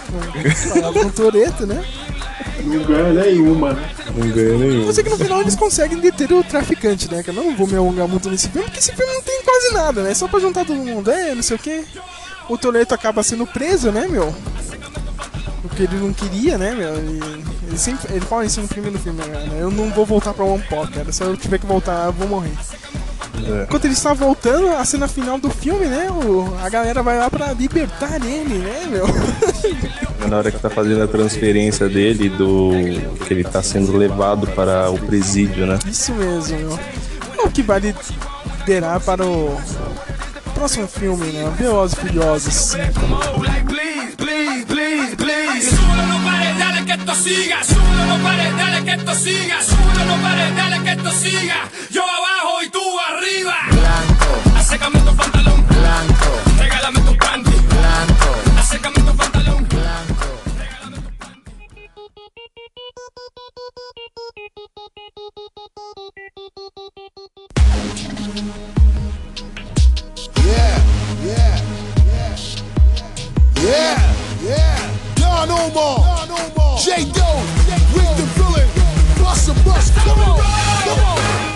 Parado 0.75 1.01
com 1.01 1.07
o 1.07 1.13
Toreto, 1.13 1.67
né? 1.67 1.85
Não 2.65 2.83
ganha 2.83 3.13
nenhuma, 3.13 3.73
né? 3.73 3.91
Não 4.15 4.29
ganha 4.31 4.59
nenhum. 4.59 4.87
Eu 4.87 4.93
sei 4.93 5.05
que 5.05 5.11
no 5.11 5.17
final 5.17 5.41
eles 5.41 5.55
conseguem 5.55 5.99
deter 5.99 6.33
o 6.33 6.43
traficante, 6.43 7.11
né? 7.11 7.23
Que 7.23 7.31
eu 7.31 7.35
não 7.35 7.57
vou 7.57 7.67
me 7.67 7.77
alongar 7.77 8.09
muito 8.09 8.29
nesse 8.29 8.49
filme, 8.49 8.65
porque 8.65 8.81
esse 8.81 8.93
filme 8.93 9.13
não 9.13 9.23
tem 9.23 9.41
quase 9.45 9.73
nada, 9.73 10.03
né? 10.03 10.13
Só 10.15 10.27
pra 10.27 10.41
juntar 10.41 10.65
todo 10.65 10.77
mundo, 10.77 11.11
é, 11.11 11.35
não 11.35 11.43
sei 11.43 11.57
o 11.57 11.61
que. 11.61 11.85
O 12.49 12.57
Toreto 12.57 12.95
acaba 12.95 13.23
sendo 13.23 13.47
preso, 13.47 13.91
né, 13.93 14.07
meu? 14.09 14.35
Porque 15.63 15.83
ele 15.83 15.97
não 15.97 16.13
queria, 16.13 16.57
né, 16.57 16.75
meu? 16.75 16.95
Ele, 16.95 17.45
ele 17.67 17.79
sempre 17.79 18.13
ele 18.15 18.25
fala 18.25 18.45
isso 18.45 18.61
no 18.61 18.69
primeiro 18.69 18.99
filme, 18.99 19.21
né? 19.23 19.59
Eu 19.61 19.71
não 19.71 19.91
vou 19.91 20.07
voltar 20.07 20.33
pra 20.33 20.45
One 20.45 20.63
Pop, 20.63 20.91
cara. 20.93 21.13
Se 21.13 21.23
eu 21.23 21.37
tiver 21.37 21.59
que 21.59 21.67
voltar, 21.67 22.07
eu 22.07 22.13
vou 22.13 22.29
morrer. 22.29 22.53
É. 23.47 23.63
Enquanto 23.65 23.85
ele 23.85 23.95
está 23.95 24.13
voltando, 24.15 24.69
a 24.69 24.85
cena 24.85 25.07
final 25.07 25.39
do 25.39 25.51
filme, 25.51 25.87
né? 25.87 26.11
O, 26.11 26.57
a 26.63 26.69
galera 26.69 27.03
vai 27.03 27.19
lá 27.19 27.31
pra 27.31 27.53
libertar 27.53 28.17
ele, 28.25 28.59
né, 28.59 28.87
meu? 28.89 29.07
Na 30.29 30.39
hora 30.39 30.51
que 30.51 30.59
tá 30.59 30.69
fazendo 30.69 31.03
a 31.03 31.07
transferência 31.07 31.89
dele, 31.89 32.29
do 32.29 32.73
que 33.27 33.33
ele 33.33 33.45
tá 33.45 33.63
sendo 33.63 33.97
levado 33.97 34.47
para 34.49 34.91
o 34.91 34.99
presídio, 34.99 35.67
né? 35.67 35.79
Isso 35.87 36.13
mesmo, 36.13 36.59
meu. 36.59 36.79
O 37.45 37.51
que 37.51 37.63
vai 37.63 37.81
liderar 37.81 39.01
para 39.01 39.25
o 39.25 39.57
próximo 40.59 40.89
filme, 40.89 41.27
né? 41.27 41.49
Velozes 41.57 41.97
e 41.97 42.01
Furiosos. 42.01 42.75
Please, 42.75 44.17
please, 44.17 44.67
please, 44.67 45.17
please. 45.17 45.71
Súbelo, 45.71 46.07
no 46.07 46.25
pares, 46.25 46.59
dale 46.59 46.85
que 46.85 46.93
esto 46.93 47.15
siga. 47.15 47.65
Súbelo, 47.65 48.07
no 48.07 48.25
pares, 48.25 48.57
dale 48.57 48.85
que 48.85 48.91
esto 48.91 49.15
siga. 49.15 49.63
Súbelo, 49.63 50.05
no 50.05 50.23
pares, 50.23 50.57
dale 50.57 50.83
que 50.83 50.91
esto 50.91 51.11
siga. 51.13 51.69
Yo 51.91 52.03
abajo 52.03 52.63
y 52.65 52.71
tú 52.71 52.81
arriba. 53.09 53.55
Blanco. 53.71 54.59
Acércame 54.59 54.99
tu 54.99 55.15
pantalón. 55.15 55.65
Blanco. 55.69 56.31
Blanco. 56.57 57.01
Acércame 58.59 58.99
Yeah, 70.49 70.83
yeah, 71.27 71.61
yeah, 72.07 72.37
yeah, 73.61 74.15
yeah. 74.41 75.21
Nah, 75.21 75.45
no 75.45 75.69
more. 75.75 76.79
J. 76.79 77.05
Doe, 77.13 77.45
Rick 77.93 78.17
the 78.17 78.25
villain, 78.33 78.69
bust 79.23 79.51
a 79.51 79.55
bust. 79.63 79.93
Come 79.95 80.19
on, 80.21 80.41
come 80.41 81.01
on. 81.01 81.48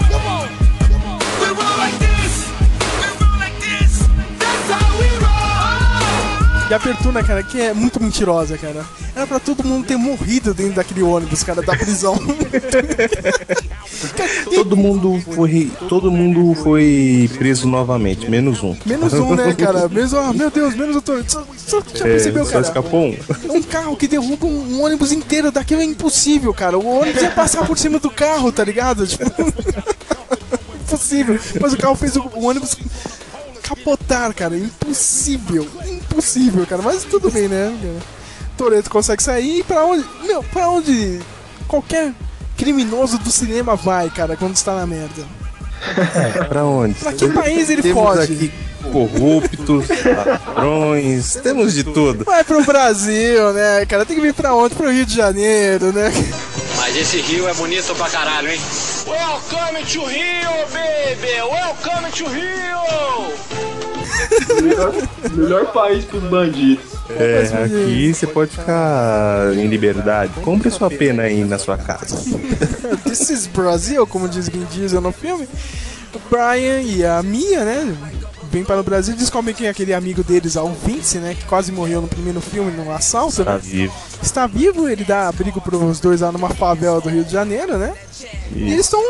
E 6.73 6.75
a 6.75 6.79
abertura, 6.79 7.23
cara, 7.23 7.43
que 7.43 7.61
é 7.61 7.75
muito 7.75 8.03
mentirosa, 8.03 8.57
cara. 8.57 8.83
Era 9.15 9.27
pra 9.27 9.39
todo 9.39 9.63
mundo 9.63 9.87
ter 9.87 9.99
morrido 9.99 10.55
dentro 10.55 10.77
daquele 10.77 11.03
ônibus, 11.03 11.43
cara, 11.43 11.61
da 11.61 11.77
prisão. 11.77 12.17
Todo 14.55 14.75
mundo 14.75 15.21
foi, 15.35 15.71
todo 15.89 16.11
mundo 16.11 16.55
foi 16.55 17.29
preso 17.37 17.69
novamente, 17.69 18.31
menos 18.31 18.63
um. 18.63 18.75
Menos 18.87 19.13
um, 19.13 19.35
né, 19.35 19.55
cara? 19.55 19.87
Menos, 19.87 20.15
ah, 20.15 20.33
meu 20.33 20.51
Deus, 20.51 20.75
menos 20.75 20.97
o. 20.97 21.03
Só, 21.29 21.45
só 21.59 21.83
já 21.95 22.07
É, 22.07 22.13
percebeu, 22.13 22.45
só 22.47 22.53
cara? 22.53 22.65
escapou 22.65 23.05
um. 23.07 23.17
Um 23.51 23.63
carro 23.63 23.95
que 23.95 24.09
derruba 24.09 24.47
um, 24.47 24.77
um 24.77 24.83
ônibus 24.83 25.13
inteiro 25.13 25.53
daquilo 25.53 25.83
é 25.83 25.85
impossível, 25.85 26.55
cara. 26.55 26.79
O 26.79 26.87
ônibus 27.01 27.21
ia 27.21 27.31
passar 27.33 27.67
por 27.67 27.79
cima 27.79 27.99
do 27.99 28.09
carro, 28.11 28.51
tá 28.51 28.65
ligado? 28.65 29.07
Tipo, 29.07 29.25
impossível. 30.87 31.39
Mas 31.61 31.75
o 31.75 31.77
carro 31.77 31.97
fez 31.97 32.17
o, 32.17 32.23
o 32.35 32.45
ônibus 32.47 32.75
capotar, 33.63 34.33
cara. 34.35 34.57
Impossível. 34.57 35.67
Impossível, 35.87 36.67
cara. 36.67 36.83
Mas 36.83 37.05
tudo 37.05 37.31
bem, 37.31 37.49
né? 37.49 37.73
Toreto 38.57 38.91
consegue 38.91 39.23
sair 39.23 39.61
e 39.61 39.63
pra 39.63 39.85
onde. 39.85 40.05
Meu, 40.25 40.43
pra 40.43 40.69
onde 40.69 41.21
qualquer 41.67 42.13
criminoso 42.57 43.19
do 43.19 43.31
cinema 43.31 43.75
vai, 43.75 44.11
cara, 44.11 44.37
quando 44.37 44.55
está 44.55 44.75
na 44.75 44.87
merda? 44.87 45.27
É, 46.15 46.45
pra 46.45 46.65
onde? 46.65 46.95
Pra 46.95 47.13
que 47.13 47.29
país 47.29 47.71
ele 47.71 47.83
Temos 47.83 48.03
foge? 48.03 48.33
aqui 48.33 48.53
corruptos, 48.91 49.87
ladrões, 49.89 51.35
temos 51.43 51.73
de 51.73 51.85
tudo. 51.85 52.25
Vai 52.25 52.43
pro 52.45 52.65
Brasil, 52.65 53.53
né, 53.53 53.87
cara? 53.87 54.05
Tem 54.05 54.17
que 54.17 54.23
vir 54.23 54.35
pra 54.35 54.55
onde? 54.55 54.75
Pro 54.75 54.91
Rio 54.91 55.07
de 55.07 55.15
Janeiro, 55.15 55.93
né? 55.93 56.11
Mas 56.93 57.01
esse 57.01 57.23
rio 57.23 57.49
é 57.49 57.55
bonito 57.55 57.95
pra 57.95 58.11
caralho, 58.11 58.51
hein? 58.51 58.61
Welcome 59.07 59.83
to 59.87 60.05
Rio, 60.05 60.51
baby! 60.71 61.41
Welcome 61.41 62.13
to 62.13 62.27
Rio! 62.29 63.33
Melhor, 64.63 64.93
melhor 65.33 65.73
país 65.73 66.05
pros 66.05 66.23
bandidos. 66.25 66.85
É, 67.09 67.51
aqui 67.65 68.13
você 68.13 68.27
pode 68.27 68.51
ficar 68.51 69.55
em 69.55 69.69
liberdade. 69.69 70.35
Compre 70.43 70.71
sua 70.71 70.91
pena 70.91 71.23
aí 71.23 71.43
na 71.45 71.59
sua 71.59 71.79
casa. 71.79 72.15
This 73.09 73.31
is 73.31 73.47
Brasil, 73.47 74.07
como 74.07 74.29
diz 74.29 74.51
Vin 74.51 74.67
Diesel 74.67 75.01
no 75.01 75.13
filme. 75.13 75.49
O 76.15 76.19
Brian 76.29 76.83
e 76.83 77.07
a 77.07 77.23
Mia, 77.23 77.65
né? 77.65 77.97
Vêm 78.53 78.63
para 78.63 78.79
o 78.79 78.85
Brasil 78.85 79.17
descobrem 79.17 79.55
quem 79.55 79.67
é 79.67 79.71
aquele 79.71 79.95
amigo 79.95 80.23
deles, 80.23 80.57
o 80.57 80.69
Vince, 80.69 81.17
né? 81.17 81.35
Que 81.35 81.47
quase 81.47 81.73
morreu 81.73 82.03
no 82.03 82.07
primeiro 82.07 82.39
filme 82.39 82.71
num 82.71 82.93
assalto. 82.93 83.43
Tá 83.43 83.55
né? 83.55 83.61
vivo. 83.63 83.95
Está 84.23 84.47
vivo, 84.47 84.87
ele 84.87 85.05
dá 85.05 85.27
abrigo 85.29 85.59
pros 85.59 85.99
dois 85.99 86.21
lá 86.21 86.31
numa 86.31 86.51
favela 86.51 87.01
do 87.01 87.09
Rio 87.09 87.25
de 87.25 87.33
Janeiro, 87.33 87.79
né? 87.79 87.95
E 88.55 88.65
eles 88.73 88.85
estão 88.85 89.01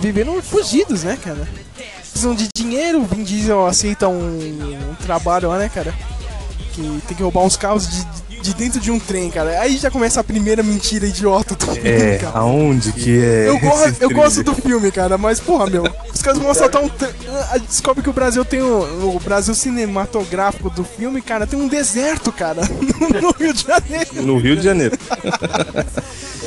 vivendo 0.00 0.40
fugidos, 0.40 1.02
né, 1.02 1.18
cara? 1.20 1.48
Precisam 1.98 2.36
de 2.36 2.48
dinheiro, 2.54 3.00
o 3.00 3.04
Vin 3.04 3.24
Diesel 3.24 3.66
aceita 3.66 4.06
um, 4.06 4.38
um 4.38 4.94
trabalho 5.04 5.48
lá, 5.48 5.58
né, 5.58 5.68
cara? 5.68 5.92
Que 6.72 7.02
tem 7.08 7.16
que 7.16 7.22
roubar 7.22 7.42
uns 7.42 7.56
carros 7.56 7.90
de, 7.90 8.06
de 8.44 8.54
dentro 8.54 8.78
de 8.78 8.90
um 8.90 8.98
trem, 8.98 9.30
cara. 9.30 9.58
Aí 9.60 9.76
já 9.78 9.90
começa 9.90 10.20
a 10.20 10.24
primeira 10.24 10.62
mentira 10.62 11.06
idiota 11.06 11.54
do 11.54 11.64
filme, 11.66 11.88
É, 11.88 12.18
cara. 12.18 12.38
aonde 12.38 12.92
que 12.92 13.18
é? 13.18 13.48
Eu, 13.48 13.58
gosto, 13.58 13.88
esse 13.88 14.02
eu 14.02 14.10
gosto 14.10 14.42
do 14.42 14.54
filme, 14.54 14.90
cara, 14.92 15.16
mas 15.16 15.40
porra, 15.40 15.66
meu, 15.68 15.84
os 16.14 16.20
caras 16.20 16.38
vão 16.38 16.50
assaltar 16.50 16.82
um. 16.82 16.90
Ah, 17.50 17.58
Descobre 17.58 18.02
que 18.02 18.10
o 18.10 18.12
Brasil 18.12 18.44
tem 18.44 18.60
o, 18.60 19.14
o 19.16 19.20
Brasil 19.24 19.54
cinematográfico 19.54 20.68
do 20.68 20.84
filme, 20.84 21.22
cara, 21.22 21.46
tem 21.46 21.58
um 21.58 21.66
deserto, 21.68 22.30
cara, 22.30 22.60
no 23.22 23.30
Rio 23.32 23.52
de 23.54 23.62
Janeiro. 23.62 24.22
No 24.22 24.38
Rio 24.38 24.56
de 24.56 24.62
Janeiro. 24.62 24.98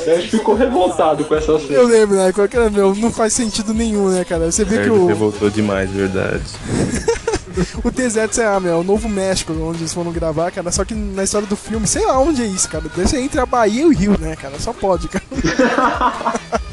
A 0.06 0.14
gente 0.20 0.30
ficou 0.38 0.54
revoltado 0.54 1.22
com 1.24 1.34
essa 1.34 1.58
cena. 1.58 1.72
Eu 1.74 1.86
lembro, 1.86 2.16
né? 2.16 2.32
Qualquer, 2.32 2.70
meu, 2.70 2.94
não 2.94 3.12
faz 3.12 3.34
sentido 3.34 3.74
nenhum, 3.74 4.08
né, 4.08 4.24
cara? 4.24 4.50
Você 4.50 4.64
vê 4.64 4.76
que 4.76 4.82
Ele 4.84 4.90
o, 4.90 5.06
revoltou 5.06 5.50
demais, 5.50 5.90
verdade. 5.90 6.44
o 7.84 7.90
deserto, 7.90 8.34
sei 8.34 8.44
lá, 8.44 8.58
meu, 8.60 8.72
é 8.72 8.76
o 8.76 8.84
Novo 8.84 9.08
México, 9.08 9.52
onde 9.52 9.78
eles 9.80 9.92
foram 9.92 10.12
gravar, 10.12 10.50
cara. 10.50 10.70
Só 10.70 10.84
que 10.84 10.94
na 10.94 11.24
história 11.24 11.46
do 11.46 11.56
filme, 11.56 11.86
sei 11.86 12.04
lá 12.04 12.18
onde 12.18 12.42
é 12.42 12.46
isso, 12.46 12.68
cara. 12.68 12.84
Deve 12.94 13.08
ser 13.08 13.20
entre 13.20 13.40
a 13.40 13.46
Bahia 13.46 13.82
e 13.82 13.86
o 13.86 13.90
Rio, 13.90 14.18
né, 14.18 14.36
cara? 14.36 14.58
Só 14.58 14.72
pode, 14.72 15.08
cara. 15.08 15.24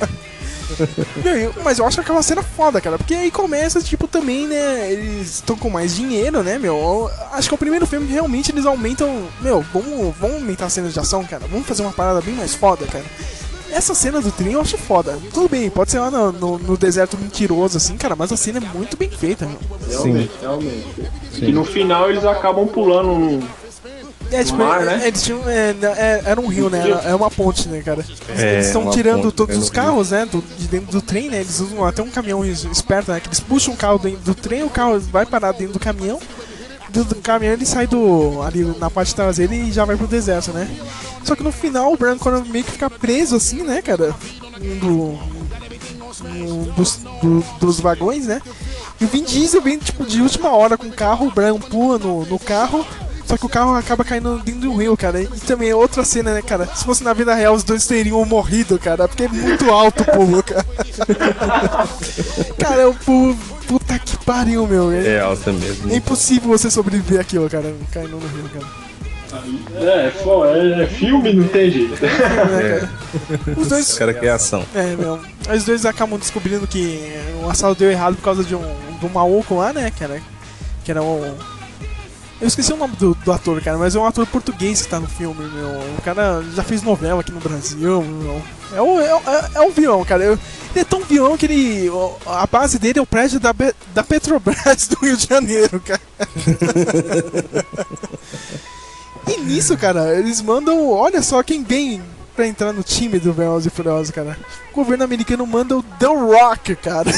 Mas 1.63 1.79
eu 1.79 1.85
acho 1.85 2.01
aquela 2.01 2.21
cena 2.21 2.43
foda, 2.43 2.81
cara, 2.81 2.97
porque 2.97 3.13
aí 3.13 3.31
começa, 3.31 3.81
tipo, 3.81 4.07
também, 4.07 4.47
né, 4.47 4.91
eles 4.91 5.35
estão 5.35 5.55
com 5.55 5.69
mais 5.69 5.95
dinheiro, 5.95 6.43
né, 6.43 6.57
meu, 6.57 6.75
Eu 6.75 7.11
acho 7.31 7.47
que 7.47 7.53
é 7.53 7.55
o 7.55 7.59
primeiro 7.59 7.85
filme 7.85 8.07
que 8.07 8.13
realmente 8.13 8.51
eles 8.51 8.65
aumentam, 8.65 9.27
meu, 9.41 9.63
vamos, 9.73 10.15
vamos 10.17 10.37
aumentar 10.37 10.65
as 10.65 10.73
cenas 10.73 10.93
de 10.93 10.99
ação, 10.99 11.23
cara, 11.23 11.45
vamos 11.49 11.65
fazer 11.65 11.81
uma 11.81 11.93
parada 11.93 12.19
bem 12.21 12.35
mais 12.35 12.55
foda, 12.55 12.85
cara. 12.87 13.05
Essa 13.71 13.93
cena 13.95 14.21
do 14.21 14.31
trem 14.31 14.53
eu 14.53 14.61
acho 14.61 14.77
foda. 14.77 15.17
Tudo 15.33 15.49
bem, 15.49 15.69
pode 15.69 15.91
ser 15.91 15.99
lá 15.99 16.09
no, 16.11 16.31
no, 16.31 16.57
no 16.59 16.77
deserto 16.77 17.17
mentiroso, 17.17 17.77
assim, 17.77 17.97
cara, 17.97 18.15
mas 18.15 18.31
a 18.31 18.37
cena 18.37 18.59
é 18.59 18.77
muito 18.77 18.95
bem 18.95 19.09
feita, 19.09 19.45
meu. 19.45 19.59
Realmente, 19.89 20.31
realmente. 20.41 20.85
E 21.41 21.51
no 21.51 21.65
final 21.65 22.09
eles 22.09 22.23
acabam 22.23 22.67
pulando 22.67 23.09
um. 23.09 23.41
É, 24.31 24.43
tipo, 24.43 24.57
mar, 24.57 24.81
é- 24.81 24.85
né? 24.85 25.07
eles 25.07 25.21
tinham. 25.21 25.39
É, 25.47 25.75
é- 25.83 26.21
era 26.25 26.41
um 26.41 26.47
rio, 26.47 26.69
né? 26.69 26.79
Era, 26.89 27.01
é 27.09 27.15
uma 27.15 27.29
ponte, 27.29 27.67
né, 27.69 27.81
cara? 27.83 28.03
É, 28.35 28.53
eles 28.55 28.67
estão 28.67 28.81
uma 28.83 28.91
tirando 28.91 29.21
ponte, 29.23 29.35
todos 29.35 29.55
é 29.55 29.59
os 29.59 29.65
no 29.67 29.71
carros, 29.71 30.11
né? 30.11 30.25
do- 30.25 30.43
de 30.57 30.67
dentro 30.67 30.91
do 30.91 31.01
trem, 31.01 31.29
né? 31.29 31.41
Eles 31.41 31.59
usam 31.59 31.85
até 31.85 32.01
um 32.01 32.09
caminhão 32.09 32.43
es- 32.43 32.63
esperto, 32.65 33.11
né? 33.11 33.19
Que 33.19 33.27
eles 33.27 33.39
puxam 33.39 33.73
o 33.73 33.77
carro 33.77 33.99
dentro 33.99 34.21
do 34.21 34.33
trem, 34.33 34.63
o 34.63 34.69
carro 34.69 34.99
vai 34.99 35.25
parar 35.27 35.51
dentro 35.51 35.73
do 35.73 35.79
caminhão. 35.79 36.19
Dentro 36.95 37.13
do 37.15 37.21
caminhão 37.21 37.53
ele 37.53 37.65
sai 37.65 37.85
do. 37.87 38.41
ali 38.41 38.63
na 38.79 38.89
parte 38.89 39.13
traseira 39.13 39.53
e 39.53 39.71
já 39.71 39.83
vai 39.85 39.97
pro 39.97 40.07
deserto, 40.07 40.51
né? 40.53 40.67
Só 41.23 41.35
que 41.35 41.43
no 41.43 41.51
final 41.51 41.91
o 41.91 41.97
Branco 41.97 42.29
meio 42.47 42.63
que 42.63 42.71
fica 42.71 42.89
preso 42.89 43.35
assim, 43.35 43.63
né, 43.63 43.81
cara? 43.81 44.15
Um 44.61 44.79
do. 44.79 45.19
um 46.25 46.63
dos, 46.75 46.97
do- 47.21 47.43
dos 47.59 47.79
vagões, 47.79 48.27
né? 48.27 48.41
E 49.01 49.03
o 49.03 49.07
Vin 49.09 49.23
Diesel 49.23 49.61
vem, 49.61 49.77
tipo, 49.77 50.05
de 50.05 50.21
última 50.21 50.51
hora 50.51 50.77
com 50.77 50.87
o 50.87 50.91
carro, 50.91 51.27
o 51.27 51.31
Brian 51.31 51.59
pula 51.59 51.97
no, 51.97 52.25
no 52.25 52.39
carro, 52.39 52.85
só 53.25 53.37
que 53.37 53.45
o 53.45 53.49
carro 53.49 53.73
acaba 53.75 54.03
caindo 54.03 54.39
dentro 54.39 54.61
do 54.61 54.75
rio, 54.75 54.95
cara. 54.95 55.21
E 55.21 55.27
também 55.27 55.69
é 55.69 55.75
outra 55.75 56.03
cena, 56.03 56.33
né, 56.33 56.41
cara? 56.41 56.67
Se 56.67 56.85
fosse 56.85 57.03
na 57.03 57.13
vida 57.13 57.33
real, 57.33 57.55
os 57.55 57.63
dois 57.63 57.85
teriam 57.87 58.23
morrido, 58.25 58.77
cara, 58.77 59.07
porque 59.07 59.23
é 59.23 59.27
muito 59.27 59.69
alto 59.71 60.03
o 60.03 60.05
pulo, 60.05 60.43
cara. 60.43 60.65
cara, 62.59 62.81
é 62.81 62.85
o 62.85 62.93
pulo. 62.93 63.35
Puta 63.67 63.97
que 63.97 64.15
pariu, 64.23 64.67
meu. 64.67 64.91
É 64.91 65.19
alta 65.19 65.51
mesmo. 65.51 65.91
É 65.91 65.95
impossível 65.95 66.49
você 66.49 66.69
sobreviver 66.69 67.19
aquilo, 67.19 67.49
cara, 67.49 67.73
caindo 67.91 68.11
no 68.11 68.27
rio, 68.27 68.49
cara. 68.53 68.85
É, 69.75 70.11
pô, 70.23 70.45
é, 70.45 70.83
é 70.83 70.87
filme, 70.87 71.33
não 71.33 71.47
tem 71.47 71.69
jeito. 71.69 71.93
É. 72.05 72.87
Os 73.57 73.67
dois. 73.67 73.89
Os 73.89 73.97
caras 73.97 74.15
querem 74.15 74.29
ação. 74.29 74.65
É, 74.73 74.95
meu. 74.95 75.19
Os 75.53 75.63
dois 75.65 75.85
acabam 75.85 76.17
descobrindo 76.17 76.65
que 76.67 77.11
o 77.43 77.49
assalto 77.49 77.79
deu 77.79 77.91
errado 77.91 78.15
por 78.15 78.23
causa 78.23 78.43
de 78.43 78.55
um, 78.55 78.61
de 78.99 79.05
um 79.05 79.09
maluco 79.09 79.55
lá, 79.55 79.73
né, 79.73 79.91
cara? 79.97 80.21
Que 80.83 80.91
era 80.91 81.01
o. 81.01 81.35
Eu 82.45 82.47
esqueci 82.47 82.71
o 82.71 82.77
nome 82.77 82.95
do, 82.97 83.15
do 83.15 83.31
ator, 83.31 83.59
cara, 83.59 83.75
mas 83.75 83.95
é 83.95 83.99
um 83.99 84.05
ator 84.05 84.23
português 84.27 84.83
que 84.83 84.87
tá 84.87 84.99
no 84.99 85.07
filme, 85.07 85.43
meu. 85.49 85.67
O 85.97 86.01
cara 86.03 86.43
já 86.53 86.61
fez 86.61 86.83
novela 86.83 87.21
aqui 87.21 87.31
no 87.31 87.39
Brasil, 87.39 88.03
meu. 88.03 88.39
É 88.71 88.79
um, 88.79 89.01
é, 89.01 89.05
é, 89.07 89.49
é 89.55 89.61
um 89.61 89.71
vilão, 89.71 90.05
cara. 90.05 90.23
Eu- 90.23 90.33
ele 90.71 90.81
é 90.81 90.83
tão 90.83 90.99
vilão 91.01 91.35
que 91.35 91.47
ele. 91.47 91.89
A 92.27 92.45
base 92.45 92.77
dele 92.77 92.99
é 92.99 93.01
o 93.01 93.05
prédio 93.07 93.39
da, 93.39 93.51
da 93.95 94.03
Petrobras 94.03 94.85
do 94.87 94.95
Rio 95.03 95.17
de 95.17 95.25
Janeiro, 95.27 95.79
cara. 95.79 95.99
E 99.27 99.37
nisso, 99.41 99.75
cara, 99.75 100.15
eles 100.15 100.39
mandam. 100.39 100.87
Olha 100.91 101.23
só 101.23 101.41
quem 101.41 101.63
vem 101.63 101.99
pra 102.35 102.47
entrar 102.47 102.73
no 102.73 102.83
time 102.83 103.17
do 103.19 103.31
Velozes 103.31 103.71
e 103.71 103.75
Furiosos, 103.75 104.11
cara. 104.11 104.37
O 104.71 104.75
governo 104.75 105.03
americano 105.03 105.45
manda 105.47 105.77
o 105.77 105.81
The 105.81 106.07
Rock, 106.07 106.75
cara. 106.75 107.09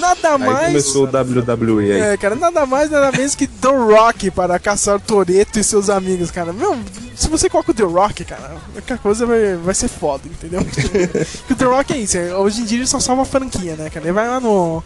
nada 0.00 0.34
Aí 0.34 0.38
mais. 0.38 0.66
começou 0.68 1.04
o 1.04 1.06
WWE 1.06 1.92
aí. 1.92 2.00
É, 2.00 2.16
cara, 2.16 2.34
nada 2.34 2.64
mais, 2.66 2.90
nada 2.90 3.12
menos 3.16 3.34
que 3.34 3.46
The 3.46 3.68
Rock 3.68 4.30
para 4.30 4.58
caçar 4.58 4.96
o 4.96 5.00
Toreto 5.00 5.58
e 5.58 5.64
seus 5.64 5.90
amigos, 5.90 6.30
cara. 6.30 6.52
Meu, 6.52 6.78
se 7.14 7.28
você 7.28 7.48
coloca 7.50 7.70
o 7.70 7.74
The 7.74 7.82
Rock, 7.84 8.24
cara, 8.24 8.56
a 8.90 8.96
coisa 8.98 9.26
vai, 9.26 9.56
vai 9.56 9.74
ser 9.74 9.88
foda, 9.88 10.22
entendeu? 10.26 10.62
Porque 10.64 11.52
o 11.52 11.56
The 11.56 11.64
Rock 11.64 11.92
é 11.92 11.98
isso, 11.98 12.16
é, 12.16 12.34
hoje 12.34 12.62
em 12.62 12.64
dia 12.64 12.78
ele 12.78 12.86
só 12.86 12.98
salva 13.00 13.22
a 13.22 13.26
franquia, 13.26 13.76
né, 13.76 13.90
cara? 13.90 14.06
Ele 14.06 14.12
vai 14.12 14.26
lá 14.26 14.40
no. 14.40 14.82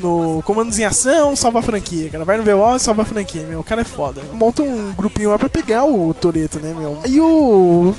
No 0.00 0.42
Comandos 0.44 0.78
em 0.78 0.84
Ação, 0.84 1.36
salva 1.36 1.60
a 1.60 1.62
franquia, 1.62 2.08
cara. 2.10 2.24
Vai 2.24 2.36
no 2.36 2.42
Veloz, 2.42 2.82
salva 2.82 3.02
a 3.02 3.04
franquia, 3.04 3.42
meu. 3.46 3.60
O 3.60 3.64
cara 3.64 3.82
é 3.82 3.84
foda. 3.84 4.20
Monta 4.32 4.62
um 4.62 4.90
grupinho 4.92 5.30
lá 5.30 5.38
pra 5.38 5.48
pegar 5.50 5.84
o 5.84 6.12
Toreto, 6.14 6.58
né, 6.58 6.74
meu? 6.76 6.98
Aí 7.04 7.20
o. 7.20 7.94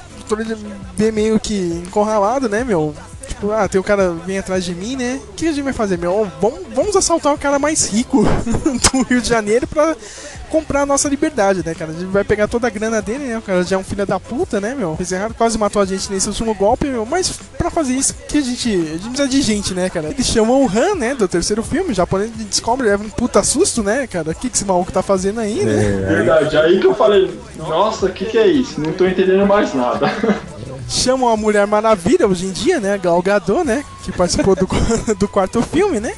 Vem 0.95 1.11
meio 1.11 1.39
que 1.39 1.83
encurralado, 1.85 2.47
né, 2.49 2.63
meu? 2.63 2.93
Tipo, 3.27 3.51
ah, 3.51 3.67
tem 3.67 3.79
o 3.79 3.83
cara 3.83 4.11
vem 4.25 4.37
atrás 4.37 4.63
de 4.63 4.73
mim, 4.75 4.95
né? 4.95 5.19
O 5.29 5.33
que 5.33 5.47
a 5.47 5.51
gente 5.51 5.63
vai 5.63 5.73
fazer, 5.73 5.97
meu? 5.97 6.29
Vamos, 6.41 6.59
vamos 6.73 6.95
assaltar 6.95 7.33
o 7.33 7.37
cara 7.37 7.59
mais 7.59 7.87
rico 7.87 8.23
do 8.91 9.01
Rio 9.03 9.21
de 9.21 9.27
Janeiro 9.27 9.67
pra 9.67 9.95
comprar 10.49 10.81
a 10.81 10.85
nossa 10.85 11.09
liberdade, 11.09 11.63
né, 11.65 11.73
cara? 11.73 11.89
A 11.89 11.93
gente 11.95 12.05
vai 12.05 12.23
pegar 12.23 12.47
toda 12.47 12.67
a 12.67 12.69
grana 12.69 13.01
dele, 13.01 13.25
né? 13.25 13.37
O 13.39 13.41
cara 13.41 13.63
já 13.63 13.75
é 13.75 13.79
um 13.79 13.83
filho 13.83 14.05
da 14.05 14.19
puta, 14.19 14.61
né, 14.61 14.75
meu? 14.75 14.95
Fez 14.95 15.11
errado, 15.11 15.33
quase 15.33 15.57
matou 15.57 15.81
a 15.81 15.85
gente 15.85 16.11
nesse 16.11 16.27
último 16.27 16.53
golpe, 16.53 16.85
meu. 16.85 17.05
Mas 17.07 17.39
pra 17.57 17.71
fazer 17.71 17.93
isso, 17.93 18.13
que 18.27 18.37
a 18.37 18.41
gente. 18.41 18.69
A 18.69 18.97
gente 18.97 19.09
precisa 19.09 19.27
de 19.27 19.41
gente, 19.41 19.73
né, 19.73 19.89
cara? 19.89 20.09
Eles 20.09 20.27
chamam 20.27 20.63
o 20.63 20.69
Han, 20.69 20.95
né, 20.95 21.15
do 21.15 21.27
terceiro 21.27 21.63
filme. 21.63 21.91
O 21.91 21.95
japonês 21.95 22.31
descobre, 22.31 22.87
leva 22.87 23.03
um 23.03 23.09
puta 23.09 23.41
susto, 23.41 23.81
né, 23.81 24.05
cara? 24.05 24.29
O 24.29 24.35
que, 24.35 24.47
que 24.47 24.55
esse 24.55 24.65
maluco 24.65 24.91
tá 24.91 25.01
fazendo 25.01 25.39
aí, 25.39 25.65
né? 25.65 26.05
Verdade, 26.07 26.55
aí 26.55 26.79
que 26.79 26.85
eu 26.85 26.93
falei, 26.93 27.31
nossa, 27.57 28.05
o 28.05 28.11
que, 28.11 28.25
que 28.25 28.37
é 28.37 28.45
isso? 28.45 28.79
Não 28.79 28.93
tô 28.93 29.07
entendendo 29.07 29.45
mais 29.47 29.73
nada. 29.73 30.05
chamam 30.87 31.29
a 31.29 31.37
Mulher 31.37 31.67
Maravilha 31.67 32.27
hoje 32.27 32.45
em 32.45 32.51
dia, 32.51 32.79
né? 32.79 32.97
Gal 32.97 33.21
Gadot, 33.21 33.63
né? 33.63 33.83
Que 34.03 34.11
participou 34.11 34.55
do, 34.55 34.67
do 35.17 35.27
quarto 35.27 35.61
filme, 35.61 35.99
né? 35.99 36.13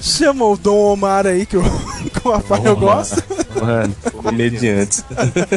Chamam 0.00 0.52
o 0.52 0.56
Dom 0.56 0.92
Omar 0.92 1.26
aí, 1.26 1.46
que 1.46 1.56
o, 1.56 1.62
que 2.10 2.26
o 2.26 2.32
Rafael 2.32 2.76
gosta. 2.76 3.24
Mano, 3.60 3.94
comediantes. 4.22 5.04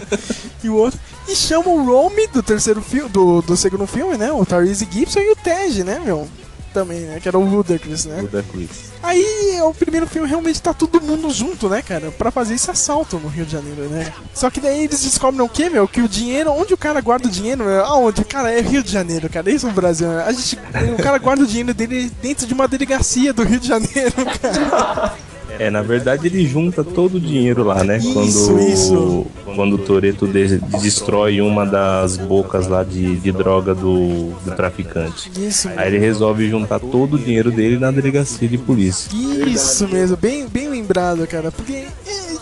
e 0.63 0.69
o 0.69 0.75
outro. 0.75 0.99
E 1.27 1.35
chamam 1.35 1.75
o 1.75 1.85
Romy 1.85 2.27
do 2.27 2.43
terceiro 2.43 2.81
filme, 2.81 3.09
do, 3.09 3.41
do 3.41 3.57
segundo 3.57 3.87
filme, 3.87 4.17
né? 4.17 4.31
O 4.31 4.45
Tyrese 4.45 4.87
Gibson 4.89 5.19
e 5.19 5.31
o 5.31 5.35
Tej, 5.35 5.83
né, 5.83 5.99
meu? 6.03 6.27
Também, 6.75 6.99
né? 6.99 7.21
Que 7.21 7.29
era 7.29 7.39
o 7.39 7.49
Ludacris, 7.49 8.03
né? 8.03 8.19
Ludacris. 8.19 8.91
Aí 9.01 9.61
o 9.61 9.73
primeiro 9.73 10.05
filme 10.05 10.27
realmente 10.27 10.61
tá 10.61 10.73
todo 10.73 10.99
mundo 10.99 11.29
junto, 11.29 11.69
né, 11.69 11.81
cara? 11.81 12.11
Pra 12.11 12.29
fazer 12.29 12.55
esse 12.55 12.69
assalto 12.69 13.17
no 13.17 13.29
Rio 13.29 13.45
de 13.45 13.53
Janeiro, 13.53 13.83
né? 13.83 14.11
Só 14.33 14.49
que 14.49 14.59
daí 14.59 14.83
eles 14.83 15.01
descobrem 15.01 15.39
o 15.39 15.47
quê, 15.47 15.69
meu? 15.69 15.87
Que 15.87 16.01
o 16.01 16.09
dinheiro, 16.09 16.51
onde 16.51 16.73
o 16.73 16.77
cara 16.77 16.99
guarda 16.99 17.29
o 17.29 17.31
dinheiro, 17.31 17.63
meu? 17.63 17.85
Aonde? 17.85 18.25
Cara, 18.25 18.51
é 18.51 18.59
Rio 18.59 18.83
de 18.83 18.91
Janeiro, 18.91 19.29
cara. 19.29 19.49
Isso 19.49 19.65
é 19.67 19.69
o 19.69 19.73
Brasil. 19.73 20.09
né? 20.09 20.25
A 20.27 20.33
gente, 20.33 20.59
o 20.99 21.01
cara 21.01 21.17
guarda 21.17 21.43
o 21.43 21.47
dinheiro 21.47 21.73
dele 21.73 22.11
dentro 22.21 22.45
de 22.45 22.53
uma 22.53 22.67
delegacia 22.67 23.31
do 23.31 23.43
Rio 23.43 23.59
de 23.61 23.69
Janeiro, 23.69 24.13
cara. 24.41 25.13
É, 25.59 25.69
na 25.69 25.81
verdade 25.81 26.27
ele 26.27 26.45
junta 26.45 26.83
todo 26.83 27.15
o 27.15 27.19
dinheiro 27.19 27.63
lá, 27.63 27.83
né? 27.83 27.97
Isso, 27.97 28.13
quando, 28.13 28.59
isso. 28.61 29.27
quando 29.55 29.73
o 29.73 29.77
Toreto 29.77 30.27
destrói 30.27 31.41
uma 31.41 31.65
das 31.65 32.17
bocas 32.17 32.67
lá 32.67 32.83
de, 32.83 33.15
de 33.17 33.31
droga 33.31 33.73
do, 33.73 34.31
do 34.43 34.55
traficante. 34.55 35.31
Isso, 35.39 35.69
Aí 35.75 35.87
ele 35.87 35.99
resolve 35.99 36.49
juntar 36.49 36.79
todo 36.79 37.15
o 37.15 37.19
dinheiro 37.19 37.51
dele 37.51 37.77
na 37.77 37.91
delegacia 37.91 38.47
de 38.47 38.57
polícia. 38.57 39.09
Isso 39.47 39.87
mesmo, 39.87 40.17
bem, 40.17 40.47
bem 40.47 40.69
lembrado, 40.69 41.25
cara. 41.27 41.51
Porque 41.51 41.85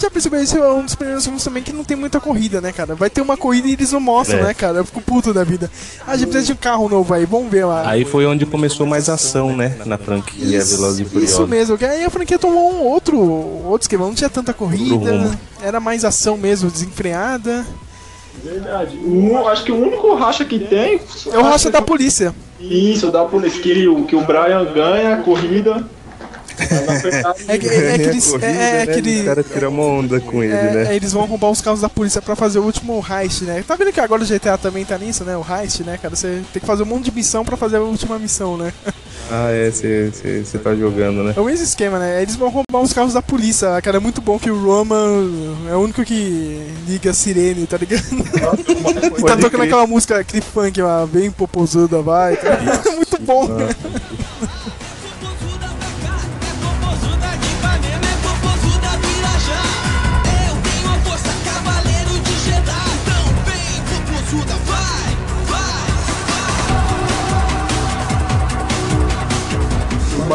já 0.04 0.12
percebeu, 0.12 0.42
esse 0.42 0.58
é 0.58 0.68
um 0.68 0.84
dos 0.86 0.96
primeiros 0.96 1.24
filmes 1.24 1.44
também 1.44 1.64
que 1.64 1.74
não 1.74 1.84
tem 1.84 1.98
muita 1.98 2.20
corrida, 2.20 2.62
né, 2.62 2.72
cara? 2.72 2.94
Vai 2.96 3.10
ter 3.10 3.22
uma 3.22 3.36
corrida 3.36 3.68
e 3.68 3.74
eles 3.74 3.92
não 3.92 4.00
mostram, 4.00 4.40
É. 4.40 4.44
né, 4.44 4.54
cara? 4.54 4.78
Eu 4.80 4.86
fico 4.86 5.02
puto 5.02 5.34
da 5.34 5.44
vida. 5.44 5.70
Ah, 6.06 6.12
a 6.12 6.18
gente 6.18 6.30
precisa 6.30 6.48
de 6.48 6.54
um 6.54 6.62
carro 6.62 6.88
novo 6.90 7.14
aí, 7.14 7.26
vamos 7.26 7.50
ver 7.52 7.66
lá. 7.66 7.90
Aí 7.90 8.06
foi 8.06 8.26
onde 8.26 8.46
começou 8.46 8.86
mais 8.86 9.10
ação, 9.10 9.56
né? 9.56 9.78
Na 9.86 9.98
franquia 9.98 10.64
Velozes 10.64 11.00
e 11.00 11.06
Furiosos. 11.06 11.30
Isso 11.36 11.48
mesmo, 11.48 11.78
que 11.78 11.86
aí 11.86 12.04
a 12.04 12.10
franquia 12.10 12.38
tomou 12.38 12.74
um 12.74 12.82
outro, 12.84 13.18
outro 13.20 13.82
esquema, 13.84 14.06
não 14.06 14.14
tinha 14.14 14.30
tanta 14.30 14.54
corrida, 14.54 15.32
era 15.62 15.80
mais 15.80 16.04
ação 16.06 16.38
mesmo, 16.38 16.70
desenfreada. 16.70 17.66
Verdade. 18.44 18.98
O- 18.98 19.48
acho 19.48 19.64
que 19.64 19.72
o 19.72 19.82
único 19.82 20.14
racha 20.16 20.44
que 20.44 20.60
tem. 20.60 21.00
É 21.32 21.38
o 21.38 21.44
racha 21.44 21.70
da 21.70 21.82
polícia. 21.82 22.34
Isso, 22.60 23.12
da 23.12 23.24
polícia. 23.26 23.62
Que, 23.62 23.88
o- 23.88 24.04
que 24.06 24.16
o 24.16 24.22
Brian 24.22 24.66
ganha 24.74 25.14
a 25.16 25.18
corrida. 25.18 25.86
É 27.48 27.58
que, 27.58 27.68
é 27.68 27.98
que 27.98 28.04
eles. 28.04 28.28
Corrida, 28.28 28.46
É, 28.48 28.52
é 28.82 28.86
né? 28.86 28.94
que 28.94 29.00
ele- 29.00 29.20
Os 29.20 29.26
caras 29.26 29.46
tiram 29.52 29.70
uma 29.70 29.84
onda 29.84 30.20
com 30.20 30.44
ele, 30.44 30.54
é, 30.54 30.72
né? 30.74 30.94
é, 30.94 30.96
eles 30.96 31.12
vão 31.14 31.26
roubar 31.26 31.50
os 31.52 31.62
carros 31.62 31.82
da 31.82 31.90
polícia 31.90 32.22
pra 32.22 32.36
fazer 32.36 32.60
o 32.60 32.64
último 32.64 33.04
heist, 33.10 33.44
né? 33.44 33.64
Tá 33.68 33.76
vendo 33.76 33.92
que 33.92 34.00
agora 34.00 34.22
o 34.22 34.26
GTA 34.26 34.58
também 34.58 34.86
tá 34.86 34.98
nisso, 34.98 35.24
né? 35.24 35.36
O 35.38 35.46
heist, 35.48 35.82
né, 35.84 35.98
cara? 36.02 36.16
Você 36.16 36.42
tem 36.54 36.60
que 36.62 36.66
fazer 36.66 36.84
um 36.84 36.88
monte 36.88 37.06
de 37.06 37.12
missão 37.12 37.44
pra 37.44 37.58
fazer 37.58 37.78
a 37.78 37.82
última 37.82 38.18
missão, 38.20 38.58
né? 38.58 38.72
Ah, 39.32 39.50
é, 39.52 39.72
você 39.72 40.58
tá 40.62 40.76
jogando, 40.76 41.24
né? 41.24 41.34
É 41.36 41.40
o 41.40 41.46
mesmo 41.46 41.64
esquema, 41.64 41.98
né? 41.98 42.22
Eles 42.22 42.36
vão 42.36 42.50
roubar 42.50 42.82
os 42.84 42.92
carros 42.94 43.14
da 43.14 43.22
polícia, 43.22 43.82
cara. 43.82 43.98
É 43.98 44.00
muito 44.00 44.22
bom 44.22 44.38
que 44.38 44.52
o 44.52 44.62
Roman 44.64 45.30
é 45.72 45.76
o 45.76 45.80
único 45.80 46.04
que 46.04 46.62
liga 46.88 47.10
a 47.12 47.14
sirene, 47.14 47.66
tá 47.66 47.78
ligado? 47.78 48.04
e 48.12 49.22
tá 49.24 49.36
tocando 49.38 49.50
crer. 49.50 49.62
aquela 49.64 49.88
música, 49.88 50.20
aquele 50.20 50.42
funk 50.44 50.82
lá, 50.82 51.06
bem 51.08 51.32
popozuda, 51.32 52.02
vai. 52.02 52.36
Tá? 52.36 52.50
É 52.86 52.92
muito 52.96 53.20
bom. 53.22 53.48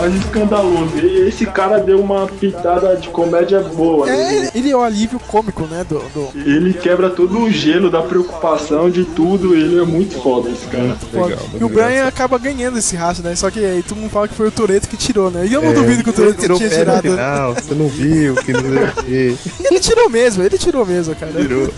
Mais 0.08 0.14
escandaloso. 0.24 0.98
E 0.98 1.28
esse 1.28 1.46
cara 1.46 1.78
deu 1.78 2.00
uma 2.00 2.26
pitada 2.26 2.96
de 2.96 3.08
comédia 3.08 3.60
boa. 3.60 4.08
É, 4.10 4.34
Ele, 4.34 4.50
ele 4.54 4.70
é 4.70 4.76
o 4.76 4.80
alívio 4.80 5.20
cômico, 5.20 5.64
né? 5.66 5.84
Do, 5.84 5.98
do... 5.98 6.30
ele 6.34 6.72
quebra 6.72 7.10
todo 7.10 7.38
o 7.38 7.50
gelo 7.50 7.90
da 7.90 8.02
preocupação 8.02 8.90
de 8.90 9.04
tudo. 9.04 9.54
Ele 9.54 9.80
é 9.80 9.84
muito 9.84 10.20
foda, 10.20 10.50
esse 10.50 10.66
cara. 10.66 10.96
Legal, 11.12 11.38
E 11.60 11.64
o 11.64 11.68
Brian 11.68 12.06
acaba 12.06 12.38
ganhando 12.38 12.78
esse 12.78 12.96
racha, 12.96 13.22
né? 13.22 13.34
Só 13.36 13.50
que 13.50 13.64
aí 13.64 13.82
todo 13.82 13.98
mundo 13.98 14.10
fala 14.10 14.26
que 14.26 14.34
foi 14.34 14.48
o 14.48 14.52
Toreto 14.52 14.88
que 14.88 14.96
tirou, 14.96 15.30
né? 15.30 15.46
E 15.46 15.52
eu 15.52 15.62
não 15.62 15.74
duvido 15.74 16.02
que 16.02 16.10
o 16.10 16.12
Toreto 16.12 16.40
tirou 16.40 16.56
tinha 16.56 16.70
tirado. 16.70 17.02
final, 17.02 17.54
você 17.54 17.74
não 17.74 17.88
viu, 17.88 18.34
que 18.36 18.52
não. 18.52 18.60
Ele 19.08 19.80
tirou 19.80 20.08
mesmo, 20.08 20.42
ele 20.42 20.58
tirou 20.58 20.86
mesmo, 20.86 21.14
cara. 21.14 21.32
Tirou. 21.32 21.68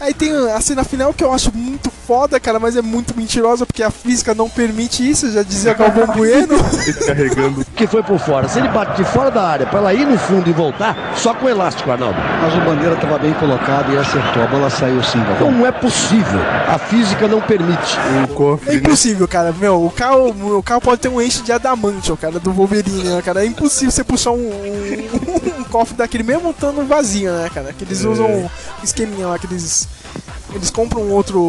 Aí 0.00 0.14
tem 0.14 0.32
a 0.32 0.60
cena 0.60 0.84
final 0.84 1.12
que 1.12 1.22
eu 1.22 1.32
acho 1.32 1.54
muito 1.54 1.90
foda, 2.08 2.40
cara, 2.40 2.58
mas 2.58 2.74
é 2.74 2.80
muito 2.80 3.14
mentirosa 3.14 3.66
porque 3.66 3.82
a 3.82 3.90
física 3.90 4.34
não 4.34 4.48
permite 4.48 5.08
isso, 5.08 5.30
já 5.30 5.42
dizia 5.42 5.74
Galvão 5.74 6.06
Bueno. 6.16 6.56
Carregando. 7.06 7.66
Que 7.76 7.86
foi 7.86 8.02
por 8.02 8.18
fora. 8.18 8.48
Se 8.48 8.58
ele 8.58 8.68
bate 8.68 8.96
de 8.96 9.04
fora 9.04 9.30
da 9.30 9.42
área 9.46 9.66
pra 9.66 9.78
ela 9.78 9.92
ir 9.92 10.06
no 10.06 10.18
fundo 10.18 10.48
e 10.48 10.52
voltar, 10.54 10.96
só 11.14 11.34
com 11.34 11.46
elástico, 11.46 11.90
Arnaldo. 11.90 12.16
Mas 12.40 12.54
o 12.54 12.60
bandeira 12.62 12.94
estava 12.94 13.18
bem 13.18 13.34
colocado 13.34 13.92
e 13.92 13.98
acertou. 13.98 14.42
A 14.42 14.46
bola 14.46 14.70
saiu 14.70 15.02
sim. 15.04 15.18
Não 15.38 15.66
é 15.66 15.70
possível. 15.70 16.40
A 16.66 16.78
física 16.78 17.28
não 17.28 17.42
permite. 17.42 17.98
O 18.24 18.28
cofre, 18.34 18.70
É 18.70 18.74
impossível, 18.76 19.28
cara. 19.28 19.52
Meu, 19.52 19.84
o 19.84 19.90
carro, 19.90 20.30
o 20.56 20.62
carro 20.62 20.80
pode 20.80 21.02
ter 21.02 21.08
um 21.08 21.20
eixo 21.20 21.42
de 21.42 21.52
adamante, 21.52 22.10
ó, 22.10 22.16
cara, 22.16 22.40
do 22.40 22.50
Wolverine, 22.52 23.04
né, 23.04 23.20
cara? 23.22 23.44
É 23.44 23.46
impossível 23.46 23.90
você 23.90 24.02
puxar 24.02 24.30
um, 24.30 24.36
um, 24.38 25.60
um 25.60 25.64
cofre 25.64 25.94
daquele 25.94 26.22
mesmo 26.22 26.50
estando 26.50 26.86
vazio, 26.86 27.30
né, 27.32 27.50
cara? 27.52 27.70
Que 27.74 27.84
eles 27.84 28.02
usam 28.02 28.26
um 28.26 28.48
esqueminha 28.82 29.26
lá, 29.26 29.38
que 29.38 29.46
eles. 30.54 30.70
Compram 30.70 31.02
um 31.02 31.12
outro 31.12 31.40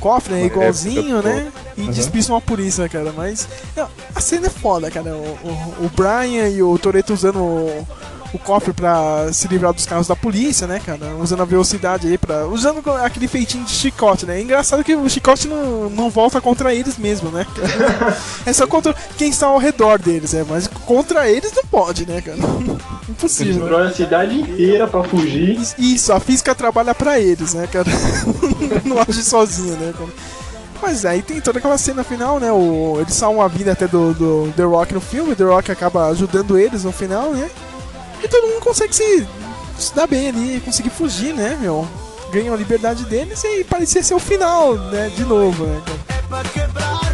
cofre, 0.00 0.34
né, 0.34 0.44
igualzinho, 0.46 1.22
né? 1.22 1.50
E 1.76 1.82
Uhum. 1.82 1.90
despistam 1.90 2.36
a 2.36 2.40
polícia, 2.40 2.88
cara. 2.88 3.12
Mas 3.16 3.48
não, 3.76 3.88
a 4.14 4.20
cena 4.20 4.46
é 4.48 4.50
foda, 4.50 4.90
cara. 4.90 5.14
O, 5.14 5.20
o, 5.20 5.86
o 5.86 5.90
Brian 5.94 6.48
e 6.48 6.62
o 6.62 6.78
Toreto 6.78 7.14
usando 7.14 7.38
o, 7.38 7.86
o 8.32 8.38
cofre 8.38 8.72
pra 8.72 9.32
se 9.32 9.48
livrar 9.48 9.72
dos 9.72 9.86
carros 9.86 10.06
da 10.06 10.14
polícia, 10.14 10.66
né, 10.66 10.80
cara? 10.84 11.14
Usando 11.20 11.42
a 11.42 11.44
velocidade 11.44 12.06
aí 12.06 12.16
pra. 12.16 12.46
Usando 12.46 12.82
aquele 13.02 13.26
feitinho 13.26 13.64
de 13.64 13.72
chicote, 13.72 14.24
né? 14.24 14.38
É 14.38 14.42
engraçado 14.42 14.84
que 14.84 14.94
o 14.94 15.08
chicote 15.08 15.48
não, 15.48 15.90
não 15.90 16.10
volta 16.10 16.40
contra 16.40 16.74
eles 16.74 16.96
mesmo, 16.96 17.30
né? 17.30 17.46
é 18.46 18.52
só 18.52 18.66
contra 18.66 18.94
quem 19.16 19.30
está 19.30 19.46
ao 19.46 19.58
redor 19.58 19.98
deles, 19.98 20.32
é. 20.34 20.44
Mas 20.48 20.66
contra 20.68 21.28
eles 21.28 21.52
não 21.52 21.64
pode, 21.64 22.06
né, 22.06 22.20
cara? 22.20 22.38
Impossível. 23.08 23.54
né? 23.54 23.60
Estourou 23.62 23.86
a 23.86 23.92
cidade 23.92 24.40
inteira 24.40 24.86
pra 24.86 25.02
fugir. 25.02 25.58
Isso, 25.78 26.12
a 26.12 26.20
física 26.20 26.54
trabalha 26.54 26.94
pra 26.94 27.18
eles, 27.18 27.54
né, 27.54 27.66
cara? 27.66 27.88
não 28.84 29.00
age 29.00 29.22
sozinho, 29.24 29.76
né, 29.76 29.92
cara? 29.96 30.10
Mas 30.82 31.04
aí 31.04 31.20
tem 31.20 31.40
toda 31.40 31.58
aquela 31.58 31.76
cena 31.76 32.02
final, 32.02 32.40
né? 32.40 32.50
O, 32.50 32.96
eles 33.00 33.14
salvam 33.14 33.42
a 33.42 33.48
vida 33.48 33.72
até 33.72 33.86
do, 33.86 34.14
do 34.14 34.52
The 34.56 34.62
Rock 34.62 34.94
no 34.94 35.00
filme, 35.00 35.34
The 35.34 35.44
Rock 35.44 35.70
acaba 35.70 36.06
ajudando 36.06 36.56
eles 36.58 36.84
no 36.84 36.92
final, 36.92 37.32
né? 37.32 37.50
E 38.22 38.28
todo 38.28 38.46
mundo 38.46 38.60
consegue 38.60 38.94
se, 38.94 39.26
se 39.78 39.94
dar 39.94 40.06
bem 40.06 40.28
ali, 40.28 40.60
conseguir 40.60 40.90
fugir, 40.90 41.34
né, 41.34 41.56
meu? 41.60 41.86
Ganham 42.32 42.54
a 42.54 42.56
liberdade 42.56 43.04
deles 43.04 43.42
e 43.42 43.64
parecia 43.64 44.02
ser 44.02 44.14
o 44.14 44.18
final, 44.18 44.74
né? 44.74 45.08
De 45.10 45.24
novo, 45.24 45.64
né? 45.66 45.82
cara? 45.84 47.09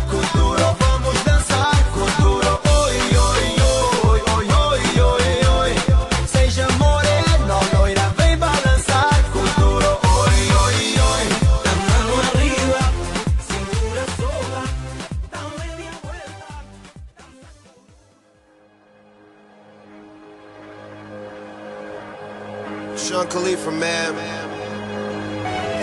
Sean 23.16 23.28
Khalifa, 23.28 23.70
man. 23.70 24.14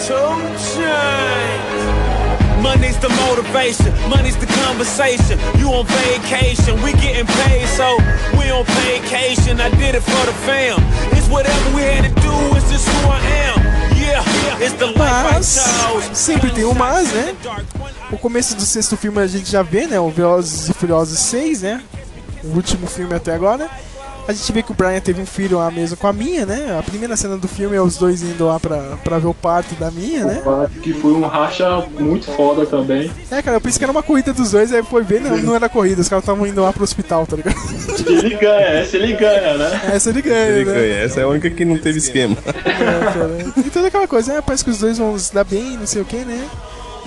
Two 0.05 0.13
chains. 0.69 1.81
Money's 2.61 2.95
the 2.99 3.09
motivation, 3.09 3.91
money's 4.07 4.37
the 4.37 4.45
conversation. 4.61 5.39
You 5.57 5.69
on 5.69 5.87
vacation, 5.87 6.79
we 6.83 6.91
getting 6.93 7.25
paid, 7.25 7.67
so 7.69 7.97
we 8.37 8.51
on 8.51 8.65
vacation. 8.85 9.59
I 9.59 9.69
did 9.71 9.95
it 9.95 10.03
for 10.03 10.25
the 10.27 10.33
fam. 10.45 10.77
It's 11.17 11.27
whatever 11.27 11.75
we 11.75 11.81
had 11.81 12.03
to 12.03 12.13
do, 12.21 12.55
it's 12.55 12.69
just 12.69 12.87
who 12.87 13.09
I 13.09 13.19
am. 13.49 13.63
Mas 14.95 15.59
sempre 16.13 16.51
tem 16.51 16.65
um 16.65 16.75
mas, 16.75 17.11
né? 17.11 17.35
O 18.11 18.17
começo 18.17 18.55
do 18.55 18.61
sexto 18.61 18.95
filme 18.95 19.19
a 19.19 19.25
gente 19.25 19.49
já 19.49 19.63
vê, 19.63 19.87
né? 19.87 19.99
O 19.99 20.11
Velozes 20.11 20.69
e 20.69 20.73
Furiosos 20.73 21.17
6, 21.17 21.63
né? 21.63 21.81
O 22.43 22.49
último 22.49 22.85
filme 22.85 23.15
até 23.15 23.33
agora. 23.33 23.67
A 24.27 24.31
gente 24.31 24.51
vê 24.53 24.63
que 24.63 24.71
o 24.71 24.75
Brian 24.75 24.99
teve 25.01 25.21
um 25.21 25.25
filho 25.25 25.57
lá 25.57 25.69
mesmo 25.69 25.97
com 25.97 26.07
a 26.07 26.13
minha, 26.13 26.45
né? 26.45 26.77
A 26.79 26.81
primeira 26.83 27.17
cena 27.17 27.35
do 27.37 27.47
filme 27.47 27.75
é 27.75 27.81
os 27.81 27.97
dois 27.97 28.21
indo 28.23 28.45
lá 28.45 28.57
pra, 28.59 28.77
pra 29.03 29.19
ver 29.19 29.27
o 29.27 29.33
parto 29.33 29.75
da 29.75 29.91
minha, 29.91 30.23
né? 30.25 30.41
Que 30.81 30.93
foi 30.93 31.11
um 31.11 31.21
racha 31.27 31.85
muito 31.99 32.31
foda 32.31 32.65
também. 32.65 33.11
É, 33.29 33.41
cara, 33.41 33.57
eu 33.57 33.61
pensei 33.61 33.79
que 33.79 33.83
era 33.83 33.91
uma 33.91 34.01
corrida 34.03 34.31
dos 34.31 34.51
dois, 34.51 34.71
aí 34.71 34.81
foi 34.83 35.03
ver, 35.03 35.19
não, 35.21 35.37
não 35.37 35.55
era 35.55 35.67
corrida, 35.67 36.01
os 36.01 36.07
caras 36.07 36.23
estavam 36.23 36.47
indo 36.47 36.61
lá 36.61 36.71
pro 36.71 36.83
hospital, 36.83 37.27
tá 37.27 37.35
ligado? 37.35 37.55
Ele 38.07 38.35
ganha, 38.35 38.67
essa 38.79 38.95
ele 38.97 39.13
ganha, 39.13 39.57
né? 39.57 39.81
Essa 39.93 40.09
ele 40.09 40.21
ganha, 40.21 40.47
Ele 40.47 40.65
né? 40.65 40.73
ganha. 40.73 40.95
Essa 41.03 41.19
é 41.19 41.23
a 41.23 41.27
única 41.27 41.49
que 41.49 41.65
não 41.65 41.77
teve 41.77 41.97
esquema. 41.97 42.37
É, 42.45 43.13
cara. 43.13 43.37
E 43.57 43.69
toda 43.69 43.87
aquela 43.87 44.07
coisa, 44.07 44.33
né? 44.33 44.41
Parece 44.45 44.63
que 44.63 44.69
os 44.69 44.79
dois 44.79 44.97
vão 44.97 45.17
se 45.19 45.33
dar 45.33 45.43
bem, 45.43 45.77
não 45.77 45.85
sei 45.87 46.01
o 46.01 46.05
que, 46.05 46.17
né? 46.17 46.47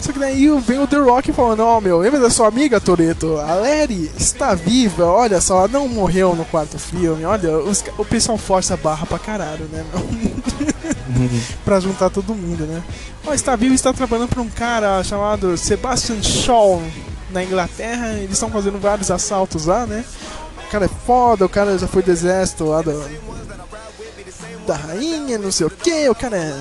Só 0.00 0.12
que 0.12 0.18
daí 0.18 0.48
vem 0.60 0.78
o 0.78 0.86
The 0.86 0.98
Rock 0.98 1.32
falando, 1.32 1.60
ó 1.60 1.80
meu, 1.80 1.98
lembra 1.98 2.20
da 2.20 2.30
sua 2.30 2.48
amiga, 2.48 2.80
Toreto? 2.80 3.38
A 3.38 3.54
Larry 3.54 4.10
está 4.18 4.54
viva, 4.54 5.04
olha 5.04 5.40
só, 5.40 5.58
ela 5.60 5.68
não 5.68 5.88
morreu 5.88 6.34
no 6.34 6.44
quarto 6.44 6.78
filme, 6.78 7.24
olha, 7.24 7.58
os 7.58 7.82
o 7.96 8.04
pessoal 8.04 8.36
força 8.36 8.74
a 8.74 8.76
barra 8.76 9.06
pra 9.06 9.18
caralho, 9.18 9.64
né, 9.72 9.84
meu? 9.92 10.06
pra 11.64 11.80
juntar 11.80 12.10
todo 12.10 12.34
mundo, 12.34 12.64
né? 12.66 12.82
Ó, 13.26 13.32
está 13.32 13.56
vivo 13.56 13.72
e 13.72 13.74
está 13.74 13.92
trabalhando 13.92 14.28
pra 14.28 14.42
um 14.42 14.50
cara 14.50 15.02
chamado 15.02 15.56
Sebastian 15.56 16.22
Shaw 16.22 16.82
na 17.30 17.42
Inglaterra, 17.42 18.12
eles 18.14 18.32
estão 18.32 18.50
fazendo 18.50 18.78
vários 18.78 19.10
assaltos 19.10 19.66
lá, 19.66 19.86
né? 19.86 20.04
O 20.66 20.70
cara 20.70 20.84
é 20.84 20.90
foda, 21.06 21.46
o 21.46 21.48
cara 21.48 21.78
já 21.78 21.86
foi 21.86 22.02
do 22.02 22.10
exército 22.10 22.64
lá 22.64 22.82
do, 22.82 22.92
da 24.66 24.74
rainha, 24.74 25.38
não 25.38 25.50
sei 25.50 25.66
o 25.66 25.70
que, 25.70 26.08
o 26.08 26.14
cara 26.14 26.36
é. 26.36 26.54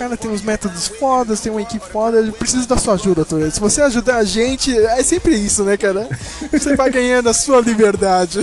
O 0.00 0.02
cara 0.02 0.16
tem 0.16 0.30
uns 0.30 0.40
métodos 0.40 0.88
fodas, 0.88 1.40
tem 1.40 1.52
uma 1.52 1.60
equipe 1.60 1.86
foda, 1.86 2.16
eu 2.20 2.32
preciso 2.32 2.66
da 2.66 2.78
sua 2.78 2.94
ajuda, 2.94 3.22
Toreto. 3.22 3.50
Se 3.50 3.60
você 3.60 3.82
ajudar 3.82 4.16
a 4.16 4.24
gente, 4.24 4.74
é 4.74 5.02
sempre 5.02 5.34
isso, 5.34 5.62
né, 5.62 5.76
cara? 5.76 6.08
Você 6.50 6.74
vai 6.74 6.90
ganhando 6.90 7.28
a 7.28 7.34
sua 7.34 7.60
liberdade. 7.60 8.40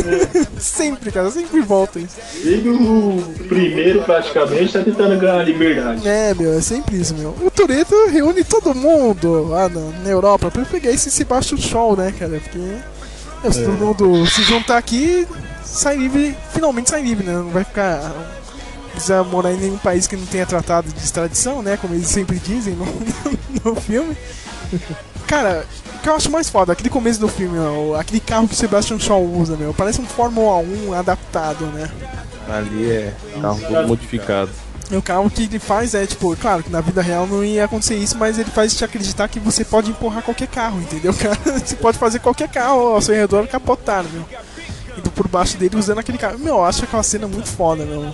sempre, 0.58 1.12
cara, 1.12 1.30
sempre 1.30 1.60
volta 1.60 1.98
isso. 1.98 2.16
Desde 2.42 2.70
o 2.70 3.22
primeiro, 3.46 4.02
praticamente, 4.02 4.72
tá 4.72 4.82
tentando 4.82 5.18
ganhar 5.18 5.40
a 5.40 5.42
liberdade. 5.42 6.08
É, 6.08 6.32
meu, 6.32 6.54
é 6.54 6.62
sempre 6.62 6.96
isso, 6.96 7.14
meu. 7.14 7.36
O 7.42 7.50
Toreto 7.50 7.94
reúne 8.08 8.42
todo 8.42 8.74
mundo 8.74 9.46
lá 9.50 9.68
na, 9.68 9.80
na 10.02 10.08
Europa 10.08 10.50
pra 10.50 10.64
pegar 10.64 10.90
esse 10.90 11.10
Sebastian 11.10 11.58
Shaw, 11.58 11.94
né, 11.96 12.14
cara? 12.18 12.40
Porque 12.40 12.78
é, 13.46 13.52
se 13.52 13.62
todo 13.62 13.72
mundo 13.72 14.26
se 14.26 14.42
juntar 14.42 14.78
aqui, 14.78 15.28
sai 15.62 15.98
livre, 15.98 16.34
finalmente 16.54 16.88
sai 16.88 17.02
livre, 17.02 17.26
né? 17.26 17.34
Não 17.34 17.50
vai 17.50 17.62
ficar. 17.62 18.10
Não 18.94 19.00
Precisa 19.00 19.24
morar 19.24 19.52
em 19.52 19.56
nenhum 19.56 19.78
país 19.78 20.06
que 20.06 20.16
não 20.16 20.26
tenha 20.26 20.46
tratado 20.46 20.90
de 20.92 20.98
extradição, 20.98 21.62
né? 21.62 21.76
Como 21.76 21.94
eles 21.94 22.06
sempre 22.06 22.38
dizem 22.38 22.74
no, 22.74 22.86
no 23.64 23.80
filme. 23.80 24.16
Cara, 25.26 25.66
o 25.96 25.98
que 25.98 26.08
eu 26.08 26.14
acho 26.14 26.30
mais 26.30 26.48
foda, 26.48 26.72
aquele 26.72 26.90
começo 26.90 27.18
do 27.20 27.28
filme, 27.28 27.58
ó, 27.58 27.98
aquele 27.98 28.20
carro 28.20 28.46
que 28.46 28.54
o 28.54 28.56
Sebastian 28.56 28.98
Shaw 28.98 29.24
usa, 29.24 29.56
meu, 29.56 29.72
parece 29.74 30.00
um 30.00 30.06
Fórmula 30.06 30.58
1 30.58 30.92
adaptado, 30.92 31.64
né? 31.66 31.90
Ali 32.48 32.90
é 32.90 33.14
carro 33.40 33.60
todo 33.60 33.88
modificado. 33.88 34.50
E 34.90 34.96
o 34.96 35.02
carro 35.02 35.30
que 35.30 35.44
ele 35.44 35.58
faz 35.58 35.94
é, 35.94 36.06
tipo, 36.06 36.36
claro 36.36 36.62
que 36.62 36.70
na 36.70 36.80
vida 36.80 37.00
real 37.00 37.26
não 37.26 37.42
ia 37.42 37.64
acontecer 37.64 37.96
isso, 37.96 38.18
mas 38.18 38.38
ele 38.38 38.50
faz 38.50 38.76
te 38.76 38.84
acreditar 38.84 39.28
que 39.28 39.40
você 39.40 39.64
pode 39.64 39.90
empurrar 39.90 40.22
qualquer 40.22 40.46
carro, 40.46 40.78
entendeu, 40.78 41.12
cara? 41.16 41.38
Você 41.58 41.74
pode 41.76 41.96
fazer 41.96 42.18
qualquer 42.18 42.48
carro 42.48 42.94
ao 42.94 43.00
seu 43.00 43.14
redor 43.14 43.46
capotar, 43.48 44.04
meu. 44.04 44.24
Indo 44.98 45.10
por 45.10 45.26
baixo 45.26 45.56
dele 45.56 45.76
usando 45.76 45.98
aquele 45.98 46.18
carro. 46.18 46.38
Meu, 46.38 46.56
eu 46.56 46.64
acho 46.64 46.84
aquela 46.84 47.02
cena 47.02 47.26
muito 47.26 47.48
foda, 47.48 47.84
meu. 47.84 48.12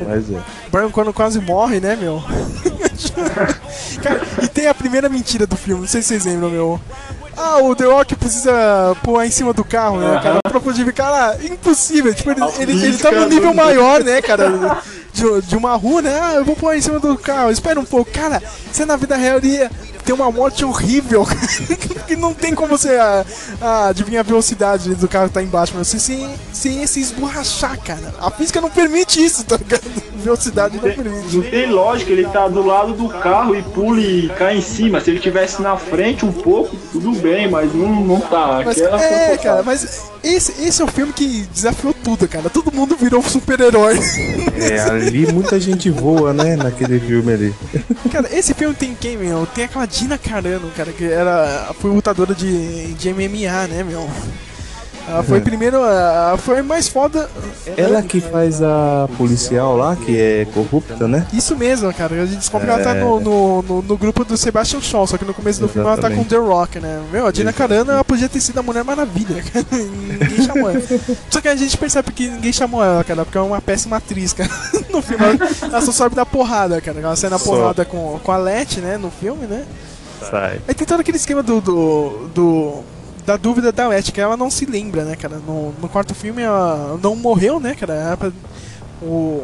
Mas 0.00 0.30
é. 0.30 0.36
O 0.36 0.70
Brian 0.70 0.90
quando 0.90 1.12
quase 1.12 1.40
morre, 1.40 1.80
né, 1.80 1.96
meu? 1.96 2.22
cara, 4.02 4.20
e 4.42 4.48
tem 4.48 4.66
a 4.66 4.74
primeira 4.74 5.08
mentira 5.08 5.46
do 5.46 5.56
filme, 5.56 5.82
não 5.82 5.88
sei 5.88 6.02
se 6.02 6.08
vocês 6.08 6.24
lembram, 6.24 6.50
meu. 6.50 6.80
Ah, 7.36 7.58
o 7.58 7.74
The 7.74 7.84
Rock 7.84 8.14
precisa 8.14 8.96
pular 9.02 9.26
em 9.26 9.30
cima 9.30 9.52
do 9.52 9.64
carro, 9.64 9.98
né, 9.98 10.20
cara? 10.22 10.38
Pra 10.42 10.60
justificar, 10.60 11.12
ah, 11.12 11.36
impossível. 11.44 12.14
Tipo, 12.14 12.30
ele, 12.30 12.40
ele, 12.58 12.86
ele 12.86 12.98
tá 12.98 13.10
num 13.10 13.28
nível 13.28 13.52
maior, 13.52 14.04
né, 14.04 14.22
cara? 14.22 14.80
De, 15.12 15.42
de 15.42 15.56
uma 15.56 15.74
rua, 15.74 16.00
né? 16.00 16.20
Ah, 16.22 16.34
eu 16.34 16.44
vou 16.44 16.54
pular 16.54 16.76
em 16.76 16.80
cima 16.80 17.00
do 17.00 17.18
carro, 17.18 17.50
espera 17.50 17.78
um 17.78 17.84
pouco. 17.84 18.10
Cara, 18.10 18.40
você 18.70 18.84
na 18.84 18.96
vida 18.96 19.16
real 19.16 19.38
iria 19.38 19.70
ter 20.04 20.12
uma 20.12 20.30
morte 20.30 20.64
horrível, 20.64 21.26
que 22.06 22.16
não 22.16 22.34
tem 22.34 22.54
como 22.54 22.76
você 22.76 22.96
ah, 22.96 23.24
ah, 23.60 23.86
adivinhar 23.88 24.20
a 24.20 24.28
velocidade 24.28 24.94
do 24.94 25.08
carro 25.08 25.28
que 25.28 25.34
tá 25.34 25.42
embaixo, 25.42 25.72
mas 25.76 25.88
você 25.88 25.98
sem, 25.98 26.28
sem 26.52 26.86
se 26.86 27.00
esborrachar, 27.00 27.78
cara. 27.80 28.14
A 28.20 28.30
física 28.30 28.60
não 28.60 28.70
permite 28.70 29.24
isso, 29.24 29.44
tá 29.44 29.56
ligado? 29.56 29.82
velocidade 30.24 30.76
não 30.78 30.88
Não 30.88 30.94
permite. 30.94 31.50
tem 31.50 31.70
lógica, 31.70 32.10
ele 32.10 32.26
tá 32.26 32.48
do 32.48 32.64
lado 32.64 32.94
do 32.94 33.08
carro 33.08 33.54
e 33.54 33.62
pula 33.62 34.00
e 34.00 34.28
cai 34.30 34.56
em 34.56 34.62
cima. 34.62 35.00
Se 35.00 35.10
ele 35.10 35.20
tivesse 35.20 35.60
na 35.60 35.76
frente 35.76 36.24
um 36.24 36.32
pouco, 36.32 36.74
tudo 36.90 37.12
bem, 37.12 37.48
mas 37.48 37.72
não, 37.74 38.00
não 38.00 38.20
tá. 38.20 38.62
Mas, 38.64 38.80
Aquela 38.80 39.02
é, 39.02 39.36
cara, 39.36 39.62
mas 39.62 40.10
esse, 40.22 40.64
esse 40.64 40.80
é 40.80 40.84
o 40.84 40.88
filme 40.88 41.12
que 41.12 41.46
desafiou 41.52 41.92
tudo, 41.92 42.26
cara. 42.26 42.48
Todo 42.48 42.72
mundo 42.72 42.96
virou 42.96 43.22
super-herói. 43.22 43.98
É, 44.56 44.80
ali 44.80 45.30
muita 45.30 45.60
gente 45.60 45.90
voa, 45.90 46.32
né? 46.32 46.56
Naquele 46.56 46.98
filme 46.98 47.32
ali. 47.32 47.54
Cara, 48.10 48.28
esse 48.32 48.54
filme 48.54 48.74
tem 48.74 48.96
quem, 48.98 49.18
meu? 49.18 49.46
Tem 49.46 49.64
aquela 49.64 49.86
Dina 49.94 50.18
Carano, 50.18 50.68
cara, 50.76 50.92
que 50.92 51.04
era, 51.04 51.72
foi 51.78 51.92
lutadora 51.92 52.34
de, 52.34 52.94
de 52.94 53.14
MMA, 53.14 53.68
né, 53.68 53.84
meu? 53.84 54.10
Ela 55.06 55.22
foi 55.22 55.40
primeiro, 55.40 55.76
ela 55.76 56.36
foi 56.38 56.62
mais 56.62 56.88
foda. 56.88 57.28
Ela 57.76 58.02
que 58.02 58.20
faz 58.20 58.62
a 58.62 59.06
policial 59.18 59.76
lá, 59.76 59.94
que 59.96 60.18
é 60.18 60.46
corrupta, 60.54 61.06
né? 61.06 61.26
Isso 61.32 61.54
mesmo, 61.56 61.92
cara. 61.92 62.14
A 62.22 62.26
gente 62.26 62.38
descobre 62.38 62.66
que 62.66 62.72
ela 62.72 62.82
tá 62.82 62.94
no, 62.94 63.20
no, 63.20 63.62
no- 63.62 63.82
no 63.82 63.96
grupo 63.98 64.24
do 64.24 64.36
Sebastian 64.36 64.80
Shaw, 64.80 65.06
só 65.06 65.18
que 65.18 65.24
no 65.24 65.34
começo 65.34 65.60
do 65.60 65.68
filme 65.68 65.86
ela 65.86 65.96
tá 65.96 66.08
com 66.08 66.14
Exatamente. 66.20 66.30
The 66.30 66.36
Rock, 66.38 66.80
né? 66.80 67.02
Meu, 67.12 67.26
a 67.26 67.30
Dina 67.32 67.52
Carano 67.52 67.92
ela 67.92 68.04
podia 68.04 68.28
ter 68.30 68.40
sido 68.40 68.58
a 68.58 68.62
Mulher 68.62 68.82
Maravilha, 68.82 69.42
cara. 69.42 69.66
Ninguém 69.72 70.46
chamou 70.46 70.70
ela. 70.70 70.82
Só 71.28 71.40
que 71.40 71.48
a 71.48 71.56
gente 71.56 71.76
percebe 71.76 72.10
que 72.12 72.28
ninguém 72.28 72.52
chamou 72.52 72.82
ela, 72.82 73.04
cara, 73.04 73.24
porque 73.24 73.36
é 73.36 73.40
uma 73.42 73.60
péssima 73.60 73.96
atriz, 73.98 74.32
cara. 74.32 74.50
No 74.94 75.02
filme 75.02 75.24
ela, 75.62 75.80
só 75.80 75.90
sabe 75.90 76.14
dar 76.14 76.24
porrada, 76.24 76.80
cara. 76.80 77.00
Ela 77.00 77.16
sai 77.16 77.28
na 77.28 77.36
Só. 77.38 77.50
porrada 77.50 77.84
com, 77.84 78.18
com 78.22 78.30
a 78.32 78.36
Letty, 78.36 78.80
né, 78.80 78.96
no 78.96 79.10
filme, 79.10 79.44
né? 79.46 79.64
Sai. 80.30 80.60
Aí 80.68 80.74
tem 80.74 80.86
todo 80.86 81.00
aquele 81.00 81.16
esquema 81.16 81.42
do. 81.42 81.60
do, 81.60 82.28
do- 82.34 82.93
da 83.26 83.36
dúvida 83.36 83.72
da 83.72 83.84
que 84.02 84.20
ela 84.20 84.36
não 84.36 84.50
se 84.50 84.66
lembra, 84.66 85.04
né, 85.04 85.16
cara? 85.16 85.36
No, 85.36 85.72
no 85.80 85.88
quarto 85.88 86.14
filme 86.14 86.42
ela 86.42 86.98
não 87.02 87.16
morreu, 87.16 87.58
né, 87.58 87.74
cara? 87.74 88.16
Pra- 88.16 88.32
o. 89.02 89.42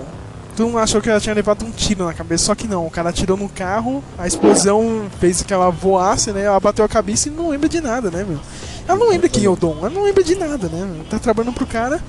Tu 0.57 0.67
não 0.67 0.79
achou 0.79 1.01
que 1.01 1.09
ela 1.09 1.21
tinha 1.21 1.35
levado 1.35 1.65
um 1.65 1.71
tiro 1.71 2.05
na 2.05 2.13
cabeça, 2.13 2.45
só 2.45 2.55
que 2.55 2.67
não. 2.69 2.87
O 2.87 2.91
cara 2.91 3.09
atirou 3.11 3.37
no 3.37 3.49
carro, 3.49 4.03
a 4.19 4.27
explosão 4.27 5.07
fez 5.19 5.43
que 5.43 5.55
ela 5.55 5.71
voasse, 5.71 6.33
né? 6.33 6.43
Ela 6.43 6.61
bateu 6.61 6.85
a 6.85 6.89
cabeça 6.89 7.29
e 7.29 7.33
não 7.33 7.49
lembra 7.49 7.69
de 7.69 7.81
nada, 7.81 8.11
né, 8.11 8.25
meu? 8.29 8.39
Ela 8.87 8.99
não 8.99 9.09
lembra 9.09 9.29
quem 9.29 9.45
é 9.45 9.49
o 9.49 9.57
Dom, 9.57 9.77
ela 9.79 9.89
não 9.91 10.03
lembra 10.05 10.23
de 10.25 10.35
nada, 10.35 10.69
né? 10.69 10.87
Tá 11.09 11.19
trabalhando 11.19 11.55
pro 11.55 11.67
cara. 11.67 12.03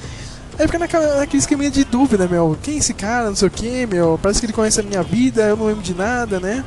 Aí 0.59 0.65
fica 0.65 0.79
naquela, 0.79 1.17
naquele 1.17 1.39
esqueminha 1.39 1.71
de 1.71 1.85
dúvida, 1.85 2.27
meu. 2.27 2.57
Quem 2.61 2.75
é 2.75 2.77
esse 2.77 2.93
cara? 2.93 3.29
Não 3.29 3.35
sei 3.35 3.47
o 3.47 3.51
que, 3.51 3.85
meu. 3.85 4.19
Parece 4.21 4.39
que 4.39 4.47
ele 4.47 4.53
conhece 4.53 4.79
a 4.81 4.83
minha 4.83 5.01
vida, 5.03 5.43
eu 5.43 5.55
não 5.55 5.67
lembro 5.67 5.81
de 5.83 5.93
nada, 5.93 6.39
né? 6.39 6.65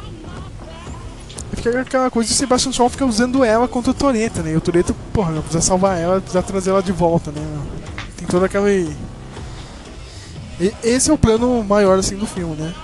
E 1.64 1.72
fica 1.72 1.80
aquela 1.80 2.10
coisa 2.10 2.28
de 2.28 2.34
Sebastian 2.34 2.72
Shaw 2.72 2.90
fica 2.90 3.06
usando 3.06 3.42
ela 3.42 3.66
contra 3.66 3.90
o 3.90 3.94
Toreto, 3.94 4.42
né? 4.42 4.52
E 4.52 4.56
o 4.56 4.60
Toreto, 4.60 4.94
porra, 5.12 5.32
meu, 5.32 5.42
precisa 5.42 5.64
salvar 5.64 5.98
ela, 5.98 6.20
precisa 6.20 6.42
trazer 6.42 6.70
ela 6.70 6.82
de 6.82 6.92
volta, 6.92 7.30
né? 7.30 7.40
Tem 8.18 8.26
toda 8.26 8.46
aquela. 8.46 8.70
E 8.70 8.94
esse 10.82 11.10
é 11.10 11.12
o 11.12 11.18
plano 11.18 11.64
maior 11.64 11.98
assim 11.98 12.16
do 12.16 12.26
filme, 12.26 12.54
né? 12.56 12.74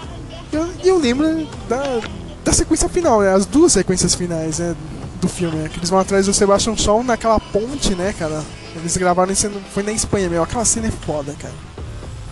E 0.50 0.56
eu, 0.56 0.68
eu 0.82 0.98
lembro 0.98 1.46
da, 1.68 2.00
da 2.42 2.52
sequência 2.52 2.88
final, 2.88 3.20
né? 3.20 3.34
As 3.34 3.44
duas 3.44 3.72
sequências 3.72 4.14
finais, 4.14 4.58
né? 4.58 4.74
Do 5.20 5.28
filme, 5.28 5.56
né? 5.56 5.68
Que 5.68 5.78
eles 5.78 5.90
vão 5.90 5.98
atrás 5.98 6.24
do 6.24 6.32
Sebastian 6.32 6.74
Shaw 6.74 7.04
naquela 7.04 7.38
ponte, 7.38 7.94
né, 7.94 8.14
cara? 8.18 8.42
Eles 8.74 8.96
gravaram 8.96 9.30
isso, 9.30 9.50
foi 9.74 9.82
na 9.82 9.92
Espanha 9.92 10.28
mesmo. 10.30 10.44
Aquela 10.44 10.64
cena 10.64 10.88
é 10.88 10.90
foda, 10.90 11.34
cara. 11.38 11.69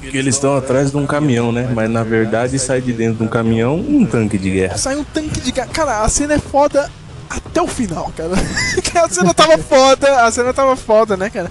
Que 0.01 0.16
eles 0.16 0.37
estão 0.37 0.57
atrás 0.57 0.91
de 0.91 0.97
um 0.97 1.07
caminhão, 1.07 1.53
né? 1.53 1.69
Mas 1.75 1.91
na 1.91 2.03
verdade 2.03 2.59
sai 2.59 2.81
de 2.81 2.93
dentro 2.93 3.19
de 3.19 3.23
um 3.25 3.29
caminhão 3.29 3.77
um 3.77 4.07
tanque 4.07 4.39
de 4.39 4.51
guerra. 4.51 4.77
Sai 4.77 4.97
um 4.97 5.05
tanque 5.05 5.41
de 5.41 5.53
gás. 5.53 5.69
Cara, 5.73 6.03
a 6.03 6.09
cena 6.09 6.35
é 6.35 6.39
foda 6.39 6.91
até 7.29 7.61
o 7.61 7.66
final, 7.66 8.12
cara. 8.16 8.33
A 9.05 9.09
cena 9.09 9.33
tava 9.33 9.59
foda, 9.59 10.25
a 10.25 10.31
cena 10.33 10.53
tava 10.53 10.75
foda, 10.75 11.16
né, 11.16 11.31
cara? 11.31 11.51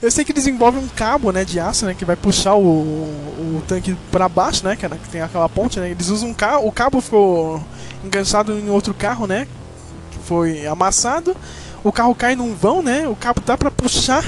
Eu 0.00 0.10
sei 0.10 0.24
que 0.24 0.32
desenvolve 0.32 0.78
um 0.78 0.88
cabo, 0.88 1.32
né, 1.32 1.44
de 1.44 1.58
aço, 1.58 1.84
né, 1.84 1.92
que 1.92 2.04
vai 2.04 2.16
puxar 2.16 2.54
o, 2.54 2.62
o 2.62 3.62
tanque 3.66 3.96
pra 4.12 4.28
baixo, 4.28 4.64
né, 4.64 4.76
cara, 4.76 4.96
que 4.96 5.08
tem 5.08 5.20
aquela 5.20 5.48
ponte, 5.48 5.80
né? 5.80 5.90
Eles 5.90 6.08
usam 6.08 6.30
um 6.30 6.34
carro, 6.34 6.66
o 6.66 6.72
cabo 6.72 7.00
ficou 7.00 7.62
enganchado 8.04 8.52
em 8.52 8.70
outro 8.70 8.94
carro, 8.94 9.26
né? 9.26 9.46
Que 10.10 10.18
foi 10.24 10.66
amassado. 10.66 11.36
O 11.82 11.92
carro 11.92 12.14
cai 12.14 12.34
num 12.36 12.54
vão, 12.54 12.82
né? 12.82 13.06
O 13.08 13.16
cabo 13.16 13.40
dá 13.44 13.56
pra 13.56 13.70
puxar 13.70 14.24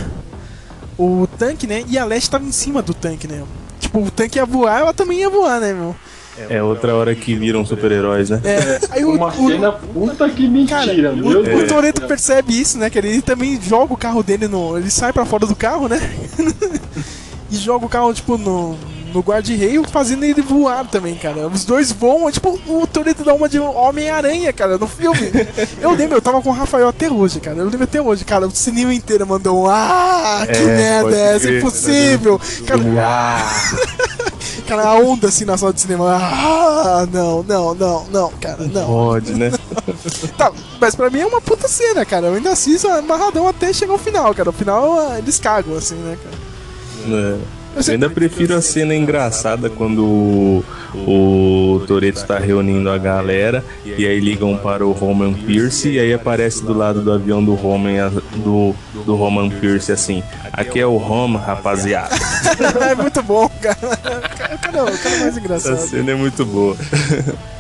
o 1.01 1.27
tanque, 1.27 1.67
né? 1.67 1.85
E 1.89 1.97
a 1.97 2.05
Leste 2.05 2.31
tava 2.31 2.45
em 2.45 2.53
cima 2.53 2.83
do 2.83 2.93
tanque, 2.93 3.27
né? 3.27 3.43
Tipo, 3.79 4.01
o 4.01 4.11
tanque 4.11 4.39
ia 4.39 4.45
voar, 4.45 4.81
ela 4.81 4.93
também 4.93 5.21
ia 5.21 5.31
voar, 5.31 5.61
né, 5.61 5.73
meu? 5.73 5.97
É 6.49 6.63
outra 6.63 6.95
hora 6.95 7.15
que 7.15 7.35
viram 7.35 7.67
super-heróis, 7.67 8.31
né? 8.31 8.41
É, 8.45 8.81
aí 8.91 9.05
o, 9.05 9.13
Uma 9.15 9.29
o, 9.29 9.49
cena 9.49 9.73
puta 9.73 10.29
que 10.29 10.49
mentira, 10.49 11.13
o, 11.13 11.17
meu 11.17 11.41
o 11.41 11.43
Deus. 11.43 11.69
Toreto 11.69 12.03
percebe 12.03 12.59
isso, 12.59 12.79
né? 12.79 12.89
Que 12.89 12.99
ele 12.99 13.21
também 13.21 13.61
joga 13.61 13.93
o 13.93 13.97
carro 13.97 14.23
dele 14.23 14.49
no. 14.49 14.79
Ele 14.79 14.91
sai 14.91 15.13
pra 15.13 15.27
fora 15.27 15.47
do 15.47 15.55
carro, 15.55 15.89
né? 15.89 15.99
e 17.51 17.57
joga 17.57 17.85
o 17.85 17.89
carro, 17.89 18.15
tipo, 18.15 18.39
no, 18.39 18.79
no 19.13 19.21
guarda-reio, 19.21 19.85
fazendo 19.91 20.25
ele 20.25 20.41
voar 20.43 20.87
também, 20.87 21.15
cara. 21.15 21.47
Os 21.49 21.65
dois 21.65 21.93
voam, 21.93 22.31
tipo, 22.31 22.59
o 22.67 22.87
Toreto 22.87 23.25
dá 23.25 23.35
uma 23.35 23.49
de 23.49 23.59
Homem-Aranha, 23.59 24.53
cara, 24.53 24.79
no 24.79 24.87
filme. 24.87 25.21
Eu 25.81 25.93
lembro, 25.93 26.17
eu 26.17 26.23
tava 26.23 26.41
com 26.43 26.51
o 26.51 26.53
Rafael 26.53 26.89
até 26.89 27.11
hoje, 27.11 27.41
cara. 27.41 27.57
Eu 27.59 27.65
lembro 27.65 27.85
até 27.85 28.01
hoje, 28.01 28.25
cara. 28.25 28.47
O 28.47 28.51
cinema 28.51 28.93
inteiro 28.95 29.27
mandou 29.27 29.65
um 29.65 29.67
Ah, 29.69 30.43
que 30.47 30.57
É, 30.59 30.65
merda 30.77 31.17
é 31.17 31.37
essa? 31.37 31.47
crer. 31.47 31.59
Impossível! 31.59 32.41
Cara, 32.67 32.81
Ah, 32.99 33.51
cara, 34.67 34.83
a 34.89 34.95
onda 34.95 35.29
assim 35.29 35.45
na 35.45 35.57
sala 35.57 35.73
de 35.73 35.81
cinema. 35.81 36.17
Ah, 36.17 37.07
não, 37.13 37.43
não, 37.43 37.75
não, 37.75 38.05
não, 38.11 38.31
cara, 38.41 38.65
não. 38.73 38.87
pode, 38.87 39.33
né? 39.35 39.51
Tá, 40.37 40.53
mas 40.81 40.95
pra 40.95 41.11
mim 41.11 41.21
é 41.21 41.27
uma 41.27 41.41
puta 41.41 41.67
cena, 41.69 42.05
cara. 42.05 42.27
Eu 42.29 42.35
ainda 42.35 42.51
assisto 42.51 42.89
amarradão 42.89 43.47
até 43.49 43.73
chegar 43.73 43.93
ao 43.93 43.99
final, 43.99 44.35
cara. 44.35 44.51
O 44.51 44.53
final 44.53 44.99
ah, 44.99 45.19
eles 45.19 45.39
cagam, 45.39 45.77
assim, 45.77 45.95
né, 45.97 46.17
cara? 46.23 47.17
É. 47.17 47.60
Eu 47.77 47.93
ainda 47.93 48.11
prefiro 48.11 48.55
a 48.55 48.61
cena 48.61 48.95
engraçada 48.95 49.71
quando 49.71 50.05
o, 50.05 50.65
o 50.95 51.85
Toreto 51.87 52.19
está 52.19 52.39
reunindo 52.39 52.91
a 52.91 52.99
galera 52.99 53.65
e 53.85 54.07
aí 54.07 54.19
ligam 54.19 54.57
para 54.57 54.85
o 54.85 54.93
Roman 54.93 55.33
Pierce 55.33 55.89
e 55.89 55.99
aí 56.01 56.13
aparece 56.13 56.65
do 56.65 56.73
lado 56.73 57.01
do 57.01 57.13
avião 57.13 57.43
do 57.43 57.55
Roman, 57.55 58.11
do, 58.37 58.75
do 59.05 59.15
Roman 59.15 59.49
Pierce 59.49 59.93
assim: 59.93 60.23
Aqui 60.53 60.81
é 60.81 60.87
o 60.87 60.97
Roman, 60.97 61.39
rapaziada. 61.39 62.15
é 62.91 62.95
muito 62.95 63.23
bom, 63.23 63.49
cara. 63.61 63.79
O 63.79 64.59
cara, 64.59 64.85
o 64.85 64.99
cara 64.99 65.15
é 65.15 65.19
mais 65.21 65.21
Essa 65.21 65.41
engraçado. 65.41 65.79
cena 65.79 66.11
é 66.11 66.15
muito 66.15 66.45
boa. 66.45 66.77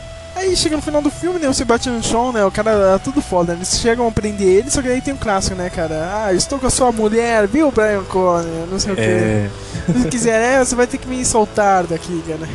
Aí 0.50 0.56
chega 0.56 0.74
no 0.74 0.82
final 0.82 1.00
do 1.00 1.10
filme, 1.12 1.38
né? 1.38 1.48
O 1.48 1.54
Sebastian 1.54 2.02
Shaw, 2.02 2.32
né? 2.32 2.44
O 2.44 2.50
cara 2.50 2.72
é 2.96 2.98
tudo 2.98 3.22
foda. 3.22 3.52
Eles 3.52 3.78
chegam 3.78 4.08
a 4.08 4.10
prender 4.10 4.48
ele, 4.48 4.68
só 4.68 4.82
que 4.82 4.88
aí 4.88 5.00
tem 5.00 5.14
um 5.14 5.16
clássico, 5.16 5.54
né, 5.54 5.70
cara? 5.70 6.24
Ah, 6.24 6.34
estou 6.34 6.58
com 6.58 6.66
a 6.66 6.70
sua 6.70 6.90
mulher, 6.90 7.46
viu, 7.46 7.70
Brian 7.70 8.02
Conner? 8.02 8.66
Não 8.68 8.76
sei 8.80 8.92
o 8.92 8.96
É. 8.98 9.48
que. 9.86 10.00
Se 10.00 10.08
quiser, 10.08 10.40
é, 10.60 10.64
você 10.64 10.74
vai 10.74 10.88
ter 10.88 10.98
que 10.98 11.06
me 11.06 11.24
soltar 11.24 11.84
daqui, 11.84 12.20
cara. 12.26 12.48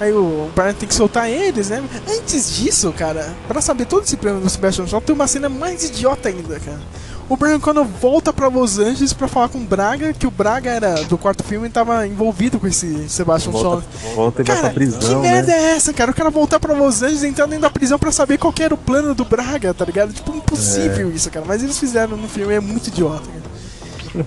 Aí 0.00 0.12
o 0.12 0.50
Brian 0.52 0.72
tem 0.74 0.88
que 0.88 0.94
soltar 0.96 1.30
eles, 1.30 1.68
né? 1.70 1.80
Antes 2.12 2.56
disso, 2.56 2.92
cara, 2.92 3.32
pra 3.46 3.60
saber 3.60 3.84
todo 3.86 4.02
esse 4.02 4.16
plano 4.16 4.40
do 4.40 4.50
Sebastian 4.50 4.88
Shaw, 4.88 5.00
tem 5.00 5.14
uma 5.14 5.28
cena 5.28 5.48
mais 5.48 5.84
idiota 5.84 6.28
ainda, 6.28 6.58
cara. 6.58 6.80
O 7.28 7.36
Brian 7.36 7.58
Connor 7.60 7.84
volta 7.84 8.32
pra 8.32 8.48
Los 8.48 8.78
Angeles 8.78 9.12
pra 9.12 9.26
falar 9.26 9.48
com 9.48 9.58
o 9.58 9.62
Braga, 9.64 10.12
que 10.12 10.26
o 10.26 10.30
Braga 10.30 10.70
era 10.70 11.02
do 11.04 11.16
quarto 11.16 11.42
filme 11.42 11.66
e 11.66 11.70
tava 11.70 12.06
envolvido 12.06 12.58
com 12.58 12.66
esse 12.66 13.08
Sebastian 13.08 13.52
Shaw. 13.52 13.62
Volta, 13.62 13.86
volta 14.14 14.42
e 14.42 14.44
vai 14.44 14.58
pra 14.60 14.68
que 14.68 14.74
prisão, 14.74 15.22
merda 15.22 15.52
né? 15.52 15.58
é 15.58 15.76
essa, 15.76 15.92
cara? 15.94 16.10
O 16.10 16.14
cara 16.14 16.28
voltar 16.30 16.60
pra 16.60 16.74
Los 16.74 17.02
Angeles 17.02 17.22
e 17.22 17.28
entrar 17.28 17.46
dentro 17.46 17.62
da 17.62 17.70
prisão 17.70 17.98
pra 17.98 18.12
saber 18.12 18.36
qual 18.38 18.52
que 18.52 18.62
era 18.62 18.74
o 18.74 18.76
plano 18.76 19.14
do 19.14 19.24
Braga, 19.24 19.72
tá 19.72 19.84
ligado? 19.84 20.12
Tipo, 20.12 20.36
impossível 20.36 21.08
É. 21.08 21.12
isso, 21.12 21.30
cara. 21.30 21.46
Mas 21.48 21.62
eles 21.62 21.78
fizeram 21.78 22.16
no 22.16 22.28
filme, 22.28 22.52
é 22.52 22.60
muito 22.60 22.88
idiota, 22.88 23.22
cara. 24.14 24.26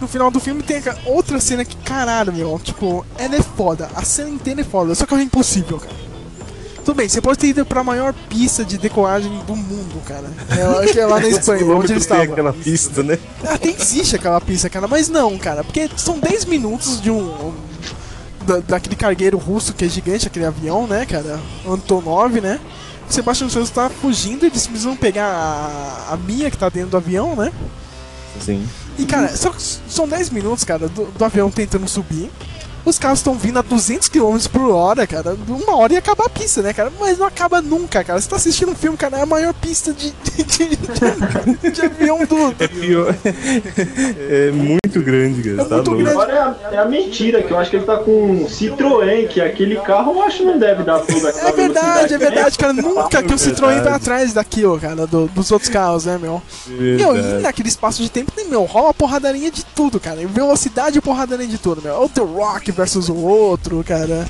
No 0.00 0.06
final 0.06 0.30
do 0.30 0.38
filme 0.38 0.62
tem 0.62 0.80
outra 1.06 1.40
cena 1.40 1.64
que, 1.64 1.76
caralho, 1.78 2.32
meu, 2.32 2.60
tipo, 2.62 3.04
ela 3.16 3.36
é 3.36 3.42
foda. 3.42 3.88
A 3.96 4.02
cena 4.02 4.28
inteira 4.28 4.60
é 4.60 4.64
foda, 4.64 4.94
só 4.94 5.06
que 5.06 5.14
ela 5.14 5.22
é 5.22 5.24
impossível, 5.24 5.78
cara. 5.78 6.07
Tudo 6.88 6.96
bem, 6.96 7.06
você 7.06 7.20
pode 7.20 7.38
ter 7.38 7.48
ido 7.48 7.66
pra 7.66 7.84
maior 7.84 8.14
pista 8.30 8.64
de 8.64 8.78
decolagem 8.78 9.30
do 9.46 9.54
mundo, 9.54 10.00
cara. 10.06 10.24
É, 10.48 10.90
que 10.90 10.98
é 10.98 11.04
lá 11.04 11.20
na 11.20 11.28
Espanha, 11.28 11.62
onde 11.66 11.92
eles 11.92 12.06
tem 12.06 12.16
estavam. 12.16 12.32
aquela 12.32 12.50
pista, 12.50 13.02
né? 13.02 13.18
Até 13.44 13.68
existe 13.68 14.16
aquela 14.16 14.40
pista, 14.40 14.70
cara, 14.70 14.88
mas 14.88 15.06
não, 15.10 15.36
cara, 15.36 15.62
porque 15.62 15.86
são 15.98 16.18
10 16.18 16.46
minutos 16.46 16.98
de 16.98 17.10
um. 17.10 17.52
da- 18.46 18.60
daquele 18.60 18.96
cargueiro 18.96 19.36
russo 19.36 19.74
que 19.74 19.84
é 19.84 19.88
gigante, 19.88 20.28
aquele 20.28 20.46
avião, 20.46 20.86
né, 20.86 21.04
cara? 21.04 21.38
Antonov, 21.68 22.40
né? 22.40 22.58
O 23.06 23.12
Sebastian 23.12 23.50
Santos 23.50 23.68
tá 23.68 23.90
fugindo, 23.90 24.46
eles 24.46 24.66
precisam 24.66 24.96
pegar 24.96 25.26
a, 25.26 26.14
a 26.14 26.16
Mia 26.16 26.50
que 26.50 26.56
tá 26.56 26.70
dentro 26.70 26.88
do 26.92 26.96
avião, 26.96 27.36
né? 27.36 27.52
Sim. 28.40 28.66
E, 28.98 29.04
cara, 29.04 29.28
só, 29.36 29.52
são 29.86 30.08
10 30.08 30.30
minutos, 30.30 30.64
cara, 30.64 30.88
do, 30.88 31.04
do 31.04 31.22
avião 31.22 31.50
tentando 31.50 31.86
subir. 31.86 32.30
Os 32.88 32.98
carros 32.98 33.18
estão 33.18 33.34
vindo 33.34 33.58
a 33.58 33.62
200 33.62 34.08
km 34.08 34.38
por 34.50 34.70
hora, 34.70 35.06
cara. 35.06 35.36
Uma 35.46 35.76
hora 35.76 35.92
ia 35.92 35.98
acabar 35.98 36.24
a 36.26 36.28
pista, 36.30 36.62
né, 36.62 36.72
cara? 36.72 36.90
Mas 36.98 37.18
não 37.18 37.26
acaba 37.26 37.60
nunca, 37.60 38.02
cara. 38.02 38.20
Você 38.20 38.28
tá 38.28 38.36
assistindo 38.36 38.72
um 38.72 38.74
filme, 38.74 38.96
cara, 38.96 39.18
é 39.18 39.22
a 39.22 39.26
maior 39.26 39.52
pista 39.54 39.92
de, 39.92 40.10
de, 40.24 40.44
de- 40.44 40.76
de- 40.76 41.70
de 41.70 41.82
avião 41.82 42.18
do. 42.24 42.54
É 42.58 42.66
pior. 42.68 43.14
É 44.30 44.50
muito 44.50 45.00
grande, 45.02 45.42
cara. 45.42 45.68
tá 45.68 45.74
muito 45.76 45.90
louco. 45.90 46.02
grande. 46.04 46.10
Agora 46.22 46.32
é 46.32 46.38
a, 46.38 46.72
é 46.72 46.78
a 46.78 46.84
mentira, 46.86 47.42
que 47.42 47.50
eu 47.50 47.58
acho 47.58 47.70
que 47.70 47.76
ele 47.76 47.84
tá 47.84 47.98
com 47.98 48.10
um 48.32 48.46
Citroën, 48.46 49.28
que 49.28 49.40
aquele 49.40 49.76
carro 49.76 50.12
eu 50.14 50.22
acho 50.22 50.38
que 50.38 50.44
não 50.44 50.58
deve 50.58 50.82
dar 50.82 51.00
toda 51.00 51.28
aquela 51.28 51.48
É 51.48 51.52
verdade, 51.52 52.14
é 52.14 52.18
velocidade. 52.18 52.18
verdade, 52.18 52.58
cara. 52.58 52.72
Nunca 52.72 53.22
que 53.22 53.34
o 53.34 53.36
Citroën 53.38 53.82
vai 53.82 53.92
atrás 53.92 54.32
daquilo, 54.32 54.78
cara, 54.80 55.06
do- 55.06 55.26
dos 55.28 55.50
outros 55.50 55.70
carros, 55.70 56.04
né, 56.06 56.18
meu? 56.20 56.42
Meu, 56.66 57.16
e 57.16 57.22
naquele 57.42 57.68
espaço 57.68 58.02
de 58.02 58.10
tempo, 58.10 58.32
né, 58.36 58.44
meu, 58.48 58.64
rola 58.64 58.92
porradaria 58.94 59.50
de 59.50 59.64
tudo, 59.64 60.00
cara. 60.00 60.18
Velocidade 60.26 60.98
e 60.98 61.00
porradaria 61.00 61.46
de 61.46 61.58
tudo, 61.58 61.82
meu. 61.82 62.02
O 62.02 62.08
The 62.08 62.20
Rock 62.22 62.72
versus 62.78 63.08
o 63.08 63.16
outro, 63.16 63.82
cara. 63.84 64.28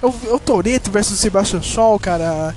É 0.00 0.06
o, 0.06 0.14
é 0.28 0.32
o 0.32 0.38
Toreto 0.38 0.90
versus 0.90 1.18
o 1.18 1.20
Sebastian 1.20 1.60
Shaw, 1.60 1.98
cara. 1.98 2.54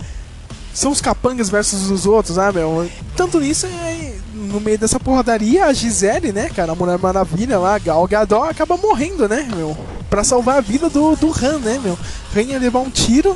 São 0.71 0.91
os 0.91 1.01
capangas 1.01 1.49
versus 1.49 1.89
os 1.89 2.05
outros, 2.05 2.37
ah, 2.37 2.51
meu. 2.51 2.87
Tanto 3.15 3.39
nisso, 3.39 3.65
é, 3.65 4.13
no 4.33 4.59
meio 4.59 4.77
dessa 4.77 4.99
porradaria, 4.99 5.65
a 5.65 5.73
Gisele, 5.73 6.31
né, 6.31 6.49
cara, 6.49 6.73
a 6.73 6.75
Mulher 6.75 6.99
Maravilha 6.99 7.57
lá, 7.57 7.79
Gal 7.79 8.05
Gadot, 8.07 8.49
acaba 8.49 8.77
morrendo, 8.77 9.27
né, 9.27 9.47
meu. 9.55 9.75
Pra 10.09 10.23
salvar 10.23 10.57
a 10.57 10.61
vida 10.61 10.89
do, 10.89 11.15
do 11.15 11.27
Han, 11.29 11.59
né, 11.59 11.79
meu. 11.81 11.97
Han 12.35 12.41
ia 12.41 12.59
levar 12.59 12.79
um 12.79 12.89
tiro, 12.89 13.35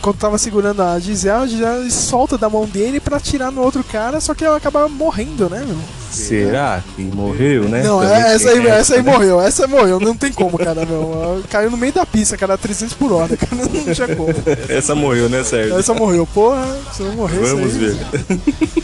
quando 0.00 0.16
tava 0.16 0.38
segurando 0.38 0.82
a 0.82 0.98
Gisele, 0.98 1.34
a 1.34 1.46
Gisele 1.46 1.90
solta 1.90 2.38
da 2.38 2.48
mão 2.48 2.66
dele 2.66 3.00
pra 3.00 3.16
atirar 3.16 3.50
no 3.50 3.62
outro 3.62 3.82
cara, 3.84 4.20
só 4.20 4.34
que 4.34 4.44
ela 4.44 4.56
acaba 4.56 4.88
morrendo, 4.88 5.48
né, 5.48 5.64
meu? 5.66 5.78
Será 6.10 6.82
que 6.96 7.02
morreu, 7.02 7.68
né? 7.68 7.82
Não, 7.82 8.02
é, 8.02 8.34
essa 8.34 8.50
aí, 8.50 8.66
essa 8.66 8.94
aí 8.94 9.02
né? 9.02 9.12
morreu, 9.12 9.40
essa 9.40 9.64
aí 9.64 9.68
morreu, 9.70 10.00
não 10.00 10.16
tem 10.16 10.32
como, 10.32 10.56
cara, 10.56 10.86
meu. 10.86 11.42
Caiu 11.50 11.70
no 11.70 11.76
meio 11.76 11.92
da 11.92 12.06
pista, 12.06 12.36
cara, 12.36 12.56
300 12.56 12.94
por 12.94 13.12
hora, 13.12 13.36
cara, 13.36 13.54
não 13.68 13.94
tinha 13.94 14.16
como. 14.16 14.28
Essa 14.68 14.94
morreu, 14.94 15.28
né, 15.28 15.44
Sérgio? 15.44 15.78
Essa 15.78 15.92
morreu, 15.92 16.26
porra, 16.26 16.64
se 16.92 17.02
não 17.02 17.12
morrer, 17.12 17.38
Vamos 17.38 17.74
aí- 17.74 17.78
ver. 17.78 17.96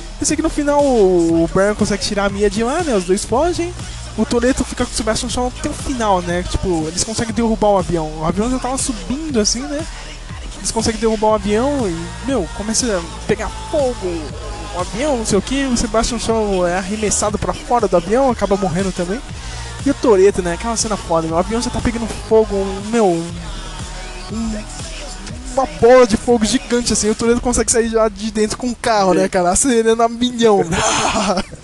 Eu 0.21 0.27
sei 0.27 0.37
que 0.37 0.43
no 0.43 0.49
final 0.49 0.83
o 0.83 1.49
Brian 1.53 1.75
consegue 1.75 2.03
tirar 2.03 2.27
a 2.27 2.29
Mia 2.31 2.49
de 2.49 2.63
lá, 2.65 2.83
né? 2.83 2.95
Os 2.95 3.05
dois 3.05 3.25
fogem. 3.25 3.73
O 4.17 4.25
Toreto 4.25 4.65
fica 4.65 4.85
com 4.87 4.91
o 4.93 4.95
Sebastian 4.95 5.29
Shaw 5.29 5.53
até 5.59 5.69
o 5.69 5.73
final, 5.73 6.23
né? 6.23 6.43
Tipo, 6.49 6.85
eles 6.87 7.03
conseguem 7.05 7.35
derrubar 7.35 7.69
o 7.71 7.79
avião. 7.79 8.11
O 8.21 8.25
avião 8.25 8.49
já 8.51 8.59
tava 8.59 8.79
subindo 8.79 9.39
assim, 9.41 9.61
né? 9.61 9.85
Eles 10.65 10.73
conseguem 10.73 10.99
derrubar 10.99 11.27
o 11.29 11.35
avião 11.35 11.87
e, 11.87 12.27
meu, 12.27 12.49
começa 12.57 12.87
a 12.87 13.27
pegar 13.27 13.51
fogo. 13.71 13.95
O 14.75 14.81
avião, 14.81 15.19
não 15.19 15.27
sei 15.27 15.37
o 15.39 15.43
que. 15.43 15.67
O 15.67 15.77
Sebastian 15.77 16.19
Shaw 16.19 16.67
é 16.67 16.79
arremessado 16.79 17.37
pra 17.39 17.53
fora 17.53 17.87
do 17.87 17.99
avião, 17.99 18.31
acaba 18.31 18.57
morrendo 18.57 18.91
também. 18.91 19.21
E 19.85 19.91
o 19.91 19.95
Toreto, 19.95 20.41
né? 20.41 20.55
Aquela 20.55 20.75
cena 20.75 20.97
foda, 20.97 21.27
meu. 21.27 21.37
O 21.37 21.39
avião 21.39 21.61
já 21.61 21.69
tá 21.69 21.83
pegando 21.83 22.07
fogo, 22.31 22.57
um, 22.57 22.81
meu. 22.91 23.07
um- 23.07 24.65
uma 25.53 25.67
bola 25.81 26.07
de 26.07 26.17
fogo 26.17 26.45
gigante 26.47 26.95
assim. 26.95 27.11
O 27.11 27.15
Toreto 27.15 27.43
consegue 27.43 27.71
sair 27.71 27.89
já 27.91 28.09
de 28.09 28.31
dentro 28.33 28.57
com 28.57 28.69
o 28.71 28.75
carro, 28.75 29.13
né, 29.13 29.29
cara? 29.29 29.51
Acelerando 29.51 30.03
a 30.03 30.09
milhão. 30.09 30.61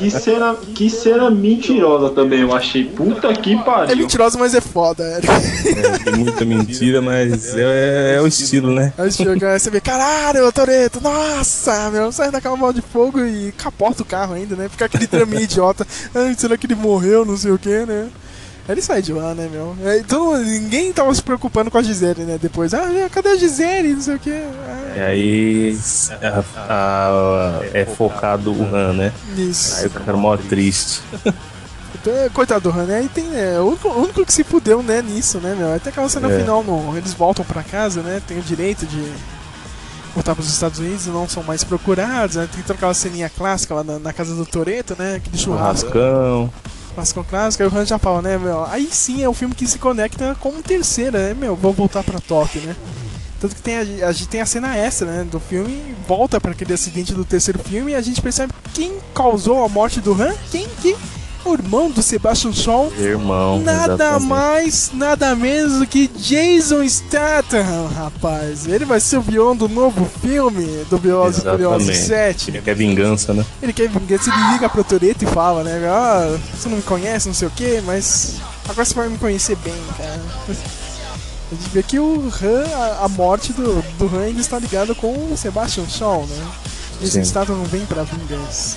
Que 0.00 0.10
cena, 0.10 0.56
que 0.74 0.88
cena 0.90 1.30
mentirosa 1.30 2.10
também, 2.10 2.40
eu 2.40 2.54
achei. 2.54 2.84
Puta 2.84 3.32
que 3.34 3.52
É 3.54 3.62
pariu. 3.62 3.96
mentirosa, 3.96 4.38
mas 4.38 4.54
é 4.54 4.60
foda. 4.60 5.04
É. 5.04 6.08
É, 6.08 6.16
muita 6.16 6.44
mentira, 6.44 7.00
mas 7.02 7.54
é, 7.54 8.14
é 8.16 8.20
o 8.20 8.26
estilo, 8.26 8.72
né? 8.72 8.92
Aí 8.96 9.12
chega, 9.12 9.58
você 9.58 9.70
vê, 9.70 9.80
caralho, 9.80 10.46
o 10.46 10.52
Toreto, 10.52 11.00
nossa, 11.02 11.90
meu, 11.90 12.10
sai 12.10 12.30
daquela 12.30 12.56
bola 12.56 12.72
de 12.72 12.80
fogo 12.82 13.20
e 13.20 13.52
capota 13.52 14.02
o 14.02 14.06
carro 14.06 14.34
ainda, 14.34 14.56
né? 14.56 14.68
Fica 14.68 14.86
aquele 14.86 15.06
draminha 15.06 15.42
idiota. 15.42 15.86
Ai, 16.14 16.34
será 16.38 16.56
que 16.56 16.66
ele 16.66 16.74
morreu, 16.74 17.24
não 17.24 17.36
sei 17.36 17.50
o 17.52 17.58
que, 17.58 17.84
né? 17.86 18.08
Ele 18.68 18.80
sai 18.82 19.02
de 19.02 19.12
lá, 19.12 19.34
né, 19.34 19.48
meu? 19.50 19.76
É, 19.84 19.98
Então, 19.98 20.36
ninguém 20.38 20.92
tava 20.92 21.12
se 21.14 21.22
preocupando 21.22 21.70
com 21.70 21.78
a 21.78 21.82
Gisele, 21.82 22.22
né? 22.22 22.38
Depois, 22.40 22.72
ah, 22.72 22.86
cadê 23.10 23.30
a 23.30 23.36
Gisele, 23.36 23.94
não 23.94 24.00
sei 24.00 24.14
o 24.14 24.18
que. 24.18 24.30
E 24.30 25.00
aí 25.00 25.78
a- 26.22 26.44
a- 26.56 27.60
é 27.74 27.84
focado 27.84 28.52
o 28.52 28.62
Han, 28.74 28.92
né? 28.92 29.12
Isso. 29.36 29.76
Aí 29.80 29.86
o 29.86 29.90
cara 29.90 30.16
mó 30.16 30.36
triste. 30.36 31.02
Então, 31.94 32.14
é, 32.14 32.28
coitado 32.28 32.70
do 32.70 32.78
Han, 32.78 32.84
né? 32.86 32.98
Aí 32.98 33.08
tem, 33.08 33.26
o 33.58 33.66
único, 33.66 33.88
o 33.88 34.02
único 34.04 34.24
que 34.24 34.32
se 34.32 34.44
fudeu, 34.44 34.82
né, 34.82 35.02
nisso, 35.02 35.38
né, 35.38 35.54
meu? 35.58 35.74
Até 35.74 35.90
aquela 35.90 36.08
cena 36.08 36.30
É. 36.32 36.38
final, 36.38 36.62
no, 36.62 36.96
eles 36.96 37.12
voltam 37.12 37.44
pra 37.44 37.62
casa, 37.62 38.02
né? 38.02 38.22
Tem 38.26 38.38
o 38.38 38.42
direito 38.42 38.86
de 38.86 39.02
voltar 40.14 40.34
pros 40.34 40.48
Estados 40.48 40.78
Unidos 40.78 41.06
e 41.06 41.10
não 41.10 41.28
são 41.28 41.42
mais 41.42 41.62
procurados, 41.64 42.36
né? 42.36 42.48
Tem 42.52 42.62
toda 42.62 42.74
aquela 42.74 42.94
ceninha 42.94 43.28
clássica 43.28 43.74
lá 43.74 43.84
na, 43.84 43.98
na 43.98 44.12
casa 44.12 44.34
do 44.34 44.46
Toreto, 44.46 44.94
né? 44.98 45.16
Aquele 45.16 45.36
churrasco. 45.36 45.90
Churrascão. 45.90 46.52
Clássico 46.94 47.24
clássico, 47.24 47.62
aí 47.62 47.68
o 47.68 47.76
Han 47.76 47.98
fala, 47.98 48.20
né, 48.20 48.36
meu? 48.36 48.64
Aí 48.64 48.88
sim 48.90 49.22
é 49.22 49.28
o 49.28 49.34
filme 49.34 49.54
que 49.54 49.66
se 49.66 49.78
conecta 49.78 50.36
com 50.40 50.50
o 50.50 50.62
terceiro, 50.62 51.16
né, 51.16 51.34
meu? 51.34 51.54
Vou 51.54 51.72
voltar 51.72 52.02
pra 52.02 52.20
Tóquio, 52.20 52.62
né? 52.62 52.76
Tanto 53.40 53.54
que 53.54 53.62
tem 53.62 53.78
a, 53.78 54.08
a 54.08 54.12
gente 54.12 54.28
tem 54.28 54.40
a 54.40 54.46
cena 54.46 54.76
extra, 54.76 55.06
né, 55.06 55.24
do 55.24 55.40
filme, 55.40 55.94
volta 56.06 56.40
pra 56.40 56.50
aquele 56.52 56.74
acidente 56.74 57.14
do 57.14 57.24
terceiro 57.24 57.58
filme 57.58 57.92
e 57.92 57.94
a 57.94 58.00
gente 58.02 58.20
percebe 58.20 58.52
quem 58.74 58.98
causou 59.14 59.64
a 59.64 59.68
morte 59.68 60.00
do 60.00 60.12
Han, 60.12 60.34
quem 60.50 60.68
que? 60.82 60.94
O 61.44 61.54
irmão 61.54 61.90
do 61.90 62.02
Sebastian 62.02 62.52
Shaw, 62.52 62.92
Irmão. 62.98 63.60
Nada 63.60 63.94
exatamente. 63.94 64.26
mais, 64.26 64.90
nada 64.92 65.34
menos 65.34 65.78
do 65.78 65.86
que 65.86 66.06
Jason 66.08 66.86
Statham, 66.86 67.88
rapaz. 67.88 68.66
Ele 68.66 68.84
vai 68.84 69.00
ser 69.00 69.16
o 69.16 69.22
vilão 69.22 69.56
do 69.56 69.68
novo 69.68 70.08
filme 70.20 70.84
do 70.90 70.98
Velozes 70.98 71.42
e 71.42 71.50
Furiosos 71.50 71.88
Exatamente. 71.88 72.36
7. 72.36 72.50
Ele 72.50 72.60
quer 72.60 72.74
vingança, 72.74 73.32
né? 73.32 73.44
Ele 73.62 73.72
quer 73.72 73.88
vingança, 73.88 74.30
ele 74.30 74.52
liga 74.52 74.68
pro 74.68 74.84
Toreto 74.84 75.24
e 75.24 75.28
fala, 75.28 75.64
né? 75.64 75.80
Ah, 75.88 76.38
você 76.54 76.68
não 76.68 76.76
me 76.76 76.82
conhece, 76.82 77.26
não 77.28 77.34
sei 77.34 77.48
o 77.48 77.50
que, 77.50 77.80
mas 77.82 78.36
agora 78.68 78.84
você 78.84 78.94
vai 78.94 79.08
me 79.08 79.16
conhecer 79.18 79.56
bem, 79.56 79.74
cara. 79.96 80.20
A 80.48 81.54
gente 81.54 81.68
vê 81.72 81.82
que 81.82 81.98
o 81.98 82.30
Han, 82.42 82.64
a, 82.76 83.04
a 83.06 83.08
morte 83.08 83.52
do, 83.52 83.82
do 83.98 84.16
Han 84.16 84.24
ainda 84.24 84.40
está 84.40 84.58
ligada 84.58 84.94
com 84.94 85.12
o 85.32 85.36
Sebastian 85.36 85.88
Shaw, 85.88 86.26
né? 86.26 86.46
Jason. 87.00 87.24
Statham 87.24 87.56
não 87.56 87.64
vem 87.64 87.84
pra 87.86 88.02
vingança. 88.02 88.76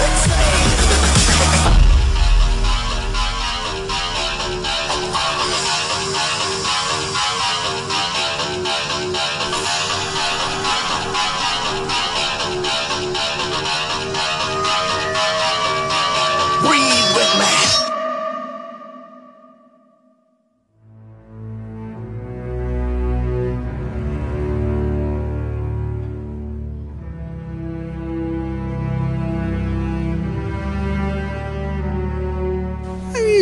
Let's 0.00 0.39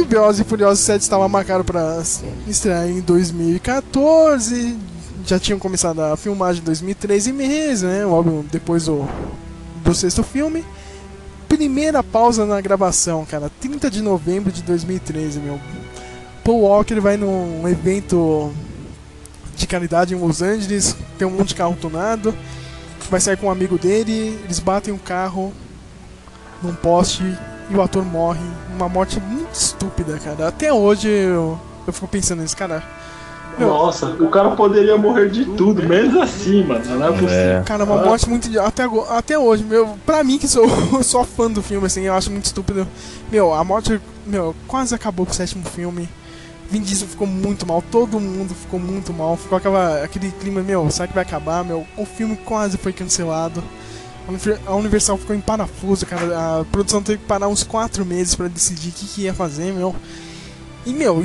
Velozes 0.08 0.40
e 0.40 0.44
Furiosos 0.44 0.82
7 0.86 1.02
estava 1.02 1.28
marcado 1.28 1.62
para 1.62 2.02
estrear 2.46 2.88
em 2.88 3.00
2014. 3.02 4.74
Já 5.26 5.38
tinham 5.38 5.58
começado 5.58 6.00
a 6.00 6.16
filmagem 6.16 6.62
em 6.62 6.64
2013 6.64 7.30
mesmo, 7.30 7.88
né? 7.88 8.04
Depois 8.50 8.86
do, 8.86 9.06
do 9.84 9.94
sexto 9.94 10.22
filme. 10.22 10.64
Primeira 11.46 12.02
pausa 12.02 12.46
na 12.46 12.58
gravação, 12.58 13.26
cara. 13.26 13.50
30 13.60 13.90
de 13.90 14.00
novembro 14.00 14.50
de 14.50 14.62
2013, 14.62 15.40
meu. 15.40 15.60
Paul 16.42 16.62
Walker 16.62 16.98
vai 17.00 17.18
num 17.18 17.68
evento 17.68 18.50
de 19.56 19.66
caridade 19.66 20.14
em 20.14 20.18
Los 20.18 20.40
Angeles. 20.40 20.96
Tem 21.18 21.28
um 21.28 21.32
monte 21.32 21.48
de 21.48 21.54
carro 21.54 21.76
tunado. 21.78 22.34
Vai 23.10 23.20
sair 23.20 23.36
com 23.36 23.48
um 23.48 23.50
amigo 23.50 23.76
dele. 23.76 24.40
Eles 24.42 24.58
batem 24.58 24.94
um 24.94 24.98
carro 24.98 25.52
num 26.62 26.74
poste 26.74 27.36
e 27.70 27.74
o 27.74 27.82
ator 27.82 28.04
morre. 28.04 28.40
Uma 28.74 28.88
morte 28.88 29.20
muito 29.20 29.54
estúpida, 29.54 30.18
cara. 30.18 30.48
Até 30.48 30.72
hoje 30.72 31.08
eu, 31.08 31.58
eu 31.86 31.92
fico 31.92 32.08
pensando 32.08 32.42
nisso, 32.42 32.56
cara. 32.56 32.82
Meu, 33.58 33.68
Nossa, 33.68 34.06
o 34.06 34.28
cara 34.28 34.52
poderia 34.52 34.96
morrer 34.96 35.30
de 35.30 35.44
tudo, 35.44 35.82
menos 35.82 36.16
assim, 36.16 36.62
mano. 36.62 36.84
Não 36.84 37.06
é 37.06 37.10
possível. 37.10 37.64
Cara, 37.64 37.84
uma 37.84 37.96
morte 37.96 38.28
muito. 38.28 38.60
Até, 38.60 38.84
até 39.08 39.38
hoje, 39.38 39.64
meu. 39.64 39.98
Pra 40.06 40.22
mim, 40.22 40.38
que 40.38 40.46
sou 40.46 40.68
só 41.02 41.24
fã 41.24 41.50
do 41.50 41.60
filme, 41.60 41.84
assim, 41.86 42.02
eu 42.02 42.14
acho 42.14 42.30
muito 42.30 42.44
estúpido. 42.44 42.86
Meu, 43.32 43.52
a 43.52 43.64
morte, 43.64 44.00
meu, 44.24 44.54
quase 44.68 44.94
acabou 44.94 45.26
com 45.26 45.32
o 45.32 45.34
sétimo 45.34 45.64
filme. 45.64 46.08
Vin 46.70 46.82
Diesel 46.82 47.08
ficou 47.08 47.26
muito 47.26 47.66
mal, 47.66 47.82
todo 47.90 48.20
mundo 48.20 48.54
ficou 48.54 48.78
muito 48.78 49.12
mal. 49.12 49.36
Ficou 49.36 49.58
aquela, 49.58 50.04
aquele 50.04 50.30
clima, 50.30 50.62
meu, 50.62 50.88
será 50.90 51.08
que 51.08 51.14
vai 51.14 51.24
acabar? 51.24 51.64
Meu, 51.64 51.84
o 51.96 52.04
filme 52.04 52.36
quase 52.36 52.76
foi 52.76 52.92
cancelado. 52.92 53.62
A 54.28 54.30
Univer- 54.30 54.60
A 54.66 54.74
Universal 54.74 55.16
ficou 55.16 55.34
em 55.34 55.40
parafuso, 55.40 56.04
cara. 56.04 56.60
A 56.60 56.64
produção 56.66 57.02
teve 57.02 57.18
que 57.18 57.24
parar 57.24 57.48
uns 57.48 57.62
quatro 57.64 58.04
meses 58.04 58.34
pra 58.34 58.46
decidir 58.46 58.90
o 58.90 58.92
que, 58.92 59.06
que 59.06 59.22
ia 59.22 59.32
fazer, 59.32 59.72
meu. 59.72 59.96
E, 60.84 60.92
meu, 60.92 61.24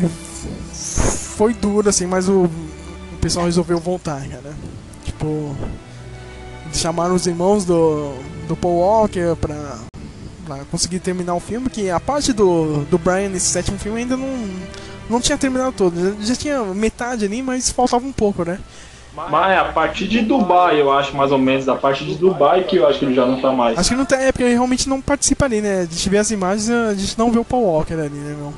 foi 0.71 1.53
duro, 1.53 1.89
assim, 1.89 2.05
mas 2.05 2.27
o, 2.29 2.43
o 2.45 3.17
pessoal 3.21 3.45
resolveu 3.45 3.77
voltar, 3.77 4.25
cara. 4.27 4.53
Tipo, 5.03 5.55
chamaram 6.73 7.13
os 7.15 7.27
irmãos 7.27 7.65
do, 7.65 8.13
do 8.47 8.55
Paul 8.55 8.77
Walker 8.77 9.35
pra, 9.39 9.79
pra 10.45 10.57
conseguir 10.71 10.99
terminar 10.99 11.35
o 11.35 11.39
filme, 11.39 11.69
que 11.69 11.89
a 11.89 11.99
parte 11.99 12.31
do, 12.33 12.85
do 12.85 12.97
Brian 12.97 13.29
nesse 13.29 13.47
sétimo 13.47 13.77
filme 13.77 13.99
ainda 13.99 14.15
não, 14.17 14.49
não 15.09 15.19
tinha 15.21 15.37
terminado 15.37 15.73
todo. 15.73 15.95
Já, 16.21 16.25
já 16.25 16.35
tinha 16.35 16.63
metade 16.73 17.25
ali, 17.25 17.41
mas 17.43 17.69
faltava 17.69 18.05
um 18.05 18.13
pouco, 18.13 18.43
né? 18.45 18.59
Mas 19.15 19.51
é 19.51 19.57
a 19.57 19.65
partir 19.65 20.07
de 20.07 20.21
Dubai, 20.21 20.81
eu 20.81 20.91
acho, 20.91 21.15
mais 21.15 21.31
ou 21.31 21.37
menos. 21.37 21.69
A 21.69 21.75
partir 21.75 22.05
de 22.05 22.15
Dubai 22.15 22.63
que 22.63 22.77
eu 22.77 22.87
acho 22.87 22.99
que 22.99 23.05
ele 23.05 23.13
já 23.13 23.25
não 23.25 23.39
tá 23.39 23.51
mais. 23.51 23.77
Acho 23.77 23.89
que 23.89 23.95
não 23.95 24.05
tem, 24.05 24.19
é 24.19 24.31
porque 24.31 24.43
ele 24.43 24.53
realmente 24.53 24.89
não 24.89 24.99
participa 24.99 25.45
ali, 25.45 25.61
né? 25.61 25.81
A 25.81 25.85
gente 25.85 26.09
vê 26.09 26.17
as 26.17 26.31
imagens 26.31 26.69
a 26.69 26.93
gente 26.93 27.17
não 27.17 27.31
vê 27.31 27.37
o 27.39 27.45
Paul 27.45 27.63
Walker 27.63 27.93
ali, 27.93 28.09
né, 28.09 28.35
meu? 28.37 28.53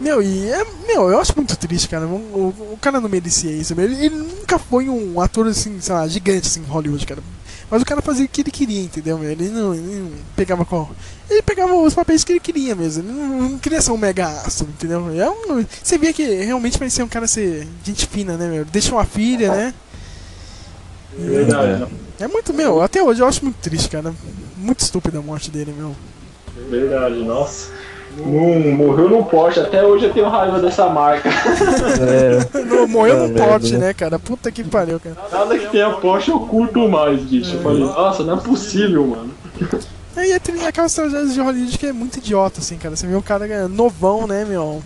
Meu, 0.00 0.22
e 0.22 0.48
é, 0.48 0.64
meu, 0.86 1.10
eu 1.10 1.18
acho 1.20 1.32
muito 1.36 1.56
triste, 1.56 1.88
cara. 1.88 2.06
O, 2.06 2.14
o, 2.14 2.72
o 2.74 2.78
cara 2.80 3.00
não 3.00 3.08
merecia 3.08 3.50
isso. 3.50 3.74
meu. 3.74 3.84
Ele, 3.84 4.06
ele 4.06 4.14
nunca 4.14 4.58
foi 4.58 4.88
um 4.88 5.20
ator 5.20 5.48
assim, 5.48 5.80
sei 5.80 5.94
lá, 5.94 6.06
gigante 6.06 6.46
assim, 6.46 6.60
em 6.60 6.70
Hollywood, 6.70 7.04
cara. 7.04 7.20
Mas 7.70 7.82
o 7.82 7.84
cara 7.84 8.00
fazia 8.00 8.24
o 8.24 8.28
que 8.28 8.40
ele 8.40 8.50
queria, 8.50 8.82
entendeu? 8.82 9.22
Ele 9.22 9.48
não, 9.48 9.74
ele 9.74 10.00
não 10.00 10.10
pegava 10.34 10.64
qual. 10.64 10.90
Ele 11.28 11.42
pegava 11.42 11.74
os 11.74 11.94
papéis 11.94 12.24
que 12.24 12.32
ele 12.32 12.40
queria 12.40 12.74
mesmo. 12.74 13.02
Ele 13.02 13.12
não, 13.12 13.42
não 13.42 13.58
queria 13.58 13.82
ser 13.82 13.90
um 13.90 13.98
mega 13.98 14.26
astro, 14.26 14.66
entendeu? 14.68 15.10
É 15.14 15.28
um, 15.28 15.64
você 15.82 15.98
via 15.98 16.12
que 16.12 16.24
realmente 16.24 16.78
parecia 16.78 17.04
um 17.04 17.08
cara 17.08 17.26
ser 17.26 17.68
gente 17.84 18.06
fina, 18.06 18.36
né, 18.36 18.48
meu? 18.48 18.64
Deixa 18.64 18.94
uma 18.94 19.04
filha, 19.04 19.54
né? 19.54 19.74
É 21.18 21.22
verdade, 21.22 21.80
né? 21.80 21.88
É 22.20 22.26
muito, 22.26 22.54
meu, 22.54 22.80
até 22.80 23.02
hoje 23.02 23.20
eu 23.20 23.26
acho 23.26 23.44
muito 23.44 23.56
triste, 23.56 23.88
cara. 23.88 24.14
Muito 24.56 24.80
estúpida 24.80 25.18
a 25.18 25.22
morte 25.22 25.50
dele, 25.50 25.74
meu. 25.76 25.94
Verdade, 26.70 27.16
nossa. 27.22 27.77
Não, 28.18 28.76
morreu 28.76 29.08
no 29.08 29.24
poste, 29.24 29.60
até 29.60 29.84
hoje 29.84 30.06
eu 30.06 30.12
tenho 30.12 30.28
raiva 30.28 30.58
dessa 30.60 30.88
marca. 30.88 31.30
Não, 32.68 32.86
morreu 32.88 33.16
Ah, 33.16 33.18
no 33.20 33.28
merda, 33.28 33.44
pote, 33.44 33.76
né? 33.76 33.92
cara? 33.94 34.18
Puta 34.18 34.50
que 34.50 34.64
pariu, 34.64 35.00
cara. 35.00 35.16
Nada 35.30 35.58
que 35.58 35.66
tenha 35.68 35.90
poste 35.90 36.30
eu 36.30 36.40
curto 36.40 36.88
mais, 36.88 37.20
bicho. 37.20 37.54
Eu 37.56 37.62
falei, 37.62 37.80
nossa, 37.80 38.22
não 38.24 38.34
é 38.34 38.40
possível, 38.40 39.06
mano. 39.06 39.30
Aí 40.16 40.32
é 40.32 40.38
tem 40.38 40.66
aquelas 40.66 40.92
tragédias 40.94 41.34
de 41.34 41.40
Hollywood 41.40 41.78
que 41.78 41.86
é 41.86 41.92
muito 41.92 42.16
idiota, 42.18 42.60
assim, 42.60 42.76
cara. 42.76 42.96
Você 42.96 43.06
vê 43.06 43.14
um 43.14 43.22
cara 43.22 43.46
é, 43.46 43.68
novão, 43.68 44.26
né, 44.26 44.44
meu? 44.44 44.82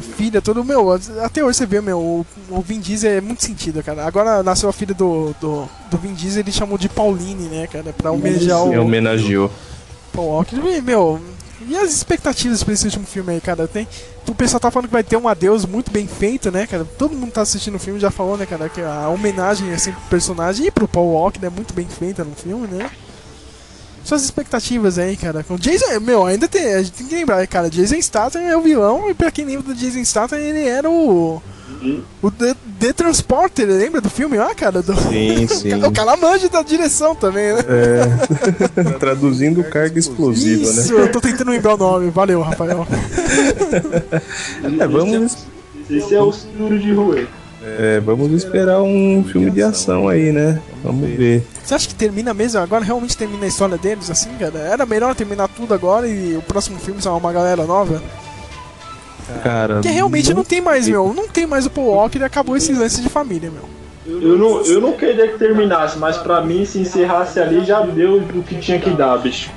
Filha, 0.00 0.42
todo, 0.42 0.62
meu, 0.62 0.92
até 1.24 1.42
hoje 1.42 1.56
você 1.56 1.64
vê, 1.66 1.80
meu, 1.80 1.98
o, 1.98 2.26
o 2.50 2.60
Vin 2.60 2.80
Diesel 2.80 3.12
é 3.12 3.20
muito 3.20 3.42
sentido, 3.42 3.82
cara. 3.82 4.04
Agora 4.04 4.42
nasceu 4.42 4.68
a 4.68 4.72
filha 4.72 4.94
do, 4.94 5.34
do, 5.40 5.66
do 5.90 5.96
Vin 5.96 6.12
Diesel, 6.12 6.42
ele 6.42 6.52
chamou 6.52 6.76
de 6.76 6.86
Pauline, 6.86 7.48
né, 7.48 7.66
cara, 7.66 7.94
pra 7.96 8.10
homenagear 8.10 8.66
Me 8.66 8.76
o 8.76 8.82
homenageou. 8.82 9.50
E, 10.76 10.82
meu, 10.82 11.18
e 11.68 11.76
as 11.76 11.92
expectativas 11.92 12.62
pra 12.62 12.72
esse 12.72 12.84
último 12.84 13.06
filme 13.06 13.32
aí, 13.32 13.40
cara? 13.40 13.66
Tem, 13.66 13.86
o 14.28 14.34
pessoal 14.34 14.60
tá 14.60 14.70
falando 14.70 14.88
que 14.88 14.92
vai 14.92 15.04
ter 15.04 15.16
um 15.16 15.28
adeus 15.28 15.64
muito 15.64 15.90
bem 15.90 16.06
feito, 16.06 16.50
né, 16.50 16.66
cara? 16.66 16.84
Todo 16.84 17.16
mundo 17.16 17.32
tá 17.32 17.42
assistindo 17.42 17.74
o 17.74 17.80
filme 17.80 17.98
já 17.98 18.10
falou, 18.10 18.36
né, 18.36 18.46
cara, 18.46 18.68
que 18.68 18.80
a 18.80 19.08
homenagem 19.08 19.72
assim, 19.72 19.92
pro 19.92 20.00
personagem 20.02 20.66
e 20.66 20.70
pro 20.70 20.88
Paul 20.88 21.12
Walker 21.12 21.44
é 21.44 21.50
muito 21.50 21.74
bem 21.74 21.86
feita 21.86 22.24
no 22.24 22.34
filme, 22.34 22.66
né? 22.68 22.90
Suas 24.04 24.22
expectativas 24.22 24.98
aí, 24.98 25.16
cara. 25.16 25.42
Com 25.42 25.56
Jason, 25.56 25.98
meu, 26.00 26.24
ainda 26.24 26.46
tem, 26.46 26.74
a 26.74 26.82
gente 26.82 26.92
tem 26.92 27.06
que 27.08 27.14
lembrar, 27.16 27.44
cara, 27.48 27.68
Jason 27.68 28.00
Statham 28.00 28.40
é 28.40 28.56
o 28.56 28.62
vilão 28.62 29.10
e 29.10 29.14
pra 29.14 29.32
quem 29.32 29.44
lembra 29.44 29.64
do 29.64 29.74
Jason 29.74 30.04
Statham, 30.04 30.38
ele 30.38 30.68
era 30.68 30.88
o 30.88 31.42
o 32.22 32.30
The, 32.30 32.54
The 32.80 32.92
Transporter, 32.92 33.66
lembra 33.66 34.00
do 34.00 34.10
filme 34.10 34.36
lá, 34.36 34.54
cara? 34.54 34.82
Do... 34.82 34.94
Sim, 34.94 35.46
sim. 35.48 35.74
o 35.74 35.92
cara 35.92 36.16
manja 36.16 36.48
da 36.48 36.62
direção 36.62 37.14
também, 37.14 37.52
né? 37.52 37.60
É. 37.68 38.92
Traduzindo 38.98 39.62
carga 39.64 39.98
explosiva, 39.98 40.62
Isso, 40.62 40.94
né? 40.94 41.02
eu 41.02 41.12
tô 41.12 41.20
tentando 41.20 41.50
lembrar 41.50 41.74
o 41.74 41.78
nome. 41.78 42.10
Valeu, 42.10 42.40
Rafael. 42.42 42.86
É, 44.78 44.86
vamos, 44.86 45.36
Esse 45.90 46.14
é 46.14 46.20
o 46.20 46.32
cinturão 46.32 46.78
de 46.78 46.92
Rue. 46.92 47.28
é, 47.62 48.00
vamos 48.00 48.32
esperar 48.32 48.82
um 48.82 49.24
filme 49.24 49.50
de 49.50 49.62
ação 49.62 50.08
aí, 50.08 50.32
né? 50.32 50.60
Vamos 50.82 51.08
ver. 51.10 51.46
Você 51.64 51.74
acha 51.74 51.88
que 51.88 51.94
termina 51.94 52.32
mesmo? 52.34 52.60
Agora 52.60 52.84
realmente 52.84 53.16
termina 53.16 53.44
a 53.44 53.48
história 53.48 53.76
deles 53.76 54.10
assim, 54.10 54.30
cara? 54.38 54.58
Era 54.58 54.86
melhor 54.86 55.14
terminar 55.14 55.48
tudo 55.48 55.74
agora 55.74 56.06
e 56.08 56.36
o 56.36 56.42
próximo 56.42 56.78
filme 56.78 57.00
ser 57.02 57.08
uma 57.08 57.32
galera 57.32 57.64
nova? 57.64 58.02
Cara, 59.42 59.74
Porque 59.74 59.88
realmente 59.88 60.32
não 60.32 60.44
tem 60.44 60.60
mais, 60.60 60.88
meu. 60.88 61.12
Não 61.12 61.28
tem 61.28 61.46
mais 61.46 61.66
o 61.66 61.70
Paul 61.70 61.88
Walker 61.88 62.18
e 62.18 62.24
acabou 62.24 62.56
esse 62.56 62.72
lance 62.72 63.00
de 63.00 63.08
família, 63.08 63.50
meu. 63.50 63.64
Eu 64.06 64.38
não, 64.38 64.62
eu 64.64 64.80
não 64.80 64.92
queria 64.92 65.26
que 65.26 65.36
terminasse, 65.36 65.98
mas 65.98 66.16
pra 66.16 66.40
mim, 66.40 66.64
se 66.64 66.78
encerrasse 66.78 67.40
ali, 67.40 67.64
já 67.64 67.80
deu 67.80 68.18
o 68.18 68.42
que 68.42 68.54
tinha 68.56 68.78
que 68.78 68.90
dar, 68.90 69.18
bicho. 69.18 69.50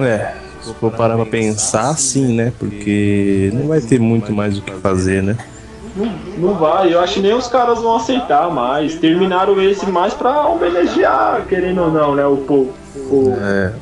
É, 0.00 0.34
se 0.60 0.74
for 0.74 0.90
parar 0.90 1.14
pra 1.14 1.26
pensar, 1.26 1.96
sim, 1.96 2.34
né? 2.34 2.52
Porque 2.58 3.50
não 3.54 3.68
vai 3.68 3.80
ter 3.80 4.00
muito 4.00 4.32
mais 4.32 4.58
o 4.58 4.62
que 4.62 4.72
fazer, 4.72 5.22
né? 5.22 5.36
Não, 5.94 6.12
não 6.38 6.54
vai, 6.54 6.92
eu 6.92 7.00
acho 7.00 7.14
que 7.14 7.20
nem 7.20 7.32
os 7.32 7.46
caras 7.46 7.78
vão 7.78 7.96
aceitar 7.96 8.50
mais. 8.50 8.96
Terminaram 8.96 9.62
esse 9.62 9.86
mais 9.86 10.12
pra 10.12 10.46
homenagear, 10.48 11.46
querendo 11.48 11.82
ou 11.82 11.90
não, 11.90 12.14
né, 12.16 12.26
o 12.26 12.38
povo. 12.38 12.72
É. 13.40 13.72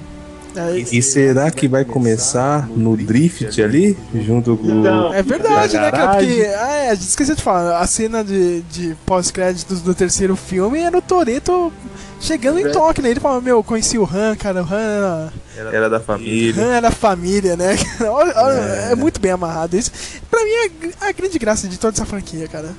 E 0.91 1.03
será 1.03 1.51
que 1.51 1.67
vai 1.67 1.85
começar 1.85 2.69
no 2.69 2.97
drift 2.97 3.61
ali? 3.61 3.97
Junto 4.15 4.57
com 4.57 4.81
Então, 4.81 5.13
É 5.13 5.23
verdade, 5.23 5.75
da 5.75 5.81
né, 5.83 5.91
cara? 5.91 6.17
Porque, 6.17 6.43
ah, 6.43 6.73
é, 6.73 6.91
a 6.91 6.95
gente 6.95 7.09
esqueceu 7.09 7.35
de 7.35 7.43
falar, 7.43 7.81
a 7.81 7.87
cena 7.87 8.23
de, 8.23 8.63
de 8.63 8.97
pós-créditos 9.05 9.81
do 9.81 9.95
terceiro 9.95 10.37
filme 10.37 10.79
era 10.79 10.97
o 10.97 11.03
Toreto 11.03 11.73
chegando 12.21 12.59
em 12.59 12.71
Tóquio, 12.71 13.03
né? 13.03 13.11
Ele 13.11 13.21
falava, 13.21 13.41
meu, 13.41 13.57
eu 13.57 13.65
conheci 13.65 13.99
o 13.99 14.05
Han, 14.05 14.37
cara, 14.37 14.63
o 14.63 14.67
Han 14.67 15.33
era, 15.57 15.73
Era 15.73 15.91
da 15.91 16.01
família. 16.01 16.63
Han 16.63 16.73
era 16.73 16.91
família, 16.91 17.57
né? 17.57 17.77
Olha, 18.01 18.61
é. 18.91 18.95
muito 18.95 19.21
bem 19.21 19.33
amarrado 19.33 19.77
isso. 19.77 19.91
Pra 20.31 20.43
mim 20.43 20.51
é 20.51 21.09
a 21.09 21.13
grande 21.13 21.39
graça 21.39 21.69
de 21.69 21.79
toda 21.79 21.95
essa 21.95 22.07
franquia, 22.07 22.49
cara. 22.49 22.71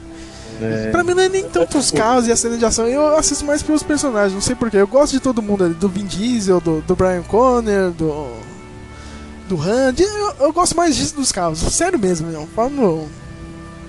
É. 0.62 0.90
Pra 0.92 1.04
mim 1.04 1.14
não 1.14 1.24
é 1.24 1.30
nem 1.30 1.44
tanto 1.44 1.78
os 1.78 1.92
carros 1.92 2.28
e 2.28 2.32
a 2.32 2.36
cena 2.36 2.58
de 2.58 2.66
ação, 2.66 2.88
eu 2.88 3.16
assisto 3.18 3.46
mais 3.46 3.62
pelos 3.64 3.84
personagens, 3.84 4.34
não 4.34 4.42
sei 4.42 4.56
porquê. 4.56 4.78
Eu 4.78 4.88
gosto 4.88 5.14
de 5.14 5.20
todo 5.20 5.42
mundo 5.42 5.64
ali, 5.66 5.74
do 5.74 5.90
Vin 5.90 6.06
Diesel, 6.06 6.60
do, 6.62 6.82
do 6.82 6.96
Brian 6.96 7.24
Conner, 7.24 7.90
do. 7.92 8.28
do 9.50 9.62
Han. 9.62 9.94
de- 9.94 10.04
Eu, 10.04 10.34
eu 10.42 10.54
gosto 10.54 10.76
mais 10.78 10.96
disso 10.96 11.16
dos 11.16 11.32
carros, 11.32 11.60
sério 11.60 12.00
mesmo, 12.00 12.28
meu. 12.30 12.48
Falando. 12.56 13.08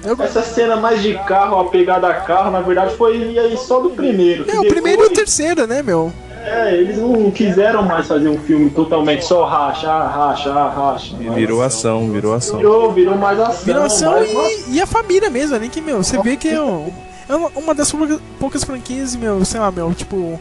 Eu, 0.05 0.17
Essa 0.23 0.43
cena 0.43 0.77
mais 0.77 1.03
de 1.03 1.15
carro, 1.27 1.59
a 1.59 1.69
pegada 1.69 2.07
a 2.07 2.15
carro, 2.15 2.51
na 2.51 2.61
verdade 2.61 2.95
foi 2.97 3.37
aí 3.39 3.57
só 3.57 3.81
do 3.81 3.91
primeiro. 3.91 4.43
é, 4.43 4.45
o 4.45 4.47
depois- 4.63 4.69
primeiro 4.69 5.03
e 5.03 5.07
o 5.07 5.11
terceiro, 5.11 5.67
né, 5.67 5.83
meu? 5.83 6.13
É, 6.49 6.75
eles 6.75 6.97
não 6.99 7.31
quiseram 7.31 7.83
mais 7.83 8.07
fazer 8.07 8.29
um 8.29 8.39
filme 8.39 8.71
totalmente 8.71 9.25
só 9.25 9.45
racha, 9.45 9.91
ah, 9.91 10.07
racha, 10.09 10.51
ah, 10.53 10.69
racha. 10.71 11.17
Virou 11.17 11.61
ação, 11.63 12.11
virou 12.13 12.33
ação. 12.35 12.59
Virou, 12.59 12.93
virou 12.93 13.17
mais 13.17 13.41
ação. 13.41 13.65
Virou 13.65 13.83
ação 13.83 14.13
mais 14.13 14.69
e, 14.69 14.75
e 14.75 14.81
a 14.81 14.87
família 14.87 15.29
mesmo, 15.29 15.59
né? 15.59 15.69
Que, 15.69 15.81
meu, 15.81 16.03
você 16.05 16.23
vê 16.23 16.37
que 16.37 16.49
é, 16.49 16.63
um- 16.63 16.93
é 17.29 17.35
uma, 17.35 17.75
das 17.75 17.93
poucas, 18.39 18.63
franquias, 18.63 19.17
meu, 19.17 19.45
sei 19.45 19.59
lá, 19.61 19.71
meu, 19.71 19.93
tipo. 19.93 20.39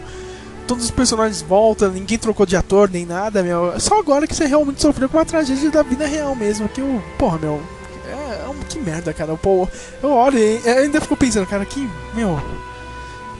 Todos 0.67 0.85
os 0.85 0.89
personagens 0.91 1.43
voltam, 1.43 1.91
ninguém 1.91 2.17
trocou 2.17 2.43
de 2.43 2.55
ator 2.55 2.89
nem 2.91 3.05
nada, 3.05 3.43
meu. 3.43 3.79
Só 3.79 3.99
agora 3.99 4.25
que 4.25 4.35
você 4.35 4.45
realmente 4.47 4.81
sofreu 4.81 5.07
com 5.07 5.17
uma 5.17 5.23
tragédia 5.25 5.69
da 5.69 5.83
vida 5.83 6.07
real 6.07 6.33
mesmo. 6.35 6.67
Que 6.67 6.81
o. 6.81 7.01
Porra, 7.19 7.37
meu. 7.37 7.61
É, 8.07 8.45
é 8.45 8.49
um, 8.49 8.55
que 8.67 8.79
merda, 8.79 9.13
cara. 9.13 9.35
Pô, 9.35 9.67
eu 10.01 10.09
olho 10.11 10.39
e 10.39 10.67
ainda 10.67 10.99
fico 10.99 11.15
pensando, 11.15 11.45
cara, 11.45 11.63
que. 11.65 11.87
Meu. 12.15 12.39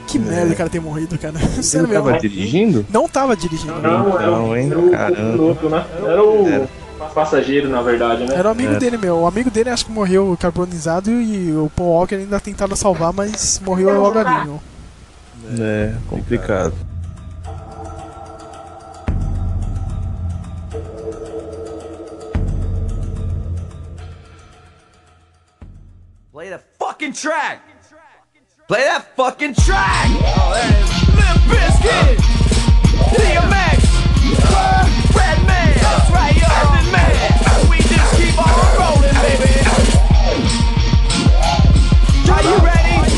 Que 0.08 0.20
merda 0.20 0.54
o 0.54 0.56
cara 0.56 0.70
ter 0.70 0.80
morrido, 0.80 1.18
cara. 1.18 1.34
Ele 1.40 1.62
Sério 1.64 1.88
não 1.88 1.94
tava 1.96 2.20
dirigindo? 2.20 2.86
Não 2.90 3.08
tava 3.10 3.36
dirigindo. 3.36 3.74
Não, 3.82 4.20
era, 4.20 4.32
Não, 4.32 4.50
o- 4.50 4.56
hein? 4.56 4.70
era 4.72 4.80
o 4.80 4.92
Caramba. 4.92 5.32
piloto, 5.32 5.70
né? 5.70 5.86
Era 6.08 6.24
o 6.24 6.48
Era. 6.48 6.68
passageiro, 7.14 7.70
na 7.70 7.82
verdade, 7.82 8.26
né? 8.26 8.36
Era 8.36 8.48
o 8.48 8.52
amigo 8.52 8.74
É. 8.74 8.78
dele, 8.80 8.98
meu. 8.98 9.18
O 9.20 9.28
amigo 9.28 9.50
dele 9.50 9.70
acho 9.70 9.86
que 9.86 9.92
morreu 9.92 10.38
carbonizado 10.40 11.10
e 11.12 11.52
o 11.56 11.70
Paul 11.76 11.90
Walker 11.90 12.16
ainda 12.16 12.40
tentava 12.40 12.76
salvar, 12.76 13.12
mas 13.14 13.60
morreu 13.66 14.00
logo 14.00 14.20
ali, 14.20 14.46
meu. 14.46 14.62
É, 15.60 15.94
complicado. 16.08 16.74
Play 26.32 26.50
the 26.50 26.60
fucking 26.80 27.14
track. 27.14 27.62
Play 28.68 28.82
that 28.82 29.06
fucking 29.16 29.54
track. 29.54 30.10
Oh, 30.10 30.50
there 30.50 30.66
it 30.66 30.82
is. 30.82 30.90
Limp 31.14 31.38
Bizkit. 31.54 32.18
DMX. 33.14 33.78
Word, 34.42 34.90
Redman. 35.14 35.70
That's 35.86 36.10
right, 36.10 36.34
yo. 36.34 36.50
Method 36.50 36.90
Man. 36.90 37.14
We 37.70 37.78
just 37.86 38.10
keep 38.18 38.34
on 38.42 38.50
rolling, 38.74 39.14
baby. 39.22 39.62
Are 42.26 42.42
you 42.42 42.58
ready? 42.66 43.15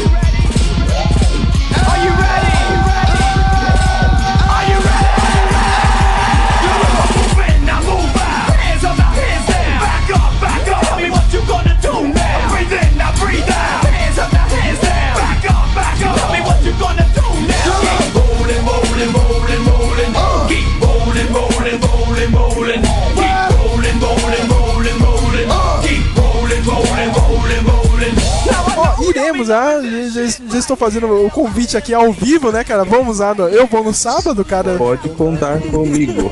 Iremos, 29.27 29.49
ah, 29.49 29.81
já, 29.81 30.23
já- 30.25 30.37
já 30.51 30.57
estou 30.59 30.75
fazendo 30.77 31.25
o 31.25 31.29
convite 31.29 31.75
aqui 31.77 31.93
ao 31.93 32.11
vivo, 32.11 32.51
né, 32.51 32.63
cara? 32.63 32.83
Vamos 32.83 33.19
lá, 33.19 33.33
no- 33.35 33.47
eu 33.49 33.67
vou 33.67 33.83
no 33.83 33.93
sábado, 33.93 34.43
cara. 34.45 34.75
Pode 34.77 35.09
contar 35.09 35.59
comigo. 35.61 36.31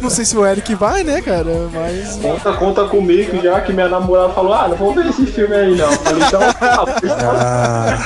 Não 0.00 0.08
sei 0.10 0.24
se 0.24 0.36
o 0.36 0.46
Eric 0.46 0.74
vai, 0.74 1.02
né, 1.02 1.20
cara? 1.20 1.68
Mas. 1.72 2.16
Conta, 2.16 2.52
conta 2.52 2.84
comigo 2.84 3.40
já 3.42 3.60
que 3.60 3.72
minha 3.72 3.88
namorada 3.88 4.32
falou, 4.32 4.54
ah, 4.54 4.68
não 4.68 4.76
vou 4.76 4.94
ver 4.94 5.06
esse 5.06 5.26
filme 5.26 5.54
aí 5.54 5.74
não. 5.76 5.90
Falei, 5.92 6.22
então, 6.26 6.40
ah, 7.20 7.96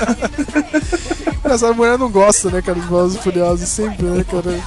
Essa 1.45 1.73
mulher 1.73 1.99
não 1.99 2.11
gosta, 2.11 2.51
né, 2.51 2.61
cara, 2.63 2.79
dos 2.79 2.87
Velozes 2.89 3.19
e 3.19 3.23
Furiosos 3.23 3.69
sempre, 3.69 4.05
né, 4.07 4.25
cara? 4.25 4.59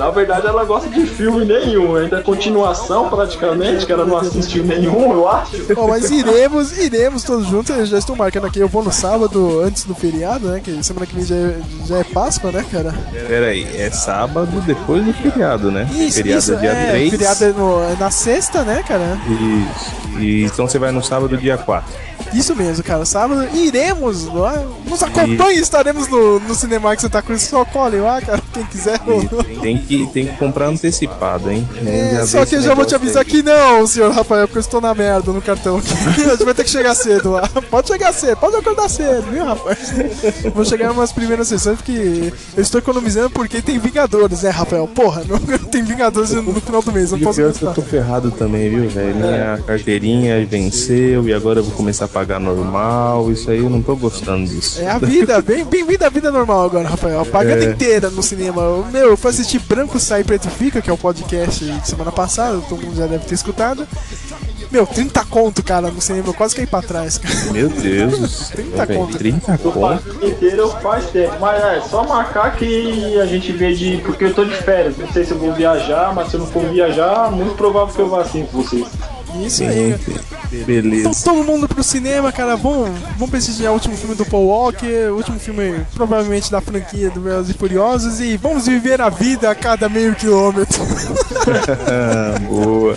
Na 0.00 0.10
verdade, 0.10 0.46
ela 0.46 0.64
gosta 0.64 0.88
de 0.88 1.06
filme 1.06 1.44
nenhum. 1.44 1.94
Ainda 1.96 2.18
é 2.18 2.22
continuação, 2.22 3.08
praticamente, 3.10 3.84
que 3.86 3.92
ela 3.92 4.04
não 4.06 4.16
assistiu 4.16 4.64
nenhum, 4.64 5.12
eu 5.12 5.28
acho. 5.28 5.62
Bom, 5.74 5.88
mas 5.88 6.10
iremos, 6.10 6.76
iremos 6.78 7.22
todos 7.22 7.46
juntos. 7.46 7.76
Eu 7.76 7.84
já 7.86 7.98
estou 7.98 8.16
marcando 8.16 8.46
aqui. 8.46 8.58
Eu 8.58 8.68
vou 8.68 8.82
no 8.82 8.90
sábado, 8.90 9.60
antes 9.60 9.84
do 9.84 9.94
feriado, 9.94 10.48
né? 10.48 10.60
Que 10.64 10.82
semana 10.82 11.04
que 11.06 11.14
vem 11.14 11.24
já 11.24 11.34
é, 11.34 11.60
já 11.86 11.98
é 11.98 12.04
Páscoa, 12.04 12.50
né, 12.50 12.64
cara? 12.72 12.94
Peraí, 13.28 13.66
é 13.76 13.90
sábado 13.90 14.60
depois 14.66 15.04
do 15.04 15.12
feriado, 15.12 15.70
né? 15.70 15.86
feriado 16.10 16.38
isso, 16.38 16.56
dia 16.56 16.70
é, 16.70 16.90
3. 16.92 17.10
feriado 17.10 17.44
é, 17.44 17.52
no- 17.52 17.82
é 17.82 17.96
na 18.00 18.10
sexta, 18.10 18.62
né, 18.62 18.82
cara? 18.86 19.18
Isso. 19.28 20.18
E, 20.18 20.44
então 20.44 20.66
você 20.66 20.78
vai 20.78 20.90
no 20.92 21.02
sábado, 21.02 21.36
dia 21.36 21.56
4. 21.58 22.09
Isso 22.32 22.54
mesmo, 22.54 22.82
cara. 22.84 23.04
Sábado 23.04 23.46
iremos 23.54 24.26
lá. 24.26 24.62
Nos 24.86 25.02
acompanhe, 25.02 25.58
estaremos 25.58 26.08
no, 26.08 26.40
no 26.40 26.54
Cinemark 26.54 27.00
Santa 27.00 27.20
Cruz. 27.22 27.42
Só 27.42 27.64
colhem 27.64 28.00
lá, 28.00 28.20
cara. 28.20 28.40
Quem 28.52 28.64
quiser. 28.66 28.98
Tem 29.60 29.78
que, 29.78 30.06
tem 30.12 30.26
que 30.26 30.36
comprar 30.36 30.66
antecipado, 30.68 31.50
hein? 31.50 31.66
É, 31.86 32.24
só 32.26 32.44
que 32.44 32.56
eu 32.56 32.62
já 32.62 32.74
vou 32.74 32.84
te 32.84 32.94
avisar 32.94 33.22
aí. 33.24 33.28
que 33.30 33.42
não, 33.42 33.86
senhor 33.86 34.12
Rafael, 34.12 34.46
porque 34.46 34.58
eu 34.58 34.62
estou 34.62 34.80
na 34.80 34.94
merda 34.94 35.32
no 35.32 35.42
cartão 35.42 35.78
aqui. 35.78 35.88
A 36.08 36.30
gente 36.30 36.44
vai 36.44 36.54
ter 36.54 36.64
que 36.64 36.70
chegar 36.70 36.94
cedo 36.94 37.32
lá. 37.32 37.48
Pode 37.70 37.88
chegar 37.88 38.12
cedo, 38.12 38.36
pode 38.36 38.56
acordar 38.56 38.88
cedo, 38.88 39.22
viu, 39.30 39.44
rapaz? 39.44 39.92
Vou 40.54 40.64
chegar 40.64 40.92
umas 40.92 41.12
primeiras 41.12 41.48
sessões 41.48 41.76
porque 41.76 42.32
eu 42.56 42.62
estou 42.62 42.78
economizando 42.78 43.30
porque 43.30 43.60
tem 43.62 43.78
Vingadores, 43.78 44.42
né, 44.42 44.50
Rafael? 44.50 44.86
Porra, 44.88 45.22
não 45.28 45.38
tem 45.70 45.82
Vingadores 45.82 46.30
no, 46.32 46.42
no 46.42 46.60
final 46.60 46.82
do 46.82 46.92
mês, 46.92 47.10
não 47.10 47.18
E 47.18 47.22
posso 47.22 47.40
é 47.40 47.44
eu 47.44 47.48
gastar. 47.48 47.72
tô 47.72 47.82
ferrado 47.82 48.30
também, 48.30 48.68
viu, 48.70 48.88
velho? 48.88 49.14
Minha 49.16 49.58
carteirinha 49.66 50.44
venceu 50.46 51.26
e 51.28 51.32
agora 51.34 51.60
eu 51.60 51.64
vou 51.64 51.72
começar 51.74 52.04
a 52.04 52.08
pagar 52.20 52.38
normal. 52.38 53.30
Isso 53.32 53.50
aí 53.50 53.58
eu 53.58 53.70
não 53.70 53.80
tô 53.82 53.96
gostando 53.96 54.46
disso. 54.46 54.80
É 54.82 54.88
a 54.90 54.98
vida, 54.98 55.40
bem- 55.42 55.64
bem-vindo 55.64 56.04
à 56.04 56.08
vida 56.10 56.30
normal 56.30 56.64
agora, 56.64 56.86
Rafael. 56.88 57.24
Pagando 57.26 57.62
É. 57.62 57.70
inteira 57.70 58.10
no 58.10 58.22
cinema. 58.22 58.62
Meu, 58.92 59.08
eu 59.10 59.16
fui 59.16 59.30
assistir 59.30 59.58
Branco 59.60 59.98
Sai 59.98 60.22
Preto 60.22 60.48
Fica, 60.50 60.82
que 60.82 60.90
é 60.90 60.92
o 60.92 60.98
podcast 60.98 61.64
de 61.64 61.88
semana 61.88 62.12
passada, 62.12 62.60
todo 62.68 62.82
mundo 62.84 62.96
já 62.96 63.06
deve 63.06 63.24
ter 63.24 63.34
escutado. 63.34 63.86
Meu, 64.70 64.86
30 64.86 65.24
conto, 65.24 65.64
cara, 65.64 65.90
no 65.90 66.00
cinema, 66.00 66.28
eu 66.28 66.34
quase 66.34 66.54
caí 66.54 66.64
pra 66.66 66.80
trás, 66.80 67.18
cara. 67.18 67.34
Meu 67.52 67.68
Deus. 67.68 68.50
30 68.50 68.86
velho, 68.86 69.00
conto. 69.00 69.18
30 69.18 69.58
conto? 69.58 70.24
inteiro 70.26 70.68
faz 70.80 71.06
tempo. 71.06 71.34
Mas 71.40 71.60
é 71.64 71.80
só 71.90 72.04
marcar 72.06 72.54
que 72.54 73.18
a 73.18 73.26
gente 73.26 73.50
vê 73.50 73.72
de. 73.74 73.96
Porque 74.04 74.24
eu 74.26 74.34
tô 74.34 74.44
de 74.44 74.54
férias. 74.54 74.96
Não 74.96 75.10
sei 75.12 75.24
se 75.24 75.32
eu 75.32 75.38
vou 75.38 75.52
viajar, 75.54 76.14
mas 76.14 76.28
se 76.28 76.34
eu 76.36 76.40
não 76.40 76.46
for 76.46 76.62
viajar, 76.66 77.32
muito 77.32 77.54
provável 77.56 77.92
que 77.92 78.00
eu 78.00 78.08
vá 78.08 78.20
assim 78.20 78.44
com 78.46 78.62
vocês. 78.62 78.86
Isso 79.44 79.62
aí. 79.62 79.96
Beleza. 80.64 81.08
Então, 81.08 81.12
todo 81.12 81.44
mundo 81.44 81.68
pro 81.68 81.82
cinema, 81.82 82.32
cara. 82.32 82.56
Vamos, 82.56 82.90
vamos 83.16 83.30
prestigiar 83.30 83.70
o 83.72 83.74
último 83.74 83.96
filme 83.96 84.14
do 84.14 84.26
Paul 84.26 84.46
Walker, 84.46 85.10
o 85.10 85.16
último 85.16 85.38
filme, 85.38 85.86
provavelmente, 85.94 86.50
da 86.50 86.60
franquia 86.60 87.10
do 87.10 87.20
Velozes 87.20 87.54
e 87.54 87.58
Furiosos. 87.58 88.20
E 88.20 88.36
vamos 88.36 88.66
viver 88.66 89.00
a 89.00 89.08
vida 89.08 89.50
a 89.50 89.54
cada 89.54 89.88
meio 89.88 90.14
quilômetro. 90.14 90.82
Boa. 92.48 92.96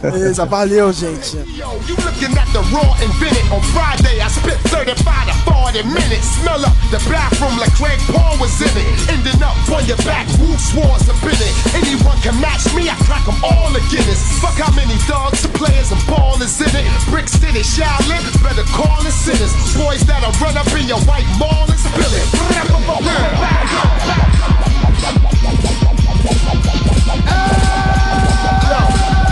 Beleza, 0.00 0.46
valeu, 0.46 0.92
gente. 0.92 1.36
You 1.36 1.96
looking 2.04 2.36
at 2.36 2.48
the 2.52 2.60
raw 2.72 2.94
invented 3.02 3.44
on 3.52 3.60
Friday. 3.72 4.20
I 4.20 4.28
spit 4.28 4.58
35 4.70 5.26
to 5.26 5.34
40 5.52 5.82
minutes. 5.84 6.26
Smell 6.40 6.64
up 6.64 6.72
the 6.90 6.98
bathroom 7.10 7.58
like 7.58 7.72
Craig 7.76 8.00
Paul 8.08 8.38
was 8.38 8.60
in 8.60 8.72
it. 8.76 9.08
Ending 9.10 9.42
up 9.42 9.56
on 9.70 9.84
your 9.86 9.96
back, 10.04 10.26
who 10.40 10.56
swore 10.56 10.96
a 10.96 11.14
minute. 11.24 11.54
Anyone 11.74 12.16
can 12.20 12.38
match 12.40 12.64
me, 12.74 12.88
I 12.88 12.96
crack 13.04 13.24
them 13.26 13.36
all 13.44 13.72
to 13.72 13.80
Guinness. 13.90 14.20
Fuck 14.40 14.56
how 14.56 14.72
many 14.74 14.96
dogs, 15.06 15.46
players, 15.58 15.90
and 15.90 16.00
ballers 16.02 16.62
in 16.62 16.70
it. 16.70 16.86
Brick 17.10 17.28
City, 17.28 17.60
Shaolin, 17.60 18.22
better 18.42 18.62
call 18.70 19.04
it 19.04 19.12
sinners. 19.12 19.52
Boys 19.76 20.06
that'll 20.06 20.32
run 20.40 20.56
up 20.56 20.70
in 20.78 20.86
your 20.86 21.00
white 21.02 21.26
mall 21.38 21.68
and 21.68 21.78
spill 21.78 22.14
it. 22.14 22.26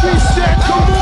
We 0.03 0.13
said, 0.35 0.57
come 0.63 0.91
on! 0.91 0.96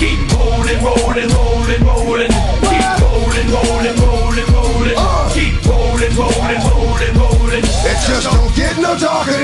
Keep 0.00 0.32
rolling, 0.32 0.82
rolling, 0.82 1.28
rolling. 1.28 1.49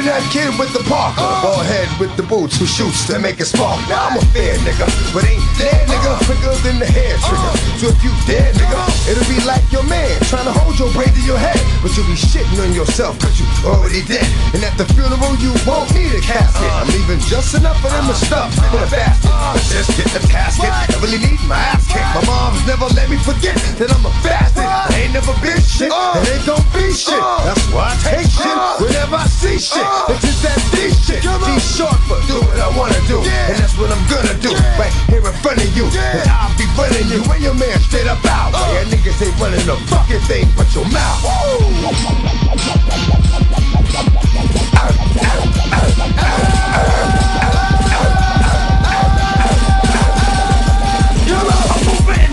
That 0.06 0.22
kid 0.30 0.54
with 0.54 0.70
the 0.70 0.86
Parker. 0.86 1.26
Bald 1.42 1.66
head 1.66 1.90
with 1.98 2.14
the 2.14 2.22
boots 2.22 2.54
who 2.54 2.66
shoots 2.66 3.06
to 3.10 3.18
make 3.18 3.42
it 3.42 3.50
spark. 3.50 3.82
Now 3.90 4.06
I'm 4.06 4.16
a 4.18 4.24
fair 4.30 4.54
nigga, 4.62 4.86
but 5.10 5.26
ain't 5.26 5.42
dead 5.58 5.82
nigga 5.90 6.14
quicker 6.22 6.54
than 6.62 6.78
the 6.78 6.86
hair 6.86 7.18
trigger. 7.26 7.52
So 7.82 7.90
if 7.90 7.98
you 8.06 8.14
dead 8.22 8.54
nigga, 8.54 8.78
it'll 9.10 9.26
be 9.26 9.42
like 9.42 9.66
your 9.74 9.82
man 9.90 10.14
trying 10.30 10.46
to 10.46 10.54
hold 10.54 10.78
your 10.78 10.90
brain 10.94 11.10
to 11.10 11.22
your 11.26 11.38
head. 11.38 11.58
But 11.82 11.90
you'll 11.98 12.06
be 12.06 12.14
shitting 12.14 12.54
on 12.62 12.70
yourself 12.70 13.18
cause 13.18 13.34
you 13.34 13.46
already 13.66 14.06
dead. 14.06 14.26
And 14.54 14.62
at 14.62 14.78
the 14.78 14.86
funeral 14.94 15.34
you 15.42 15.50
won't 15.66 15.90
need 15.90 16.14
a 16.14 16.22
casket. 16.22 16.70
I'm 16.70 16.86
leaving 16.94 17.18
just 17.26 17.58
enough 17.58 17.82
of 17.82 17.90
them 17.90 18.06
to 18.06 18.14
stuff 18.14 18.54
in 18.54 18.78
the 18.78 18.86
basket. 18.86 19.34
But 19.34 19.64
just 19.74 19.90
get 19.98 20.06
the 20.14 20.22
casket. 20.30 20.70
I 20.70 20.86
really 21.02 21.18
need 21.18 21.42
my 21.50 21.58
ass 21.58 21.82
kicked. 21.90 22.06
My 22.14 22.22
mom's 22.30 22.62
never 22.62 22.86
let 22.94 23.10
me 23.10 23.18
forget 23.18 23.58
that 23.82 23.90
I'm 23.90 24.06
a 24.06 24.12
bastard. 24.22 24.70
I 24.70 24.86
ain't 25.02 25.14
never 25.18 25.34
been 25.42 25.58
shit. 25.58 25.90
Uh. 25.90 26.14
And 26.14 26.30
ain't 26.30 26.46
gon' 26.46 26.62
be 26.70 26.94
shit. 26.94 27.18
Uh. 27.18 27.42
That's 27.42 27.64
why 27.74 27.90
I 27.90 27.94
take 28.06 28.30
shit 28.30 28.54
uh. 28.54 28.78
whenever 28.78 29.18
I 29.18 29.26
see 29.26 29.58
shit. 29.58 29.95
It's 30.09 30.20
just 30.20 30.43
that 30.44 30.60
D 30.73 30.93
shit. 30.93 31.23
D 31.23 31.48
short 31.60 31.97
for 32.05 32.20
do 32.28 32.40
what 32.44 32.59
I 32.60 32.68
wanna 32.77 33.01
do. 33.09 33.18
And 33.24 33.56
that's 33.59 33.77
what 33.78 33.90
I'm 33.90 34.05
gonna 34.09 34.36
do. 34.40 34.52
Right 34.77 34.93
here 35.09 35.24
in 35.24 35.36
front 35.40 35.59
of 35.60 35.70
you. 35.77 35.86
And 35.89 36.28
I'll 36.28 36.52
be 36.56 36.66
running 36.77 37.09
you 37.09 37.20
and 37.24 37.43
your 37.43 37.55
man 37.55 37.78
straight 37.81 38.06
up 38.06 38.24
out. 38.27 38.52
Yeah, 38.52 38.85
niggas 38.85 39.20
ain't 39.24 39.39
running 39.40 39.68
a 39.68 39.77
fucking 39.89 40.20
thing 40.28 40.48
but 40.56 40.68
your 40.74 40.85
mouth. 40.90 41.24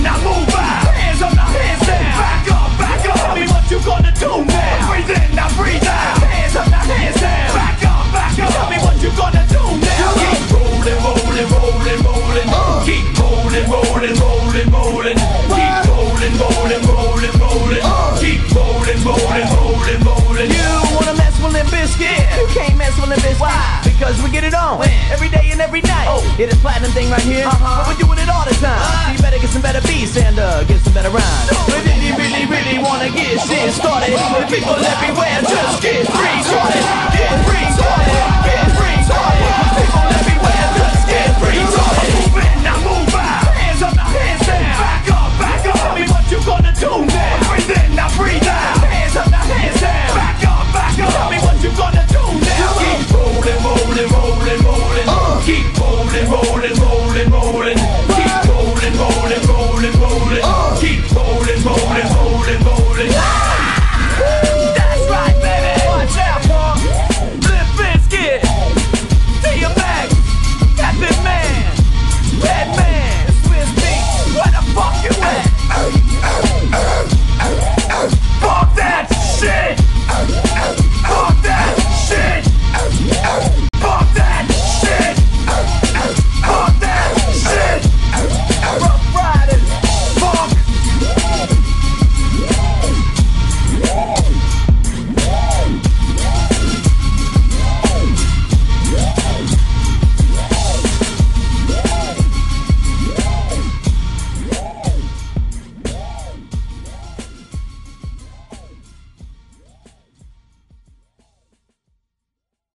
Now 0.03 0.18
move 0.19 0.53
out. 5.84 6.22
Cause 24.03 24.19
we 24.19 24.27
get 24.27 24.43
it 24.43 24.51
on 24.51 24.84
when? 24.84 24.91
every 25.15 25.31
day 25.31 25.47
and 25.55 25.63
every 25.63 25.80
night. 25.80 26.11
Oh, 26.11 26.19
it 26.35 26.51
is 26.51 26.59
platinum 26.59 26.91
thing 26.91 27.07
right 27.07 27.23
here. 27.23 27.47
Uh-huh. 27.47 27.88
But 27.88 27.95
we're 27.95 28.03
doing 28.03 28.19
it 28.19 28.27
all 28.27 28.43
the 28.43 28.51
time. 28.59 28.75
Uh-huh. 28.75 29.07
So 29.07 29.15
you 29.15 29.19
better 29.23 29.39
get 29.39 29.47
some 29.47 29.63
better 29.63 29.80
beats 29.88 30.19
and 30.19 30.35
uh, 30.35 30.67
get 30.67 30.84
some 30.84 30.91
better 30.91 31.07
rhymes. 31.07 31.47
So 31.47 31.55
we 31.71 31.80
really, 31.88 32.11
really, 32.19 32.43
really 32.43 32.84
wanna 32.84 33.07
get 33.15 33.39
shit 33.47 33.71
started. 33.71 34.11
Uh-huh. 34.11 34.43
With 34.43 34.51
uh-huh. 34.51 34.59
people 34.59 34.75
everywhere, 34.75 35.39
just 35.47 35.80
get 35.80 36.03
free 36.03 36.39
started. 36.43 36.84
Get 37.15 37.31
free 37.47 37.67
started. 37.80 38.19
Get 38.43 38.67
free 38.75 38.99
started. 39.07 39.47
People 39.71 40.07
everywhere, 40.19 40.67
just 40.84 41.03
get 41.07 41.30
free 41.39 41.63
started. 41.63 42.11
Now 42.59 42.75
move 42.84 43.07
out. 43.15 43.55
Hands 43.55 43.81
up, 43.88 43.95
hands 43.95 44.43
down. 44.43 44.67
Back 44.84 45.07
up, 45.15 45.31
back 45.39 45.63
up. 45.63 45.80
Tell 45.80 45.95
me 45.95 46.03
what 46.11 46.27
you 46.27 46.43
gonna 46.43 46.75
do 46.75 46.91
now. 47.07 47.39
Breathe 47.47 47.71
in, 47.71 47.95
now 47.95 48.11
breathe 48.19 48.51
out. 48.51 48.84
Hands 48.84 49.15
up, 49.15 49.31
now 49.31 49.47
hands 49.47 49.80
down. 49.80 50.02
rolling, 53.45 53.64
rolling, 53.64 54.10
rolling, 54.10 54.64
rolling. 54.64 55.07
Uh. 55.07 55.41
Keep 55.44 55.78
rolling, 55.78 56.32
rolling, 56.32 56.80
rolling. 56.80 57.12